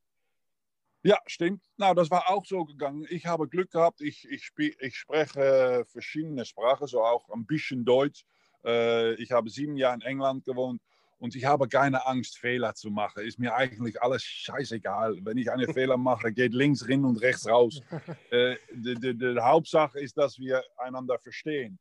Ja, 1.06 1.20
stimmt. 1.28 1.62
Nou, 1.78 1.94
das 1.94 2.10
war 2.10 2.32
auch 2.32 2.48
so 2.48 2.66
gegangen. 2.66 3.06
Ich 3.12 3.28
habe 3.28 3.48
Glück 3.48 3.70
gehabt. 3.70 4.02
Ich, 4.02 4.28
ich, 4.28 4.50
ich 4.58 4.98
spreche 4.98 5.86
verschiedene 5.88 6.46
Sprachen, 6.46 6.88
so 6.88 7.04
auch 7.04 7.30
ein 7.30 7.46
bisschen 7.46 7.86
Deutsch. 7.86 8.26
Äh, 8.66 9.14
ich 9.22 9.32
habe 9.32 9.52
sieben 9.52 9.78
Jahre 9.78 9.94
in 9.94 10.02
England 10.02 10.46
gewohnt 10.46 10.82
und 11.20 11.36
ich 11.36 11.46
habe 11.46 11.68
keine 11.68 12.08
Angst, 12.08 12.40
Fehler 12.40 12.74
zu 12.74 12.90
machen. 12.90 13.24
Ist 13.24 13.38
mir 13.38 13.54
eigentlich 13.54 14.02
alles 14.02 14.24
scheißegal. 14.24 15.20
Wenn 15.22 15.38
ich 15.38 15.52
einen 15.52 15.68
Fehler 15.76 15.98
mache, 15.98 16.34
geht 16.34 16.56
links 16.56 16.90
rein 16.90 17.06
und 17.06 17.22
rechts 17.22 17.48
raus. 17.48 17.84
Die, 18.32 18.96
die, 18.96 19.16
die, 19.16 19.40
Hauptsache 19.40 20.00
ist, 20.00 20.18
dass 20.18 20.40
wir 20.40 20.64
einander 20.76 21.20
verstehen. 21.20 21.78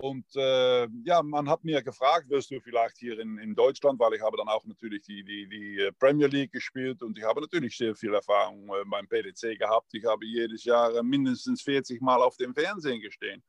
Und 0.00 0.24
äh, 0.34 0.88
ja, 1.04 1.22
man 1.22 1.46
hat 1.46 1.62
mir 1.62 1.82
gefragt, 1.82 2.30
wirst 2.30 2.50
du 2.50 2.58
vielleicht 2.58 2.96
hier 2.96 3.18
in, 3.18 3.36
in 3.36 3.54
Deutschland, 3.54 4.00
weil 4.00 4.14
ich 4.14 4.22
habe 4.22 4.38
dann 4.38 4.48
auch 4.48 4.64
natürlich 4.64 5.02
die, 5.02 5.22
die, 5.22 5.46
die 5.46 5.90
Premier 5.98 6.26
League 6.26 6.52
gespielt 6.52 7.02
und 7.02 7.18
ich 7.18 7.24
habe 7.24 7.42
natürlich 7.42 7.76
sehr 7.76 7.94
viel 7.94 8.14
Erfahrung 8.14 8.66
äh, 8.68 8.84
beim 8.86 9.06
PDC 9.06 9.58
gehabt. 9.58 9.92
Ich 9.92 10.06
habe 10.06 10.24
jedes 10.24 10.64
Jahr 10.64 11.02
mindestens 11.02 11.60
40 11.60 12.00
Mal 12.00 12.22
auf 12.22 12.34
dem 12.38 12.54
Fernsehen 12.54 13.02
gestehen. 13.02 13.42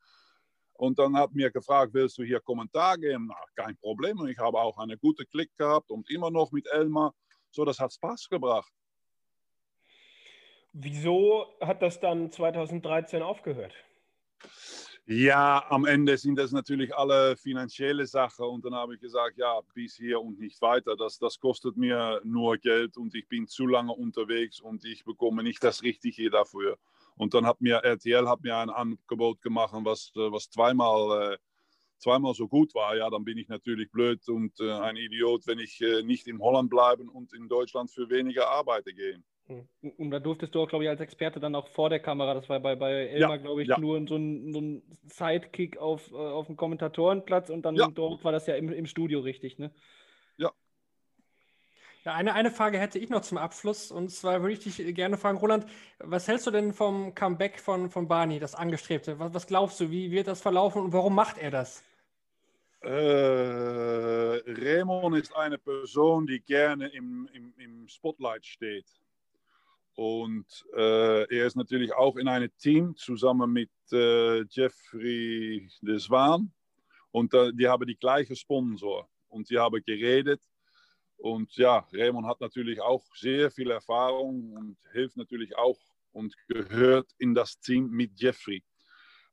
Und 0.74 0.98
dann 0.98 1.16
hat 1.16 1.32
mir 1.32 1.50
gefragt, 1.50 1.94
willst 1.94 2.18
du 2.18 2.22
hier 2.22 2.40
Kommentar 2.40 2.98
geben? 2.98 3.28
Na, 3.28 3.36
kein 3.54 3.74
Problem. 3.78 4.20
Und 4.20 4.28
ich 4.28 4.38
habe 4.38 4.60
auch 4.60 4.76
eine 4.76 4.98
gute 4.98 5.24
Klick 5.24 5.56
gehabt 5.56 5.90
und 5.90 6.10
immer 6.10 6.30
noch 6.30 6.52
mit 6.52 6.66
Elmar. 6.70 7.14
So, 7.50 7.64
das 7.64 7.78
hat 7.78 7.94
Spaß 7.94 8.28
gebracht. 8.28 8.70
Wieso 10.74 11.46
hat 11.62 11.80
das 11.80 11.98
dann 11.98 12.30
2013 12.30 13.22
aufgehört? 13.22 13.72
Ja, 15.06 15.64
am 15.68 15.84
Ende 15.84 16.16
sind 16.16 16.36
das 16.38 16.52
natürlich 16.52 16.94
alle 16.94 17.36
finanzielle 17.36 18.06
Sachen. 18.06 18.44
Und 18.44 18.64
dann 18.64 18.74
habe 18.74 18.94
ich 18.94 19.00
gesagt, 19.00 19.36
ja, 19.36 19.60
bis 19.74 19.96
hier 19.96 20.20
und 20.20 20.38
nicht 20.38 20.62
weiter. 20.62 20.96
Das, 20.96 21.18
das 21.18 21.40
kostet 21.40 21.76
mir 21.76 22.20
nur 22.24 22.56
Geld 22.56 22.96
und 22.96 23.12
ich 23.16 23.26
bin 23.28 23.48
zu 23.48 23.66
lange 23.66 23.92
unterwegs 23.92 24.60
und 24.60 24.84
ich 24.84 25.04
bekomme 25.04 25.42
nicht 25.42 25.62
das 25.64 25.82
Richtige 25.82 26.30
dafür. 26.30 26.78
Und 27.16 27.34
dann 27.34 27.46
hat 27.46 27.60
mir 27.60 27.78
RTL 27.78 28.28
hat 28.28 28.42
mir 28.42 28.56
ein 28.56 28.70
Angebot 28.70 29.42
gemacht, 29.42 29.74
was, 29.82 30.12
äh, 30.14 30.30
was 30.30 30.48
zweimal, 30.48 31.34
äh, 31.34 31.38
zweimal 31.98 32.34
so 32.34 32.46
gut 32.46 32.72
war. 32.74 32.96
Ja, 32.96 33.10
dann 33.10 33.24
bin 33.24 33.38
ich 33.38 33.48
natürlich 33.48 33.90
blöd 33.90 34.26
und 34.28 34.58
äh, 34.60 34.70
ein 34.70 34.96
Idiot, 34.96 35.46
wenn 35.48 35.58
ich 35.58 35.80
nicht 36.04 36.28
in 36.28 36.38
Holland 36.38 36.70
bleiben 36.70 37.08
und 37.08 37.32
in 37.32 37.48
Deutschland 37.48 37.90
für 37.90 38.08
weniger 38.08 38.48
arbeiten 38.48 38.94
gehen. 38.94 39.24
Und 39.98 40.10
da 40.10 40.18
durftest 40.18 40.54
du 40.54 40.62
auch, 40.62 40.68
glaube 40.68 40.84
ich, 40.84 40.90
als 40.90 41.00
Experte 41.00 41.40
dann 41.40 41.54
auch 41.54 41.68
vor 41.68 41.90
der 41.90 42.00
Kamera, 42.00 42.34
das 42.34 42.48
war 42.48 42.60
bei, 42.60 42.76
bei 42.76 43.06
Elmar, 43.08 43.36
ja, 43.36 43.42
glaube 43.42 43.62
ich, 43.62 43.68
ja. 43.68 43.78
nur 43.78 44.06
so 44.06 44.16
ein, 44.16 44.52
so 44.52 44.60
ein 44.60 44.82
Sidekick 45.06 45.78
auf, 45.78 46.12
auf 46.12 46.46
dem 46.46 46.56
Kommentatorenplatz 46.56 47.50
und 47.50 47.62
dann 47.62 47.76
ja. 47.76 47.88
dort 47.88 48.24
war 48.24 48.32
das 48.32 48.46
ja 48.46 48.54
im, 48.54 48.72
im 48.72 48.86
Studio 48.86 49.20
richtig, 49.20 49.58
ne? 49.58 49.70
Ja, 50.36 50.52
ja, 52.04 52.14
eine, 52.14 52.34
eine 52.34 52.50
Frage 52.50 52.78
hätte 52.78 52.98
ich 52.98 53.10
noch 53.10 53.20
zum 53.20 53.38
Abschluss. 53.38 53.92
Und 53.92 54.10
zwar 54.10 54.40
würde 54.40 54.54
ich 54.54 54.60
dich 54.60 54.94
gerne 54.94 55.16
fragen, 55.16 55.38
Roland, 55.38 55.66
was 55.98 56.26
hältst 56.26 56.46
du 56.46 56.50
denn 56.50 56.72
vom 56.72 57.14
Comeback 57.14 57.60
von, 57.60 57.90
von 57.90 58.08
Barney, 58.08 58.40
das 58.40 58.56
Angestrebte? 58.56 59.20
Was, 59.20 59.34
was 59.34 59.46
glaubst 59.46 59.78
du, 59.78 59.90
wie 59.90 60.10
wird 60.10 60.26
das 60.26 60.40
verlaufen 60.40 60.82
und 60.82 60.92
warum 60.92 61.14
macht 61.14 61.38
er 61.38 61.52
das? 61.52 61.84
Äh, 62.80 62.90
Raymond 64.50 65.16
ist 65.16 65.36
eine 65.36 65.58
Person, 65.58 66.26
die 66.26 66.40
gerne 66.40 66.88
im, 66.88 67.28
im, 67.32 67.54
im 67.58 67.86
Spotlight 67.86 68.44
steht. 68.44 68.86
Und 69.94 70.46
äh, 70.74 71.36
er 71.36 71.46
ist 71.46 71.56
natürlich 71.56 71.92
auch 71.92 72.16
in 72.16 72.28
einem 72.28 72.50
Team 72.58 72.96
zusammen 72.96 73.52
mit 73.52 73.70
äh, 73.92 74.42
Jeffrey 74.44 75.68
de 75.82 75.98
Zwaan. 75.98 76.52
Und 77.10 77.34
äh, 77.34 77.52
die 77.52 77.68
haben 77.68 77.86
die 77.86 77.96
gleiche 77.96 78.34
Sponsor. 78.34 79.08
Und 79.28 79.48
sie 79.48 79.58
haben 79.58 79.82
geredet. 79.84 80.40
Und 81.18 81.54
ja, 81.56 81.86
Raymond 81.92 82.26
hat 82.26 82.40
natürlich 82.40 82.80
auch 82.80 83.04
sehr 83.14 83.50
viel 83.50 83.70
Erfahrung 83.70 84.52
und 84.54 84.76
hilft 84.92 85.16
natürlich 85.16 85.56
auch 85.56 85.78
und 86.12 86.34
gehört 86.48 87.10
in 87.18 87.34
das 87.34 87.58
Team 87.60 87.90
mit 87.90 88.20
Jeffrey. 88.20 88.62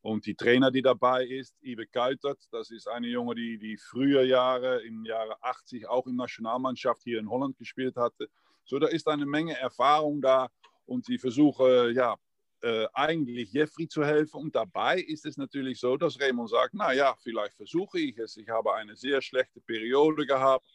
Und 0.02 0.26
die 0.26 0.36
Trainer, 0.36 0.72
die 0.72 0.82
dabei 0.82 1.26
ist, 1.26 1.56
Ive 1.62 1.86
Kuitert, 1.88 2.40
das 2.52 2.72
ist 2.72 2.88
eine 2.88 3.08
Junge, 3.08 3.36
die 3.36 3.58
die 3.58 3.78
früher 3.78 4.24
Jahre, 4.24 4.82
im 4.84 5.04
Jahre 5.04 5.42
80 5.44 5.88
auch 5.88 6.08
in 6.08 6.16
Nationalmannschaft 6.16 7.04
hier 7.04 7.20
in 7.20 7.30
Holland 7.30 7.58
gespielt 7.58 7.98
hatte. 7.98 8.30
So, 8.70 8.78
da 8.78 8.88
ist 8.88 9.08
eine 9.08 9.26
Menge 9.26 9.58
Erfahrung 9.58 10.22
da 10.22 10.48
und 10.86 11.04
sie 11.04 11.18
versuchen 11.18 11.96
ja 11.96 12.16
äh, 12.62 12.86
eigentlich 12.94 13.52
Jeffrey 13.52 13.88
zu 13.88 14.06
helfen. 14.06 14.42
Und 14.42 14.56
dabei 14.56 15.00
ist 15.00 15.26
es 15.26 15.38
natürlich 15.38 15.80
so, 15.80 15.98
dass 15.98 16.20
Raymond 16.20 16.52
sagt, 16.52 16.76
na 16.76 16.94
ja, 16.94 17.16
vielleicht 17.24 17.56
versuche 17.56 18.00
ich 18.00 18.16
es. 18.20 18.38
Ich 18.38 18.48
habe 18.48 18.76
eine 18.76 18.96
sehr 18.96 19.24
schlechte 19.24 19.60
Periode 19.60 20.28
gehabt 20.28 20.68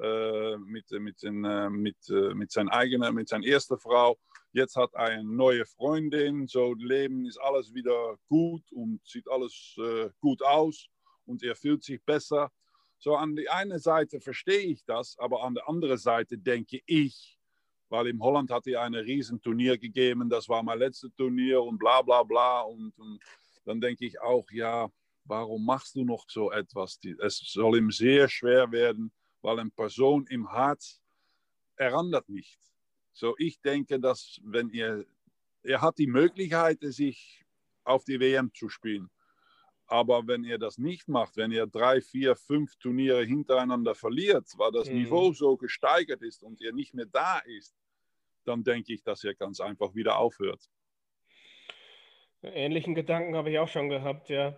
äh, 0.00 0.56
mit, 0.56 0.90
mit, 0.92 1.22
den, 1.22 1.44
äh, 1.44 1.68
mit, 1.68 2.08
äh, 2.08 2.32
mit 2.32 2.50
seiner 2.50 2.72
eigenen, 2.72 3.14
mit 3.14 3.28
seiner 3.28 3.46
ersten 3.46 3.78
Frau. 3.78 4.18
Jetzt 4.52 4.76
hat 4.76 4.94
er 4.94 5.00
eine 5.00 5.24
neue 5.24 5.66
Freundin, 5.66 6.46
so 6.46 6.72
Leben 6.72 7.26
ist 7.26 7.38
alles 7.38 7.74
wieder 7.74 8.16
gut 8.28 8.62
und 8.72 9.04
sieht 9.04 9.28
alles 9.28 9.76
äh, 9.76 10.08
gut 10.20 10.42
aus 10.42 10.86
und 11.26 11.42
er 11.42 11.54
fühlt 11.54 11.84
sich 11.84 12.02
besser. 12.02 12.50
So 13.06 13.14
an 13.14 13.36
der 13.36 13.54
einen 13.54 13.78
Seite 13.78 14.20
verstehe 14.20 14.62
ich 14.62 14.84
das, 14.84 15.16
aber 15.20 15.44
an 15.44 15.54
der 15.54 15.68
anderen 15.68 15.96
Seite 15.96 16.36
denke 16.36 16.80
ich, 16.86 17.38
weil 17.88 18.08
in 18.08 18.20
Holland 18.20 18.50
hat 18.50 18.66
er 18.66 18.82
ein 18.82 18.96
Riesenturnier 18.96 19.78
gegeben, 19.78 20.28
das 20.28 20.48
war 20.48 20.60
mein 20.64 20.80
letztes 20.80 21.14
Turnier 21.14 21.62
und 21.62 21.78
bla 21.78 22.02
bla 22.02 22.24
bla 22.24 22.62
und, 22.62 22.98
und 22.98 23.20
dann 23.64 23.80
denke 23.80 24.06
ich 24.06 24.20
auch, 24.20 24.50
ja, 24.50 24.90
warum 25.22 25.64
machst 25.64 25.94
du 25.94 26.04
noch 26.04 26.24
so 26.28 26.50
etwas? 26.50 26.98
Es 27.20 27.38
soll 27.46 27.78
ihm 27.78 27.92
sehr 27.92 28.28
schwer 28.28 28.72
werden, 28.72 29.12
weil 29.40 29.60
eine 29.60 29.70
Person 29.70 30.26
im 30.26 30.50
Herz 30.50 31.00
ändert 31.76 32.28
nicht. 32.28 32.58
So, 33.12 33.36
ich 33.38 33.60
denke, 33.60 34.00
dass 34.00 34.40
wenn 34.42 34.68
ihr, 34.70 35.06
er 35.62 35.80
hat 35.80 35.96
die 35.98 36.08
Möglichkeit, 36.08 36.78
sich 36.80 37.44
auf 37.84 38.04
die 38.04 38.18
WM 38.18 38.52
zu 38.52 38.68
spielen. 38.68 39.08
Aber 39.86 40.26
wenn 40.26 40.44
ihr 40.44 40.58
das 40.58 40.78
nicht 40.78 41.08
macht, 41.08 41.36
wenn 41.36 41.52
ihr 41.52 41.66
drei, 41.66 42.00
vier, 42.00 42.34
fünf 42.34 42.76
Turniere 42.76 43.24
hintereinander 43.24 43.94
verliert, 43.94 44.46
weil 44.56 44.72
das 44.72 44.90
mhm. 44.90 44.96
Niveau 44.96 45.32
so 45.32 45.56
gesteigert 45.56 46.22
ist 46.22 46.42
und 46.42 46.60
ihr 46.60 46.72
nicht 46.72 46.94
mehr 46.94 47.06
da 47.06 47.38
ist, 47.38 47.76
dann 48.44 48.64
denke 48.64 48.92
ich, 48.92 49.02
dass 49.02 49.22
ihr 49.24 49.34
ganz 49.34 49.60
einfach 49.60 49.94
wieder 49.94 50.18
aufhört. 50.18 50.68
Ähnlichen 52.42 52.94
Gedanken 52.94 53.34
habe 53.34 53.50
ich 53.50 53.58
auch 53.58 53.68
schon 53.68 53.88
gehabt, 53.88 54.28
ja. 54.28 54.56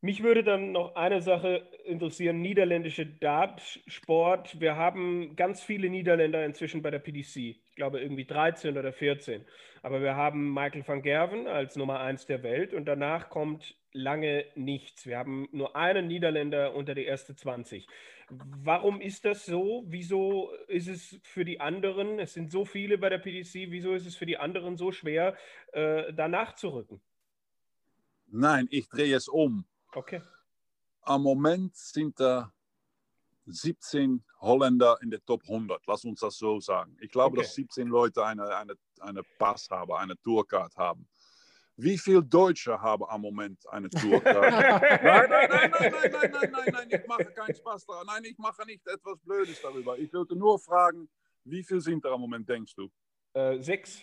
Mich 0.00 0.22
würde 0.22 0.44
dann 0.44 0.70
noch 0.70 0.94
eine 0.94 1.20
Sache 1.22 1.68
interessieren, 1.84 2.40
niederländische 2.40 3.04
Dartsport. 3.04 4.60
Wir 4.60 4.76
haben 4.76 5.34
ganz 5.34 5.60
viele 5.60 5.90
Niederländer 5.90 6.44
inzwischen 6.44 6.82
bei 6.82 6.92
der 6.92 7.00
PDC. 7.00 7.36
Ich 7.36 7.74
glaube 7.74 8.00
irgendwie 8.00 8.24
13 8.24 8.78
oder 8.78 8.92
14. 8.92 9.44
Aber 9.82 10.00
wir 10.00 10.14
haben 10.14 10.54
Michael 10.54 10.86
van 10.86 11.02
Gerven 11.02 11.48
als 11.48 11.74
Nummer 11.74 11.98
1 11.98 12.26
der 12.26 12.44
Welt 12.44 12.74
und 12.74 12.84
danach 12.84 13.28
kommt 13.28 13.76
lange 13.92 14.44
nichts. 14.54 15.06
Wir 15.06 15.18
haben 15.18 15.48
nur 15.52 15.76
einen 15.76 16.06
Niederländer 16.06 16.74
unter 16.74 16.94
die 16.94 17.04
erste 17.04 17.34
20. 17.34 17.86
Warum 18.30 19.00
ist 19.00 19.24
das 19.24 19.46
so? 19.46 19.84
Wieso 19.86 20.52
ist 20.68 20.88
es 20.88 21.18
für 21.22 21.44
die 21.44 21.60
anderen, 21.60 22.18
es 22.18 22.34
sind 22.34 22.50
so 22.50 22.64
viele 22.64 22.98
bei 22.98 23.08
der 23.08 23.18
PDC, 23.18 23.70
wieso 23.70 23.94
ist 23.94 24.06
es 24.06 24.16
für 24.16 24.26
die 24.26 24.36
anderen 24.36 24.76
so 24.76 24.92
schwer, 24.92 25.36
äh, 25.72 26.12
danach 26.12 26.54
zu 26.54 26.68
rücken? 26.68 27.00
Nein, 28.26 28.68
ich 28.70 28.88
drehe 28.88 29.16
es 29.16 29.28
um. 29.28 29.64
Okay. 29.92 30.20
Am 31.02 31.22
Moment 31.22 31.74
sind 31.74 32.20
da 32.20 32.52
17 33.46 34.22
Holländer 34.40 34.98
in 35.02 35.10
der 35.10 35.24
Top 35.24 35.42
100. 35.44 35.82
Lass 35.86 36.04
uns 36.04 36.20
das 36.20 36.36
so 36.36 36.60
sagen. 36.60 36.96
Ich 37.00 37.10
glaube, 37.10 37.38
okay. 37.38 37.46
dass 37.46 37.54
17 37.54 37.88
Leute 37.88 38.24
eine, 38.24 38.54
eine, 38.54 38.74
eine 39.00 39.22
Pass 39.38 39.70
haben, 39.70 39.92
eine 39.92 40.16
Tourcard 40.18 40.76
haben. 40.76 41.08
Wie 41.80 41.96
viele 41.96 42.24
Deutsche 42.24 42.80
haben 42.80 43.04
am 43.04 43.20
Moment 43.20 43.64
eine 43.68 43.88
Tourcard? 43.88 44.24
nein, 44.50 45.30
nein, 45.30 45.48
nein, 45.48 45.70
nein, 45.70 45.70
nein, 45.70 46.10
nein, 46.10 46.30
nein, 46.32 46.50
nein, 46.50 46.72
nein, 46.72 46.88
ich 46.90 47.06
mache 47.06 47.26
keinen 47.26 47.54
Spaß 47.54 47.86
daran. 47.86 48.06
Nein, 48.08 48.24
ich 48.24 48.36
mache 48.36 48.66
nicht 48.66 48.84
etwas 48.84 49.20
Blödes 49.20 49.62
darüber. 49.62 49.96
Ich 49.96 50.12
wollte 50.12 50.34
nur 50.34 50.58
fragen, 50.58 51.08
wie 51.44 51.62
viele 51.62 51.80
sind 51.80 52.04
da 52.04 52.12
am 52.12 52.20
Moment, 52.20 52.48
denkst 52.48 52.74
du? 52.74 52.90
Äh, 53.32 53.62
sechs. 53.62 54.02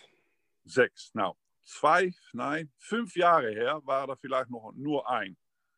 Sechs, 0.64 1.10
nou. 1.12 1.36
Zwei, 1.64 2.14
nein, 2.32 2.72
fünf 2.78 3.14
Jahre 3.14 3.50
her 3.50 3.82
war 3.84 4.06
da 4.06 4.16
vielleicht 4.16 4.48
noch 4.48 4.72
nur 4.74 5.06
ein. 5.10 5.36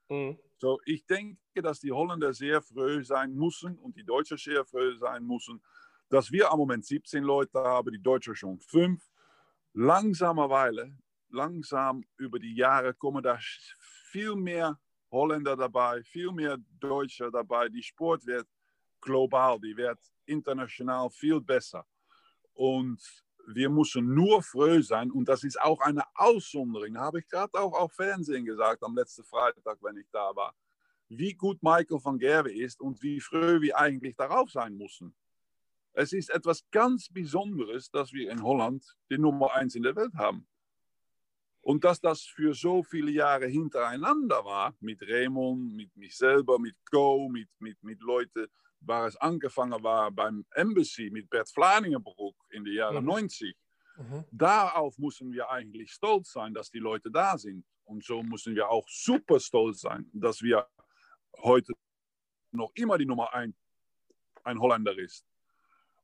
Mhm. 0.09 0.39
So, 0.59 0.79
ich 0.85 1.05
denke, 1.05 1.41
dass 1.57 1.81
die 1.81 1.91
Holländer 1.91 2.33
sehr 2.33 2.63
früh 2.63 3.03
sein 3.03 3.35
müssen 3.35 3.77
und 3.77 3.97
die 3.97 4.05
Deutschen 4.05 4.39
sehr 4.39 4.65
früh 4.65 4.97
sein 4.99 5.25
müssen, 5.25 5.61
dass 6.11 6.31
wir 6.31 6.53
am 6.53 6.61
Moment 6.61 6.87
17 6.87 7.25
Leute 7.25 7.59
haben, 7.59 7.91
die 7.91 8.01
Deutschen 8.01 8.37
schon 8.37 8.61
fünf. 8.61 9.03
Langsamerweise, 9.75 10.97
langsam 11.31 12.05
über 12.17 12.39
die 12.39 12.55
Jahre 12.55 12.95
kommen 12.95 13.23
da 13.23 13.39
viel 14.11 14.35
mehr 14.35 14.79
Holländer 15.11 15.57
dabei, 15.57 16.03
viel 16.03 16.33
mehr 16.33 16.59
Deutsche 16.81 17.31
dabei. 17.31 17.69
Die 17.69 17.83
Sport 17.83 18.27
wird 18.27 18.47
global, 19.01 19.59
die 19.61 19.77
wird 19.77 19.99
international 20.27 21.11
viel 21.11 21.41
besser. 21.41 21.87
Und 22.53 23.01
wir 23.55 23.71
müssen 23.71 24.15
nur 24.15 24.43
froh 24.43 24.81
sein 24.83 25.11
und 25.11 25.29
das 25.29 25.43
ist 25.43 25.61
auch 25.61 25.81
eine 25.81 26.03
Aussonderung, 26.15 26.99
habe 26.99 27.21
ich 27.21 27.29
gerade 27.29 27.55
auch 27.55 27.73
auf 27.73 27.93
Fernsehen 27.95 28.45
gesagt 28.45 28.83
am 28.83 28.95
letzten 28.95 29.25
Freitag, 29.25 29.79
wenn 29.81 29.97
ich 29.97 30.09
da 30.11 30.35
war, 30.37 30.55
wie 31.09 31.33
gut 31.33 31.63
Michael 31.63 31.99
van 32.03 32.19
Gerwe 32.19 32.53
ist 32.53 32.81
und 32.81 33.03
wie 33.03 33.21
froh 33.21 33.61
wir 33.61 33.79
eigentlich 33.79 34.17
darauf 34.17 34.51
sein 34.51 34.77
müssen. 34.77 35.15
Es 35.95 36.13
ist 36.13 36.31
etwas 36.31 36.63
ganz 36.71 37.09
Besonderes, 37.09 37.91
dass 37.91 38.13
wir 38.13 38.31
in 38.31 38.43
Holland 38.43 38.85
die 39.11 39.19
Nummer 39.19 39.55
eins 39.55 39.75
in 39.75 39.83
der 39.83 39.97
Welt 39.97 40.15
haben. 40.15 40.47
Und 41.69 41.85
dass 41.85 42.01
das 42.01 42.23
für 42.23 42.55
so 42.55 42.83
viele 42.83 43.11
Jahre 43.11 43.47
hintereinander 43.47 44.43
war, 44.43 44.75
mit 44.81 45.03
Raymond, 45.03 45.77
mit 45.77 45.95
mich 45.99 46.17
selber, 46.17 46.59
mit 46.59 46.75
Go, 46.91 47.29
mit, 47.29 47.51
mit, 47.59 47.77
mit 47.83 48.01
Leuten, 48.01 48.47
waar 48.81 49.07
es 49.07 49.19
angefangen 49.19 49.83
war 49.83 50.11
beim 50.11 50.47
Embassy 50.53 51.11
mit 51.13 51.29
Bert 51.29 51.51
Vlaningenbroek 51.51 52.37
in 52.53 52.65
den 52.65 52.73
Jahren 52.73 53.05
mhm. 53.05 53.11
90. 53.11 53.55
Mhm. 53.99 54.25
Darauf 54.31 54.97
müssen 54.97 55.31
wir 55.31 55.51
eigentlich 55.51 55.93
stolz 55.93 56.33
sein, 56.33 56.55
dass 56.55 56.71
die 56.71 56.79
Leute 56.79 57.11
da 57.11 57.37
sind. 57.37 57.67
Und 57.85 58.03
so 58.03 58.23
müssen 58.23 58.55
wir 58.55 58.71
auch 58.71 58.89
super 58.89 59.39
stolz 59.39 59.83
sein, 59.83 60.09
dass 60.15 60.41
wir 60.41 60.67
heute 61.43 61.75
noch 62.51 62.73
immer 62.77 62.97
die 62.97 63.05
Nummer 63.05 63.35
ein, 63.35 63.55
ein 64.43 64.59
Holländer 64.59 64.97
ist. 64.97 65.28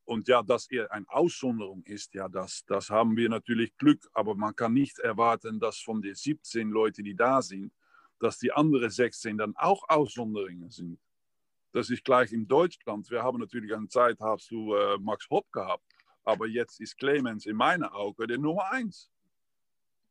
Und 0.05 0.27
ja, 0.27 0.43
dass 0.43 0.69
er 0.69 0.91
eine 0.91 1.05
Aussonderung 1.09 1.83
ist, 1.83 2.13
ja, 2.13 2.29
das, 2.29 2.63
das 2.67 2.89
haben 2.91 3.17
wir 3.17 3.27
natürlich 3.27 3.75
Glück, 3.75 4.07
aber 4.13 4.35
man 4.35 4.55
kann 4.55 4.73
nicht 4.73 4.99
erwarten, 4.99 5.59
dass 5.59 5.79
von 5.79 5.99
den 6.01 6.13
17 6.13 6.69
Leuten, 6.69 7.03
die 7.03 7.15
da 7.15 7.41
sind, 7.41 7.73
dass 8.19 8.37
die 8.37 8.51
anderen 8.51 8.89
16 8.89 9.37
dann 9.37 9.55
auch 9.55 9.83
Aussonderungen 9.89 10.69
sind. 10.69 10.99
Das 11.71 11.89
ist 11.89 12.05
gleich 12.05 12.31
in 12.31 12.47
Deutschland. 12.47 13.09
Wir 13.09 13.23
haben 13.23 13.39
natürlich 13.39 13.73
eine 13.73 13.87
Zeit, 13.87 14.17
hast 14.21 14.49
du 14.51 14.75
äh, 14.75 14.97
Max 14.99 15.27
Hopp 15.29 15.51
gehabt, 15.51 15.83
aber 16.23 16.45
jetzt 16.45 16.79
ist 16.79 16.97
Clemens 16.97 17.47
in 17.47 17.55
meinen 17.55 17.83
Augen 17.83 18.27
der 18.27 18.37
Nummer 18.37 18.71
1. 18.71 19.11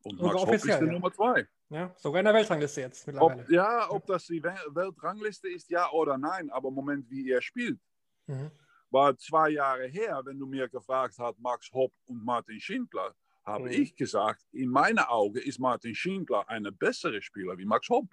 Und 0.02 0.20
Max 0.20 0.34
Hopp 0.34 0.52
ist 0.52 0.66
der 0.66 0.84
ja. 0.84 0.92
Nummer 0.92 1.12
2. 1.12 1.46
Ja, 1.70 1.94
sogar 1.96 2.18
in 2.18 2.24
der 2.24 2.34
Weltrangliste 2.34 2.80
jetzt 2.80 3.06
mittlerweile. 3.06 3.42
Ob, 3.42 3.48
ja, 3.48 3.90
ob 3.90 4.06
das 4.06 4.26
die 4.26 4.42
Weltrangliste 4.42 5.48
ist, 5.48 5.70
ja 5.70 5.88
oder 5.92 6.18
nein, 6.18 6.50
aber 6.50 6.68
im 6.68 6.74
Moment, 6.74 7.08
wie 7.08 7.30
er 7.30 7.40
spielt. 7.40 7.80
Mhm 8.26 8.50
war 8.94 9.18
zwei 9.18 9.50
Jahre 9.50 9.86
her, 9.88 10.22
wenn 10.24 10.38
du 10.38 10.46
mir 10.46 10.68
gefragt 10.68 11.18
hast, 11.18 11.38
Max 11.40 11.70
Hopp 11.72 11.92
und 12.06 12.24
Martin 12.24 12.60
Schindler, 12.60 13.14
habe 13.44 13.64
mhm. 13.64 13.72
ich 13.72 13.96
gesagt, 13.96 14.46
in 14.52 14.70
meinen 14.70 15.00
Augen 15.00 15.38
ist 15.38 15.58
Martin 15.58 15.94
Schindler 15.94 16.48
ein 16.48 16.64
besserer 16.78 17.20
Spieler 17.20 17.58
wie 17.58 17.66
Max 17.66 17.88
Hopp. 17.88 18.08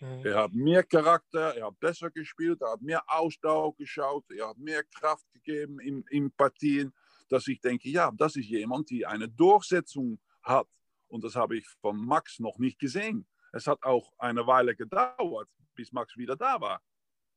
Mhm. 0.00 0.24
Er 0.24 0.42
hat 0.42 0.52
mehr 0.52 0.84
Charakter, 0.84 1.56
er 1.56 1.66
hat 1.66 1.80
besser 1.80 2.10
gespielt, 2.10 2.60
er 2.60 2.72
hat 2.72 2.82
mehr 2.82 3.02
Ausdauer 3.06 3.74
geschaut, 3.74 4.24
er 4.30 4.50
hat 4.50 4.58
mehr 4.58 4.84
Kraft 4.84 5.26
gegeben 5.32 5.80
in, 5.80 6.04
in 6.10 6.30
Partien, 6.30 6.92
dass 7.30 7.48
ich 7.48 7.60
denke, 7.60 7.88
ja, 7.88 8.12
das 8.14 8.36
ist 8.36 8.46
jemand, 8.46 8.90
der 8.90 9.08
eine 9.08 9.28
Durchsetzung 9.28 10.20
hat. 10.42 10.68
Und 11.08 11.24
das 11.24 11.34
habe 11.34 11.56
ich 11.56 11.66
von 11.80 11.96
Max 11.96 12.38
noch 12.38 12.58
nicht 12.58 12.78
gesehen. 12.78 13.26
Es 13.52 13.66
hat 13.66 13.82
auch 13.82 14.12
eine 14.18 14.46
Weile 14.46 14.76
gedauert, 14.76 15.48
bis 15.74 15.90
Max 15.90 16.16
wieder 16.18 16.36
da 16.36 16.60
war. 16.60 16.82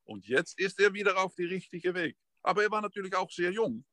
Und 0.03 0.27
jetzt 0.27 0.59
ist 0.59 0.77
er 0.79 0.93
wieder 0.93 1.23
auf 1.23 1.33
dem 1.35 1.47
richtigen 1.47 1.95
Weg. 1.95 2.17
Aber 2.43 2.63
er 2.63 2.71
war 2.71 2.81
natürlich 2.81 3.15
auch 3.15 3.29
sehr 3.29 3.51
jung. 3.51 3.83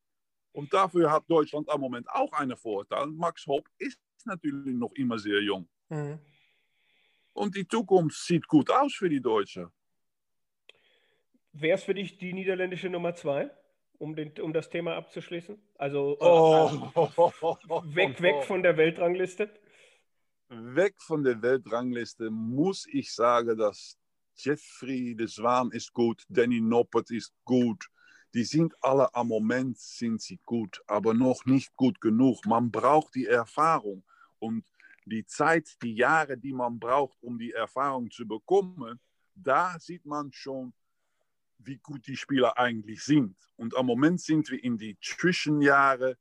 Und 0.53 0.73
dafür 0.73 1.11
hat 1.11 1.25
Deutschland 1.29 1.69
am 1.69 1.81
Moment 1.81 2.09
auch 2.09 2.33
einen 2.33 2.57
Vorteil. 2.57 3.09
Max 3.09 3.47
Hopp 3.47 3.69
ist 3.79 4.01
natürlich 4.25 4.75
noch 4.75 4.93
immer 4.93 5.19
sehr 5.19 5.43
jung. 5.43 5.69
Mhm. 5.89 6.19
Und 7.33 7.55
die 7.55 7.69
Zukunft 7.69 8.17
sieht 8.17 8.47
gut 8.49 8.71
aus 8.71 8.95
für 8.95 9.11
die 9.11 9.21
Deutschen. 9.21 9.71
Wer 11.53 11.75
ist 11.75 11.85
für 11.85 11.95
dich 11.95 12.19
die 12.19 12.33
niederländische 12.33 12.89
Nummer 12.89 13.15
zwei, 13.15 13.51
um, 13.99 14.17
den, 14.17 14.33
um 14.41 14.53
das 14.53 14.69
Thema 14.71 14.97
abzuschließen? 14.97 15.59
Also 15.77 16.17
oh. 16.21 16.91
äh, 16.95 17.95
weg, 17.95 18.21
weg 18.23 18.45
von 18.45 18.63
der 18.63 18.77
Weltrangliste? 18.77 19.51
Weg 20.49 20.95
von 21.03 21.25
der 21.25 21.43
Weltrangliste 21.43 22.31
muss 22.31 22.87
ich 22.91 23.13
sagen, 23.13 23.57
dass 23.59 23.99
Jeffrey 24.37 25.15
de 25.15 25.27
Zwaan 25.27 25.71
ist 25.73 25.93
gut, 25.93 26.25
Danny 26.29 26.61
Noppert 26.61 27.11
ist 27.11 27.33
gut, 27.45 27.87
die 28.35 28.45
sind 28.45 28.75
alle 28.83 29.15
am 29.15 29.29
Moment 29.29 29.79
sind 29.79 30.21
sie 30.21 30.41
gut, 30.45 30.83
aber 30.87 31.15
noch 31.15 31.45
nicht 31.47 31.75
gut 31.77 32.01
genug. 32.01 32.45
Man 32.47 32.71
braucht 32.71 33.15
die 33.15 33.27
Erfahrung 33.27 34.05
und 34.39 34.65
die 35.07 35.25
Zeit, 35.25 35.77
die 35.83 35.95
Jahre, 35.95 36.37
die 36.37 36.53
man 36.53 36.79
braucht, 36.79 37.17
um 37.23 37.39
die 37.39 37.53
Erfahrung 37.53 38.11
zu 38.11 38.27
bekommen, 38.27 39.01
da 39.35 39.79
sieht 39.79 40.05
man 40.05 40.33
schon, 40.33 40.73
wie 41.59 41.79
gut 41.79 42.07
die 42.07 42.17
Spieler 42.17 42.59
eigentlich 42.59 43.03
sind. 43.03 43.37
Und 43.57 43.77
am 43.77 43.87
Moment 43.87 44.21
sind 44.21 44.51
wir 44.51 44.63
in 44.63 44.77
die 44.77 44.99
Zwischenjahre, 45.01 46.19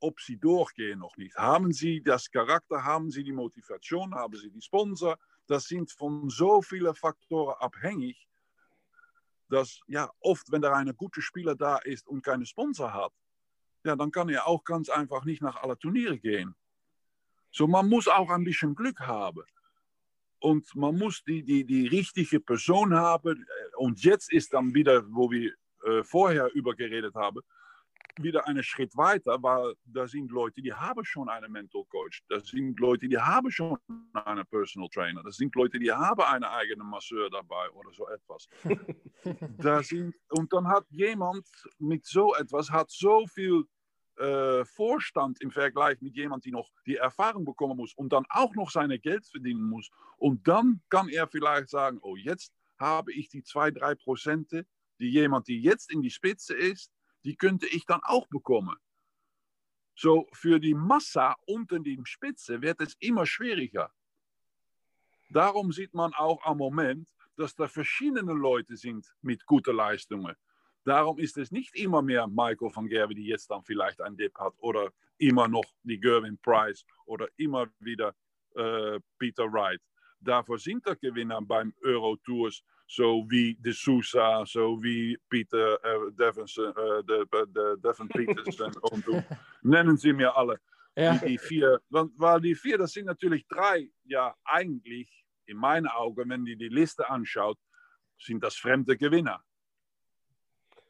ob 0.00 0.20
sie 0.20 0.36
durchgehen 0.36 1.00
noch 1.00 1.16
nicht. 1.16 1.36
Haben 1.36 1.72
sie 1.72 2.02
das 2.02 2.30
Charakter, 2.30 2.84
haben 2.84 3.10
sie 3.10 3.24
die 3.24 3.32
Motivation, 3.32 4.14
haben 4.14 4.36
sie 4.36 4.50
die 4.50 4.62
Sponsor? 4.62 5.18
Das 5.46 5.64
sind 5.64 5.90
von 5.90 6.28
so 6.28 6.62
vielen 6.62 6.94
Faktoren 6.94 7.56
abhängig, 7.58 8.28
dass 9.48 9.80
ja 9.86 10.10
oft, 10.20 10.50
wenn 10.52 10.62
da 10.62 10.72
ein 10.74 10.94
guter 10.96 11.22
Spieler 11.22 11.54
da 11.54 11.78
ist 11.78 12.06
und 12.06 12.22
keine 12.22 12.46
Sponsor 12.46 12.92
hat, 12.92 13.12
ja, 13.84 13.96
dann 13.96 14.10
kann 14.10 14.28
er 14.28 14.46
auch 14.46 14.64
ganz 14.64 14.88
einfach 14.88 15.24
nicht 15.24 15.42
nach 15.42 15.62
alle 15.62 15.78
Turniere 15.78 16.18
gehen. 16.18 16.54
So, 17.50 17.66
man 17.66 17.88
muss 17.88 18.08
auch 18.08 18.30
ein 18.30 18.44
bisschen 18.44 18.74
Glück 18.74 19.00
haben. 19.00 19.44
Und 20.40 20.74
man 20.76 20.96
muss 20.96 21.24
die, 21.24 21.42
die, 21.42 21.64
die 21.64 21.88
richtige 21.88 22.40
Person 22.40 22.94
haben. 22.94 23.44
Und 23.76 24.02
jetzt 24.04 24.32
ist 24.32 24.52
dann 24.52 24.74
wieder, 24.74 25.02
wo 25.08 25.30
wir 25.30 25.52
äh, 25.84 26.04
vorher 26.04 26.52
über 26.54 26.74
geredet 26.74 27.14
haben, 27.14 27.40
wieder 28.18 28.46
einen 28.46 28.62
Schritt 28.62 28.96
weiter, 28.96 29.42
weil 29.42 29.74
da 29.84 30.06
sind 30.06 30.30
Leute, 30.30 30.62
die 30.62 30.72
haben 30.72 31.04
schon 31.04 31.28
einen 31.28 31.52
Mental 31.52 31.84
Coach, 31.88 32.22
da 32.28 32.40
sind 32.40 32.78
Leute, 32.80 33.08
die 33.08 33.18
haben 33.18 33.50
schon 33.50 33.78
einen 34.14 34.46
Personal 34.46 34.88
Trainer, 34.88 35.22
das 35.22 35.36
sind 35.36 35.54
Leute, 35.54 35.78
die 35.78 35.92
haben 35.92 36.20
einen 36.20 36.44
eigenen 36.44 36.88
Masseur 36.88 37.30
dabei 37.30 37.70
oder 37.70 37.92
so 37.92 38.08
etwas. 38.08 38.48
da 39.58 39.82
sind, 39.82 40.14
und 40.30 40.52
dann 40.52 40.66
hat 40.68 40.86
jemand 40.90 41.46
mit 41.78 42.06
so 42.06 42.34
etwas, 42.34 42.70
hat 42.70 42.90
so 42.90 43.26
viel 43.26 43.64
äh, 44.18 44.64
Vorstand 44.64 45.40
im 45.40 45.50
Vergleich 45.50 46.00
mit 46.00 46.16
jemand, 46.16 46.44
die 46.44 46.50
noch 46.50 46.70
die 46.86 46.96
Erfahrung 46.96 47.44
bekommen 47.44 47.76
muss 47.76 47.94
und 47.94 48.12
dann 48.12 48.24
auch 48.30 48.54
noch 48.54 48.70
seine 48.70 48.98
Geld 48.98 49.26
verdienen 49.26 49.62
muss. 49.62 49.90
Und 50.16 50.46
dann 50.48 50.82
kann 50.88 51.08
er 51.08 51.28
vielleicht 51.28 51.68
sagen, 51.68 51.98
oh, 52.02 52.16
jetzt 52.16 52.52
habe 52.78 53.12
ich 53.12 53.28
die 53.28 53.42
zwei, 53.42 53.70
drei 53.70 53.94
Prozente, 53.94 54.66
die 54.98 55.10
jemand, 55.10 55.46
die 55.48 55.60
jetzt 55.60 55.92
in 55.92 56.02
die 56.02 56.10
Spitze 56.10 56.54
ist, 56.54 56.90
die 57.28 57.36
könnte 57.36 57.66
ich 57.66 57.84
dann 57.84 58.00
auch 58.04 58.26
bekommen. 58.28 58.74
So 59.94 60.26
für 60.32 60.58
die 60.58 60.72
Masse 60.72 61.34
unter 61.44 61.78
die 61.78 62.00
Spitze 62.04 62.62
wird 62.62 62.80
es 62.80 62.96
immer 63.00 63.26
schwieriger. 63.26 63.92
Darum 65.28 65.70
sieht 65.70 65.92
man 65.92 66.14
auch 66.14 66.42
am 66.46 66.56
Moment, 66.56 67.06
dass 67.36 67.54
da 67.54 67.68
verschiedene 67.68 68.32
Leute 68.32 68.78
sind 68.78 69.14
mit 69.20 69.44
guten 69.44 69.76
Leistungen. 69.76 70.34
Darum 70.84 71.18
ist 71.18 71.36
es 71.36 71.50
nicht 71.50 71.76
immer 71.76 72.00
mehr 72.00 72.26
Michael 72.26 72.74
van 72.74 72.88
Gerwen, 72.88 73.16
die 73.16 73.26
jetzt 73.26 73.50
dann 73.50 73.62
vielleicht 73.62 74.00
ein 74.00 74.16
Dip 74.16 74.34
hat, 74.38 74.54
oder 74.60 74.90
immer 75.18 75.48
noch 75.48 75.66
die 75.82 76.00
Gerwin 76.00 76.38
Price 76.38 76.82
oder 77.04 77.28
immer 77.36 77.66
wieder 77.78 78.14
äh, 78.54 78.98
Peter 79.18 79.52
Wright. 79.52 79.82
Dafür 80.18 80.58
sind 80.58 80.86
der 80.86 80.96
Gewinner 80.96 81.42
beim 81.42 81.74
Euro 81.82 82.16
Tours 82.16 82.64
zo 82.88 83.24
wie 83.28 83.54
de 83.60 83.72
Sousa, 83.72 84.44
zo 84.46 84.82
wie 84.82 85.18
Pieter 85.28 85.78
uh, 85.84 86.10
Devensen, 86.10 86.72
uh, 86.76 87.02
de, 87.02 87.26
de 87.52 87.76
Devon 87.82 88.08
Peters 88.08 88.60
und 88.80 89.06
du, 89.06 89.22
nennen 89.62 89.96
sie 89.96 90.12
mir 90.12 90.34
alle. 90.34 90.58
Ja. 90.96 91.12
Die, 91.18 91.26
die, 91.26 91.38
vier, 91.38 91.80
weil 91.90 92.40
die 92.40 92.54
vier, 92.54 92.78
das 92.78 92.92
sind 92.92 93.04
natürlich 93.04 93.46
drei, 93.46 93.90
ja 94.04 94.34
eigentlich 94.44 95.08
in 95.46 95.58
meinen 95.58 95.86
Augen, 95.86 96.28
wenn 96.30 96.44
die 96.44 96.56
die 96.56 96.68
Liste 96.68 97.08
anschaut, 97.08 97.58
sind 98.18 98.42
das 98.42 98.56
fremde 98.56 98.96
Gewinner. 98.96 99.44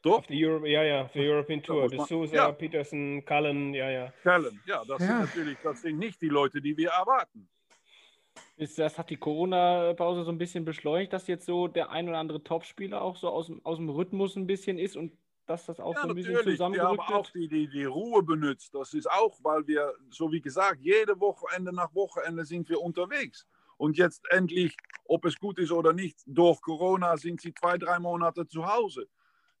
Doch? 0.01 0.25
Die 0.25 0.45
Euro, 0.45 0.65
ja, 0.65 0.83
ja, 0.83 1.07
für 1.09 1.19
European 1.19 1.61
Tour. 1.61 1.89
De 1.89 1.99
Sousa, 2.05 2.35
ja. 2.35 2.51
Petersen, 2.53 3.23
Cullen, 3.25 3.73
ja, 3.73 3.89
ja. 3.89 4.13
Cullen, 4.23 4.61
ja, 4.65 4.83
das 4.85 5.01
ja. 5.01 5.07
sind 5.07 5.19
natürlich, 5.19 5.57
das 5.61 5.81
sind 5.81 5.97
nicht 5.99 6.21
die 6.21 6.29
Leute, 6.29 6.61
die 6.61 6.75
wir 6.77 6.91
erwarten. 6.91 7.49
Ist, 8.59 8.77
das 8.77 8.97
hat 8.97 9.09
die 9.09 9.17
Corona-Pause 9.17 10.25
so 10.25 10.31
ein 10.31 10.37
bisschen 10.37 10.65
beschleunigt, 10.65 11.13
dass 11.13 11.27
jetzt 11.27 11.45
so 11.45 11.69
der 11.69 11.91
ein 11.91 12.09
oder 12.09 12.17
andere 12.17 12.43
Topspieler 12.43 13.01
auch 13.01 13.15
so 13.15 13.29
aus, 13.29 13.49
aus 13.63 13.77
dem 13.77 13.89
Rhythmus 13.89 14.35
ein 14.35 14.47
bisschen 14.47 14.77
ist 14.77 14.97
und 14.97 15.13
dass 15.45 15.65
das 15.65 15.79
auch 15.79 15.95
ja, 15.95 16.01
so 16.01 16.09
ein 16.09 16.15
bisschen 16.15 16.43
zusammengerückt 16.43 16.99
wird? 16.99 17.07
Wir 17.07 17.15
haben 17.15 17.21
auch 17.21 17.31
die, 17.31 17.47
die, 17.47 17.69
die 17.69 17.85
Ruhe 17.85 18.21
benutzt. 18.21 18.75
Das 18.75 18.93
ist 18.93 19.09
auch, 19.09 19.39
weil 19.43 19.65
wir, 19.65 19.93
so 20.09 20.29
wie 20.31 20.41
gesagt, 20.41 20.81
jede 20.81 21.17
Wochenende 21.21 21.73
nach 21.73 21.95
Wochenende 21.95 22.43
sind 22.43 22.67
wir 22.67 22.81
unterwegs. 22.81 23.47
Und 23.77 23.97
jetzt 23.97 24.29
endlich, 24.29 24.75
ob 25.05 25.23
es 25.23 25.39
gut 25.39 25.57
ist 25.57 25.71
oder 25.71 25.93
nicht, 25.93 26.19
durch 26.25 26.59
Corona 26.59 27.15
sind 27.15 27.39
sie 27.39 27.53
zwei, 27.53 27.77
drei 27.77 27.97
Monate 27.97 28.45
zu 28.45 28.67
Hause. 28.67 29.07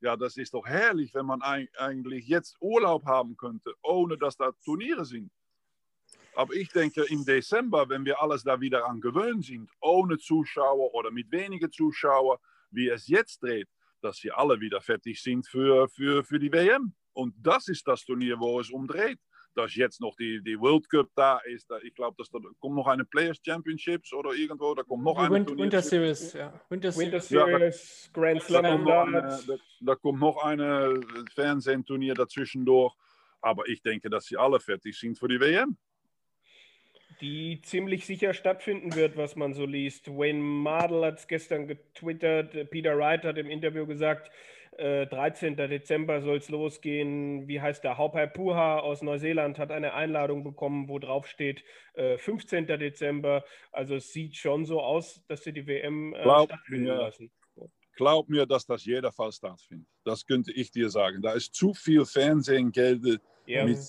Ja, 0.01 0.17
das 0.17 0.35
ist 0.35 0.53
doch 0.53 0.65
herrlich, 0.65 1.13
wenn 1.13 1.25
man 1.25 1.41
eigentlich 1.41 2.27
jetzt 2.27 2.57
Urlaub 2.59 3.05
haben 3.05 3.37
könnte, 3.37 3.73
ohne 3.81 4.17
dass 4.17 4.35
da 4.35 4.51
Turniere 4.63 5.05
sind. 5.05 5.31
Aber 6.39 6.53
ich 6.53 6.69
denke, 6.69 7.03
im 7.09 7.25
Dezember, 7.25 7.89
wenn 7.89 8.05
wir 8.05 8.21
alles 8.21 8.43
da 8.43 8.61
wieder 8.61 8.85
an 8.87 9.01
gewöhnt 9.01 9.43
sind, 9.43 9.69
ohne 9.81 10.17
Zuschauer 10.17 10.93
oder 10.93 11.11
mit 11.11 11.29
wenigen 11.33 11.69
Zuschauern, 11.69 12.37
wie 12.71 12.87
es 12.87 13.07
jetzt 13.09 13.43
dreht, 13.43 13.67
dass 14.01 14.15
sie 14.19 14.31
alle 14.31 14.57
wieder 14.61 14.79
fertig 14.79 15.21
sind 15.21 15.45
für, 15.45 15.89
für, 15.89 16.23
für 16.23 16.39
die 16.39 16.49
WM. 16.53 16.93
Und 17.11 17.35
das 17.37 17.67
ist 17.67 17.85
das 17.85 18.05
Turnier, 18.05 18.39
wo 18.39 18.57
es 18.61 18.69
umdreht. 18.69 19.19
dass 19.53 19.75
jetzt 19.75 19.99
noch 19.99 20.15
die, 20.15 20.41
die 20.41 20.57
World 20.57 20.89
Cup 20.89 21.09
da 21.15 21.39
ist. 21.39 21.67
Ich 21.83 21.93
glaube, 21.93 22.15
dass 22.17 22.29
da 22.29 22.39
kommt 22.61 22.75
noch 22.77 22.87
eine 22.87 23.03
Players 23.03 23.39
Championships 23.45 24.13
oder 24.13 24.31
irgendwo, 24.33 24.73
da 24.75 24.83
kommt 24.83 25.03
noch 25.03 25.17
eine 25.17 25.35
Win 25.35 25.45
Turnier- 25.45 25.63
Winter 25.63 25.81
Series, 25.81 26.31
ja. 26.33 26.53
Winter, 26.69 26.95
Winter 26.95 27.19
Series. 27.19 27.29
Ja, 28.05 28.11
da- 28.13 28.21
Grand 28.21 28.41
Da 28.41 28.45
Slam 28.45 28.83
noch 28.85 29.07
eine, 29.07 29.39
da, 29.45 29.55
da 29.81 29.95
kommt 29.95 30.19
noch 30.21 30.37
eine 30.41 31.01
Fernsehturnier 31.35 32.13
dazwischendurch. 32.13 32.93
Aber 33.41 33.67
ich 33.67 33.81
denke, 33.81 34.09
dass 34.09 34.25
sie 34.25 34.37
alle 34.37 34.59
fertig 34.61 34.97
sind 34.97 35.17
für 35.19 35.27
die 35.27 35.39
WM. 35.41 35.77
Die 37.21 37.61
ziemlich 37.61 38.05
sicher 38.05 38.33
stattfinden 38.33 38.95
wird, 38.95 39.17
was 39.17 39.35
man 39.35 39.53
so 39.53 39.65
liest. 39.65 40.07
Wayne 40.07 40.39
Mardell 40.39 41.03
hat 41.03 41.19
es 41.19 41.27
gestern 41.27 41.67
getwittert. 41.67 42.69
Peter 42.69 42.97
Wright 42.97 43.23
hat 43.23 43.37
im 43.37 43.49
Interview 43.49 43.85
gesagt, 43.85 44.31
äh, 44.77 45.07
13. 45.07 45.57
Dezember 45.57 46.21
soll 46.21 46.37
es 46.37 46.49
losgehen. 46.49 47.47
Wie 47.47 47.59
heißt 47.59 47.83
der? 47.83 47.97
Haupai 47.97 48.27
Puha 48.27 48.79
aus 48.79 49.01
Neuseeland 49.01 49.59
hat 49.59 49.71
eine 49.71 49.93
Einladung 49.93 50.43
bekommen, 50.43 50.87
wo 50.87 50.99
drauf 50.99 51.27
steht 51.27 51.63
äh, 51.95 52.17
15. 52.17 52.67
Dezember. 52.67 53.43
Also 53.71 53.95
es 53.95 54.13
sieht 54.13 54.37
schon 54.37 54.65
so 54.65 54.81
aus, 54.81 55.21
dass 55.27 55.43
sie 55.43 55.51
die 55.51 55.67
WM 55.67 56.13
äh, 56.13 56.21
Glaub 56.21 56.49
stattfinden 56.49 56.85
mir. 56.85 56.95
lassen. 56.95 57.31
Glaub 57.97 58.29
mir, 58.29 58.45
dass 58.45 58.65
das 58.65 58.85
jeder 58.85 59.11
Fall 59.11 59.33
stattfindet. 59.33 59.89
Das 60.05 60.25
könnte 60.25 60.53
ich 60.53 60.71
dir 60.71 60.89
sagen. 60.89 61.21
Da 61.21 61.33
ist 61.33 61.53
zu 61.53 61.73
viel 61.73 62.05
Fernsehgeld, 62.05 63.19
Ja. 63.49 63.65
mit, 63.65 63.79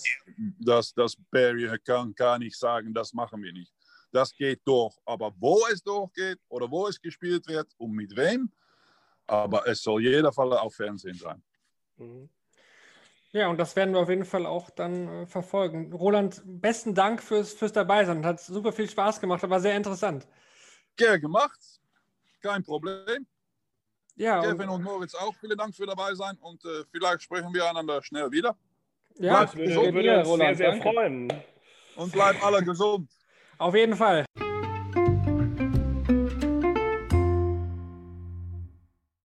dass, 0.58 0.94
dass 0.94 1.14
Barry 1.30 1.68
kann, 1.84 2.14
kann 2.14 2.40
nicht 2.40 2.58
sagen, 2.58 2.94
das 2.94 3.12
machen 3.12 3.42
wir 3.42 3.52
nicht. 3.52 3.70
Das 4.10 4.34
geht 4.34 4.62
durch. 4.64 4.96
Aber 5.04 5.34
wo 5.38 5.60
es 5.70 5.82
durchgeht 5.82 6.38
oder 6.48 6.70
wo 6.70 6.86
es 6.86 6.98
gespielt 6.98 7.46
wird 7.46 7.68
und 7.76 7.92
mit 7.92 8.16
wem, 8.16 8.50
aber 9.26 9.68
es 9.68 9.82
soll 9.82 10.02
jeder 10.02 10.32
Fall 10.32 10.50
auf 10.54 10.74
Fernsehen 10.74 11.18
sein. 11.18 11.42
Mhm. 11.98 12.30
Ja, 13.32 13.48
und 13.48 13.58
das 13.58 13.76
werden 13.76 13.92
wir 13.92 14.00
auf 14.00 14.08
jeden 14.08 14.24
Fall 14.24 14.46
auch 14.46 14.70
dann 14.70 15.06
äh, 15.06 15.26
verfolgen. 15.26 15.92
Roland, 15.92 16.42
besten 16.44 16.94
Dank 16.94 17.22
fürs, 17.22 17.52
fürs 17.52 17.72
Dabeisein. 17.72 18.24
Hat 18.24 18.40
super 18.40 18.72
viel 18.72 18.88
Spaß 18.88 19.20
gemacht, 19.20 19.44
aber 19.44 19.60
sehr 19.60 19.76
interessant. 19.76 20.26
Gern 20.96 21.20
gemacht, 21.20 21.60
kein 22.40 22.64
Problem. 22.64 23.26
Ja, 24.16 24.40
Kevin 24.40 24.70
und, 24.70 24.76
und 24.76 24.82
Moritz 24.84 25.14
auch, 25.14 25.34
vielen 25.34 25.56
Dank 25.56 25.76
für 25.76 25.86
dabei 25.86 26.14
sein 26.14 26.36
und 26.38 26.64
äh, 26.64 26.84
vielleicht 26.90 27.22
sprechen 27.22 27.52
wir 27.52 27.68
einander 27.68 28.02
schnell 28.02 28.30
wieder. 28.30 28.56
Ja 29.26 29.54
würde, 29.54 29.68
gesund 29.68 29.94
würde 29.94 30.02
dir, 30.02 30.26
uns 30.26 30.38
sehr, 30.38 30.54
sehr 30.56 30.82
freuen. 30.82 31.32
Und 31.96 32.12
bleibt 32.12 32.42
alle 32.42 32.62
gesund. 32.62 33.08
auf 33.58 33.74
jeden 33.74 33.94
Fall. 33.94 34.24